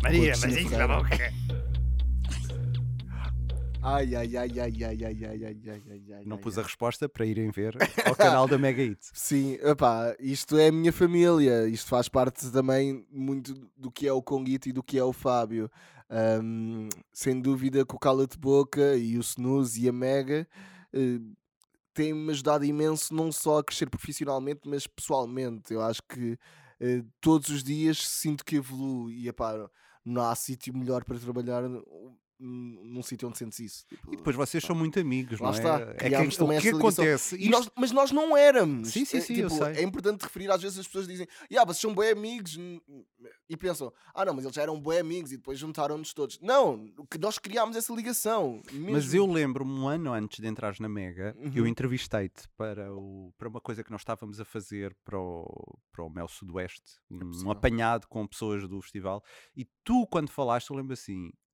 Maria, 0.02 0.32
beijinhos 0.36 0.70
na 0.72 0.86
boca. 0.86 1.32
Ai, 3.82 4.14
ai, 4.14 4.36
ai, 4.36 4.36
ai, 4.36 4.50
ai, 4.60 4.84
ai, 4.84 5.04
ai, 5.04 5.24
ai, 5.24 5.44
ai, 5.46 5.82
ai, 5.90 6.02
ai. 6.12 6.24
Não 6.26 6.36
pus 6.36 6.58
a 6.58 6.62
resposta 6.62 7.08
para 7.08 7.24
irem 7.24 7.50
ver 7.50 7.74
ao 8.04 8.14
canal 8.14 8.46
da 8.46 8.58
Mega 8.58 8.82
Hit. 8.82 8.98
Sim, 9.14 9.54
epá, 9.62 10.14
isto 10.20 10.58
é 10.58 10.68
a 10.68 10.72
minha 10.72 10.92
família, 10.92 11.66
isto 11.66 11.88
faz 11.88 12.06
parte 12.06 12.50
também 12.50 13.02
muito 13.10 13.54
do 13.78 13.90
que 13.90 14.06
é 14.06 14.12
o 14.12 14.20
Conguito 14.20 14.68
e 14.68 14.72
do 14.72 14.82
que 14.82 14.98
é 14.98 15.04
o 15.04 15.12
Fábio. 15.14 15.70
Ahm, 16.10 16.88
sem 17.14 17.40
dúvida 17.40 17.86
que 17.86 17.94
o 17.94 17.98
Cala-te 17.98 18.36
Boca 18.38 18.94
e 18.96 19.16
o 19.16 19.20
Snooze 19.22 19.84
e 19.84 19.88
a 19.88 19.92
Mega 19.92 20.46
eh, 20.92 21.18
têm-me 21.96 22.30
ajudado 22.30 22.64
imenso 22.64 23.14
não 23.14 23.32
só 23.32 23.58
a 23.58 23.64
crescer 23.64 23.88
profissionalmente, 23.88 24.60
mas 24.66 24.86
pessoalmente. 24.86 25.72
Eu 25.72 25.82
acho 25.82 26.02
que 26.02 26.38
eh, 26.78 27.02
todos 27.20 27.48
os 27.48 27.64
dias 27.64 28.06
sinto 28.06 28.44
que 28.44 28.56
evoluo 28.56 29.10
e 29.10 29.28
epá, 29.28 29.68
não 30.04 30.22
há 30.22 30.34
sítio 30.34 30.76
melhor 30.76 31.04
para 31.04 31.18
trabalhar 31.18 31.62
num 32.38 33.02
sítio 33.02 33.28
onde 33.28 33.38
sentes 33.38 33.58
isso. 33.58 33.86
Tipo, 33.88 34.12
E 34.12 34.16
depois 34.16 34.36
vocês 34.36 34.62
são 34.62 34.74
muito 34.76 34.98
amigos, 35.00 35.40
Lá 35.40 35.48
não 35.50 35.54
é? 35.54 35.58
está, 35.58 35.80
é 36.06 36.10
que, 36.10 36.42
o 36.44 36.60
que 36.60 36.68
acontece? 36.68 37.36
E 37.36 37.40
Isto- 37.44 37.50
nós- 37.50 37.70
mas 37.76 37.92
nós 37.92 38.10
não 38.12 38.36
éramos. 38.36 38.88
Sim, 38.88 39.04
sim, 39.04 39.16
É, 39.18 39.20
sim, 39.20 39.34
eu 39.36 39.48
tipo, 39.48 39.64
sei. 39.64 39.76
é 39.76 39.82
importante 39.82 40.22
referir, 40.22 40.50
às 40.50 40.60
vezes 40.62 40.78
as 40.78 40.86
pessoas 40.86 41.06
dizem, 41.08 41.26
yeah, 41.50 41.66
vocês 41.66 41.80
são 41.80 41.94
bem 41.94 42.10
amigos 42.10 42.58
e 43.48 43.56
pensam, 43.56 43.92
ah 44.14 44.24
não, 44.24 44.34
mas 44.34 44.44
eles 44.44 44.54
já 44.54 44.62
eram 44.62 44.80
bem 44.80 44.98
amigos 44.98 45.32
e 45.32 45.36
depois 45.36 45.58
juntaram-nos 45.58 46.12
todos. 46.12 46.38
Não, 46.40 46.88
nós 47.20 47.38
criámos 47.38 47.76
essa 47.76 47.92
ligação. 47.94 48.60
Mas 48.72 49.06
mesmo. 49.06 49.16
eu 49.16 49.26
lembro-me 49.32 49.72
um 49.72 49.88
ano 49.88 50.12
antes 50.12 50.38
de 50.40 50.46
entrares 50.46 50.78
na 50.80 50.88
Mega, 50.88 51.34
eu 51.54 51.62
Uhum. 51.62 51.66
entrevistei-te 51.68 52.48
para, 52.56 52.92
o, 52.94 53.32
para 53.38 53.48
uma 53.48 53.60
coisa 53.60 53.82
que 53.82 53.90
nós 53.90 54.00
estávamos 54.02 54.40
a 54.40 54.44
fazer 54.44 54.94
para 55.04 55.18
o, 55.18 55.78
para 55.92 56.04
o 56.04 56.10
Mel 56.10 56.28
Sudoeste, 56.28 57.00
um 57.10 57.18
possível. 57.18 57.50
apanhado 57.52 58.06
com 58.08 58.26
pessoas 58.26 58.68
do 58.68 58.80
festival, 58.82 59.22
e 59.56 59.66
tu, 59.84 60.06
quando 60.08 60.28
falaste, 60.30 60.70
eu 60.70 60.76
lembro 60.76 60.92
assim: 60.92 61.30
"Ah, 61.32 61.45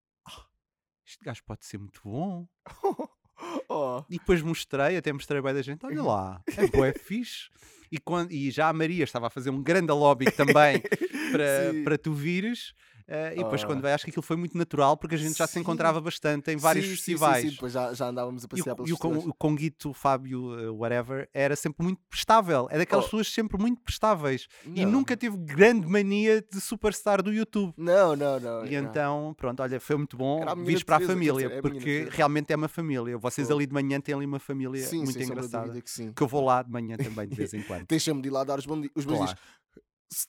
este 1.07 1.25
gajo 1.25 1.43
pode 1.45 1.65
ser 1.65 1.79
muito 1.79 2.01
bom. 2.05 2.47
Oh. 3.69 4.05
E 4.09 4.19
depois 4.19 4.41
mostrei, 4.41 4.97
até 4.97 5.13
mostrei 5.13 5.41
bem 5.43 5.55
da 5.55 5.63
gente: 5.63 5.85
olha 5.85 6.03
lá, 6.03 6.43
é 6.57 6.67
bué 6.69 6.93
fixe. 6.93 7.49
E, 7.91 7.99
quando, 7.99 8.31
e 8.33 8.51
já 8.51 8.69
a 8.69 8.73
Maria 8.73 9.05
estava 9.05 9.27
a 9.27 9.31
fazer 9.31 9.51
um 9.51 9.63
grande 9.63 9.93
lobby 9.93 10.31
também 10.31 10.81
para, 11.33 11.83
para 11.85 11.99
tu 11.99 12.13
vires. 12.13 12.73
Eh, 13.07 13.33
e 13.35 13.43
depois, 13.43 13.63
Ah. 13.63 13.67
quando 13.67 13.83
veio, 13.83 13.95
acho 13.95 14.05
que 14.05 14.11
aquilo 14.11 14.23
foi 14.23 14.37
muito 14.37 14.57
natural, 14.57 14.97
porque 14.97 15.15
a 15.15 15.19
gente 15.19 15.37
já 15.37 15.47
se 15.47 15.55
Sim. 15.55 15.61
encontrava 15.61 16.01
bastante 16.01 16.51
em 16.51 16.57
vários 16.57 16.85
Sim, 16.85 16.91
sim, 16.91 16.97
sim, 16.97 17.03
festivais. 17.05 17.43
Sim, 17.45 17.51
depois 17.51 17.73
já, 17.73 17.93
já 17.95 18.09
andávamos 18.09 18.45
a 18.45 18.47
E 18.47 18.49
passear 18.49 18.73
o, 18.73 18.77
pelos 18.77 18.91
e 18.91 18.93
o, 18.93 18.97
festivais. 18.97 19.27
o 19.27 19.35
Conguito, 19.35 19.91
o 19.91 19.95
Fábio, 19.95 20.59
eh, 20.59 20.71
whatever, 20.71 21.29
era 21.35 21.55
sempre 21.57 21.83
muito 21.85 22.01
prestável. 22.09 22.69
É 22.71 22.79
daquelas 22.79 23.05
Oh. 23.05 23.09
pessoas 23.09 23.29
sempre 23.33 23.59
muito 23.59 23.81
prestáveis. 23.83 24.47
E 24.75 24.85
Não. 24.85 24.93
nunca 24.93 25.17
teve 25.17 25.37
grande 25.37 25.87
mania 25.87 26.43
de 26.51 26.61
superstar 26.61 27.23
do 27.23 27.33
YouTube. 27.33 27.73
Não, 27.77 28.15
não, 28.17 28.39
não. 28.41 28.67
E 28.67 28.71
não. 28.81 28.89
então, 28.91 29.35
pronto, 29.37 29.61
olha, 29.63 29.79
foi 29.81 29.97
muito 29.97 30.17
bom 30.17 30.45
vires 30.65 30.83
para 30.83 30.97
a 30.97 31.01
família, 31.01 31.49
dizer, 31.49 31.53
é 31.59 31.61
porque 31.63 32.09
realmente 32.11 32.53
é 32.53 32.57
uma 32.57 32.69
família. 32.69 33.17
Vocês 33.19 33.47
Foi. 33.49 33.57
ali 33.57 33.67
de 33.67 33.73
manhã 33.75 34.01
têm 34.01 34.15
ali 34.15 34.25
uma 34.27 34.39
família 34.39 34.89
muito 34.93 35.21
engraçada. 35.23 35.81
que 35.81 35.91
sim. 35.91 36.13
Que 36.13 36.23
eu 36.23 36.29
vou 36.29 36.45
lá 36.45 36.63
de 36.63 36.71
manhã 36.71 36.97
também, 36.97 37.29
de 37.29 37.35
vez 37.35 37.53
em 37.55 37.63
quando. 37.63 37.87
Deixa-me 37.89 38.21
de 38.23 38.29
ir 38.29 38.31
lá 38.31 38.45
dar 38.45 38.59
os, 38.59 38.65
di- 38.67 38.91
os 38.95 39.05
bons 39.05 39.19
dias. 39.19 39.35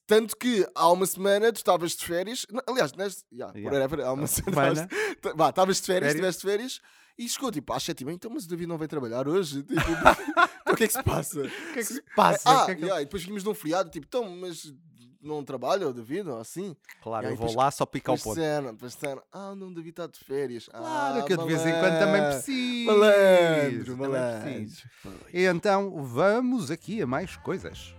Tanto 0.07 0.37
que 0.37 0.65
há 0.75 0.91
uma 0.91 1.05
semana 1.05 1.51
tu 1.51 1.57
estavas 1.57 1.91
de 1.91 2.05
férias, 2.05 2.45
aliás, 2.67 2.93
neste, 2.93 3.23
yeah, 3.33 3.53
Yeah. 3.57 3.77
whatever, 3.79 4.05
há 4.05 4.13
uma 4.13 4.27
semana. 4.27 4.87
semana, 4.87 4.89
estavas- 5.49 5.77
de 5.81 5.85
férias, 5.87 6.09
estiveste 6.11 6.41
de 6.41 6.47
férias 6.51 6.81
e 7.17 7.27
chegou 7.29 7.51
tipo 7.51 7.73
às 7.73 7.83
7 7.83 8.01
e 8.01 8.05
meia, 8.05 8.15
então 8.15 8.31
mas 8.31 8.45
o 8.45 8.49
David 8.49 8.67
não 8.67 8.77
vem 8.77 8.87
trabalhar 8.87 9.27
hoje, 9.27 9.61
tipo, 9.63 9.73
então, 9.91 10.15
o 10.71 10.75
que 10.75 10.83
é 10.85 10.87
que 10.87 10.93
se 10.93 11.03
passa? 11.03 11.39
O 11.41 11.43
que 11.49 11.49
é 11.71 11.73
que 11.73 11.83
se 11.83 12.03
passa? 12.15 12.41
Ah, 12.49 12.65
que 12.65 12.71
é 12.71 12.75
que- 12.75 12.81
yeah, 12.83 13.01
e 13.01 13.05
depois 13.05 13.23
vimos 13.23 13.43
num 13.43 13.53
feriado, 13.53 13.89
tipo, 13.89 14.05
então, 14.07 14.23
mas 14.37 14.73
não 15.21 15.43
trabalha 15.43 15.87
o 15.87 15.93
David 15.93 16.27
ou 16.29 16.37
assim? 16.39 16.75
Claro, 17.01 17.27
aí 17.27 17.33
eu 17.33 17.37
vou 17.37 17.47
depois- 17.47 17.55
lá 17.65 17.71
só 17.71 17.85
picar 17.85 18.15
o 18.15 18.19
ponto. 18.19 18.35
disseram, 18.35 18.75
disseram, 18.75 19.23
ah, 19.31 19.55
não, 19.55 19.67
o 19.67 19.73
David 19.73 19.89
está 19.91 20.07
de 20.07 20.19
férias. 20.19 20.65
Claro, 20.67 21.19
ah, 21.19 21.23
que 21.23 21.33
eu 21.33 21.37
de 21.37 21.45
vez 21.45 21.65
em 21.65 21.71
quando 21.79 21.97
também 21.99 22.21
preciso. 22.21 22.85
Malandro, 22.87 23.85
também 23.85 23.95
malandro. 24.09 24.51
preciso. 24.51 24.83
E 25.33 25.43
então, 25.45 26.03
vamos 26.03 26.69
aqui 26.71 27.01
a 27.01 27.07
mais 27.07 27.35
coisas. 27.37 27.95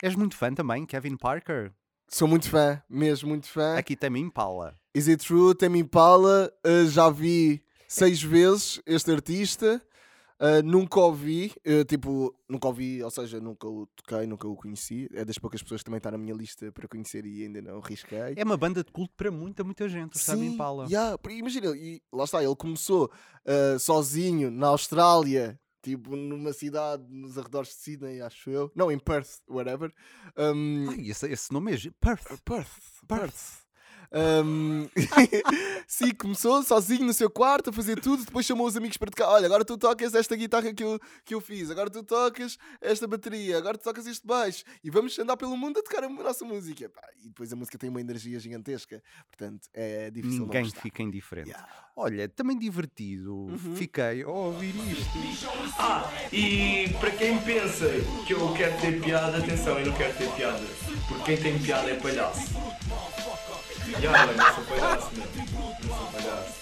És 0.00 0.14
muito 0.14 0.36
fã 0.36 0.54
também, 0.54 0.86
Kevin 0.86 1.16
Parker? 1.16 1.72
Sou 2.08 2.28
muito 2.28 2.48
fã, 2.48 2.80
mesmo 2.88 3.28
muito 3.28 3.48
fã. 3.48 3.76
Aqui 3.76 3.96
também 3.96 4.22
Impala. 4.22 4.74
Is 4.94 5.08
It 5.08 5.26
True? 5.26 5.54
Temi 5.54 5.80
Impala, 5.80 6.52
uh, 6.64 6.88
já 6.88 7.10
vi 7.10 7.62
seis 7.88 8.22
vezes 8.22 8.80
este 8.86 9.10
artista, 9.10 9.82
uh, 10.40 10.62
nunca 10.64 11.00
ouvi, 11.00 11.52
uh, 11.66 11.84
tipo, 11.84 12.34
nunca 12.48 12.68
ouvi, 12.68 13.02
ou 13.02 13.10
seja, 13.10 13.40
nunca 13.40 13.66
o 13.66 13.86
toquei, 13.86 14.26
nunca 14.26 14.46
o 14.48 14.56
conheci. 14.56 15.08
É 15.12 15.24
das 15.24 15.38
poucas 15.38 15.62
pessoas 15.62 15.80
que 15.80 15.84
também 15.86 15.98
está 15.98 16.10
na 16.10 16.18
minha 16.18 16.34
lista 16.34 16.70
para 16.72 16.88
conhecer 16.88 17.24
e 17.26 17.44
ainda 17.44 17.60
não 17.62 17.78
arrisquei. 17.78 18.34
É 18.36 18.44
uma 18.44 18.56
banda 18.56 18.82
de 18.82 18.90
culto 18.90 19.14
para 19.16 19.30
muita, 19.30 19.62
muita 19.64 19.88
gente, 19.88 20.16
o 20.16 20.18
Sim, 20.18 20.54
Impala. 20.54 20.86
yeah, 20.86 21.16
imagina, 21.30 21.66
e 21.76 22.00
lá 22.12 22.24
está, 22.24 22.42
ele 22.42 22.56
começou 22.56 23.10
uh, 23.44 23.78
sozinho 23.78 24.50
na 24.50 24.68
Austrália, 24.68 25.58
tipo 25.82 26.16
numa 26.16 26.52
cidade 26.52 27.04
nos 27.08 27.38
arredores 27.38 27.68
de 27.70 27.74
Sydney, 27.76 28.20
acho 28.20 28.50
eu. 28.50 28.70
Não, 28.74 28.90
em 28.90 28.98
Perth, 28.98 29.40
whatever. 29.48 29.92
Um, 30.36 30.90
Ai, 30.90 31.08
esse, 31.08 31.26
esse 31.30 31.52
nome 31.52 31.72
é 31.72 31.76
gi- 31.76 31.90
Perth. 32.00 32.40
Perth. 32.44 32.68
Perth. 33.06 33.67
Um, 34.12 34.88
sim, 35.86 36.10
começou 36.14 36.62
sozinho 36.62 37.04
no 37.04 37.12
seu 37.12 37.28
quarto 37.28 37.70
a 37.70 37.72
fazer 37.72 38.00
tudo, 38.00 38.24
depois 38.24 38.46
chamou 38.46 38.66
os 38.66 38.76
amigos 38.76 38.96
para 38.96 39.10
tocar. 39.10 39.28
Olha, 39.28 39.46
agora 39.46 39.64
tu 39.64 39.76
tocas 39.76 40.14
esta 40.14 40.34
guitarra 40.34 40.72
que 40.72 40.82
eu, 40.82 40.98
que 41.24 41.34
eu 41.34 41.40
fiz, 41.40 41.70
agora 41.70 41.90
tu 41.90 42.02
tocas 42.02 42.58
esta 42.80 43.06
bateria, 43.06 43.58
agora 43.58 43.76
tu 43.76 43.84
tocas 43.84 44.06
este 44.06 44.26
baixo 44.26 44.64
e 44.82 44.90
vamos 44.90 45.18
andar 45.18 45.36
pelo 45.36 45.56
mundo 45.56 45.78
a 45.78 45.82
tocar 45.82 46.04
a 46.04 46.08
nossa 46.08 46.44
música. 46.44 46.90
E 47.22 47.28
depois 47.28 47.52
a 47.52 47.56
música 47.56 47.76
tem 47.76 47.90
uma 47.90 48.00
energia 48.00 48.38
gigantesca, 48.38 49.02
portanto 49.26 49.68
é 49.74 50.10
difícil. 50.10 50.40
não 50.40 50.46
Ninguém 50.46 50.64
gostar. 50.64 50.80
fica 50.80 51.02
indiferente. 51.02 51.50
Yeah. 51.50 51.68
Olha, 51.94 52.28
também 52.28 52.56
divertido. 52.58 53.34
Uhum. 53.34 53.76
Fiquei 53.76 54.22
a 54.22 54.28
ouvir 54.28 54.74
isto. 54.90 55.48
Ah, 55.78 56.10
e 56.32 56.88
para 57.00 57.10
quem 57.10 57.38
pensa 57.40 57.86
que 58.26 58.32
eu 58.32 58.52
quero 58.54 58.80
ter 58.80 59.00
piada, 59.02 59.38
atenção, 59.38 59.78
eu 59.78 59.86
não 59.86 59.96
quero 59.96 60.16
ter 60.16 60.30
piada. 60.32 60.64
Porque 61.08 61.24
quem 61.24 61.36
tem 61.42 61.58
piada 61.58 61.90
é 61.90 61.94
palhaço. 61.96 62.77
Já, 64.00 64.10
olha, 64.22 64.32
não 64.34 64.54
sou 64.54 64.64
palhaço, 64.64 65.10
meu. 65.14 65.26
Não 65.26 65.96
sou 65.96 66.06
palhaço. 66.12 66.58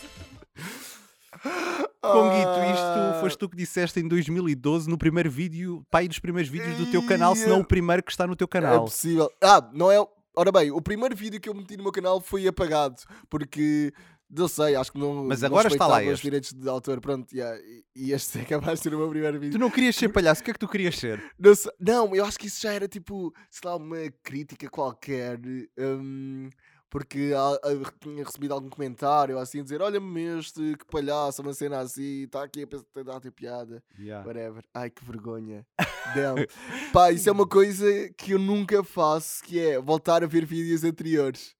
Conguito, 2.02 2.72
isto 2.72 3.20
foste 3.20 3.38
tu 3.38 3.48
que 3.48 3.56
disseste 3.56 4.00
em 4.00 4.08
2012 4.08 4.88
no 4.88 4.96
primeiro 4.96 5.30
vídeo, 5.30 5.84
pai 5.90 6.06
dos 6.08 6.18
primeiros 6.18 6.50
vídeos 6.50 6.76
do 6.76 6.86
teu 6.90 7.04
canal, 7.06 7.34
se 7.34 7.46
não 7.48 7.60
o 7.60 7.64
primeiro 7.64 8.02
que 8.02 8.10
está 8.10 8.26
no 8.26 8.36
teu 8.36 8.46
É 8.46 8.48
canal. 8.48 8.84
possível. 8.84 9.30
Ah, 9.42 9.68
não 9.72 9.90
é. 9.90 9.96
Ora 10.38 10.52
bem, 10.52 10.70
o 10.70 10.80
primeiro 10.82 11.16
vídeo 11.16 11.40
que 11.40 11.48
eu 11.48 11.54
meti 11.54 11.76
no 11.76 11.82
meu 11.82 11.92
canal 11.92 12.20
foi 12.20 12.46
apagado 12.46 12.96
porque. 13.28 13.92
Não 14.28 14.48
sei, 14.48 14.74
acho 14.74 14.90
que 14.90 14.98
não. 14.98 15.24
Mas 15.24 15.40
não 15.42 15.46
agora 15.50 15.68
está 15.68 15.86
lá 15.86 15.98
os 16.00 16.06
este. 16.08 16.22
direitos 16.24 16.52
de 16.52 16.68
autor. 16.68 17.00
Pronto, 17.00 17.32
yeah, 17.32 17.56
e- 17.60 17.84
e 17.94 18.12
este 18.12 18.40
é 18.40 18.44
capaz 18.44 18.80
de 18.80 18.82
ser 18.82 18.92
o 18.94 18.98
meu 18.98 19.08
primeiro 19.08 19.38
vídeo. 19.38 19.52
Tu 19.52 19.58
não 19.58 19.70
querias 19.70 19.94
ser 19.94 20.08
palhaço, 20.08 20.40
o 20.40 20.44
que 20.44 20.50
é 20.50 20.52
que 20.54 20.58
tu 20.58 20.66
querias 20.66 20.96
ser? 20.98 21.22
Não, 21.38 21.54
sei- 21.54 21.70
não, 21.78 22.12
eu 22.14 22.24
acho 22.24 22.36
que 22.36 22.48
isso 22.48 22.60
já 22.60 22.72
era 22.72 22.88
tipo, 22.88 23.32
sei 23.48 23.70
lá, 23.70 23.76
uma 23.76 23.98
crítica 24.24 24.68
qualquer. 24.68 25.38
hum, 25.78 26.50
porque 26.90 27.32
a- 27.36 27.68
a- 27.68 27.92
tinha 28.00 28.24
recebido 28.24 28.54
algum 28.54 28.68
comentário 28.70 29.38
assim, 29.38 29.60
a 29.60 29.62
dizer: 29.62 29.82
Olha-me 29.82 30.38
este, 30.38 30.76
que 30.78 30.84
palhaço, 30.90 31.42
uma 31.42 31.52
cena 31.52 31.80
assim, 31.80 32.22
está 32.24 32.44
aqui 32.44 32.62
a 32.62 32.66
pensar- 32.66 32.84
tentar 32.92 33.20
ter 33.20 33.30
piada. 33.30 33.82
Yeah. 33.98 34.26
Whatever. 34.26 34.64
Ai, 34.74 34.90
que 34.90 35.04
vergonha. 35.04 35.66
Damn. 36.14 36.46
Pá, 36.92 37.10
isso 37.10 37.28
é 37.28 37.32
uma 37.32 37.46
coisa 37.46 37.86
que 38.16 38.32
eu 38.32 38.38
nunca 38.38 38.82
faço, 38.84 39.42
que 39.42 39.58
é 39.60 39.80
voltar 39.80 40.22
a 40.22 40.26
ver 40.26 40.44
vídeos 40.46 40.84
anteriores. 40.84 41.54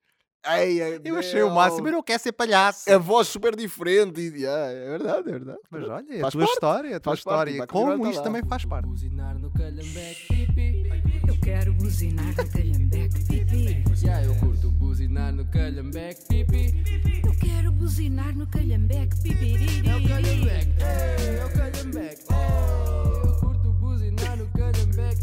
Ei, 0.48 0.80
é- 0.80 1.00
Eu 1.04 1.16
achei 1.18 1.42
o 1.42 1.52
máximo, 1.52 1.88
eu 1.88 1.92
não 1.92 2.02
quero 2.04 2.22
ser 2.22 2.30
palhaço. 2.30 2.88
A 2.88 2.96
voz 2.98 3.26
super 3.26 3.56
diferente. 3.56 4.20
E, 4.20 4.42
yeah, 4.42 4.70
é 4.70 4.90
verdade, 4.90 5.28
é 5.28 5.32
verdade. 5.32 5.58
Mas 5.68 5.82
olha, 5.88 6.06
é 6.14 6.18
a 6.18 6.20
Faz 6.20 6.32
tua 6.32 6.40
parte, 6.42 6.52
história, 6.52 6.88
é 6.88 6.94
a 6.94 7.00
tua 7.00 7.10
faz 7.10 7.24
parte, 7.24 7.50
história. 7.50 7.64
a 7.64 7.66
Como 7.66 7.92
estar 7.94 8.08
isto 8.10 8.18
lá. 8.18 8.22
também 8.24 8.42
faz 8.48 8.64
parte. 8.64 8.88
Quero 11.46 11.72
buzinar 11.74 12.34
no 12.36 12.44
calhambeque, 12.48 13.24
pipi. 13.24 13.84
Já 13.94 14.20
eu 14.24 14.34
curto 14.34 14.68
buzinar 14.72 15.32
no 15.32 15.44
calhambeque, 15.44 16.20
pipi. 16.26 16.82
Eu 17.24 17.32
quero 17.36 17.70
buzinar 17.70 18.36
no 18.36 18.48
calhambeque, 18.48 19.16
pipi. 19.22 19.54
É 19.88 19.96
o 19.96 20.08
calhambeque, 20.08 20.72
é 20.82 21.44
o 21.44 21.50
calhambeque. 21.52 22.24
Eu 23.24 23.32
curto 23.34 23.72
buzinar 23.74 24.36
no 24.36 24.46
calhambeque, 24.48 25.22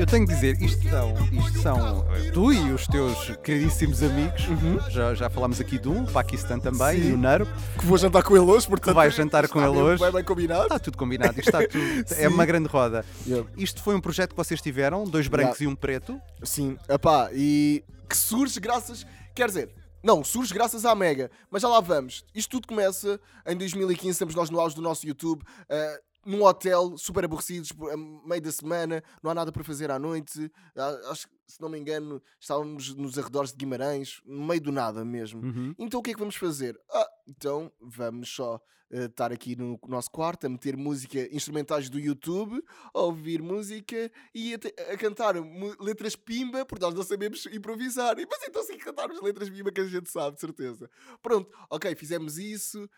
eu 0.00 0.06
tenho 0.06 0.26
que 0.26 0.32
dizer, 0.32 0.60
isto 0.62 0.88
são, 0.88 1.14
isto 1.30 1.60
são 1.60 2.06
tu 2.32 2.50
e 2.52 2.72
os 2.72 2.86
teus 2.86 3.36
queridíssimos 3.42 4.02
amigos. 4.02 4.42
Já, 4.90 5.14
já 5.14 5.28
falámos 5.28 5.60
aqui 5.60 5.78
de 5.78 5.88
um, 5.88 6.04
o 6.04 6.10
Paquistão 6.10 6.58
também, 6.58 6.96
Uhum. 6.96 7.02
Sim. 7.02 7.10
e 7.10 7.12
o 7.12 7.18
Nero. 7.18 7.46
Que 7.78 7.84
vou 7.84 7.98
jantar 7.98 8.22
com 8.22 8.34
ele 8.34 8.46
hoje, 8.46 8.64
Que 8.66 8.70
portanto. 8.70 8.94
vais 8.94 9.14
jantar 9.14 9.46
com 9.48 9.60
ele 9.60 9.76
hoje. 9.78 10.02
Bem, 10.02 10.12
bem 10.12 10.24
combinado. 10.24 10.62
Está 10.62 10.78
tudo 10.78 10.96
combinado, 10.96 11.38
isto 11.38 11.48
está 11.54 11.66
tudo. 11.68 12.14
é 12.18 12.28
uma 12.28 12.46
grande 12.46 12.66
roda. 12.68 13.04
Yeah. 13.26 13.46
Isto 13.56 13.82
foi 13.82 13.94
um 13.94 14.00
projeto 14.00 14.30
que 14.30 14.36
vocês 14.36 14.60
tiveram, 14.62 15.04
dois 15.04 15.28
brancos 15.28 15.60
e 15.60 15.66
um 15.66 15.74
preto. 15.76 16.18
Sim, 16.42 16.78
epá, 16.88 17.28
e 17.34 17.84
que 18.08 18.16
surge 18.16 18.58
graças. 18.58 19.06
Quer 19.34 19.48
dizer, 19.48 19.70
não, 20.02 20.24
surge 20.24 20.54
graças 20.54 20.86
à 20.86 20.94
Mega, 20.94 21.30
mas 21.50 21.60
já 21.60 21.68
lá 21.68 21.80
vamos. 21.80 22.24
Isto 22.34 22.52
tudo 22.52 22.66
começa 22.68 23.20
em 23.46 23.54
2015, 23.56 24.10
estamos 24.12 24.34
nós 24.34 24.48
no 24.48 24.58
auge 24.58 24.74
do 24.74 24.80
nosso 24.82 25.06
YouTube, 25.06 25.42
eh, 25.68 26.00
num 26.24 26.42
hotel, 26.44 26.96
super 26.98 27.24
aborrecidos, 27.24 27.72
a 27.92 27.96
meio 28.28 28.42
da 28.42 28.52
semana, 28.52 29.02
não 29.22 29.30
há 29.30 29.34
nada 29.34 29.50
para 29.52 29.64
fazer 29.64 29.90
à 29.90 29.98
noite. 29.98 30.50
Ah, 30.76 31.10
Acho 31.10 31.26
que, 31.28 31.34
se 31.46 31.60
não 31.60 31.68
me 31.68 31.78
engano, 31.78 32.22
estávamos 32.38 32.94
nos 32.94 33.18
arredores 33.18 33.50
de 33.52 33.56
Guimarães, 33.56 34.20
no 34.24 34.46
meio 34.46 34.60
do 34.60 34.70
nada 34.72 35.04
mesmo. 35.04 35.42
Uhum. 35.42 35.74
Então 35.78 36.00
o 36.00 36.02
que 36.02 36.10
é 36.10 36.14
que 36.14 36.20
vamos 36.20 36.36
fazer? 36.36 36.78
Ah, 36.90 37.08
então 37.26 37.72
vamos 37.80 38.28
só 38.28 38.60
eh, 38.92 39.04
estar 39.06 39.32
aqui 39.32 39.56
no 39.56 39.78
nosso 39.88 40.10
quarto 40.10 40.46
a 40.46 40.48
meter 40.50 40.76
música 40.76 41.28
instrumentais 41.34 41.88
do 41.88 41.98
YouTube, 41.98 42.62
a 42.94 43.00
ouvir 43.00 43.40
música 43.42 44.10
e 44.34 44.54
a, 44.54 44.58
te- 44.58 44.74
a 44.92 44.96
cantar 44.96 45.34
letras 45.80 46.14
pimba, 46.16 46.64
porque 46.66 46.84
nós 46.84 46.94
não 46.94 47.02
sabemos 47.02 47.46
improvisar. 47.46 48.18
E, 48.18 48.26
Mas 48.30 48.40
então 48.46 48.62
sim 48.62 48.76
cantarmos 48.78 49.20
letras 49.22 49.48
pimba 49.48 49.72
que 49.72 49.80
a 49.80 49.86
gente 49.86 50.10
sabe, 50.10 50.34
de 50.34 50.40
certeza. 50.40 50.90
Pronto, 51.22 51.50
ok, 51.70 51.94
fizemos 51.94 52.36
isso, 52.38 52.88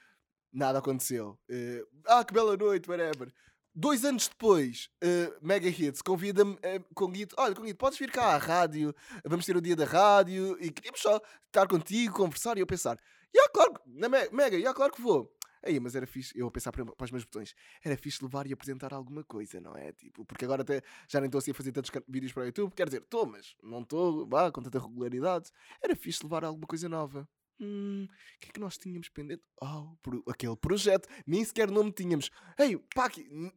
nada 0.52 0.78
aconteceu. 0.78 1.38
Eh, 1.48 1.84
ah, 2.06 2.24
que 2.24 2.34
bela 2.34 2.56
noite, 2.56 2.88
whatever. 2.88 3.32
Dois 3.74 4.04
anos 4.04 4.28
depois, 4.28 4.90
eh, 5.02 5.32
Mega 5.40 5.66
Hits 5.68 6.02
convida-me, 6.02 6.52
uh, 6.54 6.84
Conguito, 6.94 7.34
olha, 7.38 7.54
Conguito, 7.54 7.78
podes 7.78 7.98
vir 7.98 8.10
cá 8.10 8.34
à 8.34 8.36
rádio, 8.36 8.94
vamos 9.24 9.46
ter 9.46 9.56
o 9.56 9.62
dia 9.62 9.74
da 9.74 9.86
rádio 9.86 10.58
e 10.60 10.70
queríamos 10.70 11.00
só 11.00 11.18
estar 11.46 11.66
contigo, 11.66 12.14
conversar. 12.14 12.58
E 12.58 12.60
eu 12.60 12.66
pensar, 12.66 12.98
já, 13.34 13.48
claro, 13.48 13.72
que- 13.74 13.80
na 13.86 14.10
Me- 14.10 14.28
Mega, 14.30 14.60
já, 14.60 14.74
claro 14.74 14.92
que 14.92 15.00
vou. 15.00 15.34
Aí, 15.64 15.78
mas 15.80 15.94
era 15.94 16.06
fixe, 16.06 16.36
eu 16.36 16.48
a 16.48 16.50
pensar 16.50 16.70
para, 16.72 16.84
para 16.84 17.04
os 17.04 17.10
meus 17.12 17.24
botões, 17.24 17.54
era 17.82 17.96
fixe 17.96 18.22
levar 18.22 18.46
e 18.46 18.52
apresentar 18.52 18.92
alguma 18.92 19.22
coisa, 19.24 19.58
não 19.60 19.74
é? 19.76 19.92
Tipo, 19.92 20.24
porque 20.26 20.44
agora 20.44 20.62
até 20.62 20.82
já 21.08 21.20
nem 21.20 21.28
estou 21.28 21.38
assim 21.38 21.52
a 21.52 21.54
fazer 21.54 21.72
tantos 21.72 21.90
vídeos 22.08 22.32
para 22.32 22.42
o 22.42 22.46
YouTube, 22.46 22.74
quer 22.74 22.86
dizer, 22.86 23.00
estou, 23.02 23.24
mas 23.26 23.54
não 23.62 23.80
estou, 23.80 24.26
vá, 24.28 24.50
com 24.50 24.60
tanta 24.60 24.78
regularidade. 24.80 25.50
Era 25.80 25.94
fixe 25.96 26.22
levar 26.24 26.44
alguma 26.44 26.66
coisa 26.66 26.88
nova. 26.90 27.26
Hum, 27.62 28.06
o 28.10 28.40
que 28.40 28.48
é 28.48 28.52
que 28.52 28.60
nós 28.60 28.76
tínhamos 28.76 29.08
pendente? 29.08 29.42
Oh, 29.62 29.94
pro- 30.02 30.24
aquele 30.28 30.56
projeto, 30.56 31.08
nem 31.26 31.44
sequer 31.44 31.70
nome 31.70 31.92
tínhamos. 31.92 32.28
Ei, 32.58 32.78
aqui, 32.96 33.22
n- 33.30 33.52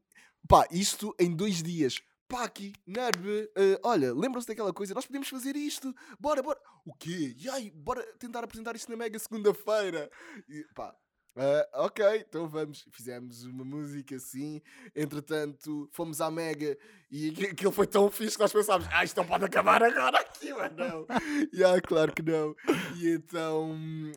pá, 0.47 0.67
isto 0.71 1.15
em 1.19 1.35
dois 1.35 1.63
dias. 1.63 1.99
Pá, 2.27 2.43
aqui, 2.43 2.73
Nerve, 2.87 3.49
eh, 3.55 3.79
olha, 3.83 4.11
lembram-se 4.13 4.47
daquela 4.47 4.73
coisa? 4.73 4.93
Nós 4.95 5.05
podemos 5.05 5.27
fazer 5.29 5.55
isto. 5.55 5.93
Bora, 6.19 6.41
bora. 6.41 6.59
O 6.83 6.93
quê? 6.93 7.35
E 7.37 7.47
aí, 7.49 7.69
bora 7.71 8.03
tentar 8.17 8.43
apresentar 8.43 8.75
isto 8.75 8.89
na 8.89 8.97
Mega 8.97 9.17
segunda-feira. 9.19 10.09
Pá, 10.73 10.95
ah, 11.35 11.67
ok, 11.85 12.03
então 12.27 12.47
vamos. 12.47 12.85
Fizemos 12.91 13.43
uma 13.43 13.63
música 13.65 14.15
assim. 14.15 14.61
Entretanto, 14.95 15.87
fomos 15.91 16.21
à 16.21 16.31
Mega 16.31 16.77
e 17.11 17.29
aqu- 17.29 17.51
aquilo 17.51 17.71
foi 17.71 17.85
tão 17.87 18.09
fixe 18.09 18.35
que 18.35 18.41
nós 18.41 18.51
pensámos: 18.53 18.87
ah, 18.91 19.03
isto 19.03 19.17
não 19.17 19.25
pode 19.27 19.45
acabar 19.45 19.83
agora 19.83 20.19
aqui, 20.19 20.53
mas 20.53 20.73
não. 20.75 21.05
e 21.53 21.63
ah, 21.63 21.81
claro 21.81 22.13
que 22.13 22.21
não. 22.21 22.55
E 22.97 23.09
então, 23.09 23.75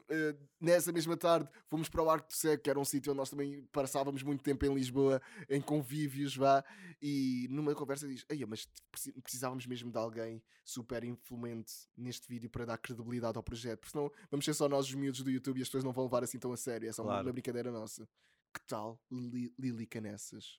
eh, 0.09 0.35
nessa 0.61 0.93
mesma 0.93 1.17
tarde, 1.17 1.49
fomos 1.69 1.89
para 1.89 2.03
o 2.03 2.09
Arco 2.11 2.29
do 2.29 2.35
Seco, 2.35 2.63
que 2.63 2.71
era 2.71 2.79
um 2.79 2.85
sítio 2.85 3.11
onde 3.13 3.19
nós 3.19 3.31
também 3.31 3.63
passávamos 3.73 4.23
muito 4.23 4.43
tempo 4.43 4.65
em 4.65 4.73
Lisboa, 4.75 5.21
em 5.51 5.61
convívios, 5.61 6.37
vá. 6.37 6.65
E 7.03 7.47
numa 7.51 7.75
conversa 7.75 8.07
diz: 8.09 8.25
Ei, 8.29 8.45
mas 8.47 8.69
preci- 8.91 9.13
precisávamos 9.21 9.67
mesmo 9.67 9.91
de 9.91 9.99
alguém 9.99 10.43
super 10.65 11.03
influente 11.03 11.73
neste 11.97 12.29
vídeo 12.29 12.51
para 12.51 12.67
dar 12.67 12.77
credibilidade 12.79 13.37
ao 13.39 13.43
projeto, 13.43 13.81
porque 13.81 13.93
senão 13.93 14.13
vamos 14.31 14.45
ser 14.45 14.53
só 14.55 14.69
nós 14.69 14.87
os 14.87 14.95
miúdos 14.95 15.23
do 15.23 15.31
YouTube 15.31 15.59
e 15.59 15.63
as 15.63 15.69
pessoas 15.69 15.83
não 15.85 15.93
vão 15.93 16.05
levar 16.05 16.23
assim 16.23 16.39
tão 16.39 16.53
a 16.53 16.57
sério. 16.57 16.89
É 16.89 16.93
só 16.93 17.03
Claro. 17.09 17.27
uma 17.27 17.33
brincadeira 17.33 17.71
nossa. 17.73 18.05
Que 18.55 18.61
tal 18.67 18.99
Lili, 19.11 19.53
Lili 19.59 19.87
Canessas? 19.87 20.59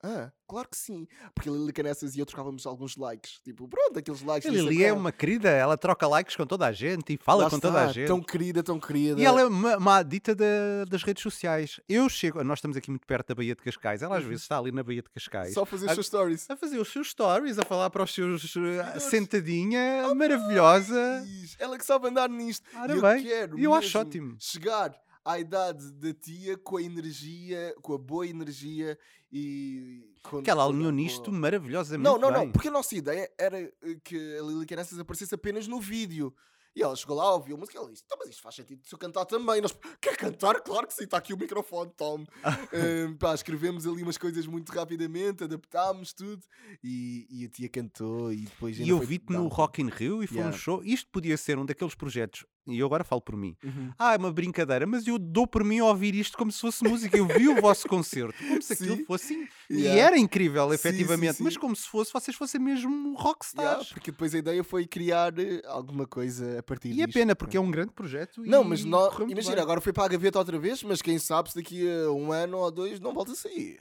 Ah, 0.00 0.30
claro 0.46 0.68
que 0.68 0.76
sim. 0.76 1.08
Porque 1.34 1.48
a 1.48 1.52
Lili 1.52 1.72
Canessas 1.72 2.14
e 2.14 2.20
eu 2.20 2.26
trocávamos 2.26 2.64
alguns 2.66 2.96
likes. 2.96 3.40
Tipo, 3.42 3.66
pronto, 3.66 3.98
aqueles 3.98 4.22
likes. 4.22 4.48
A 4.48 4.52
Lili 4.52 4.84
é 4.84 4.92
uma 4.92 5.10
querida, 5.10 5.48
ela 5.50 5.76
troca 5.76 6.06
likes 6.06 6.36
com 6.36 6.46
toda 6.46 6.66
a 6.68 6.72
gente 6.72 7.14
e 7.14 7.16
fala 7.16 7.42
Lá 7.44 7.50
com 7.50 7.58
toda 7.58 7.78
a 7.78 7.82
está, 7.82 7.92
gente. 7.94 8.06
Tão 8.06 8.22
querida, 8.22 8.62
tão 8.62 8.78
querida. 8.78 9.20
E 9.20 9.24
ela 9.24 9.40
é 9.40 9.44
uma, 9.46 9.76
uma 9.76 9.96
adita 9.96 10.36
da- 10.36 10.84
das 10.88 11.02
redes 11.02 11.20
sociais. 11.20 11.80
Eu 11.88 12.08
chego, 12.08 12.44
nós 12.44 12.58
estamos 12.60 12.76
aqui 12.76 12.90
muito 12.90 13.04
perto 13.08 13.26
da 13.28 13.34
Baía 13.34 13.56
de 13.56 13.62
Cascais. 13.62 14.00
Ela 14.00 14.18
às 14.18 14.24
vezes 14.24 14.42
está 14.42 14.56
ali 14.56 14.70
na 14.70 14.84
Baía 14.84 15.02
de 15.02 15.10
Cascais. 15.10 15.48
Uhum. 15.48 15.54
Só 15.54 15.62
a 15.62 15.66
fazer 15.66 15.86
os 15.86 15.94
seus 15.94 16.06
stories. 16.06 16.48
a 16.50 16.56
fazer 16.56 16.78
os 16.78 16.92
seus 16.92 17.10
stories, 17.10 17.58
a 17.58 17.64
falar 17.64 17.90
para 17.90 18.04
os 18.04 18.14
seus 18.14 18.54
eh, 18.56 18.90
Deus. 18.92 19.02
sentadinha, 19.02 20.14
maravilhosa. 20.14 21.24
Diz, 21.26 21.56
Ela 21.58 21.76
que 21.76 21.84
sabe 21.84 22.06
andar 22.06 22.28
nisto. 22.28 22.64
E 22.86 22.90
eu 22.92 23.02
bem, 23.02 23.24
quero 23.24 23.58
eu 23.58 23.74
acho 23.74 23.98
ótimo. 23.98 24.36
chegar 24.38 24.94
à 25.28 25.38
idade 25.38 25.90
da 25.92 26.12
tia 26.14 26.56
com 26.56 26.78
a 26.78 26.82
energia, 26.82 27.74
com 27.82 27.92
a 27.92 27.98
boa 27.98 28.26
energia 28.26 28.98
e... 29.30 30.10
Com, 30.22 30.42
Que 30.42 30.50
ela 30.50 30.64
alinhou 30.64 30.90
nisto 30.90 31.30
maravilhosamente 31.30 32.02
Não, 32.02 32.18
não, 32.18 32.32
bem. 32.32 32.46
não, 32.46 32.52
porque 32.52 32.68
a 32.68 32.70
nossa 32.70 32.94
ideia 32.96 33.30
era 33.38 33.60
eh, 33.60 33.72
que 34.02 34.16
a 34.38 34.42
Lili 34.42 34.64
Canessas 34.66 34.98
aparecesse 34.98 35.34
apenas 35.34 35.68
no 35.68 35.80
vídeo. 35.80 36.34
E 36.76 36.82
ela 36.82 36.94
chegou 36.94 37.16
lá, 37.16 37.34
ouviu 37.34 37.56
a 37.56 37.58
música 37.58 37.76
e 37.76 37.80
ela 37.80 37.90
disse: 37.90 38.04
"Então, 38.06 38.16
mas 38.20 38.28
isto 38.28 38.40
faz 38.42 38.54
sentido 38.54 38.86
se 38.86 38.94
eu 38.94 38.98
cantar 38.98 39.24
também. 39.24 39.60
Nós, 39.60 39.76
quer 40.00 40.16
cantar? 40.16 40.60
Claro 40.60 40.86
que 40.86 40.94
sim, 40.94 41.04
está 41.04 41.16
aqui 41.18 41.34
o 41.34 41.36
microfone, 41.36 41.90
tome. 41.96 42.24
Ehm, 42.72 43.16
pá, 43.18 43.34
escrevemos 43.34 43.84
ali 43.86 44.02
umas 44.02 44.16
coisas 44.16 44.46
muito 44.46 44.70
rapidamente, 44.70 45.42
adaptámos 45.42 46.12
tudo 46.12 46.40
e, 46.84 47.26
e 47.30 47.44
a 47.46 47.48
tia 47.48 47.68
cantou 47.68 48.32
e 48.32 48.42
depois 48.44 48.78
E 48.78 48.88
eu 48.88 49.00
vi-te 49.00 49.32
no 49.32 49.48
Rock 49.48 49.82
in 49.82 49.88
Rio 49.88 50.22
e 50.22 50.26
foi 50.28 50.36
um 50.38 50.40
Yeah. 50.40 50.56
show. 50.58 50.82
Isto 50.84 51.10
podia 51.10 51.36
ser 51.36 51.58
um 51.58 51.66
daqueles 51.66 51.96
projetos, 51.96 52.46
e 52.72 52.78
eu 52.78 52.86
agora 52.86 53.04
falo 53.04 53.20
por 53.20 53.36
mim. 53.36 53.56
Uhum. 53.64 53.92
Ah, 53.98 54.14
é 54.14 54.16
uma 54.16 54.32
brincadeira, 54.32 54.86
mas 54.86 55.06
eu 55.06 55.18
dou 55.18 55.46
por 55.46 55.64
mim 55.64 55.78
a 55.80 55.84
ouvir 55.86 56.14
isto 56.14 56.36
como 56.38 56.50
se 56.52 56.60
fosse 56.60 56.84
música. 56.84 57.16
Eu 57.16 57.26
vi 57.26 57.48
o 57.48 57.60
vosso 57.60 57.86
concerto 57.88 58.36
como 58.46 58.60
se 58.62 58.72
aquilo 58.72 58.96
Sim. 58.96 59.04
fosse. 59.04 59.48
E 59.70 59.78
Yeah. 59.82 60.02
era 60.06 60.18
incrível, 60.18 60.64
Sim, 60.64 60.68
sim, 60.68 60.74
efetivamente, 60.88 61.42
mas 61.42 61.54
sim. 61.54 61.60
como 61.60 61.74
se 61.76 61.86
fosse, 61.88 62.12
vocês 62.12 62.36
fossem 62.36 62.60
mesmo 62.60 63.08
Yeah, 63.08 63.22
rockstars. 63.22 63.92
porque 63.92 64.10
depois 64.10 64.34
a 64.34 64.38
ideia 64.38 64.64
foi 64.64 64.86
criar 64.86 65.38
eh, 65.38 65.62
alguma 65.66 66.06
coisa 66.06 66.58
a 66.58 66.62
partir 66.62 66.88
E 66.88 67.02
é 67.02 67.06
disto. 67.06 67.18
pena, 67.18 67.34
porque 67.36 67.56
é 67.56 67.60
um 67.60 67.70
grande 67.70 67.92
projeto. 67.92 68.42
Não, 68.44 68.62
e 68.62 68.66
mas 68.68 68.80
imagina, 68.80 69.54
bem. 69.56 69.62
agora 69.62 69.80
foi 69.80 69.92
para 69.92 70.04
a 70.04 70.08
gaveta 70.08 70.38
outra 70.38 70.58
vez, 70.58 70.82
mas 70.82 71.00
quem 71.02 71.18
sabe 71.18 71.50
se 71.50 71.56
daqui 71.56 71.86
a 71.90 72.10
um 72.10 72.32
ano 72.32 72.58
ou 72.58 72.70
dois 72.70 72.98
não 73.00 73.12
volta 73.12 73.32
a 73.32 73.34
sair. 73.34 73.80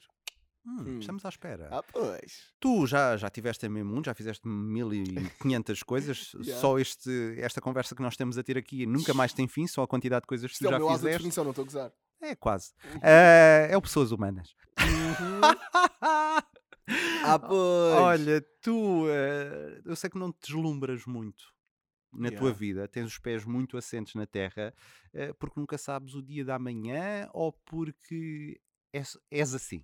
Hum, 0.68 0.84
Hum. 0.86 1.00
Estamos 1.00 1.24
à 1.26 1.30
espera. 1.30 1.70
Ah, 1.72 1.82
pois. 1.82 2.52
Tu 2.60 2.86
já, 2.88 3.16
já 3.16 3.30
tiveste 3.30 3.66
em 3.66 3.70
meio 3.70 3.86
mundo, 3.86 4.06
já 4.06 4.14
fizeste 4.14 4.46
1500 4.48 5.82
coisas. 5.84 6.34
Yeah. 6.44 6.60
Só 6.62 6.78
este, 6.78 7.36
esta 7.40 7.62
conversa 7.62 7.96
que 7.96 8.02
nós 8.02 8.18
temos 8.18 8.38
a 8.38 8.44
ter 8.44 8.58
aqui 8.58 8.86
nunca 8.86 9.14
mais 9.14 9.32
tem 9.34 9.48
fim, 9.48 9.66
só 9.66 9.84
a 9.84 9.88
quantidade 9.88 10.24
de 10.24 10.28
coisas 10.28 10.52
que 10.52 10.56
Isto 10.56 10.64
tu 10.66 10.68
é 10.68 10.72
já 10.72 10.78
meu 10.80 10.90
fizeste. 10.90 11.10
definição, 11.18 11.44
não 11.46 11.52
estou 11.52 11.64
a 11.64 11.66
gozar. 11.66 11.92
É 12.22 12.36
quase. 12.36 12.74
Eh, 13.02 13.68
é 13.72 13.78
o 13.78 13.82
Pessoas 13.82 14.12
Humanas. 14.12 14.54
Ah, 17.24 17.38
pois. 17.40 17.94
Olha, 18.02 18.42
tu, 18.62 19.06
eh, 19.10 19.82
eu 19.86 19.96
sei 19.96 20.10
que 20.10 20.18
não 20.18 20.32
te 20.32 20.38
deslumbras 20.48 21.06
muito 21.06 21.44
na 22.14 22.30
tua 22.30 22.48
Yeah. 22.48 22.58
vida, 22.58 22.88
tens 22.88 23.08
os 23.08 23.20
pés 23.20 23.44
muito 23.46 23.78
assentes 23.78 24.16
na 24.16 24.26
terra, 24.26 24.74
eh, 25.14 25.34
porque 25.34 25.60
nunca 25.60 25.78
sabes 25.78 26.14
o 26.16 26.22
dia 26.24 26.46
da 26.46 26.58
manhã 26.58 27.30
ou 27.34 27.52
porque 27.52 28.60
és, 28.94 29.18
és 29.30 29.54
assim. 29.54 29.84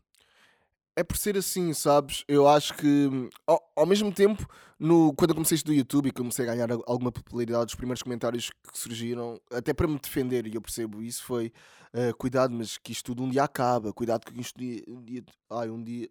É 0.96 1.04
por 1.04 1.18
ser 1.18 1.36
assim, 1.38 1.74
sabes? 1.74 2.24
Eu 2.28 2.48
acho 2.48 2.74
que, 2.76 2.86
hum, 2.88 3.30
ao, 3.48 3.60
ao 3.76 3.86
mesmo 3.86 4.12
tempo, 4.14 4.48
no, 4.80 5.12
quando 5.14 5.32
eu 5.32 5.36
comecei 5.36 5.56
isto 5.56 5.66
do 5.66 5.74
YouTube 5.74 6.08
e 6.08 6.12
comecei 6.12 6.46
a 6.48 6.54
ganhar 6.54 6.72
al- 6.72 6.84
alguma 6.86 7.12
popularidade, 7.12 7.72
os 7.72 7.76
primeiros 7.76 8.04
comentários 8.04 8.50
que 8.72 8.78
surgiram, 8.78 9.40
até 9.52 9.74
para 9.74 9.88
me 9.88 9.98
defender, 10.00 10.46
e 10.46 10.54
eu 10.56 10.62
percebo 10.62 11.02
isso, 11.02 11.24
foi 11.24 11.52
ah, 11.94 12.14
cuidado, 12.18 12.54
mas 12.54 12.78
que 12.78 12.92
isto 12.92 13.06
tudo 13.06 13.24
um 13.24 13.30
dia 13.30 13.44
acaba, 13.44 13.92
cuidado 13.94 14.26
que 14.26 14.40
isto 14.40 14.58
dia, 14.60 14.84
um 14.88 15.02
dia, 15.04 15.24
ai, 15.50 15.70
um 15.70 15.82
dia, 15.82 16.10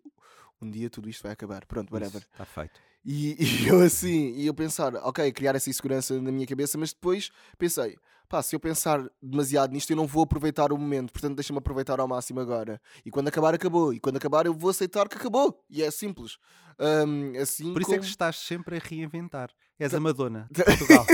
um 0.61 0.71
dia 0.71 0.89
tudo 0.91 1.09
isto 1.09 1.23
vai 1.23 1.33
acabar. 1.33 1.65
Pronto, 1.67 1.93
whatever. 1.93 2.23
Está 2.33 2.45
feito. 2.45 2.81
E, 3.05 3.37
e 3.65 3.69
eu 3.69 3.81
assim, 3.81 4.33
e 4.37 4.47
eu 4.47 4.55
pensar, 4.55 4.95
ok, 4.97 5.31
criar 5.33 5.55
essa 5.57 5.69
insegurança 5.71 6.21
na 6.21 6.31
minha 6.33 6.47
cabeça, 6.47 6.79
mas 6.79 6.93
depois 6.93 7.31
pensei, 7.59 7.97
pá, 8.33 8.43
se 8.43 8.57
eu 8.57 8.61
pensar 8.61 9.05
demasiado 9.23 9.73
nisto, 9.73 9.91
eu 9.91 9.97
não 9.97 10.07
vou 10.07 10.23
aproveitar 10.25 10.73
o 10.73 10.79
momento, 10.79 11.13
portanto 11.13 11.35
deixa-me 11.37 11.59
aproveitar 11.59 12.01
ao 12.01 12.09
máximo 12.09 12.41
agora. 12.41 12.81
E 13.05 13.11
quando 13.11 13.29
acabar, 13.29 13.53
acabou. 13.55 13.93
E 13.93 14.01
quando 14.01 14.17
acabar, 14.17 14.47
eu 14.47 14.55
vou 14.55 14.71
aceitar 14.71 15.07
que 15.07 15.17
acabou. 15.19 15.63
E 15.69 15.83
é 15.83 15.91
simples. 15.91 16.39
Ahm, 16.79 17.35
assim 17.39 17.73
Por 17.75 17.83
isso 17.83 17.91
é 17.91 17.95
que 17.97 18.01
como- 18.01 18.11
estás 18.11 18.37
sempre 18.39 18.77
a 18.77 18.81
reinventar. 18.81 19.51
És 19.79 19.91
Tá- 19.91 19.99
a 19.99 20.01
Madonna 20.01 20.49
de 20.51 20.65
Portugal. 20.65 21.07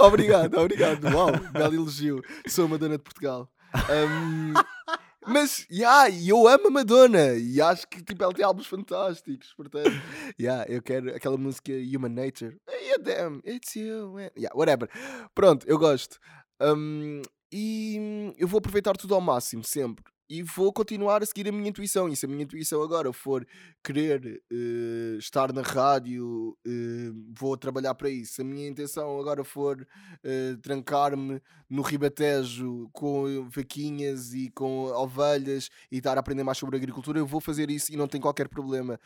obrigado, 0.00 0.54
obrigado. 0.58 1.04
Uau, 1.14 1.30
belo 1.52 1.74
elogio. 1.74 2.22
Sou 2.48 2.64
a 2.64 2.68
Madonna 2.68 2.96
de 2.96 3.02
Portugal. 3.04 3.50
Ahm, 3.74 4.54
mas, 5.26 5.66
yeah, 5.70 6.08
eu 6.10 6.46
amo 6.48 6.68
a 6.68 6.70
Madonna 6.70 7.34
e 7.34 7.60
acho 7.60 7.86
que 7.88 8.02
tipo, 8.02 8.22
ela 8.22 8.32
tem 8.32 8.44
álbuns 8.44 8.66
fantásticos. 8.66 9.52
Portanto, 9.54 9.90
yeah, 10.40 10.64
eu 10.68 10.82
quero 10.82 11.14
aquela 11.14 11.36
música 11.36 11.72
Human 11.72 12.10
Nature. 12.10 12.56
Yeah, 12.68 13.02
damn, 13.02 13.40
it's 13.46 13.74
you. 13.76 14.12
man. 14.12 14.30
Yeah, 14.36 14.54
whatever. 14.56 14.88
Pronto, 15.34 15.66
eu 15.68 15.78
gosto. 15.78 16.18
Ahm, 16.60 17.22
e 17.52 18.32
eu 18.38 18.48
vou 18.48 18.58
aproveitar 18.58 18.96
tudo 18.96 19.14
ao 19.14 19.20
máximo, 19.20 19.62
sempre. 19.62 20.04
E 20.32 20.42
vou 20.42 20.72
continuar 20.72 21.22
a 21.22 21.26
seguir 21.26 21.46
a 21.46 21.52
minha 21.52 21.68
intuição. 21.68 22.08
E 22.08 22.16
se 22.16 22.24
a 22.24 22.28
minha 22.28 22.44
intuição 22.44 22.82
agora 22.82 23.12
for 23.12 23.46
querer 23.84 24.42
eh, 24.50 25.18
estar 25.18 25.52
na 25.52 25.60
rádio, 25.60 26.56
eh, 26.66 27.12
vou 27.38 27.54
trabalhar 27.54 27.94
para 27.94 28.08
isso. 28.08 28.36
Se 28.36 28.40
a 28.40 28.44
minha 28.44 28.66
intenção 28.66 29.20
agora 29.20 29.44
for 29.44 29.86
eh, 30.24 30.56
trancar-me 30.62 31.38
no 31.68 31.82
Ribatejo 31.82 32.88
com 32.94 33.46
vaquinhas 33.50 34.32
e 34.32 34.48
com 34.52 34.84
ovelhas 34.86 35.68
e 35.90 35.98
estar 35.98 36.16
a 36.16 36.20
aprender 36.20 36.44
mais 36.44 36.56
sobre 36.56 36.78
agricultura, 36.78 37.18
eu 37.18 37.26
vou 37.26 37.38
fazer 37.40 37.70
isso 37.70 37.92
e 37.92 37.96
não 37.96 38.08
tem 38.08 38.18
qualquer 38.18 38.48
problema. 38.48 38.98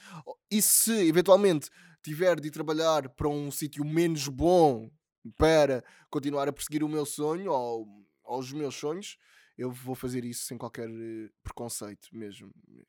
E 0.49 0.63
se 0.63 1.09
eventualmente 1.09 1.71
tiver 2.05 2.39
de 2.39 2.53
trabalhar 2.53 3.09
para 3.09 3.29
um 3.29 3.51
sítio 3.51 3.85
menos 3.85 4.29
bom 4.29 4.89
para 5.37 5.83
continuar 6.09 6.47
a 6.47 6.53
perseguir 6.53 6.85
o 6.85 6.89
meu 6.89 7.05
sonho 7.05 7.51
ou, 7.51 7.85
ou 8.23 8.39
os 8.39 8.53
meus 8.53 8.77
sonhos, 8.77 9.19
eu 9.57 9.71
vou 9.71 9.95
fazer 9.95 10.25
isso 10.25 10.45
sem 10.47 10.57
qualquer 10.59 10.89
eh, 10.89 11.29
preconceito 11.43 12.09
mesmo. 12.13 12.51
mesmo. 12.69 12.87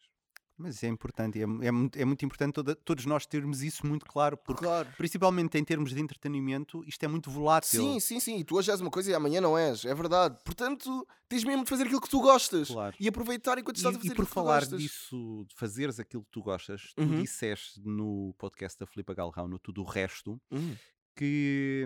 Mas 0.60 0.81
é 0.84 0.88
importante, 0.88 1.38
é, 1.38 1.44
é, 1.44 1.72
muito, 1.72 1.99
é 1.99 2.03
muito 2.03 2.26
importante 2.26 2.56
toda- 2.56 2.73
todos 2.76 3.06
nós 3.06 3.27
termos 3.27 3.61
isso 3.61 3.85
muito 3.85 4.07
claro, 4.07 4.35
porque 4.35 4.64
Claro. 4.65 4.89
principalmente 4.98 5.56
em 5.56 5.64
termos 5.64 5.91
de 5.94 6.02
entretenimento, 6.02 6.84
isto 6.88 7.03
é 7.03 7.07
muito 7.07 7.30
volátil. 7.30 7.80
Sim, 7.80 7.99
sim, 7.99 8.19
sim. 8.19 8.39
E 8.39 8.44
tu 8.44 8.56
hoje 8.56 8.72
és 8.72 8.81
uma 8.81 8.89
coisa 8.89 9.11
e 9.11 9.14
amanhã 9.14 9.39
não 9.39 9.56
és. 9.56 9.85
É 9.85 9.94
verdade. 9.94 10.35
Portanto, 10.44 11.07
tens 11.30 11.44
mesmo 11.44 11.64
de 11.64 11.69
fazer 11.69 11.84
aquilo 11.84 12.02
que 12.02 12.10
tu 12.10 12.19
gostas. 12.22 12.69
Claro. 12.69 12.95
E 12.99 13.07
aproveitar 13.07 13.60
enquanto 13.60 13.76
estás 13.77 13.95
a 13.95 13.99
E, 13.99 14.02
fazer 14.02 14.14
e 14.14 14.15
por 14.15 14.23
aquilo 14.23 14.26
que 14.26 14.31
tu 14.31 14.34
falar 14.34 14.60
gostas. 14.61 14.81
disso, 14.81 15.45
de 15.48 15.56
fazeres 15.56 15.99
aquilo 15.99 16.23
que 16.23 16.31
tu 16.31 16.41
gostas, 16.41 16.91
tu 16.95 17.03
Uhum. 17.03 17.22
disseste 17.22 17.80
no 17.85 18.34
podcast 18.39 18.80
da 18.80 18.88
Filipa 18.88 19.14
Galrão, 19.14 19.48
no 19.48 19.60
Tudo 19.60 19.81
o 19.81 19.85
Resto, 19.85 20.41
Hum. 20.52 20.76
Que 21.18 21.85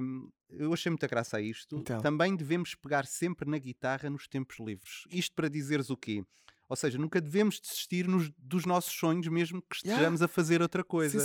eu 0.49 0.73
achei 0.73 0.89
muita 0.89 1.07
graça 1.07 1.37
a 1.37 1.41
isto. 1.41 1.77
Então. 1.77 2.01
Também 2.01 2.35
devemos 2.35 2.75
pegar 2.75 3.05
sempre 3.05 3.49
na 3.49 3.57
guitarra 3.57 4.09
nos 4.09 4.27
tempos 4.27 4.57
livres. 4.59 5.03
Isto 5.09 5.33
para 5.35 5.49
dizeres 5.49 5.89
o 5.89 5.97
quê? 5.97 6.23
Ou 6.69 6.75
seja, 6.75 6.97
nunca 6.97 7.19
devemos 7.19 7.59
desistir 7.59 8.07
nos- 8.07 8.29
dos 8.37 8.65
nossos 8.65 8.93
sonhos, 8.93 9.27
mesmo 9.27 9.61
que 9.61 9.77
Yeah. 9.83 9.93
estejamos 10.01 10.21
a 10.21 10.27
fazer 10.27 10.61
outra 10.61 10.83
coisa. 10.83 11.17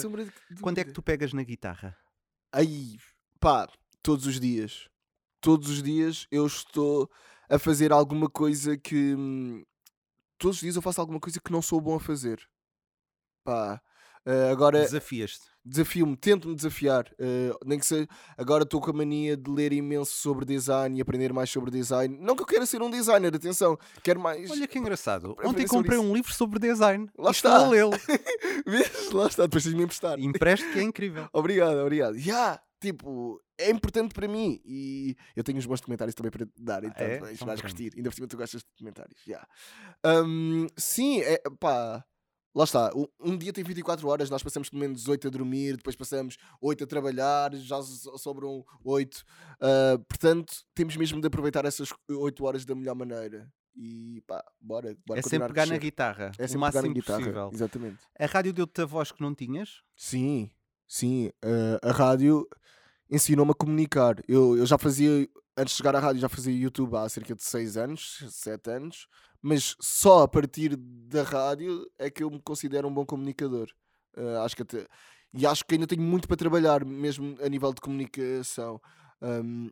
Quando 0.60 0.78
é 0.78 0.84
que 0.84 0.92
tu 0.92 1.02
pegas 1.02 1.32
na 1.32 1.42
guitarra? 1.42 1.96
Aí, 2.52 2.96
pá, 3.40 3.68
todos 4.02 4.26
os 4.26 4.40
dias. 4.40 4.88
Todos 5.40 5.68
os 5.68 5.82
dias 5.82 6.26
eu 6.30 6.46
estou 6.46 7.08
a 7.48 7.58
fazer 7.58 7.92
alguma 7.92 8.28
coisa 8.28 8.76
que. 8.76 9.14
Todos 10.38 10.56
os 10.56 10.60
dias 10.62 10.76
eu 10.76 10.82
faço 10.82 11.00
alguma 11.00 11.20
coisa 11.20 11.40
que 11.40 11.52
não 11.52 11.62
sou 11.62 11.80
bom 11.80 11.94
a 11.96 12.00
fazer. 12.00 12.40
Pá. 13.44 13.80
eh, 14.24 14.50
agora 14.50 14.80
Desafias-te. 14.80 15.46
Desafio-me, 15.66 16.16
tento-me 16.16 16.55
desafiar. 16.55 17.05
eh, 17.18 17.52
nem 17.64 17.78
que 17.78 17.84
seja. 17.86 18.06
Agora 18.38 18.62
estou 18.62 18.80
com 18.80 18.90
a 18.90 18.94
mania 18.94 19.36
de 19.36 19.51
ler 19.51 19.72
imenso 19.72 20.12
sobre 20.12 20.44
design 20.44 20.97
e 20.98 21.02
aprender 21.02 21.32
mais 21.32 21.51
sobre 21.51 21.70
design. 21.70 22.16
Não 22.20 22.36
que 22.36 22.43
eu 22.43 22.47
queira 22.47 22.64
ser 22.64 22.80
um 22.80 22.90
designer, 22.90 23.34
atenção. 23.34 23.76
Quero 24.02 24.20
mais. 24.20 24.51
Olha 24.51 24.66
que 24.68 24.78
engraçado. 24.78 25.36
Ontem 25.44 25.66
comprei 25.66 25.98
isso. 25.98 26.06
um 26.09 26.14
livro 26.14 26.32
sobre 26.32 26.59
design. 26.59 27.10
Lá 27.18 27.30
e 27.30 27.32
estou 27.32 27.51
está. 27.51 27.66
a 27.66 27.68
lê-lo. 27.68 27.90
Vês? 28.66 29.10
Lá 29.12 29.26
está, 29.26 29.43
depois 29.44 29.62
tens 29.64 29.72
de 29.72 29.76
me 29.76 29.84
emprestar. 29.84 30.18
Empreste 30.18 30.70
que 30.72 30.78
é 30.78 30.82
incrível. 30.84 31.28
Obrigado, 31.32 31.76
obrigado. 31.78 32.16
Já, 32.18 32.60
tipo, 32.80 33.40
é 33.59 33.70
importante 33.70 34.12
para 34.14 34.28
mim 34.28 34.60
e 34.64 35.16
eu 35.34 35.43
tenho 35.43 35.59
uns 35.59 35.66
bons 35.66 35.80
documentários 35.80 36.14
também 36.14 36.30
para 36.30 36.47
dar, 36.59 36.84
então 36.84 37.06
é? 37.06 37.18
vais, 37.18 37.34
Então 37.34 37.47
vais 37.47 37.60
curtir. 37.60 37.93
Ainda 37.97 38.10
por 38.10 38.14
cima 38.14 38.26
tu 38.28 38.36
gostas 38.36 38.60
de 38.62 38.66
documentários, 38.76 39.20
já. 39.26 39.47
Hum, 40.05 40.66
sim, 40.76 41.20
é, 41.22 41.40
pá, 41.59 42.05
lá 42.56 42.64
está. 42.64 42.90
Um, 43.20 43.36
dia 43.36 43.52
tem 43.52 43.62
24 43.62 44.08
horas, 44.08 44.30
nós 44.30 44.42
passamos 44.42 44.68
pelo 44.70 44.80
menos 44.80 45.06
8 45.06 45.28
a 45.28 45.30
dormir, 45.30 45.76
depois 45.76 45.94
passamos 45.94 46.36
8 46.60 46.84
a 46.84 46.86
trabalhar, 46.86 47.54
já 47.54 47.80
so- 47.82 48.16
sobram 48.18 48.64
8. 48.82 49.22
Ah, 49.60 49.98
portanto, 50.08 50.52
temos 50.74 50.96
mesmo 50.96 51.20
de 51.20 51.26
aproveitar 51.26 51.64
essas 51.64 51.90
8 52.10 52.44
horas 52.44 52.64
da 52.64 52.74
melhor 52.74 52.94
maneira. 52.96 53.48
E 53.78 54.22
pá, 54.26 54.42
bora, 54.58 54.96
bora 55.06 55.20
É 55.20 55.22
sempre 55.22 55.48
pegar 55.48 55.66
na 55.66 55.76
guitarra. 55.76 56.32
É 56.38 56.44
o 56.46 56.48
sempre 56.48 56.48
pegar 56.48 56.58
na 56.58 56.60
máximo 56.88 56.94
guitarra, 56.94 57.18
possível. 57.20 57.50
exatamente. 57.52 57.98
A 58.18 58.24
rádio 58.26 58.52
deu-te 58.54 58.80
a 58.80 58.86
voz 58.86 59.12
que 59.12 59.20
não 59.20 59.34
tinhas? 59.34 59.82
Sim, 59.94 60.50
sim. 60.88 61.30
eh, 61.44 61.78
a 61.82 61.92
rádio 61.92 62.48
ensinou-me 63.10 63.50
a 63.52 63.54
comunicar. 63.54 64.16
Eu, 64.26 64.56
eu 64.56 64.64
já 64.64 64.78
fazia, 64.78 65.28
antes 65.58 65.72
de 65.74 65.76
chegar 65.76 65.94
à 65.94 65.98
rádio, 66.00 66.22
já 66.22 66.28
fazia 66.28 66.54
YouTube 66.54 66.96
há 66.96 67.06
cerca 67.10 67.34
de 67.34 67.42
6 67.42 67.76
anos, 67.76 68.24
7 68.30 68.70
anos, 68.70 69.06
mas 69.42 69.76
só 69.80 70.22
a 70.22 70.28
partir 70.28 70.76
da 70.76 71.22
rádio 71.22 71.86
é 71.98 72.10
que 72.10 72.22
eu 72.22 72.30
me 72.30 72.40
considero 72.40 72.88
um 72.88 72.94
bom 72.94 73.04
comunicador. 73.06 73.68
Eh, 74.16 74.36
acho 74.44 74.56
que 74.56 74.62
até, 74.62 74.86
e 75.34 75.46
acho 75.46 75.64
que 75.64 75.74
ainda 75.74 75.86
tenho 75.86 76.02
muito 76.02 76.26
para 76.26 76.36
trabalhar, 76.36 76.84
mesmo 76.84 77.36
a 77.42 77.48
nível 77.48 77.72
de 77.72 77.80
comunicação. 77.80 78.80
Ahm, 79.20 79.70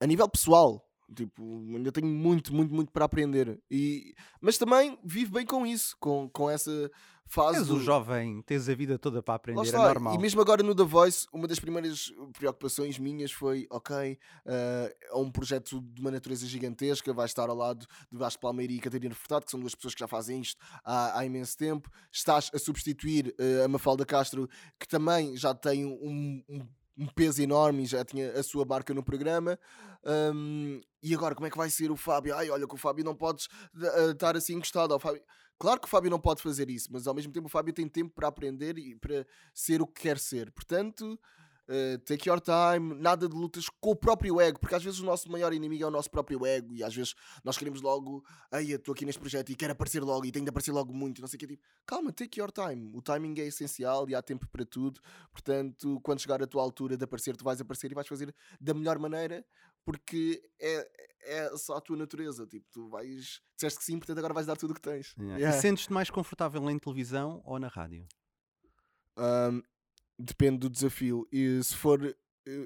a 0.00 0.06
nível 0.06 0.28
pessoal, 0.28 0.83
tipo, 1.14 1.42
ainda 1.74 1.90
tenho 1.90 2.06
muito, 2.06 2.54
muito, 2.54 2.72
muito 2.74 2.92
para 2.92 3.04
aprender. 3.04 3.60
E, 3.70 4.14
mas 4.40 4.56
também 4.58 4.98
vivo 5.04 5.32
bem 5.32 5.44
com 5.46 5.66
isso, 5.66 5.96
com, 5.98 6.28
com 6.28 6.48
essa 6.50 6.90
fase. 7.26 7.58
És 7.58 7.70
o 7.70 7.74
do- 7.76 7.80
jovem, 7.82 8.42
tens 8.42 8.68
a 8.68 8.74
vida 8.74 8.98
toda 8.98 9.22
para 9.22 9.34
aprender, 9.34 9.60
é 9.60 9.64
está, 9.64 9.78
normal. 9.78 10.14
E 10.14 10.18
mesmo 10.18 10.40
agora 10.40 10.62
no 10.62 10.74
The 10.74 10.84
Voice, 10.84 11.26
uma 11.32 11.48
das 11.48 11.58
primeiras 11.58 12.12
preocupações 12.38 12.98
minhas 12.98 13.32
foi: 13.32 13.66
ok, 13.70 14.18
eh, 14.46 14.96
é 15.10 15.14
um 15.16 15.30
projeto 15.30 15.80
de 15.80 16.00
uma 16.00 16.10
natureza 16.10 16.46
gigantesca, 16.46 17.12
vai 17.12 17.26
estar 17.26 17.48
ao 17.48 17.56
lado 17.56 17.86
de 18.12 18.18
Vasco 18.18 18.40
Palmeiri 18.42 18.76
e 18.76 18.80
Catarina 18.80 19.14
Furtado, 19.14 19.44
que 19.46 19.50
são 19.50 19.58
duas 19.60 19.74
pessoas 19.74 19.94
que 19.94 20.00
já 20.00 20.06
fazem 20.08 20.40
isto 20.40 20.60
há, 20.84 21.18
há 21.18 21.24
imenso 21.24 21.56
tempo. 21.56 21.90
Estás 22.12 22.50
a 22.54 22.58
substituir 22.58 23.34
eh, 23.38 23.64
a 23.64 23.68
Mafalda 23.68 24.04
Castro, 24.04 24.48
que 24.78 24.86
também 24.86 25.36
já 25.36 25.54
tem 25.54 25.84
um, 25.86 26.42
um- 26.48 26.68
um 26.96 27.06
peso 27.06 27.42
enorme 27.42 27.82
e 27.82 27.86
já 27.86 28.04
tinha 28.04 28.32
a 28.32 28.42
sua 28.42 28.64
barca 28.64 28.94
no 28.94 29.02
programa. 29.02 29.58
Um, 30.04 30.80
e 31.02 31.14
agora, 31.14 31.34
como 31.34 31.46
é 31.46 31.50
que 31.50 31.56
vai 31.56 31.70
ser 31.70 31.90
o 31.90 31.96
Fábio? 31.96 32.34
Ai, 32.36 32.50
olha, 32.50 32.66
que 32.66 32.74
o 32.74 32.78
Fábio 32.78 33.04
não 33.04 33.14
podes 33.14 33.48
eh, 33.80 34.10
estar 34.10 34.36
assim 34.36 34.54
encostado 34.54 34.92
ao 34.92 35.00
Fábio. 35.00 35.22
Claro 35.58 35.80
que 35.80 35.86
o 35.86 35.90
Fábio 35.90 36.10
não 36.10 36.20
pode 36.20 36.42
fazer 36.42 36.68
isso, 36.68 36.88
mas 36.92 37.06
ao 37.06 37.14
mesmo 37.14 37.32
tempo 37.32 37.46
o 37.46 37.50
Fábio 37.50 37.72
tem 37.72 37.88
tempo 37.88 38.12
para 38.14 38.28
aprender 38.28 38.76
e 38.78 38.94
para 38.94 39.26
ser 39.52 39.80
o 39.80 39.86
que 39.86 40.02
quer 40.02 40.18
ser. 40.18 40.50
Portanto, 40.50 41.18
eh, 41.68 41.98
take 41.98 42.28
your 42.28 42.40
time, 42.40 42.94
nada 42.94 43.28
de 43.28 43.34
lutas 43.34 43.66
com 43.80 43.90
o 43.90 43.96
próprio 43.96 44.40
ego, 44.40 44.58
porque 44.60 44.74
às 44.74 44.84
vezes 44.84 45.00
o 45.00 45.04
nosso 45.04 45.30
maior 45.30 45.52
inimigo 45.52 45.84
é 45.84 45.86
o 45.86 45.90
nosso 45.90 46.10
próprio 46.10 46.44
ego 46.44 46.74
e 46.74 46.82
às 46.82 46.94
vezes 46.94 47.14
nós 47.42 47.56
queremos 47.56 47.80
logo, 47.80 48.24
ai, 48.50 48.72
estou 48.72 48.92
aqui 48.92 49.04
neste 49.04 49.18
projeto 49.18 49.50
e 49.50 49.54
quero 49.54 49.72
aparecer 49.72 50.02
logo 50.02 50.26
e 50.26 50.32
tenho 50.32 50.44
de 50.44 50.50
aparecer 50.50 50.72
logo 50.72 50.92
muito, 50.92 51.18
e 51.18 51.20
não 51.20 51.28
sei 51.28 51.36
o 51.36 51.40
que. 51.40 51.46
Tipo, 51.46 51.62
calma, 51.86 52.12
take 52.12 52.38
your 52.38 52.50
time. 52.52 52.90
O 52.94 53.00
timing 53.00 53.40
é 53.40 53.46
essencial 53.46 54.08
e 54.08 54.14
há 54.14 54.22
tempo 54.22 54.46
para 54.48 54.64
tudo. 54.64 55.00
Portanto, 55.32 56.00
quando 56.02 56.20
chegar 56.20 56.42
a 56.42 56.46
tua 56.46 56.62
altura 56.62 56.96
de 56.96 57.04
aparecer, 57.04 57.36
tu 57.36 57.44
vais 57.44 57.60
aparecer 57.60 57.90
e 57.90 57.94
vais 57.94 58.06
fazer 58.06 58.34
da 58.60 58.74
melhor 58.74 58.98
maneira, 58.98 59.44
porque 59.84 60.42
é, 60.60 60.88
é 61.22 61.56
só 61.56 61.76
a 61.76 61.80
tua 61.80 61.96
natureza. 61.96 62.46
Tipo, 62.46 62.66
tu 62.70 62.88
vais, 62.88 63.40
disseste 63.56 63.78
que 63.78 63.84
sim, 63.84 63.98
portanto 63.98 64.18
agora 64.18 64.34
vais 64.34 64.46
dar 64.46 64.56
tudo 64.56 64.72
o 64.72 64.74
que 64.74 64.82
tens. 64.82 65.14
Yeah. 65.16 65.38
Yeah. 65.38 65.58
E 65.58 65.60
sentes-te 65.60 65.92
mais 65.92 66.10
confortável 66.10 66.68
em 66.70 66.78
televisão 66.78 67.42
ou 67.44 67.58
na 67.58 67.68
rádio? 67.68 68.06
Um, 69.16 69.62
depende 70.18 70.58
do 70.58 70.70
desafio. 70.70 71.26
E 71.32 71.62
se 71.62 71.74
for. 71.76 72.04
eh, 72.04 72.14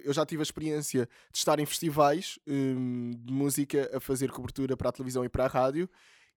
Eu 0.04 0.12
já 0.12 0.26
tive 0.26 0.42
a 0.42 0.44
experiência 0.44 1.08
de 1.32 1.38
estar 1.38 1.58
em 1.60 1.66
festivais 1.66 2.38
hum, 2.46 3.12
de 3.16 3.32
música 3.32 3.90
a 3.94 4.00
fazer 4.00 4.30
cobertura 4.30 4.76
para 4.76 4.88
a 4.88 4.92
televisão 4.92 5.24
e 5.24 5.28
para 5.28 5.44
a 5.44 5.48
rádio. 5.48 5.88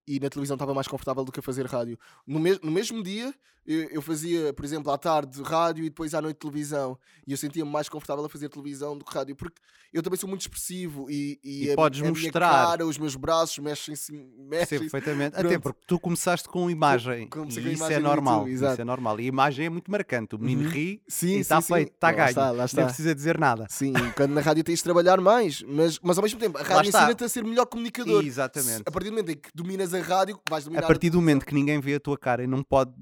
E 0.07 0.19
na 0.19 0.29
televisão 0.29 0.55
estava 0.55 0.73
mais 0.73 0.87
confortável 0.87 1.23
do 1.23 1.31
que 1.31 1.39
a 1.39 1.43
fazer 1.43 1.65
rádio. 1.65 1.97
No, 2.25 2.39
mes- 2.39 2.59
no 2.61 2.71
mesmo 2.71 3.03
dia, 3.03 3.33
eu, 3.65 3.81
eu 3.91 4.01
fazia, 4.01 4.51
por 4.51 4.65
exemplo, 4.65 4.91
à 4.91 4.97
tarde 4.97 5.39
rádio 5.43 5.85
e 5.85 5.89
depois 5.89 6.13
à 6.15 6.21
noite 6.21 6.37
televisão. 6.37 6.97
E 7.27 7.31
eu 7.31 7.37
sentia-me 7.37 7.69
mais 7.69 7.87
confortável 7.87 8.25
a 8.25 8.29
fazer 8.29 8.49
televisão 8.49 8.97
do 8.97 9.05
que 9.05 9.13
rádio, 9.13 9.35
porque 9.35 9.61
eu 9.93 10.01
também 10.01 10.17
sou 10.17 10.27
muito 10.27 10.41
expressivo 10.41 11.05
e, 11.09 11.39
e, 11.43 11.65
E 11.65 11.71
a, 11.71 11.75
podes 11.75 11.99
a 11.99 12.03
minha 12.03 12.13
mostrar. 12.19 12.49
cara, 12.49 12.85
os 12.87 12.97
meus 12.97 13.15
braços 13.15 13.59
mexem-se. 13.59 14.11
Mexem 14.39 14.79
perfeitamente. 14.79 15.35
Até 15.35 15.43
Pronto. 15.49 15.61
porque 15.61 15.79
tu 15.85 15.99
começaste 15.99 16.49
com 16.49 16.67
imagem. 16.69 17.23
e 17.23 17.27
com 17.27 17.43
a 17.43 17.45
isso 17.45 17.59
imagem 17.59 17.97
é 17.97 17.99
no 17.99 18.07
normal. 18.09 18.47
YouTube, 18.49 18.71
isso 18.71 18.81
é 18.81 18.85
normal. 18.85 19.19
E 19.19 19.23
a 19.25 19.27
imagem 19.27 19.65
é 19.67 19.69
muito 19.69 19.91
marcante. 19.91 20.35
O 20.35 20.39
menino 20.39 20.63
Uhum. 20.63 20.69
ri 20.69 21.01
Sim, 21.07 21.35
e 21.35 21.39
está 21.41 21.61
feito, 21.61 21.93
está 21.93 22.07
Lá 22.07 22.13
ganho. 22.13 22.29
está, 22.29 22.51
lá 22.51 22.65
está. 22.65 22.77
Nem 22.81 22.87
precisa 22.87 23.13
dizer 23.13 23.37
nada. 23.37 23.67
Sim, 23.69 23.93
quando 24.17 24.31
na 24.33 24.41
rádio 24.41 24.63
tens 24.63 24.77
de 24.79 24.83
trabalhar 24.83 25.21
mais, 25.21 25.61
mas, 25.61 25.99
mas 26.01 26.17
ao 26.17 26.23
mesmo 26.23 26.39
tempo 26.39 26.57
a 26.57 26.63
rádio 26.63 26.89
ensina-te 26.89 27.23
a 27.23 27.29
ser 27.29 27.43
melhor 27.43 27.67
comunicador. 27.67 28.25
Exatamente. 28.25 28.83
A 28.87 28.91
partir 28.91 29.09
do 29.09 29.11
momento 29.11 29.29
em 29.29 29.35
que 29.37 29.49
dominas 29.53 29.90
a 29.93 30.01
rádio, 30.01 30.39
vais 30.49 30.63
dominar 30.65 30.84
A 30.84 30.88
partir 30.88 31.09
do 31.09 31.18
momento 31.18 31.45
que 31.45 31.53
ninguém 31.53 31.80
vê 31.80 31.95
a 31.95 31.99
tua 31.99 32.18
cara 32.18 32.43
e 32.43 32.47
não 32.47 32.63
pode 32.63 32.93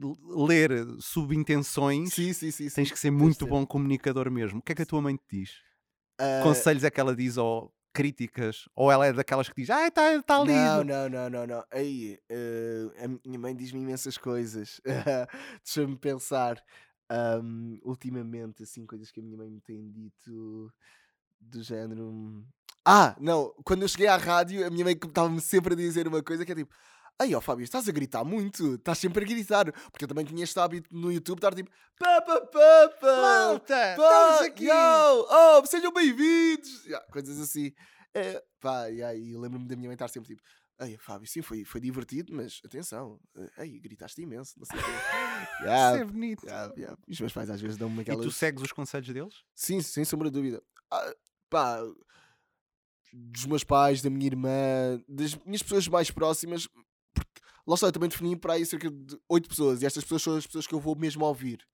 ler 0.48 0.72
subintenções, 1.00 2.14
Sim, 2.14 2.34
sim, 2.34 2.52
sim. 2.52 2.70
tens 2.70 2.92
que 2.92 3.00
ser 3.00 3.12
muito 3.12 3.46
bom 3.48 3.66
comunicador 3.66 4.30
mesmo. 4.32 4.60
O 4.60 4.62
que 4.62 4.72
é 4.72 4.76
que 4.76 4.82
a 4.82 4.86
tua 4.86 5.02
mãe 5.02 5.16
te 5.16 5.40
diz? 5.40 5.52
Ah, 6.20 6.42
Conselhos 6.44 6.84
é 6.84 6.90
que 6.92 7.00
ela 7.00 7.16
diz 7.16 7.38
ou 7.38 7.74
críticas? 7.94 8.68
Ou 8.76 8.92
ela 8.92 9.08
é 9.08 9.14
daquelas 9.14 9.50
que 9.50 9.56
diz, 9.62 9.70
ah, 9.70 9.88
está 9.88 10.22
tá 10.22 10.38
Não, 10.38 10.46
lindo. 10.46 10.84
não, 10.86 11.10
não, 11.10 11.30
não, 11.30 11.48
não. 11.48 11.64
Aí, 11.72 12.20
eh, 12.30 12.86
a 13.04 13.08
minha 13.28 13.40
mãe 13.40 13.56
diz-me 13.56 13.82
imensas 13.82 14.18
coisas. 14.18 14.80
Deixa-me 15.64 15.98
pensar. 15.98 16.62
Ultimamente, 17.84 18.64
assim, 18.64 18.86
coisas 18.86 19.12
que 19.12 19.20
a 19.20 19.24
minha 19.24 19.38
mãe 19.38 19.50
me 19.50 19.60
tem 19.62 19.90
dito 19.92 20.72
do 21.40 21.64
género. 21.64 22.46
Ah, 22.92 23.16
não, 23.20 23.54
quando 23.64 23.84
eu 23.84 23.88
cheguei 23.88 24.08
à 24.08 24.18
rádio, 24.18 24.66
a 24.66 24.70
minha 24.72 24.84
mãe 24.84 24.94
estava-me 24.94 25.40
sempre 25.40 25.74
a 25.74 25.78
dizer 25.78 26.08
uma 26.08 26.24
coisa 26.24 26.44
que 26.44 26.52
é 26.52 26.56
tipo. 26.56 26.74
Aí, 27.22 27.36
ó 27.36 27.42
Fábio, 27.42 27.64
estás 27.64 27.88
a 27.88 27.92
gritar 27.92 28.24
muito, 28.24 28.76
estás 28.76 28.98
sempre 28.98 29.24
a 29.24 29.28
gritar. 29.28 29.72
Porque 29.92 30.06
eu 30.06 30.08
também 30.08 30.26
tinha 30.26 30.44
este 30.44 30.58
hábito 30.60 30.90
no 30.96 31.12
YouTube 31.12 31.40
de 31.40 31.46
estar 31.46 31.56
tipo. 31.56 31.70
Papa, 32.00 32.42
papa! 32.48 33.22
Malta, 33.22 33.76
pá, 33.76 33.92
estamos 33.92 34.42
aqui. 34.42 34.66
yo, 34.66 35.28
oh, 35.30 35.66
sejam 35.66 35.92
bem-vindos! 35.94 36.86
Yeah, 36.86 37.06
coisas 37.12 37.40
assim. 37.40 37.74
É, 38.16 38.42
pá, 38.60 38.90
e 38.90 39.04
aí 39.04 39.38
lembro-me 39.38 39.68
da 39.68 39.76
minha 39.76 39.90
mãe 39.90 39.94
estar 39.96 40.08
sempre 40.08 40.30
tipo. 40.36 40.42
Ei, 40.82 40.98
Fábio, 40.98 41.28
sim, 41.28 41.42
foi, 41.42 41.66
foi 41.66 41.82
divertido, 41.82 42.34
mas 42.34 42.62
atenção, 42.64 43.20
eh, 43.38 43.66
ei, 43.66 43.80
gritaste 43.82 44.22
imenso, 44.22 44.54
não 44.58 44.66
sei 44.66 44.80
o 44.80 44.84
quê. 44.84 44.90
Yeah, 45.62 45.96
Isso 45.96 46.02
é 46.02 46.06
bonito. 46.06 46.46
yeah, 46.46 46.74
yeah. 46.78 46.98
E 47.08 47.12
os 47.14 47.20
meus 47.20 47.34
pais 47.34 47.50
às 47.50 47.60
vezes 47.62 47.76
dão-me 47.78 47.98
E 47.98 48.02
aquelas. 48.02 48.26
tu 48.26 48.32
segues 48.32 48.62
os 48.64 48.72
conselhos 48.72 49.08
deles? 49.10 49.36
Sim, 49.54 49.82
sem 49.82 50.04
sombra 50.06 50.30
de 50.30 50.36
dúvida. 50.38 50.62
Ah, 50.92 51.14
pá, 51.50 51.82
dos 53.14 53.46
meus 53.46 53.64
pais, 53.64 54.02
da 54.02 54.10
minha 54.10 54.28
irmã, 54.28 55.02
das 55.08 55.36
minhas 55.46 55.64
pessoas 55.64 55.88
mais 55.88 56.12
próximas, 56.12 56.68
porque 57.14 57.42
lá 57.68 57.76
está, 57.76 57.88
eu 57.88 57.92
também 57.92 58.10
defini 58.10 58.36
para 58.36 58.54
aí 58.54 58.66
cerca 58.66 58.90
de 58.90 59.20
oito 59.30 59.50
pessoas, 59.50 59.82
e 59.82 59.86
estas 59.86 60.04
pessoas 60.04 60.22
são 60.22 60.38
as 60.38 60.46
pessoas 60.46 60.68
que 60.68 60.74
eu 60.74 60.80
vou 60.80 60.96
mesmo 60.96 61.26
ouvir. 61.26 61.66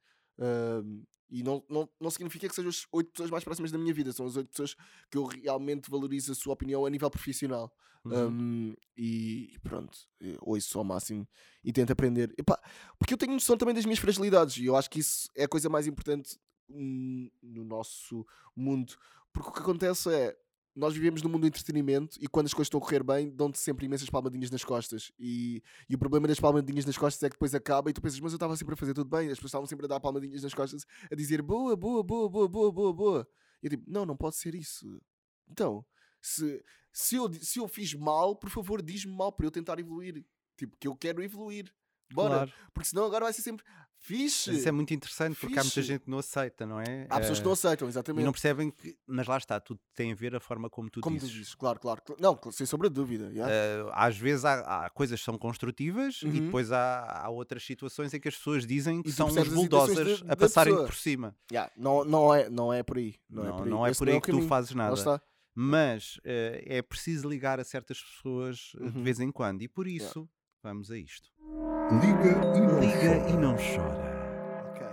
E 1.29 1.43
não, 1.43 1.63
não, 1.69 1.89
não 1.99 2.11
significa 2.11 2.47
que 2.47 2.55
sejam 2.55 2.69
as 2.69 2.85
oito 2.91 3.11
pessoas 3.11 3.31
mais 3.31 3.43
próximas 3.43 3.71
da 3.71 3.77
minha 3.77 3.93
vida, 3.93 4.11
são 4.11 4.25
as 4.25 4.35
oito 4.35 4.49
pessoas 4.49 4.75
que 5.09 5.17
eu 5.17 5.25
realmente 5.25 5.89
valorizo 5.89 6.31
a 6.31 6.35
sua 6.35 6.53
opinião 6.53 6.85
a 6.85 6.89
nível 6.89 7.09
profissional. 7.09 7.71
Uhum. 8.05 8.27
Um, 8.27 8.75
e, 8.95 9.55
e 9.55 9.59
pronto, 9.59 9.97
ouço 10.41 10.77
ao 10.77 10.83
máximo 10.83 11.27
e 11.63 11.73
tento 11.73 11.91
aprender. 11.91 12.33
Epá, 12.37 12.59
porque 12.99 13.13
eu 13.13 13.17
tenho 13.17 13.33
noção 13.33 13.57
também 13.57 13.73
das 13.73 13.83
minhas 13.83 13.97
fragilidades 13.97 14.57
e 14.57 14.65
eu 14.65 14.75
acho 14.75 14.89
que 14.89 14.99
isso 14.99 15.27
é 15.35 15.45
a 15.45 15.47
coisa 15.47 15.67
mais 15.69 15.87
importante 15.87 16.37
hum, 16.69 17.29
no 17.41 17.63
nosso 17.63 18.25
mundo. 18.55 18.95
Porque 19.33 19.49
o 19.49 19.51
que 19.51 19.59
acontece 19.59 20.13
é. 20.13 20.37
Nós 20.75 20.93
vivemos 20.93 21.21
no 21.21 21.29
mundo 21.29 21.41
do 21.41 21.47
entretenimento 21.47 22.17
e 22.21 22.27
quando 22.27 22.47
as 22.47 22.53
coisas 22.53 22.67
estão 22.67 22.79
a 22.79 22.83
correr 22.83 23.01
bem, 23.01 23.29
dão-te 23.29 23.57
sempre 23.57 23.85
imensas 23.85 24.09
palmadinhas 24.09 24.51
nas 24.51 24.63
costas. 24.63 25.11
E, 25.17 25.63
e 25.89 25.95
o 25.95 25.97
problema 25.97 26.27
das 26.27 26.39
palmadinhas 26.39 26.85
nas 26.85 26.97
costas 26.97 27.23
é 27.23 27.29
que 27.29 27.35
depois 27.35 27.55
acaba 27.55 27.89
e 27.89 27.93
tu 27.93 28.01
pensas, 28.01 28.19
mas 28.19 28.33
eu 28.33 28.35
estava 28.35 28.55
sempre 28.57 28.73
a 28.73 28.77
fazer 28.77 28.93
tudo 28.93 29.09
bem. 29.09 29.29
As 29.29 29.37
pessoas 29.37 29.51
estavam 29.51 29.65
sempre 29.65 29.85
a 29.85 29.87
dar 29.87 30.01
palmadinhas 30.01 30.43
nas 30.43 30.53
costas, 30.53 30.85
a 31.09 31.15
dizer 31.15 31.41
boa, 31.41 31.77
boa, 31.77 32.03
boa, 32.03 32.29
boa, 32.29 32.49
boa, 32.49 32.71
boa, 32.71 32.93
boa. 32.93 33.27
E 33.63 33.67
eu 33.67 33.69
tipo, 33.69 33.89
não, 33.89 34.05
não 34.05 34.17
pode 34.17 34.35
ser 34.35 34.53
isso. 34.53 35.01
Então, 35.49 35.85
se, 36.21 36.61
se, 36.91 37.15
eu, 37.15 37.31
se 37.33 37.59
eu 37.59 37.67
fiz 37.69 37.93
mal, 37.93 38.35
por 38.35 38.49
favor, 38.49 38.81
diz-me 38.81 39.15
mal 39.15 39.31
para 39.31 39.45
eu 39.45 39.51
tentar 39.51 39.79
evoluir. 39.79 40.25
Tipo, 40.57 40.75
que 40.77 40.87
eu 40.87 40.95
quero 40.95 41.23
evoluir. 41.23 41.73
Bora. 42.13 42.35
Claro. 42.35 42.53
Porque 42.73 42.89
senão 42.89 43.05
agora 43.05 43.25
vai 43.25 43.33
ser 43.33 43.41
sempre 43.41 43.65
fixe. 44.05 44.51
Isso 44.55 44.67
é 44.69 44.71
muito 44.71 44.93
interessante 44.93 45.37
porque 45.39 45.57
há 45.59 45.63
muita 45.63 45.75
Fixe. 45.75 45.87
gente 45.87 46.01
que 46.03 46.09
não 46.09 46.19
aceita, 46.19 46.65
não 46.65 46.79
é? 46.79 47.07
Há 47.09 47.19
pessoas 47.19 47.39
que 47.39 47.45
não 47.45 47.51
Eh, 47.51 47.53
aceitam, 47.53 47.87
E 47.87 47.89
exatamente. 47.89 48.25
não 48.25 48.31
percebem 48.31 48.71
que. 48.71 48.97
Mas 49.07 49.27
lá 49.27 49.37
está, 49.37 49.59
tudo 49.59 49.79
tem 49.93 50.11
a 50.11 50.15
ver 50.15 50.35
a 50.35 50.39
forma 50.39 50.69
como 50.69 50.89
tu 50.89 51.01
Como 51.01 51.17
tu 51.17 51.21
dizes. 51.21 51.35
dizes, 51.35 51.55
claro, 51.55 51.79
claro. 51.79 52.01
cl- 52.05 52.17
Não, 52.21 52.39
sem 52.51 52.65
sombra 52.65 52.89
de 52.89 52.95
dúvida. 52.95 53.29
yeah. 53.31 53.51
Eh, 53.51 53.89
às 53.93 54.17
vezes 54.17 54.45
há, 54.45 54.85
há 54.85 54.89
coisas 54.89 55.19
que 55.19 55.25
são 55.25 55.37
construtivas 55.37 56.21
e 56.21 56.25
Uhum. 56.27 56.45
depois 56.45 56.71
há, 56.71 57.23
há 57.25 57.29
outras 57.29 57.63
situações 57.65 58.13
em 58.13 58.19
que 58.19 58.27
as 58.27 58.35
pessoas 58.35 58.65
dizem 58.65 59.01
que 59.01 59.09
E 59.09 59.11
tu 59.11 59.15
são 59.15 59.27
uns 59.27 59.47
bulldozers 59.49 60.21
da- 60.21 60.33
a 60.33 60.35
passarem 60.37 60.75
por 60.75 60.93
cima. 60.95 61.35
Yeah, 61.51 61.71
não, 61.77 62.03
não, 62.05 62.33
é, 62.33 62.49
não 62.49 62.71
é 62.73 62.83
por 62.83 62.97
aí. 62.97 63.15
Não, 63.29 63.43
Não, 63.43 63.49
é 63.49 63.51
por 63.57 63.63
aí, 63.63 63.69
não 63.69 63.85
é 63.87 63.93
por 63.93 64.05
não 64.07 64.13
aí 64.13 64.21
que 64.21 64.27
tu 64.27 64.31
caminho. 64.31 64.47
fazes 64.47 64.71
Lá 64.71 64.89
nada. 64.89 65.21
Mas 65.57 66.19
eh, 66.25 66.63
é 66.65 66.81
preciso 66.81 67.29
ligar 67.29 67.59
a 67.59 67.63
certas 67.63 68.01
pessoas 68.01 68.71
eh, 68.75 68.89
de 68.89 68.97
Uhum. 68.97 69.03
vez 69.03 69.19
em 69.21 69.31
quando. 69.31 69.61
E 69.61 69.67
por 69.69 69.87
isso, 69.87 70.29
vamos 70.61 70.91
a 70.91 70.97
isto. 70.97 71.29
Liga 71.49 72.57
e 72.57 72.61
não 72.61 72.79
Liga 72.79 73.29
e 73.29 73.37
não 73.37 73.55
chora. 73.55 74.65
Ok. 74.71 74.87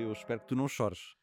Eu 0.00 0.12
espero 0.12 0.40
que 0.40 0.46
tu 0.48 0.56
não 0.56 0.66
chores. 0.66 1.14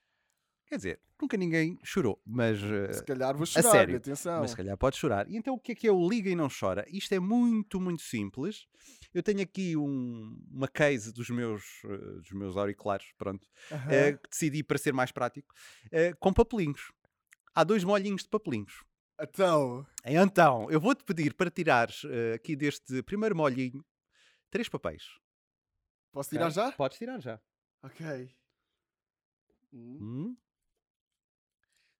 Quer 0.65 0.77
dizer, 0.77 0.99
nunca 1.21 1.35
ninguém 1.35 1.77
chorou, 1.83 2.21
mas. 2.25 2.59
eh, 2.63 2.93
Se 2.93 3.03
calhar 3.03 3.35
vou 3.35 3.43
a 3.43 3.45
chorar, 3.45 3.71
sério. 3.71 3.97
atenção. 3.97 4.39
Mas 4.41 4.51
se 4.51 4.55
calhar 4.55 4.77
pode 4.77 4.95
chorar. 4.95 5.29
E 5.29 5.35
então 5.35 5.55
o 5.55 5.59
que 5.59 5.73
é 5.73 5.75
que 5.75 5.87
é 5.87 5.91
o 5.91 6.07
Liga 6.07 6.29
e 6.29 6.35
Não 6.35 6.47
Chora? 6.47 6.85
Isto 6.87 7.13
é 7.13 7.19
muito, 7.19 7.79
muito 7.81 8.01
simples. 8.03 8.67
Eu 9.13 9.21
tenho 9.21 9.41
aqui 9.41 9.75
um- 9.75 10.39
uma 10.51 10.67
case 10.67 11.11
dos 11.11 11.29
meus, 11.29 11.63
eh, 11.85 11.97
dos 12.21 12.31
meus 12.31 12.55
auriculares, 12.55 13.07
pronto, 13.17 13.45
Aham. 13.71 13.91
eh, 13.91 14.13
que 14.13 14.29
decidi 14.29 14.63
para 14.63 14.77
ser 14.77 14.93
mais 14.93 15.11
prático, 15.11 15.53
com 16.19 16.31
papelinhos. 16.31 16.91
Há 17.53 17.63
dois 17.65 17.83
molhinhos 17.83 18.23
de 18.23 18.29
papelinhos. 18.29 18.83
Então, 19.21 19.85
Então, 20.05 20.71
eu 20.71 20.79
vou-te 20.79 21.03
pedir 21.03 21.33
para 21.33 21.51
tirares 21.51 22.03
aqui 22.33 22.55
deste 22.55 23.03
primeiro 23.03 23.35
molhinho 23.35 23.83
três 24.49 24.67
papéis. 24.69 25.17
posso 26.11 26.29
tirar 26.29 26.49
já? 26.49 26.71
Podes 26.71 26.97
tirar 26.97 27.19
já. 27.19 27.39
Ok. 27.83 28.05
Hum, 29.73 29.97
Hum, 30.01 30.37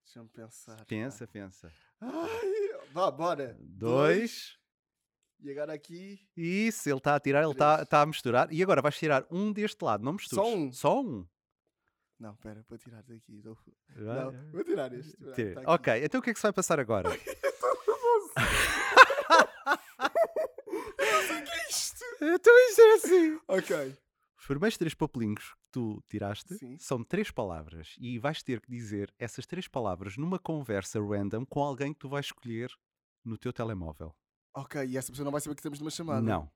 Deixa-me 0.04 0.30
pensar. 0.30 0.84
pensa, 0.86 1.28
pensa. 1.28 1.72
Ai, 2.02 2.80
vá, 2.92 3.12
bora. 3.12 3.56
Dois. 3.60 4.58
E 5.40 5.52
agora 5.52 5.74
aqui. 5.74 6.28
Isso, 6.36 6.90
ele 6.90 6.98
está 6.98 7.16
a 7.16 7.20
tirar, 7.20 7.44
ele 7.44 7.52
está 7.52 7.86
tá 7.86 8.02
a 8.02 8.06
misturar. 8.06 8.52
E 8.52 8.62
agora 8.64 8.82
vais 8.82 8.98
tirar 8.98 9.26
um 9.32 9.54
deste 9.54 9.82
lado, 9.84 10.04
não 10.04 10.14
mistures. 10.14 10.36
Só 10.44 10.54
um? 10.56 10.72
Só 10.74 11.02
um. 11.02 11.28
Não, 12.20 12.36
pera, 12.36 12.66
vou 12.68 12.78
tirar 12.78 13.02
daqui. 13.04 13.42
Não, 13.96 14.32
vou 14.52 14.64
tirar 14.66 14.92
este. 14.94 15.16
Tá 15.16 15.32
Tira. 15.34 15.62
aqui. 15.62 15.70
Ok, 15.70 16.04
então 16.04 16.20
o 16.20 16.24
que 16.24 16.32
é 16.32 16.34
que 16.34 16.40
se 16.40 16.44
vai 16.44 16.52
passar 16.54 16.80
agora? 16.80 17.08
Eu 20.98 21.22
sei 21.28 21.40
o 21.42 21.44
que 21.46 21.52
é 21.52 21.70
isto. 21.70 22.04
então 22.22 22.70
isto 22.70 22.82
é 22.82 22.94
assim. 22.94 23.40
Ok. 23.48 23.98
Os 24.38 24.46
primeiros 24.46 24.78
três 24.78 24.94
papelinhos 24.94 25.54
que 25.54 25.72
tu 25.72 26.04
tiraste 26.08 26.56
Sim. 26.56 26.78
são 26.78 27.04
três 27.04 27.30
palavras. 27.30 27.96
E 28.00 28.18
vais 28.18 28.41
ter 28.41 28.62
que 28.62 28.70
dizer 28.70 29.14
essas 29.20 29.46
três 29.46 29.68
palavras 29.68 30.18
numa 30.18 30.40
conversa 30.40 31.00
random 31.00 31.46
com 31.46 31.62
alguém 31.62 31.94
que 31.94 32.00
tu 32.00 32.10
vais 32.10 32.26
escolher 32.26 32.72
no 33.24 33.38
teu 33.38 33.52
telemóvel. 33.52 34.16
Ok, 34.56 34.84
e 34.86 34.98
essa 34.98 35.12
pessoa 35.12 35.26
não 35.26 35.32
vai 35.32 35.41
saber 35.41 35.56
que 35.56 35.60
estamos 35.60 35.80
numa 35.80 35.91
chamada. 35.91 36.22
Não. 36.22 36.50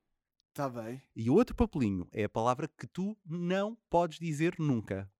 Está 0.49 0.69
bem. 0.69 1.01
E 1.15 1.29
o 1.29 1.33
outro 1.33 1.55
papelinho 1.55 2.07
é 2.11 2.23
a 2.23 2.29
palavra 2.29 2.67
que 2.67 2.87
tu 2.87 3.17
não 3.25 3.75
podes 3.89 4.19
dizer 4.19 4.55
nunca. 4.59 5.11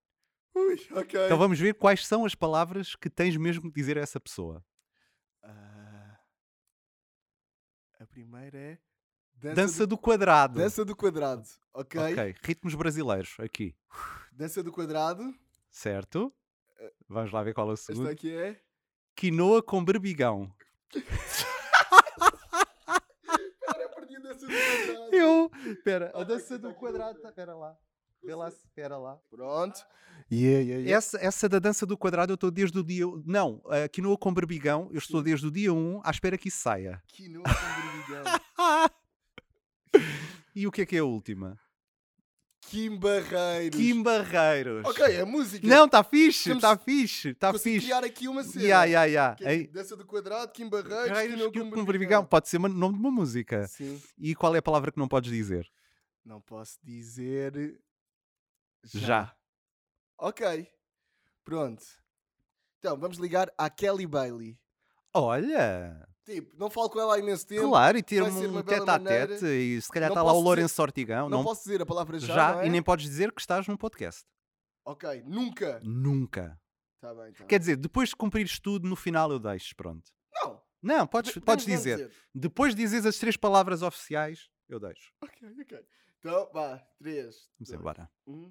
Ui, 0.54 0.76
ok. 0.92 1.24
Então 1.24 1.36
vamos 1.36 1.58
ver 1.58 1.74
quais 1.74 2.06
são 2.06 2.24
as 2.24 2.34
palavras 2.34 2.94
que 2.94 3.10
tens 3.10 3.36
mesmo 3.36 3.64
que 3.70 3.80
dizer 3.80 3.98
a 3.98 4.00
essa 4.00 4.20
pessoa. 4.20 4.64
Ah, 5.42 6.20
a 7.98 8.06
primeira 8.06 8.56
é. 8.56 8.78
Dança, 9.52 9.86
do, 9.86 9.98
quadrado. 9.98 10.58
Dança 10.58 10.84
do 10.84 10.96
quadrado. 10.96 11.42
Ok. 11.72 12.00
Ok, 12.00 12.34
ritmos 12.42 12.74
brasileiros, 12.74 13.34
aqui. 13.38 13.74
Dança 14.32 14.62
do 14.62 14.72
quadrado. 14.72 15.34
Certo? 15.70 16.32
Vamos 17.08 17.32
lá 17.32 17.42
ver 17.42 17.52
qual 17.52 17.68
é 17.68 17.70
o 17.70 17.74
Esta 17.74 17.92
segundo. 17.92 18.08
aqui 18.08 18.34
é. 18.34 18.60
Quinoa 19.14 19.62
com 19.62 19.84
berbigão. 19.84 20.52
Cara, 23.66 23.88
perdi 23.94 24.16
a 24.16 24.20
dança 24.20 24.46
do 24.46 24.52
quadrado. 24.52 25.14
Eu. 25.14 25.50
Espera, 25.66 26.12
a 26.14 26.24
dança 26.24 26.58
do 26.58 26.74
quadrado. 26.74 27.18
Espera 27.18 27.54
lá. 27.54 27.76
Vê 28.22 28.34
lá, 28.34 28.48
espera 28.48 28.96
lá. 28.96 29.18
Pronto. 29.30 29.84
Yeah, 30.32 30.60
yeah, 30.60 30.82
yeah. 30.82 30.90
Essa, 30.90 31.18
essa 31.18 31.48
da 31.48 31.58
dança 31.58 31.84
do 31.84 31.98
quadrado 31.98 32.32
eu 32.32 32.36
estou 32.36 32.50
desde 32.50 32.78
o 32.78 32.82
dia. 32.82 33.04
Não, 33.26 33.60
a 33.66 33.86
quinoa 33.88 34.16
com 34.16 34.32
berbigão, 34.32 34.88
eu 34.90 34.98
estou 34.98 35.22
desde 35.22 35.46
o 35.46 35.50
dia 35.50 35.72
1 35.72 36.00
à 36.02 36.10
espera 36.10 36.38
que 36.38 36.48
isso 36.48 36.58
saia. 36.58 37.02
Quinoa 37.06 37.44
com 37.44 37.50
berbigão. 37.82 38.24
E 40.54 40.66
o 40.66 40.70
que 40.70 40.82
é 40.82 40.86
que 40.86 40.96
é 40.96 41.00
a 41.00 41.04
última? 41.04 41.58
Kim 42.70 42.96
Barreiros. 42.96 43.78
Kim 43.78 44.02
Barreiros. 44.02 44.84
Ok, 44.86 45.04
é 45.04 45.24
música. 45.24 45.66
Não, 45.66 45.84
está 45.84 46.02
fixe, 46.02 46.52
está 46.52 46.76
fixe, 46.78 47.30
está 47.30 47.52
fixe. 47.52 47.80
criar 47.80 48.04
aqui 48.04 48.26
uma 48.26 48.42
cena. 48.42 48.64
Ya, 48.64 48.84
ya, 48.84 49.04
ya. 49.04 49.34
Que 49.34 49.44
é 49.44 49.58
tipo 49.58 49.72
dança 49.72 49.96
do 49.96 50.06
quadrado, 50.06 50.50
Kim 50.52 50.68
Barreiros, 50.68 51.10
Barreiros, 51.10 51.84
berbigão. 51.84 52.24
Pode 52.24 52.48
ser 52.48 52.58
o 52.58 52.68
nome 52.68 52.94
de 52.94 53.00
uma 53.00 53.10
música. 53.10 53.66
Sim. 53.66 54.00
E 54.18 54.34
qual 54.34 54.54
é 54.54 54.58
a 54.58 54.62
palavra 54.62 54.90
que 54.90 54.98
não 54.98 55.08
podes 55.08 55.30
dizer? 55.30 55.70
Não 56.24 56.40
posso 56.40 56.78
dizer. 56.82 57.78
Já. 58.84 59.34
Ok. 60.18 60.66
Pronto. 61.44 61.84
Então, 62.78 62.98
vamos 62.98 63.18
ligar 63.18 63.52
à 63.58 63.68
Kelly 63.68 64.06
Bailey. 64.06 64.58
Olha! 65.12 66.08
Tipo, 66.24 66.56
não 66.56 66.70
falo 66.70 66.88
com 66.88 66.98
ela 67.00 67.14
há 67.16 67.18
imenso 67.18 67.46
tempo. 67.46 67.68
Claro, 67.68 67.98
e 67.98 68.02
ter 68.02 68.22
um 68.22 68.62
tete 68.62 68.90
a 68.90 68.98
tete 68.98 69.44
e 69.46 69.80
se 69.80 69.88
calhar 69.90 70.08
Não 70.08 70.14
está 70.14 70.22
lá 70.22 70.32
o 70.32 70.34
dizer- 70.36 70.44
Lourenço 70.44 70.82
Ortigão. 70.82 71.28
Não, 71.28 71.44
posso 71.44 71.64
dizer 71.64 71.82
a 71.82 71.86
palavra 71.86 72.18
já, 72.18 72.34
já 72.34 72.52
não 72.54 72.60
é? 72.62 72.66
e 72.66 72.70
nem 72.70 72.82
podes 72.82 73.04
dizer 73.06 73.30
que 73.30 73.40
estás 73.42 73.66
num 73.68 73.76
podcast. 73.76 74.24
Ok, 74.86 75.22
nunca. 75.26 75.80
Nunca. 75.84 76.58
Tá 77.00 77.14
bem, 77.14 77.32
tá 77.32 77.44
Quer 77.44 77.58
dizer, 77.58 77.76
depois 77.76 78.08
de 78.10 78.16
cumprires 78.16 78.58
tudo, 78.58 78.88
no 78.88 78.96
final 78.96 79.30
eu 79.30 79.38
deixo, 79.38 79.76
pronto. 79.76 80.10
Não. 80.32 80.62
Não, 80.82 81.06
podes, 81.06 81.36
podes 81.38 81.66
não 81.66 81.74
dizer. 81.76 82.10
Depois 82.34 82.74
de 82.74 82.82
dizeres 82.82 83.04
as 83.06 83.18
três 83.18 83.36
palavras 83.36 83.82
oficiais, 83.82 84.48
eu 84.68 84.80
deixo. 84.80 85.12
Ok, 85.22 85.48
ok. 85.60 85.78
Então, 86.18 86.50
vá. 86.54 86.78
Três. 86.98 87.36
Vamos 87.58 87.68
dois, 87.68 87.80
embora. 87.80 88.10
um. 88.26 88.50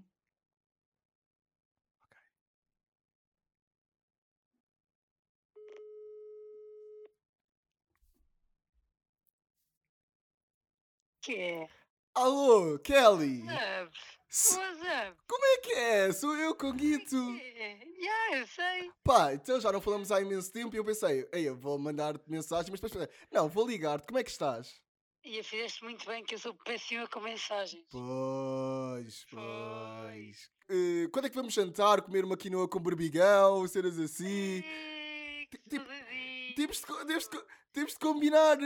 Que 11.24 11.36
é? 11.36 11.68
Alô, 12.16 12.78
Kelly. 12.80 13.44
Up. 13.44 13.98
S- 14.30 14.58
What's 14.58 14.82
up? 14.82 15.18
Como 15.28 15.45
é 15.45 15.58
que 15.60 15.72
é? 15.74 16.12
Sou 16.12 16.36
eu 16.36 16.54
com 16.56 16.72
Guito. 16.74 17.16
Yeah, 17.16 18.38
eu 18.40 18.48
sei. 18.48 18.91
Pá, 19.04 19.34
então 19.34 19.60
já 19.62 19.72
não 19.72 19.80
falamos 19.80 20.12
há 20.12 20.20
imenso 20.22 20.52
tempo 20.52 20.76
e 20.76 20.80
eu 20.80 20.84
pensei, 20.86 21.26
ei, 21.32 21.48
eu 21.48 21.56
vou 21.56 21.80
mandar-te 21.80 22.30
mensagem, 22.30 22.72
mas 22.72 22.80
depois 22.82 22.91
pensei, 22.94 23.10
não, 23.32 23.48
vou 23.48 23.66
ligar-te, 23.66 24.06
como 24.06 24.20
é 24.20 24.24
que 24.24 24.32
estás? 24.32 24.82
E 25.24 25.41
fizeste 25.41 25.82
muito 25.84 26.06
bem 26.06 26.24
que 26.26 26.36
eu 26.36 26.40
sou 26.40 26.54
péssima 26.66 27.08
com 27.08 27.22
mensagens. 27.22 27.86
Pois, 27.90 29.26
pois. 29.32 30.50
Eh, 30.70 31.08
quando 31.14 31.26
é 31.26 31.30
que 31.30 31.36
vamos 31.36 31.54
jantar, 31.54 32.02
comer 32.02 32.26
uma 32.26 32.36
quinoa 32.36 32.68
com 32.68 32.80
berbigão, 32.80 33.66
cenas 33.68 33.98
assim? 33.98 34.62
Tipo, 35.70 35.86
temos, 36.58 36.82
de, 36.82 37.40
de, 37.74 37.86
de 37.86 37.95
combinar. 38.00 38.58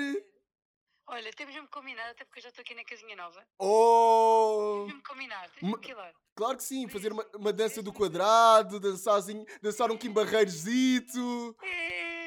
Olha, 1.09 1.31
temos 1.31 1.53
mesmo 1.53 1.69
combinado, 1.69 2.09
até 2.11 2.25
porque 2.25 2.39
eu 2.39 2.43
já 2.43 2.49
estou 2.49 2.61
aqui 2.61 2.75
na 2.75 2.83
casinha 2.83 3.15
nova. 3.15 3.41
Oh! 3.57 4.71
Temos 4.73 4.87
mesmo 4.87 5.03
combinado, 5.03 5.51
temos 5.53 5.71
Ma- 5.71 5.79
que 5.81 5.91
ir 5.91 5.95
lá. 5.95 6.11
Claro 6.35 6.57
que 6.57 6.63
sim, 6.63 6.87
fazer 6.89 7.13
uma, 7.13 7.25
uma 7.33 7.53
dança 7.53 7.81
do 7.81 7.93
quadrado, 7.93 8.79
dançar, 8.79 9.21
dançar 9.61 9.89
um 9.89 9.97
Kim 9.97 10.11
Barreiros-zito. 10.11 11.55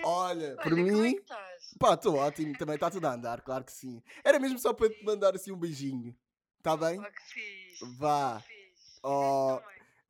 Olha, 0.02 0.56
por 0.56 0.72
Olha, 0.72 0.90
como 0.90 1.04
é 1.04 1.08
mim. 1.08 1.16
estás? 1.16 1.74
Pá, 1.78 1.94
estou 1.94 2.16
ótimo, 2.16 2.56
também 2.56 2.74
está 2.74 2.90
tudo 2.90 3.06
a 3.06 3.12
andar, 3.12 3.42
claro 3.42 3.64
que 3.64 3.72
sim. 3.72 4.02
Era 4.24 4.38
mesmo 4.38 4.58
só 4.58 4.72
para 4.72 4.88
te 4.88 5.04
mandar 5.04 5.34
assim 5.34 5.52
um 5.52 5.58
beijinho. 5.58 6.16
Está 6.58 6.74
bem? 6.76 6.98
Oh, 6.98 7.04
que. 7.04 7.96
Vá. 7.98 8.42
Oh, 9.02 9.60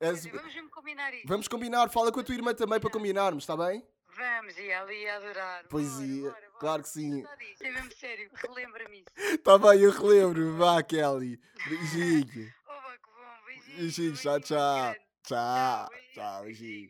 Olha, 0.01 0.31
vamos 0.31 0.71
combinar 0.71 1.13
isso. 1.13 1.27
Vamos 1.27 1.47
combinar, 1.47 1.89
fala 1.89 2.11
com 2.11 2.21
a 2.21 2.23
tua 2.23 2.35
irmã 2.35 2.53
também 2.53 2.79
para 2.79 2.89
combinarmos, 2.89 3.43
está 3.43 3.55
bem? 3.55 3.85
Vamos, 4.15 4.57
e 4.57 4.69
ela 4.69 4.93
ia 4.93 5.15
adorar. 5.15 5.65
Pois 5.69 5.99
ia, 5.99 6.31
claro 6.59 6.83
que 6.83 6.89
sim. 6.89 7.23
É 7.61 7.71
mesmo 7.71 7.91
sério, 7.93 8.29
relembra-me 8.33 8.99
isso. 8.99 9.35
Está 9.35 9.57
bem, 9.57 9.79
eu 9.81 9.91
relembro. 9.91 10.57
Vá, 10.57 10.83
Kelly. 10.83 11.39
Beijinho. 11.67 12.53
Oh, 12.67 12.91
que 12.97 13.11
bom, 13.11 13.45
beijinho. 13.45 13.77
Beijinho, 13.77 14.13
tchau, 14.13 14.39
tchau. 14.39 14.95
Tchau, 15.23 15.89
tchau, 16.13 16.43
beijinho. 16.43 16.89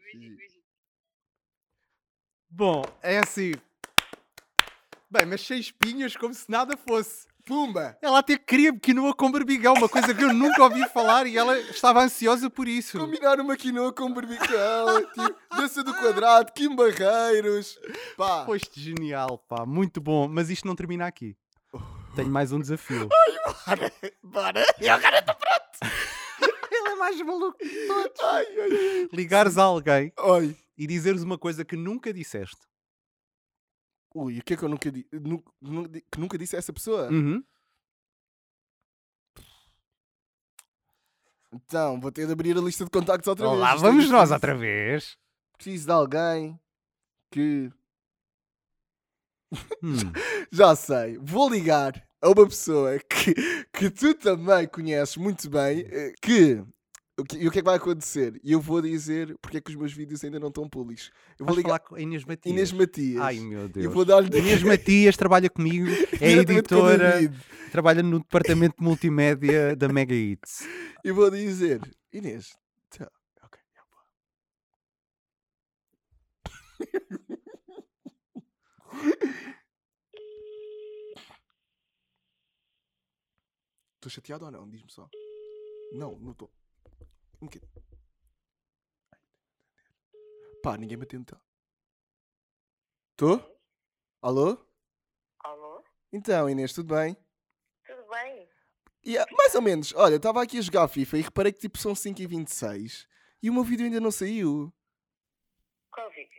Bom, 2.50 2.84
é 3.02 3.20
assim. 3.20 3.54
Bem, 5.10 5.26
mas 5.26 5.42
sem 5.42 5.60
espinhas, 5.60 6.16
como 6.16 6.34
se 6.34 6.50
nada 6.50 6.76
fosse. 6.78 7.28
Pumba! 7.46 7.98
Ela 8.02 8.20
até 8.20 8.38
queria 8.38 8.78
quinoa 8.78 9.14
com 9.14 9.32
barbigão, 9.32 9.74
uma 9.74 9.90
coisa 9.90 10.14
que 10.14 10.24
eu 10.24 10.34
nunca 10.34 10.64
ouvi 10.64 10.88
falar 10.90 11.26
e 11.28 11.38
ela 11.38 11.58
estava 11.60 12.02
ansiosa 12.04 12.50
por 12.50 12.68
isso. 12.68 13.00
Combinar 13.00 13.40
uma 13.40 13.56
quinoa 13.58 13.92
com 13.94 14.12
barbicão, 14.14 15.02
tipo, 15.14 15.36
dança 15.56 15.84
do 15.84 15.94
quadrado, 15.94 16.52
Kim 16.54 16.76
Barreiros. 16.76 17.78
Pá. 18.18 18.46
Foste 18.46 18.80
genial, 18.80 19.38
pá, 19.48 19.66
muito 19.66 20.00
bom. 20.00 20.28
Mas 20.28 20.50
isto 20.50 20.68
não 20.68 20.76
termina 20.76 21.06
aqui. 21.08 21.36
Tenho 22.16 22.30
mais 22.30 22.52
um 22.52 22.60
desafio. 22.60 23.08
Bora, 23.66 23.92
bora. 24.22 24.66
E 24.80 24.90
agora 24.90 25.20
estou 25.20 25.36
pronto. 25.36 25.62
Ele 26.72 26.90
é 26.90 26.96
mais 26.96 27.22
maluco 27.22 27.58
de 27.64 27.88
todos. 27.88 28.22
Ai, 28.22 28.46
ai, 28.46 28.70
ai. 28.72 29.10
Ligares 29.14 29.58
a 29.58 29.64
alguém 29.64 30.12
Oi. 30.20 30.56
e 30.78 30.88
dizeres 30.88 31.22
uma 31.22 31.38
coisa 31.38 31.64
que 31.64 31.76
nunca 31.76 32.14
disseste. 32.14 32.71
Ui, 34.14 34.40
o 34.40 34.44
que 34.44 34.54
é 34.54 34.58
que 34.58 34.64
eu 34.64 34.70
nunca 34.70 34.92
disse? 34.92 35.08
Que 36.12 36.20
nunca 36.20 36.38
disse 36.38 36.56
a 36.56 36.60
essa 36.60 36.74
pessoa? 36.74 37.10
Uhum. 37.10 37.44
Então, 41.54 42.00
vou 42.00 42.12
ter 42.12 42.26
de 42.26 42.32
abrir 42.32 42.58
a 42.58 42.62
lista 42.62 42.86
de 42.86 42.92
contactos 42.92 43.28
outra 43.28 43.46
vez. 43.46 43.58
Olá, 43.58 43.76
Isto 43.76 43.86
é 43.86 43.90
vamos 43.90 44.06
nós 44.10 44.30
difícil. 44.30 44.34
outra 44.36 44.56
vez. 44.56 45.18
Preciso 45.58 45.86
de 45.86 45.92
alguém 45.92 46.60
que. 47.32 47.72
Hum. 49.84 49.94
Já 50.52 50.76
sei, 50.76 51.18
vou 51.18 51.50
ligar 51.50 51.94
a 52.22 52.30
uma 52.30 52.48
pessoa 52.48 52.98
que, 53.00 53.34
que 53.74 53.90
tu 53.90 54.14
também 54.14 54.68
conheces 54.68 55.18
muito 55.18 55.50
bem. 55.50 55.82
eh, 55.90 56.14
Que. 56.22 56.64
Que- 57.26 57.38
E 57.38 57.48
o 57.48 57.52
que 57.52 57.60
é 57.60 57.62
que 57.62 57.66
vai 57.66 57.76
acontecer? 57.78 58.40
E 58.44 58.52
eu 58.52 58.60
vou 58.62 58.82
dizer 58.82 59.38
porque 59.42 59.58
é 59.58 59.62
que 59.62 59.70
os 59.72 59.76
meus 59.76 59.94
vídeos 59.94 60.24
ainda 60.24 60.40
não 60.40 60.48
estão 60.50 60.68
públicos. 60.70 61.12
Eu 61.40 61.46
vou 61.46 61.56
Vais 61.56 61.66
ligar 61.66 61.80
com 61.80 61.96
a 61.96 62.02
Inês 62.02 62.24
Matias. 62.24 62.54
Inês 62.54 62.72
Matias. 62.72 63.22
Ai 63.22 63.40
meu 63.40 63.68
Deus. 63.68 63.86
Eu 63.86 63.92
vou 63.92 64.06
dar-lhe 64.06 64.36
Inês 64.38 64.64
Matias 64.64 65.18
trabalha 65.18 65.50
comigo, 65.50 65.88
é 66.22 66.32
editora, 66.32 67.14
trabalha 67.72 68.02
no 68.04 68.20
departamento 68.20 68.76
de 68.78 68.84
multimédia 68.84 69.76
da 69.76 69.88
Mega 69.90 70.14
Hits. 70.16 70.68
E 71.04 71.12
vou 71.12 71.30
dizer, 71.32 71.82
Inês, 72.14 72.50
tá, 72.90 73.10
ok. 73.44 73.60
Estou 83.96 84.10
chateado 84.10 84.46
ou 84.46 84.52
não? 84.52 84.70
Diz-me 84.70 84.92
só. 84.92 85.08
Não, 85.94 86.18
não 86.20 86.32
estou. 86.32 86.52
Um 87.42 87.48
bocadinho. 87.48 87.72
Pá, 90.62 90.78
ninguém 90.78 90.98
me 90.98 91.04
atende. 91.04 91.34
Estou? 93.12 93.60
Alô? 94.22 94.58
Alô? 95.40 95.84
Então, 96.14 96.48
Inês, 96.48 96.72
tudo 96.72 96.94
bem? 96.94 97.18
Tudo 97.86 98.08
bem? 98.10 98.48
E, 99.04 99.18
ah, 99.18 99.26
mais 99.32 99.56
ou 99.56 99.62
menos, 99.62 99.92
olha, 99.96 100.18
estava 100.18 100.44
aqui 100.44 100.60
a 100.60 100.62
jogar 100.62 100.88
FIFA 100.88 101.18
e 101.18 101.22
reparei 101.22 101.52
que 101.52 101.60
tipo 101.60 101.80
são 101.80 101.94
5h26 101.94 103.08
e 103.42 103.50
o 103.50 103.54
meu 103.54 103.64
vídeo 103.64 103.86
ainda 103.86 104.00
não 104.00 104.12
saiu. 104.12 104.72
Qual 105.92 106.10
vídeo? 106.12 106.30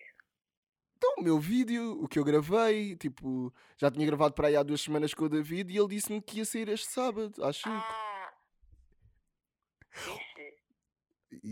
Então, 0.97 1.15
o 1.19 1.23
meu 1.23 1.41
vídeo, 1.41 2.01
o 2.01 2.07
que 2.07 2.17
eu 2.17 2.25
gravei, 2.25 2.95
tipo, 2.95 3.53
já 3.77 3.91
tinha 3.91 4.07
gravado 4.07 4.35
para 4.35 4.47
aí 4.47 4.55
há 4.55 4.63
duas 4.63 4.81
semanas 4.81 5.13
com 5.13 5.25
o 5.25 5.29
David 5.29 5.73
e 5.73 5.77
ele 5.77 5.89
disse-me 5.89 6.23
que 6.23 6.39
ia 6.39 6.45
sair 6.45 6.69
este 6.69 6.87
sábado, 6.87 7.35
5. 7.35 7.69
Ah, 7.69 8.33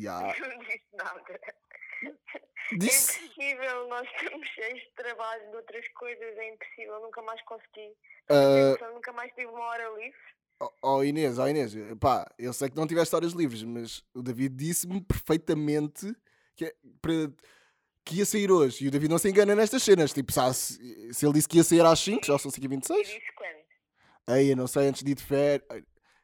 há- 0.09 0.35
Não 0.39 0.59
disse 0.65 0.85
nada. 0.95 1.41
Disse- 2.79 3.21
É 3.21 3.25
impossível, 3.25 3.89
nós 3.89 4.09
estamos 4.17 4.49
cheios 4.49 4.81
de 4.81 4.93
trabalho, 4.95 5.51
de 5.51 5.57
outras 5.57 5.89
coisas, 5.95 6.39
é 6.39 6.53
impossível, 6.55 7.01
nunca 7.01 7.21
mais 7.23 7.43
consegui. 7.43 7.93
Ah, 8.29 8.77
Eu 8.83 8.95
nunca 8.95 9.13
mais 9.13 9.31
tive 9.35 9.47
uma 9.47 9.65
hora 9.65 9.89
livre. 9.99 10.19
Oh, 10.63 10.71
oh, 10.83 11.03
Inês, 11.05 11.39
oh 11.39 11.49
Inês, 11.49 11.73
pá, 11.99 12.31
eu 12.39 12.53
sei 12.53 12.69
que 12.69 12.77
não 12.77 12.87
tiveste 12.87 13.15
horas 13.17 13.33
livres, 13.33 13.63
mas 13.63 14.05
o 14.15 14.23
David 14.23 14.55
disse-me 14.57 15.01
perfeitamente 15.03 16.15
que, 16.55 16.67
é 16.67 16.75
para, 17.01 17.13
que 18.05 18.17
ia 18.17 18.27
sair 18.27 18.51
hoje. 18.53 18.85
E 18.85 18.89
o 18.89 18.91
David 18.91 19.11
não 19.11 19.19
se 19.19 19.29
engana 19.31 19.55
nestas 19.57 19.83
cenas. 19.83 20.13
Tipo, 20.13 20.31
se, 20.33 20.53
se 20.53 21.15
se 21.15 21.25
ele 21.27 21.33
disse 21.33 21.49
que 21.49 21.57
ia 21.57 21.65
sair 21.65 21.81
às 21.85 21.99
5, 22.01 22.27
já 22.27 22.39
são 22.39 22.51
5h26. 22.51 22.91
E 22.99 23.03
disse 23.05 23.33
quando? 23.35 23.61
Aí, 24.27 24.51
eu 24.51 24.57
não 24.57 24.67
sei, 24.67 24.87
antes 24.87 25.03
de 25.03 25.11
ir 25.11 25.15
de 25.15 25.23
férias. 25.25 25.67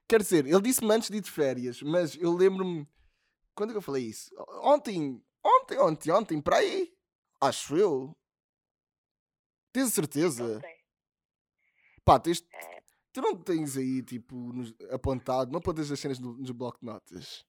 Quer 0.07 0.21
dizer, 0.21 0.47
ele 0.47 0.61
disse-me 0.61 0.93
antes 0.95 1.09
de 1.11 1.17
ir 1.17 1.21
de 1.23 1.31
férias, 1.31 1.83
mas 1.83 2.15
eu 2.17 2.33
lembro-me. 2.33 2.87
Quando 3.57 3.71
é 3.71 3.73
que 3.73 3.79
eu 3.79 3.83
falei 3.83 4.05
isso? 4.05 4.31
Ontem, 4.63 5.21
ontem, 5.43 5.79
ontem, 5.79 6.11
ontem, 6.13 6.43
para 6.43 6.59
aí. 6.59 6.95
Acho 7.41 7.77
eu. 7.77 8.15
Tens 9.73 9.89
a 9.89 9.91
certeza? 9.91 10.61
Pá, 12.05 12.21
tens. 12.21 12.43
Tu 13.13 13.21
não 13.23 13.35
tens 13.43 13.77
aí, 13.79 14.03
tipo, 14.03 14.35
nos- 14.53 14.75
apontado, 14.91 15.51
não 15.51 15.59
apontas 15.59 15.91
as 15.91 15.99
cenas 15.99 16.19
no- 16.19 16.37
nos 16.37 16.51
bloco 16.51 16.79
de 16.81 16.85
notas? 16.87 17.47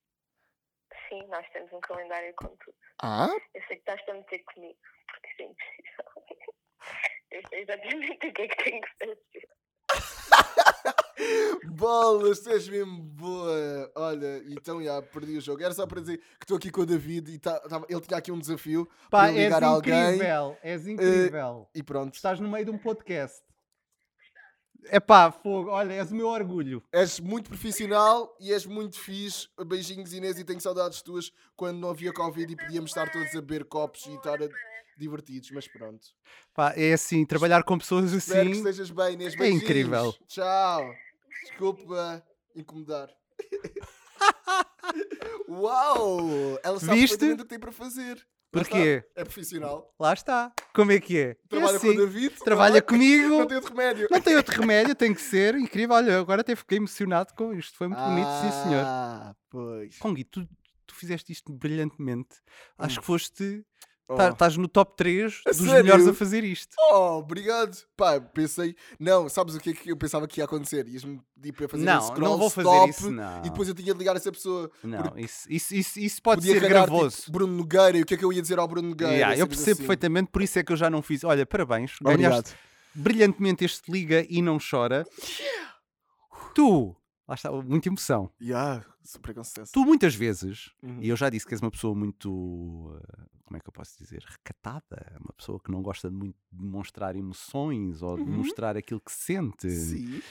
Sim, 1.09 1.27
nós 1.27 1.45
temos 1.51 1.71
um 1.73 1.79
calendário 1.81 2.33
com 2.37 2.47
tudo. 2.55 2.75
Ah? 3.01 3.27
Eu 3.53 3.61
sei 3.67 3.75
que 3.77 3.91
estás 3.91 4.07
a 4.09 4.13
meter 4.13 4.39
comigo, 4.45 4.79
porque 5.07 5.27
isso 5.29 5.41
é 5.41 5.45
impossível. 5.45 6.05
Eu 7.29 7.41
sei 7.49 7.61
exatamente 7.63 8.27
o 8.27 8.33
que 8.33 8.41
é 8.41 8.47
que 8.47 8.63
tenho 8.63 8.81
que 8.81 8.89
fazer. 8.97 9.49
Bolas, 11.69 12.39
tu 12.39 12.49
és 12.49 12.67
mesmo 12.69 13.01
boa. 13.01 13.91
Olha, 13.95 14.43
então 14.49 14.81
já 14.83 15.01
perdi 15.01 15.37
o 15.37 15.41
jogo. 15.41 15.61
Era 15.63 15.73
só 15.73 15.85
para 15.85 16.01
dizer 16.01 16.17
que 16.17 16.43
estou 16.43 16.57
aqui 16.57 16.69
com 16.71 16.81
o 16.81 16.85
David 16.85 17.31
e 17.31 17.39
tá, 17.39 17.59
tava- 17.61 17.85
ele 17.89 18.01
tinha 18.01 18.17
aqui 18.17 18.31
um 18.31 18.39
desafio 18.39 18.85
Pá, 19.09 19.21
para 19.23 19.31
és 19.33 19.43
ligar 19.45 19.63
a 19.63 19.67
alguém. 19.67 20.15
incrível, 20.15 20.57
és 20.63 20.87
eh, 20.87 20.91
incrível. 20.91 21.67
e 21.73 21.83
pronto. 21.83 22.13
Estás 22.13 22.39
no 22.39 22.49
meio 22.49 22.65
de 22.65 22.71
um 22.71 22.77
podcast. 22.77 23.41
É 24.89 24.99
pá, 24.99 25.31
fogo, 25.31 25.69
olha, 25.71 25.93
és 25.93 26.11
o 26.11 26.15
meu 26.15 26.27
orgulho. 26.27 26.81
És 26.93 27.19
muito 27.19 27.49
profissional 27.49 28.33
e 28.39 28.53
és 28.53 28.65
muito 28.65 28.97
fixe. 28.97 29.49
Beijinhos, 29.65 30.13
Inês, 30.13 30.39
e 30.39 30.45
tenho 30.45 30.61
saudades 30.61 31.01
tuas 31.01 31.31
quando 31.55 31.77
não 31.79 31.89
havia 31.89 32.13
Covid 32.13 32.53
e 32.53 32.55
podíamos 32.55 32.91
estar 32.91 33.11
todos 33.11 33.29
a 33.35 33.41
beber 33.41 33.65
copos 33.65 34.05
e 34.05 34.13
estar 34.15 34.41
a- 34.41 34.47
divertidos, 34.97 35.49
mas 35.51 35.67
pronto. 35.67 36.05
Pá, 36.53 36.73
é 36.75 36.93
assim, 36.93 37.25
trabalhar 37.25 37.63
com 37.63 37.77
pessoas 37.77 38.11
Espero 38.13 38.45
que 38.45 38.51
assim. 38.51 38.59
estejas 38.59 38.89
bem, 38.91 39.13
Inês. 39.13 39.35
É 39.39 39.49
incrível. 39.49 40.13
Tchau. 40.27 40.91
Desculpa 41.43 42.23
incomodar. 42.55 43.09
Uau! 45.49 46.19
Ela 46.63 46.79
sabe 46.79 46.99
Viste? 47.01 47.17
perfeitamente 47.17 47.41
o 47.41 47.45
que 47.45 47.49
tem 47.49 47.59
para 47.59 47.71
fazer. 47.71 48.25
Porquê? 48.51 49.03
É 49.15 49.23
profissional. 49.23 49.93
Lá 49.99 50.13
está. 50.13 50.51
Como 50.73 50.91
é 50.91 50.99
que 50.99 51.17
é? 51.17 51.21
É 51.31 51.37
Trabalha 51.49 51.79
com 51.79 51.87
o 51.87 51.89
assim, 51.89 51.97
David, 51.99 52.35
Trabalha 52.43 52.81
claro. 52.81 52.85
comigo. 52.87 53.29
Não 53.29 53.45
tem 53.47 53.57
outro 53.57 53.69
remédio. 53.75 54.07
Não 54.09 54.21
tem 54.21 54.35
outro 54.37 54.59
remédio, 54.61 54.95
tem 54.95 55.13
que 55.13 55.21
ser. 55.21 55.55
Incrível. 55.55 55.95
Olha, 55.95 56.19
agora 56.19 56.41
até 56.41 56.55
fiquei 56.55 56.77
emocionado 56.77 57.33
com 57.35 57.53
isto. 57.53 57.77
Foi 57.77 57.87
muito 57.87 58.01
bonito, 58.01 58.27
sim, 58.41 58.63
senhor. 58.63 58.83
Ah, 58.85 59.35
pois. 59.49 59.97
Congi, 59.99 60.23
tu, 60.23 60.47
tu 60.87 60.95
fizeste 60.95 61.31
isto 61.31 61.51
brilhantemente. 61.51 62.37
Acho 62.77 62.97
Hum. 62.97 63.01
que 63.01 63.05
foste. 63.05 63.65
Oh. 64.09 64.15
tá- 64.15 64.29
Estás 64.29 64.55
no 64.55 64.67
top 64.69 64.95
3 64.95 65.41
A 65.45 65.49
dos 65.49 65.59
sério? 65.59 65.83
melhores 65.83 66.07
a 66.07 66.13
fazer 66.13 66.43
isto. 66.43 66.75
Oh, 66.91 67.17
obrigado. 67.19 67.75
Pá, 67.97 68.19
pensei. 68.21 68.73
Não, 68.99 69.27
sabes 69.27 69.55
o 69.55 69.59
que 69.59 69.71
é 69.71 69.73
que 69.73 69.91
eu 69.91 69.97
pensava 69.97 70.25
que 70.27 70.39
ia 70.39 70.45
acontecer? 70.45 70.87
Ias-me 70.87 71.19
pedir 71.35 71.51
para 71.51 71.67
fazer 71.67 71.83
Não, 71.83 71.97
um 71.99 72.01
scroll 72.07 72.29
não 72.31 72.37
vou 72.37 72.49
fazer 72.49 72.69
stop 72.69 72.89
isso, 72.89 73.11
não. 73.11 73.39
e 73.39 73.49
depois 73.49 73.67
eu 73.67 73.75
tinha 73.75 73.91
de 73.93 73.99
ligar 73.99 74.13
a 74.13 74.17
essa 74.17 74.31
pessoa. 74.31 74.71
Não, 74.81 75.13
isso, 75.17 75.51
isso, 75.51 75.75
isso, 75.75 75.99
isso 75.99 76.21
pode 76.21 76.41
ser 76.43 76.53
calhar, 76.61 76.69
gravoso. 76.87 77.17
Tipo, 77.17 77.31
Bruno 77.33 77.53
Nogueira, 77.57 77.97
e 77.97 78.01
o 78.01 78.05
que 78.05 78.13
é 78.13 78.17
que 78.17 78.23
eu 78.23 78.31
ia 78.31 78.41
dizer 78.41 78.57
ao 78.59 78.67
Bruno 78.67 78.89
Nogueira? 78.89 79.13
Yeah, 79.13 79.37
eu 79.37 79.45
percebo 79.47 79.71
assim. 79.71 79.77
perfeitamente, 79.79 80.31
por 80.31 80.41
isso 80.41 80.57
é 80.57 80.63
que 80.63 80.71
eu 80.71 80.77
já 80.77 80.89
não 80.89 81.01
fiz. 81.01 81.23
Olha, 81.25 81.45
parabéns. 81.45 81.95
Obrigado. 82.01 82.31
Ganhaste 82.31 82.55
brilhantemente 82.95 83.63
este 83.65 83.91
Liga 83.91 84.25
e 84.29 84.41
não 84.41 84.57
chora. 84.57 85.05
Tu, 86.55 86.95
lá 87.27 87.35
está, 87.35 87.51
muita 87.51 87.89
emoção. 87.89 88.31
Yeah, 88.41 88.83
sucesso. 89.03 89.71
Tu 89.71 89.85
muitas 89.85 90.15
vezes, 90.15 90.71
Uhum. 90.81 90.99
e 91.01 91.09
eu 91.09 91.15
já 91.15 91.29
disse 91.29 91.45
que 91.45 91.53
és 91.53 91.61
uma 91.61 91.69
pessoa 91.71 91.93
muito 91.93 92.29
uh, 92.31 93.36
como 93.47 93.57
é 93.57 93.61
que 93.61 93.69
eu 93.69 93.73
posso 93.73 93.97
dizer, 93.97 94.23
recatada, 94.29 95.17
uma 95.21 95.33
pessoa 95.37 95.59
que 95.59 95.71
não 95.71 95.81
gosta 95.81 96.09
de 96.09 96.15
muito 96.15 96.37
de 96.51 96.59
demonstrar 96.65 97.15
emoções 97.15 98.01
ou 98.03 98.19
de 98.19 98.27
Uhum. 98.27 98.29
mostrar 98.29 98.77
aquilo 98.77 99.01
que 99.01 99.11
sente. 99.11 99.67
Sim. 99.67 100.21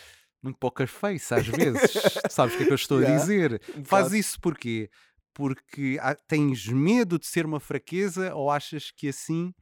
Muito 0.42 0.58
poker 0.58 0.86
face, 0.88 1.34
às 1.34 1.46
vezes. 1.48 2.24
Sabes 2.28 2.54
o 2.54 2.56
que 2.58 2.64
é 2.64 2.66
que 2.66 2.72
eu 2.72 2.76
estou 2.76 2.98
a 3.00 3.04
Yeah, 3.04 3.04
dizer? 3.04 3.60
um 3.74 3.82
Faz 3.84 4.12
isso 4.12 4.38
porquê? 4.40 4.90
Porque 5.34 5.98
tens 6.28 6.66
medo 6.68 7.18
de 7.18 7.26
ser 7.26 7.46
uma 7.46 7.60
fraqueza 7.60 8.34
ou 8.34 8.50
achas 8.50 8.90
que 8.90 9.08
assim 9.08 9.52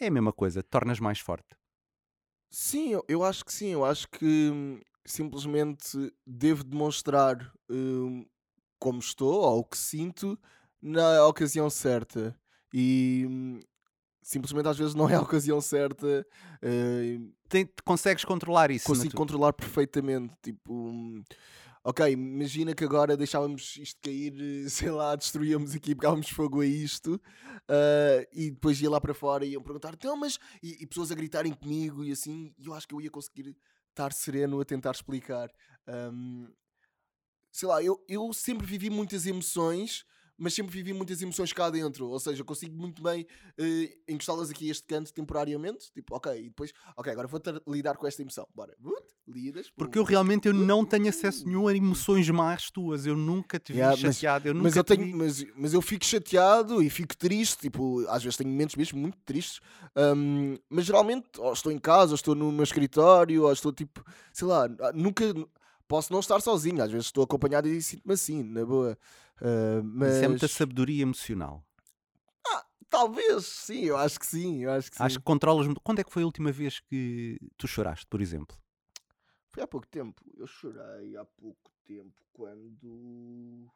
é 0.00 0.08
a 0.08 0.10
mesma 0.12 0.32
coisa, 0.32 0.62
tornas 0.62 1.00
mais 1.00 1.20
forte? 1.20 1.56
Sim, 2.52 2.88
eu, 2.90 3.04
eu 3.08 3.24
acho 3.24 3.44
que 3.44 3.52
sim. 3.52 3.68
Eu 3.68 3.84
acho 3.84 4.08
que 4.08 4.24
hum, 4.50 4.80
simplesmente 5.06 6.12
devo 6.26 6.64
demonstrar 6.64 7.52
hum, 7.70 8.24
como 8.80 9.00
estou 9.00 9.42
ou 9.42 9.60
o 9.60 9.64
que 9.64 9.78
sinto 9.78 10.38
na 10.82 11.26
ocasião 11.26 11.70
certa. 11.70 12.39
E 12.72 13.26
hum, 13.28 13.60
simplesmente 14.22 14.68
às 14.68 14.78
vezes 14.78 14.94
não 14.94 15.08
é 15.08 15.14
a 15.14 15.20
ocasião 15.22 15.60
certa. 15.60 16.26
eh, 16.62 17.18
Tem- 17.48 17.68
consegues 17.84 18.24
controlar 18.24 18.70
isso? 18.70 18.84
consigo 18.86 19.14
controlar 19.14 19.52
perfeitamente. 19.52 20.34
Tipo, 20.42 20.72
hum, 20.72 21.22
ok, 21.82 22.10
imagina 22.12 22.74
que 22.74 22.84
agora 22.84 23.16
deixávamos 23.16 23.76
isto 23.76 23.98
cair, 24.02 24.34
eh, 24.38 24.68
sei 24.70 24.90
lá, 24.90 25.16
destruíamos 25.16 25.74
aqui, 25.74 25.94
pegávamos 25.94 26.28
fogo 26.30 26.60
a 26.60 26.66
isto 26.66 27.20
ah, 27.68 28.26
e 28.32 28.50
depois 28.50 28.80
ia 28.80 28.90
lá 28.90 29.00
para 29.00 29.14
fora 29.14 29.44
e 29.44 29.50
iam 29.52 29.62
perguntar, 29.62 29.94
então, 29.94 30.16
mas. 30.16 30.38
E, 30.62 30.82
e 30.82 30.86
pessoas 30.86 31.10
a 31.10 31.14
gritarem 31.14 31.52
comigo 31.52 32.04
e 32.04 32.12
assim, 32.12 32.54
e 32.58 32.66
eu 32.66 32.74
acho 32.74 32.86
que 32.86 32.94
eu 32.94 33.00
ia 33.00 33.10
conseguir 33.10 33.56
estar 33.90 34.12
sereno 34.12 34.60
a 34.60 34.64
tentar 34.64 34.92
explicar. 34.92 35.50
Hum, 36.12 36.48
sei 37.50 37.68
lá, 37.68 37.82
eu, 37.82 38.02
eu 38.08 38.32
sempre 38.32 38.66
vivi 38.66 38.88
muitas 38.90 39.26
emoções. 39.26 40.04
Mas 40.42 40.54
sempre 40.54 40.72
vivi 40.72 40.94
muitas 40.94 41.20
emoções 41.20 41.52
cá 41.52 41.68
dentro, 41.68 42.08
ou 42.08 42.18
seja, 42.18 42.42
consigo 42.42 42.74
muito 42.74 43.02
bem 43.02 43.26
eh, 43.58 43.94
encostá-las 44.08 44.48
aqui 44.50 44.68
a 44.68 44.70
este 44.72 44.86
canto 44.86 45.12
temporariamente. 45.12 45.92
Tipo, 45.92 46.16
ok, 46.16 46.32
e 46.40 46.44
depois, 46.44 46.72
ok, 46.96 47.12
agora 47.12 47.28
vou 47.28 47.38
ter- 47.38 47.62
lidar 47.68 47.96
com 47.98 48.06
esta 48.06 48.22
emoção. 48.22 48.46
Bora, 48.54 48.74
Vut, 48.80 49.02
lidas. 49.28 49.70
Porque 49.76 49.98
eu 49.98 50.02
realmente 50.02 50.48
eu 50.48 50.54
não 50.54 50.82
tenho 50.84 51.08
acesso 51.10 51.46
nenhum 51.46 51.68
a 51.68 51.76
emoções 51.76 52.28
más 52.30 52.70
tuas. 52.70 53.04
Eu 53.04 53.16
nunca 53.16 53.58
te 53.60 53.72
vi 53.74 53.80
Yeah, 53.80 54.00
mas- 54.02 54.16
chateado. 54.16 54.48
eu 54.48 54.54
nunca 54.54 54.64
mas 54.64 54.76
eu 54.76 54.82
te 54.82 54.86
tenho, 54.96 55.04
vi- 55.04 55.12
mas, 55.14 55.46
mas 55.54 55.74
eu 55.74 55.82
fico 55.82 56.04
chateado 56.06 56.82
e 56.82 56.88
fico 56.88 57.14
triste, 57.14 57.58
tipo, 57.58 58.06
às 58.08 58.22
vezes 58.24 58.38
tenho 58.38 58.48
momentos 58.48 58.76
mesmo 58.76 58.98
muito 58.98 59.18
tristes, 59.26 59.60
hum, 60.16 60.56
mas 60.70 60.86
geralmente 60.86 61.28
ou 61.38 61.52
estou 61.52 61.70
em 61.70 61.78
casa, 61.78 62.12
ou 62.12 62.16
estou 62.16 62.34
no 62.34 62.50
meu 62.50 62.64
escritório, 62.64 63.42
ou 63.44 63.52
estou 63.52 63.72
tipo, 63.72 64.02
sei 64.32 64.48
lá, 64.48 64.66
nunca 64.94 65.24
posso 65.86 66.12
não 66.12 66.20
estar 66.20 66.40
sozinho, 66.40 66.82
às 66.82 66.90
vezes 66.90 67.06
estou 67.08 67.24
acompanhado 67.24 67.68
e 67.68 67.82
sinto-me 67.82 68.14
assim, 68.14 68.42
na 68.42 68.64
boa. 68.64 68.96
Ah, 69.42 69.80
mas 69.84 70.14
Isso 70.16 70.24
é 70.24 70.28
muita 70.28 70.48
sabedoria 70.48 71.02
emocional. 71.02 71.64
talvez, 72.88 73.46
sim, 73.46 73.84
eu 73.84 73.96
acho 73.96 74.18
que 74.18 74.26
sim, 74.26 74.64
eu 74.64 74.72
acho 74.72 74.90
que 74.90 74.96
sim. 74.96 75.02
Acho 75.02 75.18
que 75.18 75.24
controlas. 75.24 75.66
muito. 75.66 75.80
Quando 75.80 76.00
é 76.00 76.04
que 76.04 76.12
foi 76.12 76.22
a 76.22 76.26
última 76.26 76.50
vez 76.50 76.80
que 76.80 77.38
tu 77.56 77.68
choraste, 77.68 78.06
por 78.06 78.20
exemplo? 78.20 78.56
Foi 79.52 79.62
há 79.62 79.66
pouco 79.66 79.86
tempo, 79.86 80.22
eu 80.36 80.46
chorei 80.46 81.16
há 81.16 81.24
pouco 81.24 81.70
tempo 81.86 82.12
quando. 82.32 83.68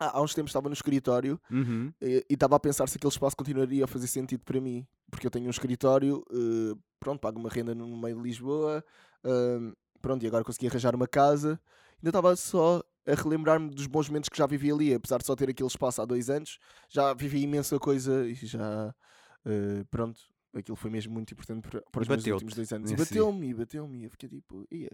Ah, 0.00 0.18
há 0.18 0.22
uns 0.22 0.34
tempos 0.34 0.50
estava 0.50 0.68
no 0.68 0.72
escritório 0.72 1.40
Uhum. 1.50 1.92
e 2.00 2.24
estava 2.28 2.56
a 2.56 2.60
pensar 2.60 2.88
se 2.88 2.96
aquele 2.96 3.12
espaço 3.12 3.36
continuaria 3.36 3.84
a 3.84 3.88
fazer 3.88 4.08
sentido 4.08 4.44
para 4.44 4.60
mim. 4.60 4.86
Porque 5.10 5.26
eu 5.26 5.30
tenho 5.30 5.46
um 5.46 5.50
escritório, 5.50 6.24
eh, 6.32 6.76
pronto, 6.98 7.20
pago 7.20 7.38
uma 7.38 7.48
renda 7.48 7.74
no 7.74 7.96
meio 7.96 8.16
de 8.16 8.22
Lisboa, 8.22 8.84
ahm, 9.22 9.72
pronto, 10.02 10.24
e 10.24 10.26
agora 10.26 10.42
consegui 10.42 10.66
arranjar 10.66 10.96
uma 10.96 11.06
casa. 11.06 11.60
Ainda 11.98 12.08
estava 12.10 12.34
só 12.34 12.82
a 13.06 13.14
relembrar-me 13.14 13.70
dos 13.70 13.86
bons 13.86 14.08
momentos 14.08 14.28
que 14.28 14.36
já 14.38 14.46
vivi 14.46 14.70
ali, 14.70 14.94
apesar 14.94 15.18
de 15.18 15.26
só 15.26 15.34
ter 15.36 15.48
aquele 15.50 15.68
espaço 15.68 16.00
há 16.00 16.04
dois 16.04 16.30
anos, 16.30 16.58
já 16.88 17.12
vivi 17.14 17.42
imensa 17.42 17.78
coisa 17.78 18.26
e 18.26 18.34
já, 18.34 18.94
eh, 19.44 19.84
pronto, 19.90 20.20
aquilo 20.54 20.76
foi 20.76 20.90
mesmo 20.90 21.12
muito 21.12 21.32
importante 21.32 21.68
para, 21.68 21.82
para 21.90 22.02
os 22.02 22.08
meus 22.08 22.26
últimos 22.26 22.54
dois 22.54 22.72
anos. 22.72 22.90
E 22.90 22.96
bateu-me, 22.96 23.48
e 23.48 23.54
bateu-me, 23.54 24.04
e 24.06 24.08
fiquei 24.08 24.28
tipo, 24.28 24.66
ia, 24.70 24.90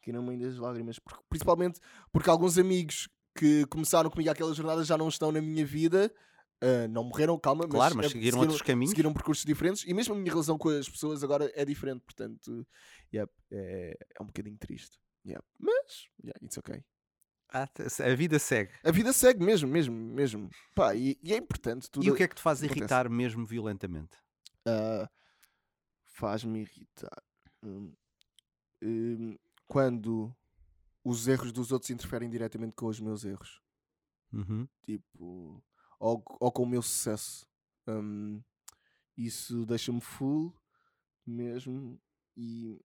aqui 0.00 0.12
no 0.12 0.22
meio 0.22 0.40
das 0.40 0.56
lágrimas. 0.56 0.98
Porque- 0.98 1.22
principalmente 1.28 1.80
porque 2.12 2.30
alguns 2.30 2.58
amigos 2.58 3.08
que 3.36 3.64
começaram 3.66 4.10
comigo 4.10 4.30
aquela 4.30 4.52
jornada 4.54 4.82
já 4.84 4.96
não 4.98 5.08
estão 5.08 5.30
na 5.32 5.40
minha 5.40 5.64
vida. 5.64 6.12
ah, 6.60 6.88
não 6.88 7.04
morreram, 7.04 7.38
calma, 7.38 7.68
Claro, 7.68 7.96
mas 7.96 8.06
eh, 8.06 8.08
seguiram 8.08 8.40
outros 8.40 8.62
caminhos. 8.62 8.90
Seguiram 8.90 9.12
percursos 9.12 9.44
diferentes 9.44 9.84
e 9.86 9.94
mesmo 9.94 10.14
a 10.14 10.18
minha 10.18 10.30
relação 10.30 10.58
com 10.58 10.68
as 10.70 10.88
pessoas 10.88 11.22
agora 11.22 11.50
é 11.54 11.64
diferente, 11.64 12.00
portanto, 12.04 12.66
é, 13.12 13.24
é 13.50 14.22
um 14.22 14.26
bocadinho 14.26 14.58
triste. 14.58 14.98
Mas, 15.24 16.08
yeah, 16.24 16.38
it's 16.42 16.58
okay. 16.58 16.82
Ah, 17.50 17.66
a 18.04 18.14
vida 18.14 18.38
segue. 18.38 18.72
A 18.84 18.90
vida 18.90 19.12
segue 19.12 19.42
mesmo, 19.42 19.68
mesmo, 19.68 19.94
mesmo. 19.94 20.50
Pá, 20.74 20.94
e, 20.94 21.18
e 21.22 21.32
é 21.32 21.36
importante. 21.36 21.90
Tudo 21.90 22.04
E 22.04 22.10
o 22.10 22.14
que 22.14 22.22
é 22.22 22.28
que 22.28 22.34
te 22.34 22.42
faz 22.42 22.58
acontece. 22.62 22.78
irritar 22.80 23.08
mesmo 23.08 23.46
violentamente? 23.46 24.16
Ah, 24.66 25.08
Faz-me 26.04 26.60
irritar. 26.62 27.22
Hum, 27.62 27.94
hum, 28.82 29.38
quando 29.68 30.34
os 31.04 31.28
erros 31.28 31.52
dos 31.52 31.70
outros 31.70 31.90
interferem 31.90 32.28
diretamente 32.28 32.74
com 32.74 32.86
os 32.86 32.98
meus 33.00 33.24
erros. 33.24 33.60
Uhum. 34.32 34.68
Tipo, 34.82 35.62
ou, 35.98 36.22
ou 36.40 36.52
com 36.52 36.64
o 36.64 36.68
meu 36.68 36.82
sucesso. 36.82 37.46
Hum, 37.86 38.42
isso 39.16 39.64
deixa-me 39.64 40.00
full 40.00 40.52
mesmo. 41.26 42.00
E 42.36 42.80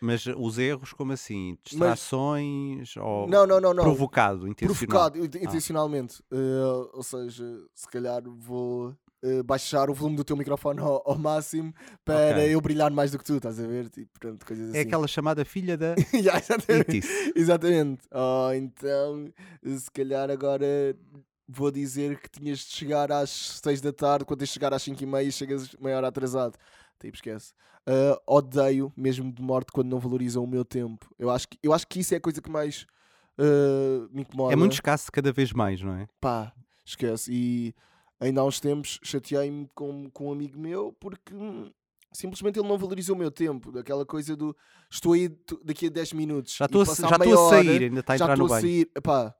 Mas 0.00 0.24
os 0.26 0.58
erros, 0.58 0.92
como 0.92 1.12
assim? 1.12 1.56
Distrações 1.62 2.96
ou 2.96 3.28
Não, 3.28 3.46
não, 3.46 3.60
não, 3.60 3.74
não. 3.74 3.84
provocado, 3.84 4.48
intencional? 4.48 5.10
Provocado, 5.10 5.22
Ah. 5.22 5.44
intencionalmente. 5.44 6.22
Eh, 6.32 6.88
ou 6.94 7.02
seja, 7.02 7.44
se 7.74 7.86
calhar 7.88 8.22
vou 8.26 8.94
eh, 9.22 9.42
baixar 9.42 9.90
o 9.90 9.94
volume 9.94 10.16
do 10.16 10.24
teu 10.24 10.36
microfone 10.36 10.80
ao, 10.80 11.02
ao 11.06 11.18
máximo 11.18 11.74
para 12.04 12.30
Ok. 12.38 12.54
eu 12.54 12.60
brilhar 12.62 12.90
mais 12.90 13.10
do 13.10 13.18
que 13.18 13.24
tu, 13.24 13.36
estás 13.36 13.60
a 13.60 13.66
ver? 13.66 13.90
Tipo, 13.90 14.08
pronto, 14.18 14.46
coisas 14.46 14.70
assim. 14.70 14.78
É 14.78 14.82
aquela 14.82 15.06
chamada 15.06 15.44
filha 15.44 15.76
da 15.76 15.94
Yeah, 16.14 16.38
exatamente. 16.40 17.00
Exatamente. 17.36 18.02
Oh, 18.10 18.50
então, 18.54 19.30
se 19.78 19.90
calhar 19.90 20.30
agora 20.30 20.96
vou 21.46 21.70
dizer 21.70 22.18
que 22.20 22.30
tinhas 22.30 22.60
de 22.60 22.72
chegar 22.76 23.12
às 23.12 23.28
6 23.62 23.80
da 23.80 23.92
tarde, 23.92 24.24
quando 24.24 24.38
tens 24.38 24.48
de 24.48 24.54
chegar 24.54 24.72
às 24.72 24.82
5 24.82 25.02
e 25.02 25.06
meia 25.06 25.24
e 25.28 25.32
chegas 25.32 25.74
meia 25.80 25.96
hora 25.98 26.08
atrasado. 26.08 26.56
Tipo, 26.98 27.16
esquece. 27.16 27.52
Ah, 27.86 28.20
odeio 28.26 28.92
mesmo 28.96 29.32
de 29.32 29.42
morte 29.42 29.72
quando 29.72 29.88
não 29.88 29.98
valorizam 29.98 30.44
o 30.44 30.46
meu 30.46 30.64
tempo. 30.64 31.08
Eu 31.18 31.30
acho 31.30 31.48
que, 31.48 31.58
eu 31.62 31.72
acho 31.72 31.86
que 31.86 32.00
isso 32.00 32.14
é 32.14 32.18
a 32.18 32.20
coisa 32.20 32.40
que 32.40 32.50
mais 32.50 32.86
ah, 33.38 34.08
me 34.12 34.22
incomoda. 34.22 34.52
É 34.52 34.56
muito 34.56 34.72
escasso 34.74 35.10
cada 35.10 35.32
vez 35.32 35.52
mais, 35.52 35.80
não 35.82 35.94
é? 35.94 36.06
Pá, 36.20 36.52
esquece. 36.84 37.30
E 37.32 37.74
ainda 38.20 38.40
há 38.40 38.44
uns 38.44 38.60
tempos 38.60 38.98
chateei-me 39.02 39.68
com, 39.74 40.10
com 40.10 40.28
um 40.28 40.32
amigo 40.32 40.58
meu 40.58 40.94
porque 41.00 41.34
hum, 41.34 41.70
simplesmente 42.12 42.58
ele 42.58 42.68
não 42.68 42.76
valorizou 42.78 43.16
o 43.16 43.18
meu 43.18 43.30
tempo. 43.30 43.72
Daquela 43.72 44.04
coisa 44.04 44.36
do 44.36 44.54
estou 44.90 45.14
aí 45.14 45.28
daqui 45.64 45.86
a 45.86 45.90
10 45.90 46.12
minutos. 46.12 46.54
Já 46.56 46.66
estou 46.66 46.82
a- 46.82 46.84
já 46.84 46.92
a 47.16 47.18
sair, 47.48 47.68
hora, 47.68 47.84
ainda 47.84 48.00
está 48.00 48.12
a 48.12 48.16
entrar 48.16 48.36
no 48.36 48.44
estou 48.44 48.46
a 48.46 48.48
banho. 48.60 48.60
sair. 48.60 48.90
Epá, 48.94 49.34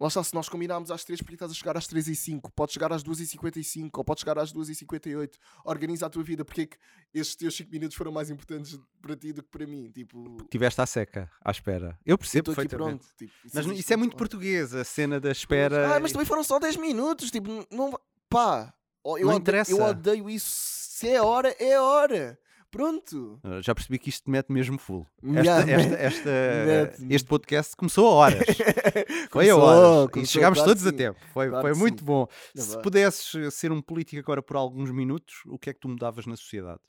lá 0.00 0.08
está, 0.08 0.24
se 0.24 0.34
nós 0.34 0.48
combinámos 0.48 0.90
às 0.90 1.04
3, 1.04 1.20
porque 1.20 1.34
estás 1.34 1.50
a 1.50 1.54
chegar 1.54 1.76
às 1.76 1.86
3 1.86 2.08
e 2.08 2.16
5 2.16 2.50
Podes 2.52 2.72
chegar 2.72 2.92
às 2.92 3.02
2 3.02 3.20
e 3.20 3.26
55 3.26 4.00
ou 4.00 4.04
podes 4.04 4.20
chegar 4.22 4.38
às 4.38 4.50
2 4.50 4.70
e 4.70 4.74
58 4.74 5.38
Organiza 5.64 6.06
a 6.06 6.10
tua 6.10 6.22
vida. 6.22 6.44
Porque 6.44 6.62
é 6.62 6.66
que 6.66 6.76
estes 7.12 7.36
teus 7.36 7.56
5 7.56 7.70
minutos 7.70 7.96
foram 7.96 8.10
mais 8.10 8.30
importantes 8.30 8.78
para 9.02 9.14
ti 9.14 9.32
do 9.32 9.42
que 9.42 9.50
para 9.50 9.66
mim? 9.66 9.90
Tipo, 9.90 10.38
Tiveste 10.50 10.80
à 10.80 10.86
seca, 10.86 11.30
à 11.44 11.50
espera. 11.50 11.98
Eu 12.04 12.16
percebo 12.16 12.46
perfeitamente. 12.46 12.98
pronto. 12.98 13.16
Tipo, 13.16 13.32
Mas 13.52 13.66
existe 13.66 13.80
isso 13.80 13.92
é 13.92 13.96
muito 13.96 14.16
português, 14.16 14.74
a 14.74 14.84
cena 14.84 15.20
da 15.20 15.30
espera. 15.30 15.96
Ah, 15.96 16.00
mas 16.00 16.12
também 16.12 16.26
foram 16.26 16.42
só 16.42 16.58
10 16.58 16.76
minutos. 16.76 17.30
Tipo, 17.30 17.66
não. 17.70 17.98
Pá, 18.28 18.72
eu, 19.04 19.26
Não 19.26 19.36
odeio, 19.36 19.64
eu 19.68 19.82
odeio 19.82 20.30
isso. 20.30 20.48
Se 20.48 21.08
é 21.08 21.20
hora, 21.20 21.54
é 21.58 21.80
hora. 21.80 22.38
Pronto. 22.70 23.40
Uh, 23.44 23.60
Já 23.62 23.74
percebi 23.74 23.98
que 23.98 24.08
isto 24.10 24.24
te 24.24 24.30
mete 24.30 24.52
mesmo 24.52 24.78
full. 24.78 25.04
Esta, 25.22 25.70
esta, 25.70 25.94
esta, 25.96 26.30
mete-me. 26.66 27.14
este 27.14 27.28
podcast 27.28 27.76
começou 27.76 28.06
a 28.08 28.10
horas. 28.14 28.38
Foi 29.30 29.50
a 29.50 29.54
Começou, 29.54 29.60
horas. 29.60 30.08
E 30.08 30.12
começou, 30.12 30.32
chegámos 30.32 30.58
claro 30.58 30.70
todos 30.70 30.82
que 30.82 30.88
a 30.88 30.92
sim. 30.92 30.96
tempo. 30.96 31.20
Foi, 31.32 31.48
Claro 31.48 31.66
foi 31.68 31.76
muito 31.76 31.98
sim. 31.98 32.04
bom. 32.04 32.26
É 32.30 32.60
Se 32.60 32.66
verdade. 32.66 32.82
pudesses 32.82 33.34
uh, 33.34 33.50
ser 33.50 33.72
um 33.72 33.82
político 33.82 34.20
agora 34.20 34.40
por 34.40 34.56
alguns 34.56 34.90
minutos, 34.90 35.42
o 35.46 35.58
que 35.58 35.70
é 35.70 35.74
que 35.74 35.80
tu 35.80 35.88
mudavas 35.88 36.26
na 36.26 36.36
sociedade? 36.36 36.80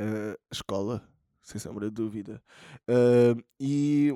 Uh, 0.00 0.36
escola, 0.50 1.08
sem 1.42 1.60
sombra 1.60 1.86
de 1.88 1.94
dúvida. 1.94 2.42
Uh, 2.88 3.40
e 3.60 4.12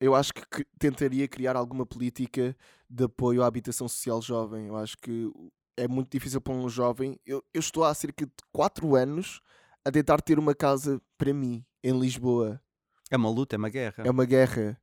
eu 0.00 0.14
acho 0.14 0.32
que 0.32 0.42
que 0.48 0.64
tentaria 0.78 1.26
criar 1.26 1.56
alguma 1.56 1.84
política 1.84 2.56
de 2.88 3.04
apoio 3.04 3.42
à 3.42 3.46
habitação 3.46 3.88
social 3.88 4.22
jovem. 4.22 4.68
Eu 4.68 4.76
acho 4.76 4.96
que 4.98 5.28
é 5.76 5.88
muito 5.88 6.10
difícil 6.10 6.40
para 6.40 6.54
um 6.54 6.68
jovem. 6.68 7.18
Eu, 7.26 7.44
eu 7.52 7.60
estou 7.60 7.84
há 7.84 7.92
cerca 7.94 8.24
de 8.24 8.32
4 8.52 8.94
anos 8.94 9.40
a 9.86 9.90
tentar 9.92 10.20
ter 10.20 10.38
uma 10.38 10.54
casa 10.54 11.00
para 11.16 11.32
mim 11.32 11.64
em 11.82 11.98
Lisboa. 11.98 12.60
É 13.10 13.16
uma 13.16 13.30
luta, 13.30 13.54
é 13.56 13.58
uma 13.58 13.68
guerra. 13.68 14.04
É 14.04 14.10
uma 14.10 14.24
guerra. 14.24 14.80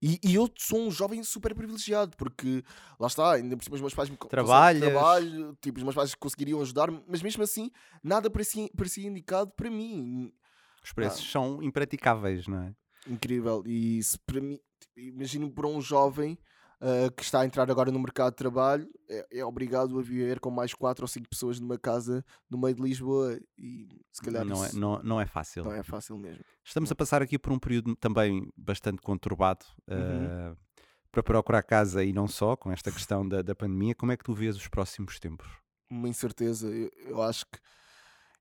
E, 0.00 0.20
e 0.22 0.34
eu 0.34 0.48
sou 0.58 0.86
um 0.86 0.90
jovem 0.90 1.22
super 1.24 1.54
privilegiado, 1.54 2.16
porque 2.16 2.62
lá 3.00 3.06
está, 3.08 3.32
ainda 3.32 3.56
por 3.56 3.64
cima 3.64 3.74
os 3.76 3.80
meus 3.80 3.94
pais 3.94 4.08
me 4.10 4.16
Trabalhas. 4.16 4.82
trabalho, 4.82 5.56
tipo, 5.60 5.78
os 5.78 5.82
meus 5.82 5.94
pais 5.94 6.14
conseguiriam 6.14 6.60
ajudar-me, 6.60 7.02
mas 7.08 7.22
mesmo 7.22 7.42
assim 7.42 7.70
nada 8.04 8.30
parecia, 8.30 8.68
parecia 8.76 9.08
indicado 9.08 9.50
para 9.56 9.70
mim. 9.70 10.32
Os 10.84 10.92
preços 10.92 11.26
Ah. 11.26 11.32
são 11.32 11.62
impraticáveis, 11.62 12.46
não 12.46 12.62
é? 12.62 12.74
Incrível. 13.08 13.62
E 13.66 14.02
se 14.02 14.18
para 14.20 14.40
mim, 14.40 14.60
tipo, 14.78 15.00
imagino 15.00 15.50
para 15.50 15.66
um 15.66 15.80
jovem 15.80 16.38
ah, 16.80 17.10
que 17.16 17.22
está 17.22 17.40
a 17.40 17.46
entrar 17.46 17.70
agora 17.70 17.90
no 17.90 17.98
mercado 17.98 18.30
de 18.32 18.36
trabalho 18.36 18.88
é, 19.08 19.26
é 19.38 19.44
obrigado 19.44 19.98
a 19.98 20.02
viver 20.02 20.40
com 20.40 20.50
mais 20.50 20.74
quatro 20.74 21.04
ou 21.04 21.08
cinco 21.08 21.28
pessoas 21.28 21.58
numa 21.60 21.78
casa 21.78 22.24
no 22.50 22.58
meio 22.58 22.74
de 22.74 22.82
Lisboa 22.82 23.38
e 23.58 23.88
se 24.12 24.20
calhar 24.22 24.44
Não 24.44 24.64
é, 24.64 24.72
não, 24.72 25.02
não 25.02 25.20
é 25.20 25.26
fácil. 25.26 25.64
não 25.64 25.72
é 25.72 25.82
fácil 25.82 26.18
mesmo. 26.18 26.44
Estamos 26.64 26.90
a 26.92 26.94
passar 26.94 27.22
aqui 27.22 27.38
por 27.38 27.52
um 27.52 27.58
período 27.58 27.94
também 27.96 28.50
bastante 28.56 29.00
conturbado 29.00 29.64
Uhum. 29.88 30.52
uh, 30.52 30.56
para 31.10 31.22
procurar 31.22 31.62
casa 31.62 32.04
e 32.04 32.12
não 32.12 32.28
só, 32.28 32.56
com 32.56 32.70
esta 32.70 32.92
questão 32.92 33.26
da, 33.26 33.40
da 33.40 33.54
pandemia. 33.54 33.94
Como 33.94 34.12
é 34.12 34.16
que 34.18 34.24
tu 34.24 34.34
vês 34.34 34.54
os 34.56 34.68
próximos 34.68 35.18
tempos? 35.18 35.46
uma 35.88 36.08
incerteza. 36.08 36.66
Eu, 36.68 36.90
eu 37.06 37.22
acho 37.22 37.46
que 37.46 37.58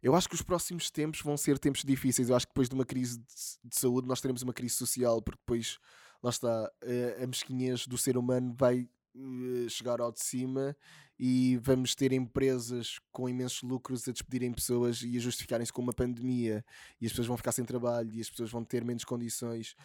eu 0.02 0.14
acho 0.16 0.28
que 0.28 0.36
os 0.36 0.42
próximos 0.42 0.92
tempos 0.92 1.22
vão 1.22 1.38
ser 1.38 1.58
tempos 1.58 1.84
difíceis. 1.84 2.30
Eu 2.30 2.36
acho 2.36 2.46
que 2.46 2.52
depois 2.52 2.68
de 2.68 2.76
uma 2.76 2.86
crise 2.86 3.18
de, 3.20 3.26
de 3.70 3.80
saúde 3.80 4.08
nós 4.08 4.20
teremos 4.20 4.42
uma 4.42 4.54
crise 4.54 4.76
social, 4.76 5.22
porque 5.22 5.40
depois 5.40 5.78
lá 6.26 6.32
está 6.32 6.72
eh, 6.82 7.20
a 7.22 7.28
mesquinhez 7.28 7.86
do 7.86 7.98
ser 8.00 8.18
humano 8.18 8.52
vai 8.58 8.90
eh, 9.16 9.70
chegar 9.70 10.02
ao 10.02 10.12
de 10.12 10.24
cima 10.24 10.76
e 11.20 11.56
vamos 11.58 11.94
ter 11.94 12.12
empresas 12.12 13.00
com 13.12 13.30
imensos 13.30 13.62
lucros 13.62 14.08
a 14.08 14.12
despedirem 14.12 14.52
pessoas 14.52 15.04
e 15.04 15.16
a 15.16 15.20
justificarem-se 15.20 15.72
com 15.72 15.84
uma 15.84 15.94
pandemia 15.94 16.66
e 17.00 17.06
as 17.06 17.12
pessoas 17.12 17.28
vão 17.28 17.38
ficar 17.38 17.52
sem 17.52 17.64
trabalho 17.64 18.12
e 18.12 18.20
as 18.20 18.30
pessoas 18.30 18.50
vão 18.50 18.66
ter 18.66 18.84
menos 18.84 19.04
condições. 19.06 19.76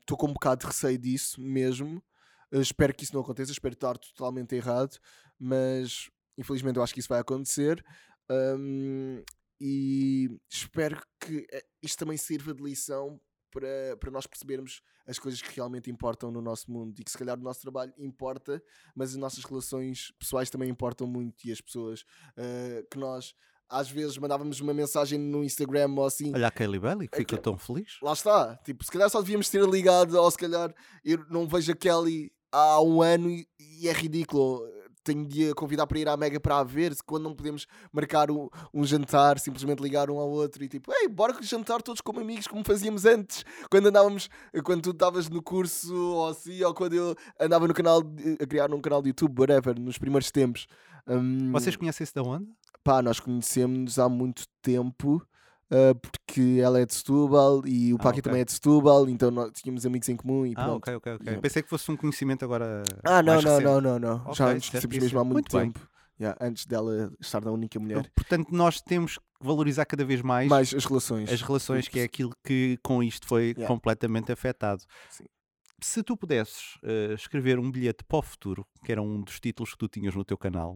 Estou 0.00 0.16
com 0.16 0.28
um 0.28 0.32
bocado 0.32 0.62
de 0.62 0.66
receio 0.68 0.98
disso 0.98 1.40
mesmo. 1.40 2.02
Uh, 2.50 2.62
espero 2.62 2.94
que 2.94 3.04
isso 3.04 3.14
não 3.14 3.20
aconteça, 3.20 3.52
espero 3.52 3.74
estar 3.74 3.98
totalmente 3.98 4.54
errado, 4.54 4.98
mas 5.38 6.10
infelizmente 6.38 6.76
eu 6.76 6.82
acho 6.82 6.94
que 6.94 7.00
isso 7.00 7.10
vai 7.10 7.20
acontecer. 7.20 7.84
Um, 8.30 9.22
e 9.60 10.30
espero 10.50 11.00
que 11.20 11.46
isto 11.82 11.98
também 11.98 12.16
sirva 12.16 12.54
de 12.54 12.62
lição 12.62 13.20
para, 13.50 13.96
para 13.98 14.10
nós 14.10 14.26
percebermos 14.26 14.80
as 15.06 15.18
coisas 15.18 15.40
que 15.40 15.54
realmente 15.54 15.90
importam 15.90 16.30
no 16.30 16.40
nosso 16.40 16.70
mundo 16.70 16.98
e 17.00 17.04
que 17.04 17.10
se 17.10 17.16
calhar 17.18 17.38
o 17.38 17.42
nosso 17.42 17.60
trabalho 17.62 17.92
importa, 17.98 18.62
mas 18.94 19.10
as 19.10 19.16
nossas 19.16 19.44
relações 19.44 20.12
pessoais 20.18 20.50
também 20.50 20.68
importam 20.68 21.06
muito 21.06 21.46
e 21.46 21.52
as 21.52 21.60
pessoas 21.60 22.02
uh, 22.36 22.86
que 22.90 22.98
nós 22.98 23.34
às 23.70 23.90
vezes 23.90 24.16
mandávamos 24.16 24.60
uma 24.60 24.72
mensagem 24.72 25.18
no 25.18 25.44
Instagram 25.44 25.92
ou 25.96 26.06
assim 26.06 26.32
Olha 26.34 26.46
a 26.48 26.50
Kelly 26.50 26.78
Belly, 26.78 27.06
que 27.08 27.20
É 27.20 27.24
que- 27.24 27.36
tão 27.36 27.58
feliz. 27.58 27.98
Lá 28.02 28.14
está. 28.14 28.56
Tipo, 28.64 28.82
se 28.82 28.90
calhar 28.90 29.10
só 29.10 29.20
devíamos 29.20 29.50
ter 29.50 29.62
ligado, 29.68 30.14
ou 30.14 30.30
se 30.30 30.38
calhar 30.38 30.74
eu 31.04 31.24
não 31.28 31.46
vejo 31.46 31.72
a 31.72 31.76
Kelly 31.76 32.32
há 32.50 32.80
um 32.80 33.02
ano 33.02 33.30
e, 33.30 33.46
e 33.60 33.86
é 33.88 33.92
ridículo. 33.92 34.62
Tenho 35.08 35.26
de 35.26 35.50
a 35.50 35.54
convidar 35.54 35.86
para 35.86 35.98
ir 35.98 36.06
à 36.06 36.18
Mega 36.18 36.38
para 36.38 36.58
a 36.58 36.62
ver, 36.62 36.94
quando 37.06 37.24
não 37.24 37.34
podemos 37.34 37.66
marcar 37.90 38.30
um, 38.30 38.50
um 38.74 38.84
jantar, 38.84 39.38
simplesmente 39.38 39.82
ligar 39.82 40.10
um 40.10 40.18
ao 40.18 40.28
outro 40.28 40.62
e 40.62 40.68
tipo, 40.68 40.92
ei, 40.92 41.08
bora 41.08 41.34
jantar 41.40 41.80
todos 41.80 42.02
como 42.02 42.20
amigos, 42.20 42.46
como 42.46 42.62
fazíamos 42.62 43.06
antes, 43.06 43.42
quando 43.70 43.86
andávamos, 43.86 44.28
quando 44.62 44.82
tu 44.82 44.90
estavas 44.90 45.30
no 45.30 45.42
curso 45.42 45.94
ou 45.94 46.28
assim, 46.28 46.62
ou 46.62 46.74
quando 46.74 46.92
eu 46.92 47.16
andava 47.40 47.66
no 47.66 47.72
canal, 47.72 48.02
a 48.38 48.46
criar 48.46 48.70
um 48.70 48.82
canal 48.82 49.00
de 49.00 49.08
YouTube, 49.08 49.40
whatever, 49.40 49.80
nos 49.80 49.96
primeiros 49.96 50.30
tempos. 50.30 50.66
Hum, 51.06 51.52
Vocês 51.52 51.74
conhecem-se 51.74 52.14
da 52.14 52.22
onde? 52.22 52.46
Pá, 52.84 53.00
nós 53.00 53.18
conhecemos 53.18 53.98
há 53.98 54.10
muito 54.10 54.44
tempo, 54.60 55.26
ah, 55.70 55.94
porque 55.94 56.60
ela 56.62 56.80
é 56.80 56.86
de 56.86 56.94
Setúbal 56.94 57.66
e 57.66 57.92
o 57.92 57.96
Ah, 57.96 58.02
Paqui 58.02 58.20
ok. 58.20 58.22
também 58.22 58.40
é 58.40 58.44
de 58.44 58.52
Setúbal, 58.52 59.08
então 59.08 59.30
nós 59.30 59.52
tínhamos 59.52 59.84
amigos 59.86 60.08
em 60.08 60.16
comum 60.16 60.46
e 60.46 60.52
Ah, 60.56 60.64
pronto. 60.64 60.76
ok, 60.78 60.94
ok, 60.96 61.12
ok. 61.14 61.26
Yeah. 61.26 61.42
Pensei 61.42 61.62
que 61.62 61.68
fosse 61.68 61.90
um 61.90 61.96
conhecimento 61.96 62.44
agora. 62.44 62.82
Ah, 63.04 63.22
não, 63.22 63.40
não, 63.40 63.60
não, 63.60 63.80
não, 63.80 63.98
não. 63.98 64.16
Ok, 64.26 64.34
Já 64.34 64.54
nos 64.54 64.68
conhecemos 64.68 64.70
certíssimo. 64.72 65.02
mesmo 65.04 65.20
há 65.20 65.24
muito, 65.24 65.56
bem. 65.56 65.70
tempo. 65.72 65.88
Yeah, 66.20 66.36
antes 66.44 66.66
dela 66.66 67.12
estar 67.20 67.44
na 67.44 67.52
única 67.52 67.78
mulher. 67.78 68.10
Portanto, 68.12 68.48
nós 68.50 68.80
temos 68.80 69.18
que 69.18 69.24
valorizar 69.40 69.84
cada 69.84 70.04
vez 70.04 70.20
mais, 70.20 70.48
Mais 70.48 70.74
as 70.74 70.84
relações. 70.84 71.30
as 71.32 71.40
relações, 71.40 71.86
que 71.86 72.00
é 72.00 72.02
aquilo 72.02 72.32
que 72.44 72.76
com 72.82 73.00
isto 73.04 73.24
foi 73.26 73.50
Yeah. 73.56 73.68
completamente 73.68 74.32
afetado. 74.32 74.82
Sim. 75.10 75.24
Se 75.80 76.02
tu 76.02 76.16
pudesses 76.16 76.76
eh, 76.82 77.14
escrever 77.14 77.56
um 77.60 77.70
bilhete 77.70 78.02
para 78.02 78.18
o 78.18 78.22
futuro, 78.22 78.66
que 78.84 78.90
era 78.90 79.00
um 79.00 79.20
dos 79.22 79.38
títulos 79.38 79.70
que 79.74 79.78
tu 79.78 79.86
tinhas 79.86 80.12
no 80.12 80.24
teu 80.24 80.36
canal, 80.36 80.74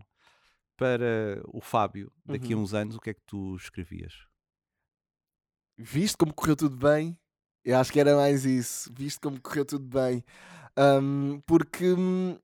para 0.77 1.43
o 1.49 1.61
Fábio, 1.61 2.13
daqui 2.25 2.53
a 2.53 2.57
Uhum. 2.57 2.63
uns 2.63 2.73
anos, 2.73 2.95
o 2.97 3.01
que 3.01 3.11
é 3.11 3.15
que 3.15 3.23
tu 3.27 3.57
escrevias? 3.57 4.13
Viste 5.83 6.17
como 6.17 6.33
correu 6.33 6.57
tudo 6.57 6.77
bem? 6.77 7.19
Eu 7.65 7.79
acho 7.79 7.93
que 7.93 8.01
era 8.01 8.17
mais 8.17 8.45
isso. 8.45 8.91
Viste 8.95 9.21
como 9.21 9.41
correu 9.41 9.65
tudo 9.65 9.85
bem. 9.87 10.25
Ahm, 10.77 11.41
porque 11.47 11.93
hum, 11.93 12.39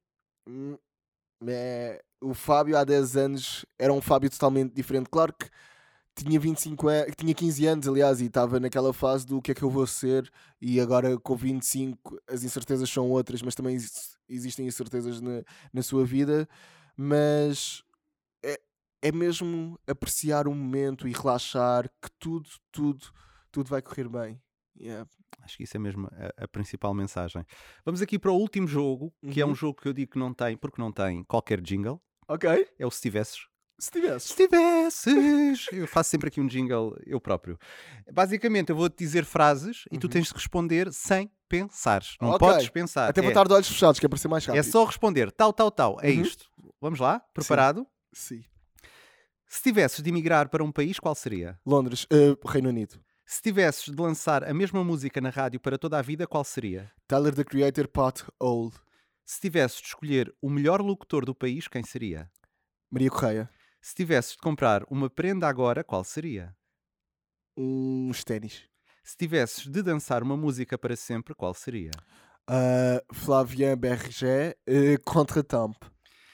hum, 0.48 0.76
é, 1.48 2.02
o 2.20 2.34
Fábio 2.34 2.76
há 2.78 2.84
10 2.84 3.16
anos 3.16 3.66
era 3.78 3.92
um 3.92 4.00
Fábio 4.02 4.30
totalmente 4.30 4.74
diferente. 4.74 5.08
Claro 5.10 5.34
que 5.34 5.48
tinha 6.16 6.40
25 6.40 6.88
anos, 6.88 7.14
tinha 7.16 7.34
15 7.34 7.66
anos, 7.66 7.88
aliás, 7.88 8.20
e 8.20 8.26
estava 8.26 8.60
naquela 8.60 8.92
fase 8.94 9.26
do 9.26 9.42
que 9.42 9.52
é 9.52 9.54
que 9.54 9.62
eu 9.64 9.70
vou 9.70 9.86
ser, 9.86 10.30
e 10.60 10.80
agora 10.80 11.18
com 11.18 11.36
25 11.36 12.20
as 12.28 12.44
incertezas 12.44 12.90
são 12.90 13.10
outras, 13.10 13.42
mas 13.42 13.54
também 13.54 13.76
exi- 13.76 14.16
existem 14.28 14.66
incertezas 14.66 15.20
na, 15.20 15.42
na 15.72 15.82
sua 15.82 16.04
vida. 16.04 16.48
Mas 16.96 17.82
é, 18.44 18.60
é 19.02 19.12
mesmo 19.12 19.78
apreciar 19.88 20.48
o 20.48 20.54
momento 20.54 21.08
e 21.08 21.12
relaxar 21.12 21.88
que 22.02 22.10
tudo, 22.18 22.48
tudo, 22.72 23.06
tudo 23.50 23.68
vai 23.68 23.82
correr 23.82 24.08
bem. 24.08 24.40
Yeah. 24.80 25.08
Acho 25.42 25.56
que 25.56 25.64
isso 25.64 25.76
é 25.76 25.80
mesmo 25.80 26.08
a, 26.12 26.44
a 26.44 26.48
principal 26.48 26.94
mensagem. 26.94 27.44
Vamos 27.84 28.00
aqui 28.00 28.18
para 28.18 28.30
o 28.30 28.36
último 28.36 28.66
jogo, 28.68 29.12
que 29.32 29.40
é 29.40 29.44
um 29.44 29.48
Uhum. 29.48 29.54
jogo 29.54 29.80
que 29.80 29.88
eu 29.88 29.92
digo 29.92 30.12
que 30.12 30.18
não 30.18 30.32
tem, 30.32 30.56
porque 30.56 30.80
não 30.80 30.92
tem 30.92 31.24
qualquer 31.24 31.60
jingle. 31.60 32.00
Ok. 32.28 32.48
É 32.78 32.86
o 32.86 32.90
se 32.90 33.00
tivesses. 33.02 33.40
Se 33.80 33.90
tivesse. 33.90 34.28
Se 34.28 34.34
tivesses! 34.36 35.66
Eu 35.72 35.86
faço 35.86 36.10
sempre 36.10 36.28
aqui 36.28 36.40
um 36.40 36.46
jingle 36.46 36.96
eu 37.06 37.20
próprio. 37.20 37.58
Basicamente, 38.12 38.70
eu 38.70 38.76
vou-te 38.76 38.96
dizer 38.98 39.24
frases 39.24 39.84
e 39.90 39.98
tu 39.98 40.08
tens 40.08 40.28
de 40.28 40.34
responder 40.34 40.92
sem 40.92 41.30
pensares. 41.48 42.16
Não 42.20 42.28
Uhum. 42.30 42.34
Ok. 42.34 42.48
podes 42.48 42.68
pensar. 42.68 43.08
Até 43.08 43.20
vou 43.20 43.30
é, 43.30 43.32
estar 43.32 43.46
de 43.48 43.54
olhos 43.54 43.68
fechados, 43.68 43.98
que 44.00 44.06
é 44.06 44.08
para 44.08 44.18
ser 44.18 44.28
mais 44.28 44.44
rápido. 44.44 44.60
é 44.60 44.62
só 44.62 44.84
responder 44.84 45.30
tal, 45.32 45.52
tal, 45.52 45.70
tal. 45.70 45.96
É 46.02 46.10
Uhum. 46.10 46.22
isto. 46.22 46.46
Vamos 46.80 47.00
lá? 47.00 47.20
Preparado? 47.34 47.86
Sim. 48.12 48.42
Se 49.46 49.62
tivesses 49.62 50.02
de 50.02 50.10
emigrar 50.10 50.48
para 50.48 50.62
um 50.62 50.70
país, 50.70 50.98
qual 51.00 51.14
seria? 51.14 51.58
Londres, 51.64 52.06
eh, 52.12 52.36
Reino 52.46 52.68
Unido. 52.68 53.00
Se 53.30 53.42
tivesses 53.42 53.94
de 53.94 54.02
lançar 54.02 54.42
a 54.42 54.54
mesma 54.54 54.82
música 54.82 55.20
na 55.20 55.28
rádio 55.28 55.60
para 55.60 55.76
toda 55.76 55.98
a 55.98 56.02
vida, 56.02 56.26
qual 56.26 56.42
seria? 56.42 56.90
Tyler 57.06 57.34
the 57.34 57.44
Creator, 57.44 57.86
Pot 57.86 58.24
Old. 58.40 58.74
Se 59.26 59.38
tivesses 59.38 59.82
de 59.82 59.88
escolher 59.88 60.34
o 60.40 60.48
melhor 60.48 60.80
locutor 60.80 61.26
do 61.26 61.34
país, 61.34 61.68
quem 61.68 61.82
seria? 61.82 62.30
Maria 62.90 63.10
Correia. 63.10 63.50
Se 63.82 63.94
tivesses 63.94 64.32
de 64.32 64.38
comprar 64.38 64.82
uma 64.90 65.10
prenda 65.10 65.46
agora, 65.46 65.84
qual 65.84 66.02
seria? 66.04 66.56
Uns 67.54 68.24
ténis. 68.24 68.62
Se 69.04 69.14
tivesses 69.14 69.66
de 69.66 69.82
dançar 69.82 70.22
uma 70.22 70.34
música 70.34 70.78
para 70.78 70.96
sempre, 70.96 71.34
qual 71.34 71.52
seria? 71.52 71.90
Uh, 72.48 73.14
Flavien 73.14 73.76
Berger, 73.76 74.56
uh, 74.66 75.04
Contre-Temp. 75.04 75.76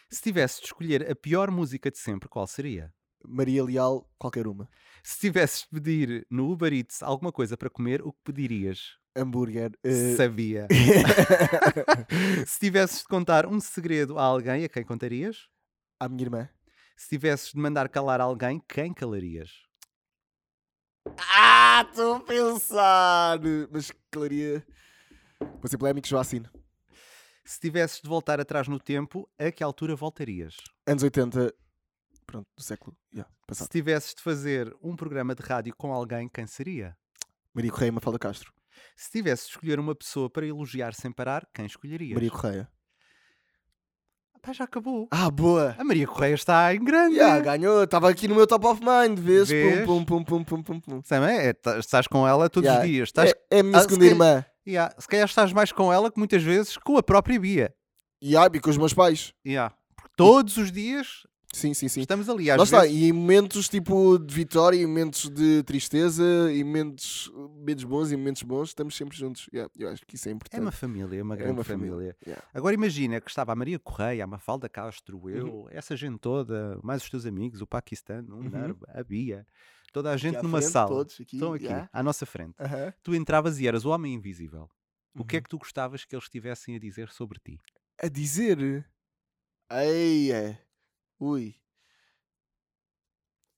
Se 0.09 0.23
tivesses 0.23 0.61
de 0.61 0.67
escolher 0.67 1.11
a 1.11 1.17
pior 1.17 1.51
música 1.51 1.91
de 1.91 1.99
sempre, 1.99 2.29
qual 2.29 2.47
seria? 2.47 2.95
Maria 3.27 3.65
Leal, 3.65 4.09
qualquer 4.17 4.47
uma. 4.47 4.69
Se 5.07 5.19
tivesses 5.21 5.61
de 5.65 5.69
pedir 5.69 6.27
no 6.31 6.51
Uber 6.51 6.73
Eats 6.73 7.03
alguma 7.03 7.31
coisa 7.31 7.59
para 7.59 7.69
comer, 7.69 8.01
o 8.01 8.11
que 8.11 8.21
pedirias? 8.25 8.97
Hambúrguer. 9.15 9.73
uh, 9.85 10.17
Sabia. 10.17 10.67
Se 12.47 12.59
tivesses 12.59 13.01
de 13.01 13.05
contar 13.05 13.45
um 13.45 13.61
segredo 13.61 14.19
a 14.19 14.23
alguém, 14.23 14.65
a 14.65 14.69
quem 14.69 14.83
contarias? 14.83 15.47
À 16.01 16.09
minha 16.09 16.23
irmã. 16.23 16.49
Se 16.97 17.11
tivesses 17.11 17.53
de 17.53 17.59
mandar 17.59 17.91
calar 17.91 18.19
alguém, 18.19 18.63
quem 18.67 18.95
calarias? 18.95 19.51
Ah, 21.37 21.87
estou 21.87 22.15
a 22.15 22.21
pensar! 22.21 23.39
Mas 23.71 23.93
claria. 24.11 24.67
Vou 25.39 25.69
ser 25.69 25.77
polémico, 25.77 26.09
Joacine. 26.09 26.49
Se 27.45 27.61
tivesses 27.61 28.01
de 28.01 28.09
voltar 28.09 28.41
atrás 28.41 28.69
no 28.69 28.81
tempo, 28.81 29.29
a 29.39 29.53
que 29.53 29.63
altura 29.63 29.95
voltarias? 29.95 30.57
Anos 30.87 31.03
80. 31.03 31.53
Pronto, 32.27 32.47
do 32.57 32.63
século. 32.63 32.97
Yeah, 33.13 33.31
Se 33.31 33.47
passado. 33.47 33.69
tivesses 33.69 34.15
de 34.15 34.23
fazer 34.23 34.75
um 34.83 34.97
programa 34.97 35.35
de 35.35 35.43
rádio 35.43 35.75
com 35.77 35.93
alguém, 35.93 36.29
quem 36.29 36.47
seria? 36.47 36.97
Maria 37.55 37.71
Correia, 37.71 37.93
Mafalda 37.93 38.19
Castro. 38.19 38.53
Se 38.97 39.11
tivesses 39.11 39.47
de 39.47 39.53
escolher 39.53 39.79
uma 39.79 39.95
pessoa 39.95 40.29
para 40.29 40.47
elogiar 40.47 40.95
sem 40.95 41.13
parar, 41.13 41.47
quem 41.55 41.67
escolherias? 41.67 42.15
Maria 42.15 42.31
Correia. 42.31 42.69
Pá, 44.43 44.53
já 44.53 44.65
acabou. 44.65 45.09
Ah, 45.11 45.31
boa! 45.31 45.75
A 45.79 45.85
Maria 45.85 46.07
Correia 46.07 46.35
está 46.35 46.75
em 46.75 46.85
grande. 46.85 47.15
Yeah, 47.17 47.41
ganhou, 47.41 47.85
estava 47.85 48.11
aqui 48.11 48.29
no 48.29 48.35
meu 48.35 48.47
top 48.47 48.67
of 48.67 48.81
mind, 48.83 49.19
vês? 49.19 49.49
Vês? 49.49 49.87
Pum, 49.87 50.05
pum, 50.05 50.23
pum, 50.23 50.45
pum, 50.45 50.63
pum, 50.63 50.81
pum. 50.81 51.03
Sam, 51.03 51.27
é, 51.27 51.53
tá- 51.55 51.79
estás 51.79 52.07
com 52.07 52.29
ela 52.29 52.51
todos 52.51 52.67
Yeah, 52.69 52.85
os 52.85 52.91
dias. 52.91 53.09
Estás, 53.09 53.31
É, 53.51 53.57
é 53.57 53.61
a 53.61 53.63
minha 53.63 53.79
Ah, 53.79 53.81
se 53.81 53.87
segunda 53.89 54.05
irmã. 54.05 54.45
Yeah, 54.67 54.95
se 54.99 55.09
calhar 55.09 55.25
estás 55.27 55.51
mais 55.53 55.73
com 55.73 55.91
ela 55.91 56.11
que 56.13 56.19
muitas 56.19 56.43
vezes 56.43 56.77
com 56.77 56.99
a 56.99 57.03
própria 57.03 57.41
Bia. 57.41 57.75
E 58.21 58.37
ah, 58.37 58.47
e 58.53 58.61
com 58.61 58.69
os 58.69 58.77
meus 58.77 58.93
pais. 58.93 59.33
Yeah. 59.47 59.75
Porque 59.97 60.13
todos 60.15 60.59
os 60.59 60.71
dias 60.71 61.27
Sim, 61.55 61.73
sim, 61.73 61.89
sim. 61.89 62.01
estamos 62.01 62.29
ali. 62.29 62.51
Às 62.51 62.59
Lá 62.59 62.65
está, 62.65 62.81
vezes, 62.83 62.97
e 62.97 63.05
em 63.09 63.13
momentos 63.13 63.69
tipo 63.69 64.19
de 64.19 64.35
vitória, 64.35 64.77
em 64.77 64.87
momentos 64.87 65.29
de 65.31 65.63
tristeza, 65.63 66.25
em 66.53 66.65
momentos 66.65 67.31
menos 67.65 67.85
bons 67.85 68.11
e 68.13 68.17
momentos 68.17 68.43
bons, 68.43 68.69
estamos 68.71 68.97
sempre 68.97 69.17
juntos. 69.17 69.49
Yeah, 69.53 69.73
eu 69.79 69.89
acho 69.89 70.05
que 70.07 70.17
isso 70.17 70.29
é 70.29 70.33
é 70.33 70.35
importante. 70.35 70.61
uma 70.61 70.73
família, 70.73 71.19
é 71.19 71.23
uma 71.23 71.35
É 71.35 71.39
grande 71.39 71.53
uma 71.53 71.65
família. 71.65 71.93
família, 71.93 72.17
yeah. 72.27 72.45
Agora 72.53 72.75
imagina 72.75 73.21
que 73.21 73.31
estava 73.31 73.53
a 73.53 73.57
Maria 73.57 73.79
Correia, 73.79 74.25
a 74.25 74.27
Mafalda 74.27 74.69
Castro, 74.69 75.31
eu, 75.31 75.47
Uhum. 75.47 75.67
essa 75.71 75.97
gente 75.97 76.19
toda, 76.19 76.79
mais 76.83 77.03
os 77.03 77.09
teus 77.11 77.25
amigos, 77.25 77.61
o 77.61 77.67
Paquistão, 77.67 78.25
o 78.29 78.35
Uhum. 78.41 78.77
A 78.89 79.03
Bia, 79.05 79.47
toda 79.93 80.11
a 80.11 80.17
gente 80.17 80.43
numa 80.43 80.59
frente, 80.59 80.73
sala. 80.73 80.89
todos 80.89 81.15
aqui, 81.21 81.37
Estão 81.37 81.53
aqui, 81.55 81.65
yeah. 81.67 81.89
à 81.93 82.03
nossa 82.03 82.27
frente. 82.27 82.55
Aham. 82.59 82.93
Tu 83.03 83.15
entravas 83.15 83.61
e 83.61 83.67
eras 83.69 83.85
o 83.85 83.91
homem 83.91 84.13
invisível. 84.15 84.69
O 85.17 85.25
que 85.25 85.37
é 85.37 85.39
Uhum. 85.39 85.43
que 85.45 85.49
tu 85.51 85.59
gostavas 85.59 86.05
que 86.05 86.17
eles 86.17 86.29
tivessem 86.29 86.75
a 86.75 86.79
dizer 86.81 87.09
sobre 87.11 87.39
ti? 87.39 87.61
A 88.03 88.09
dizer. 88.09 88.85
Ei, 89.71 90.33
é. 90.33 90.59
Ui. 91.19 91.55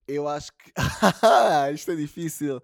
Eu 0.07 0.29
acho 0.29 0.53
que. 0.53 0.73
Isto 1.75 1.91
é 1.91 1.97
difícil. 1.97 2.61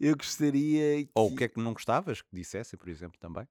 Eu 0.00 0.16
gostaria 0.16 1.04
que. 1.04 1.10
Ou 1.14 1.32
o 1.32 1.36
que 1.36 1.44
é 1.44 1.48
que 1.48 1.60
não 1.60 1.72
gostavas 1.72 2.22
que 2.22 2.34
dissessem, 2.34 2.78
por 2.78 2.88
exemplo, 2.88 3.18
também? 3.18 3.46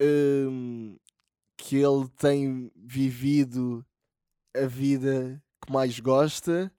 hum, 0.00 0.98
que 1.56 1.76
ele 1.76 2.08
tem 2.16 2.70
vivido 2.74 3.84
a 4.54 4.66
vida 4.66 5.42
que 5.64 5.72
mais 5.72 5.98
gosta, 6.00 6.72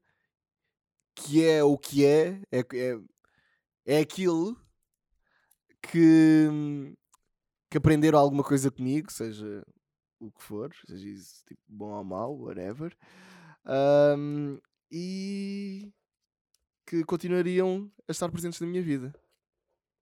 que 1.16 1.44
é 1.44 1.64
o 1.64 1.78
que 1.78 2.06
é, 2.06 2.42
é, 2.52 2.60
é, 2.60 3.00
é 3.86 4.00
aquilo 4.00 4.60
que, 5.82 6.48
hum, 6.50 6.94
que 7.70 7.78
aprenderam 7.78 8.20
alguma 8.20 8.44
coisa 8.44 8.70
comigo, 8.70 9.12
seja 9.12 9.66
o 10.20 10.32
que 10.32 10.42
for, 10.42 10.74
seja 10.86 11.08
isso 11.08 11.44
tipo, 11.46 11.62
bom 11.68 11.92
ou 11.92 12.04
mau, 12.04 12.38
whatever, 12.40 12.96
hum, 14.18 14.60
e 14.92 15.92
que 16.86 17.04
continuariam 17.04 17.92
a 18.08 18.12
estar 18.12 18.32
presentes 18.32 18.60
na 18.62 18.68
minha 18.68 18.82
vida. 18.82 19.14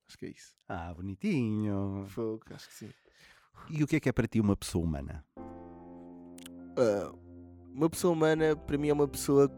Acho 0.08 0.18
que 0.18 0.26
é 0.28 0.30
isso. 0.30 0.56
Ah, 0.70 0.94
bonitinho. 0.94 2.06
Fogo, 2.08 2.44
acho 2.52 2.68
que 2.68 2.74
sim. 2.74 2.90
E 3.70 3.84
o 3.84 3.88
que 3.88 3.96
é 3.96 4.00
que 4.00 4.10
é 4.10 4.12
para 4.12 4.28
ti 4.28 4.40
uma 4.40 4.56
pessoa 4.56 4.86
humana? 4.86 5.26
Ah, 6.78 7.12
uma 7.74 7.90
pessoa 7.90 8.14
humana, 8.14 8.56
para 8.56 8.78
mim, 8.78 8.90
é 8.90 8.94
uma 8.94 9.08
pessoa 9.08 9.52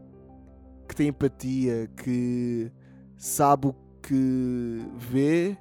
que 0.88 0.96
tem 0.96 1.10
empatia, 1.10 1.88
que 2.04 2.72
sabe 3.18 3.68
o 3.68 3.76
que 4.02 4.80
vê 4.96 5.58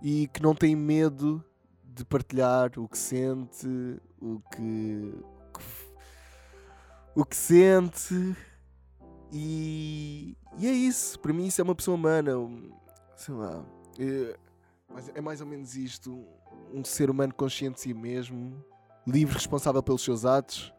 e 0.00 0.28
que 0.28 0.40
não 0.40 0.54
tem 0.54 0.76
medo 0.76 1.44
de 1.82 2.04
partilhar 2.04 2.70
o 2.78 2.88
que 2.88 2.96
sente, 2.98 3.66
o 4.24 4.40
que, 4.50 5.14
o 7.14 7.24
que 7.24 7.36
sente. 7.36 8.36
E, 9.32 10.36
e 10.58 10.66
é 10.66 10.72
isso. 10.72 11.18
Para 11.20 11.32
mim, 11.32 11.46
isso 11.46 11.60
é 11.60 11.64
uma 11.64 11.74
pessoa 11.74 11.96
humana. 11.96 12.38
um- 12.38 12.70
Sei 13.16 13.34
lá. 13.34 13.64
É, 13.98 14.36
é 15.14 15.20
mais 15.20 15.40
ou 15.40 15.46
menos 15.46 15.76
isto. 15.76 16.26
Um 16.72 16.84
ser 16.84 17.10
humano 17.10 17.32
consciente 17.34 17.76
de 17.76 17.80
si 17.82 17.94
mesmo, 17.94 18.64
livre, 19.06 19.34
responsável 19.34 19.82
pelos 19.82 20.02
seus 20.02 20.24
atos. 20.24 20.72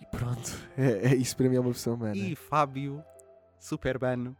E 0.00 0.06
pronto. 0.06 0.50
É, 0.76 1.12
é 1.12 1.14
isso 1.14 1.36
para 1.36 1.48
mim 1.48 1.56
é 1.56 1.60
uma 1.60 1.72
pessoa 1.72 1.96
humana. 1.96 2.16
E 2.16 2.34
Fábio 2.36 3.04
Superbano, 3.58 4.36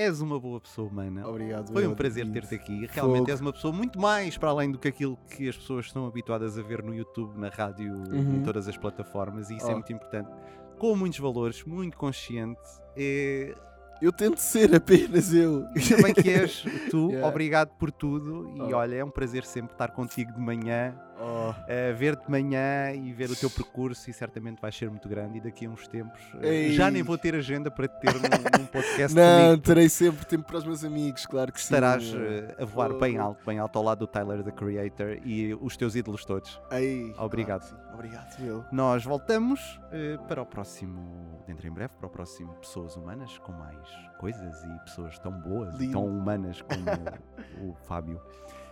és 0.00 0.20
uma 0.20 0.38
boa 0.38 0.60
pessoa 0.60 0.88
humana. 0.88 1.26
Obrigado. 1.28 1.72
Foi 1.72 1.86
um 1.86 1.94
prazer 1.94 2.30
ter-te 2.30 2.54
aqui. 2.54 2.86
Realmente 2.90 3.18
Fogo. 3.20 3.30
és 3.30 3.40
uma 3.40 3.52
pessoa 3.52 3.72
muito 3.72 3.98
mais 4.00 4.36
para 4.38 4.50
além 4.50 4.70
do 4.70 4.78
que 4.78 4.88
aquilo 4.88 5.18
que 5.28 5.48
as 5.48 5.56
pessoas 5.56 5.86
estão 5.86 6.06
habituadas 6.06 6.58
a 6.58 6.62
ver 6.62 6.82
no 6.82 6.94
YouTube, 6.94 7.36
na 7.38 7.48
rádio, 7.48 7.92
em 8.12 8.18
Uhum. 8.18 8.42
todas 8.44 8.68
as 8.68 8.76
plataformas, 8.76 9.50
e 9.50 9.56
isso 9.56 9.66
é 9.66 9.70
Oh. 9.70 9.74
muito 9.74 9.92
importante. 9.92 10.30
Com 10.78 10.94
muitos 10.94 11.18
valores, 11.18 11.64
muito 11.64 11.96
consciente. 11.96 12.60
É... 12.96 13.54
Eu 14.00 14.12
tento 14.12 14.38
ser 14.38 14.72
apenas 14.76 15.34
eu. 15.34 15.64
Bem 16.00 16.14
que 16.14 16.30
és 16.30 16.62
tu, 16.88 17.08
Yeah. 17.10 17.26
obrigado 17.28 17.70
por 17.76 17.90
tudo. 17.90 18.48
E 18.56 18.72
Oh. 18.72 18.76
olha, 18.76 18.94
é 18.94 19.04
um 19.04 19.10
prazer 19.10 19.44
sempre 19.44 19.72
estar 19.72 19.88
contigo 19.88 20.32
de 20.32 20.40
manhã, 20.40 20.94
Oh. 21.20 21.50
a 21.50 21.92
ver-te 21.94 22.24
de 22.26 22.30
manhã 22.30 22.92
e 22.92 23.12
ver 23.12 23.30
o 23.30 23.36
teu 23.36 23.50
percurso. 23.50 24.08
E 24.08 24.12
certamente 24.12 24.60
vais 24.60 24.76
ser 24.76 24.88
muito 24.88 25.08
grande. 25.08 25.38
E 25.38 25.40
daqui 25.40 25.66
a 25.66 25.70
uns 25.70 25.86
tempos 25.88 26.20
eh, 26.40 26.48
Ei. 26.48 26.72
já 26.72 26.90
nem 26.90 27.02
vou 27.02 27.18
ter 27.18 27.34
agenda 27.34 27.70
para 27.70 27.88
te 27.88 27.98
ter 28.00 28.14
num, 28.14 28.20
num 28.60 28.66
podcast 28.66 29.16
Não, 29.16 29.46
comigo. 29.48 29.62
terei 29.62 29.88
sempre 29.88 30.24
tempo 30.26 30.44
para 30.46 30.58
os 30.58 30.64
meus 30.64 30.84
amigos, 30.84 31.26
claro 31.26 31.52
que 31.52 31.58
Estarás 31.58 32.04
sim. 32.04 32.16
eh, 32.18 32.54
a 32.58 32.64
voar 32.64 32.92
bem 32.94 33.12
Fogo. 33.12 33.24
alto, 33.24 33.44
bem 33.46 33.58
alto 33.58 33.76
ao 33.78 33.84
lado 33.84 33.98
do 33.98 34.06
Tyler, 34.06 34.42
the 34.42 34.52
Creator, 34.52 35.18
e 35.24 35.54
os 35.60 35.76
teus 35.76 35.94
ídolos 35.96 36.24
todos. 36.24 36.60
Ei, 36.70 37.14
Obrigado. 37.18 37.68
claro. 37.68 37.88
Obrigado, 37.94 38.38
meu. 38.40 38.64
Nós 38.70 39.04
voltamos 39.04 39.80
eh, 39.90 40.16
para 40.28 40.40
o 40.42 40.46
próximo, 40.46 41.42
dentro 41.46 41.66
em 41.66 41.70
breve, 41.72 41.92
para 41.98 42.06
o 42.06 42.10
próximo 42.10 42.54
Pessoas 42.54 42.94
Humanas, 42.96 43.36
com 43.38 43.50
mais 43.52 43.88
coisas 44.20 44.62
e 44.64 44.84
pessoas 44.84 45.18
tão 45.18 45.32
boas 45.32 45.80
e 45.80 45.90
tão 45.90 46.04
humanas 46.06 46.62
como 46.62 46.84
o 47.70 47.74
Fábio. 47.86 48.20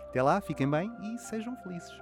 Até 0.09 0.21
lá, 0.21 0.39
fiquem 0.41 0.69
bem 0.69 0.91
e 1.01 1.17
sejam 1.17 1.55
felizes. 1.57 1.93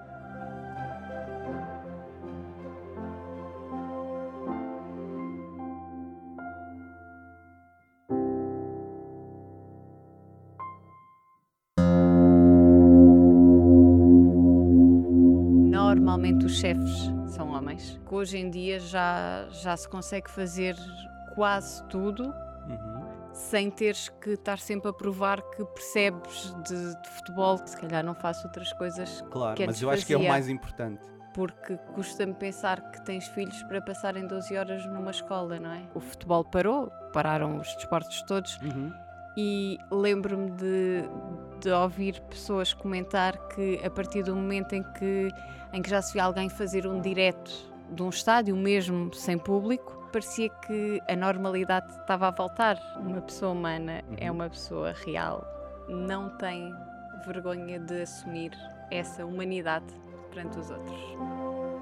Normalmente 15.72 16.46
os 16.46 16.58
chefes 16.58 17.12
são 17.28 17.50
homens. 17.50 18.00
Que 18.08 18.14
hoje 18.14 18.38
em 18.38 18.50
dia 18.50 18.80
já, 18.80 19.48
já 19.50 19.76
se 19.76 19.90
consegue 19.90 20.30
fazer 20.30 20.76
quase 21.36 21.84
tudo 21.88 22.34
sem 23.36 23.70
teres 23.70 24.08
que 24.22 24.32
estar 24.32 24.58
sempre 24.58 24.90
a 24.90 24.94
provar 24.94 25.42
que 25.52 25.64
percebes 25.66 26.56
de, 26.66 27.02
de 27.02 27.10
futebol. 27.10 27.58
Se 27.58 27.78
calhar 27.78 28.04
não 28.04 28.16
faço 28.16 28.48
outras 28.48 28.72
coisas 28.74 29.22
Claro, 29.30 29.56
que 29.58 29.66
mas 29.66 29.82
eu 29.82 29.90
acho 29.90 30.06
que 30.06 30.14
é 30.14 30.18
o 30.18 30.28
mais 30.28 30.48
importante. 30.48 31.02
Porque 31.34 31.76
custa-me 31.94 32.34
pensar 32.34 32.92
que 32.92 33.04
tens 33.04 33.28
filhos 33.28 33.62
para 33.64 33.82
passarem 33.82 34.26
12 34.26 34.56
horas 34.56 34.86
numa 34.86 35.12
escola, 35.12 35.60
não 35.60 35.70
é? 35.70 35.82
O 35.94 36.00
futebol 36.00 36.46
parou, 36.46 36.90
pararam 37.12 37.58
os 37.58 37.68
desportos 37.76 38.22
todos. 38.22 38.58
Uhum. 38.62 38.90
E 39.36 39.78
lembro-me 39.92 40.52
de, 40.52 41.04
de 41.60 41.70
ouvir 41.72 42.22
pessoas 42.30 42.74
comentar 42.74 43.38
que 43.50 43.82
a 43.84 43.90
partir 43.90 44.24
do 44.24 44.34
momento 44.34 44.74
em 44.74 44.84
que, 44.94 45.30
em 45.74 45.82
que 45.82 45.90
já 45.90 46.02
se 46.02 46.14
via 46.14 46.24
alguém 46.24 46.48
fazer 46.48 46.88
um 46.88 47.02
direto 47.02 47.52
de 47.92 48.02
um 48.02 48.08
estádio, 48.08 48.56
mesmo 48.56 49.14
sem 49.14 49.38
público, 49.38 50.05
parecia 50.16 50.48
que 50.66 51.02
a 51.10 51.16
normalidade 51.18 51.92
estava 51.92 52.30
a 52.30 52.32
voltar. 52.32 52.80
Uma 52.96 53.20
pessoa 53.20 53.52
humana 53.52 54.02
é 54.16 54.32
uma 54.32 54.50
pessoa 54.50 54.94
real, 55.06 55.46
não 55.90 56.30
tem 56.38 56.74
vergonha 57.26 57.78
de 57.80 58.04
assumir 58.04 58.52
essa 58.90 59.26
humanidade 59.26 59.94
perante 60.32 60.58
os 60.58 60.72
outros. 60.72 61.75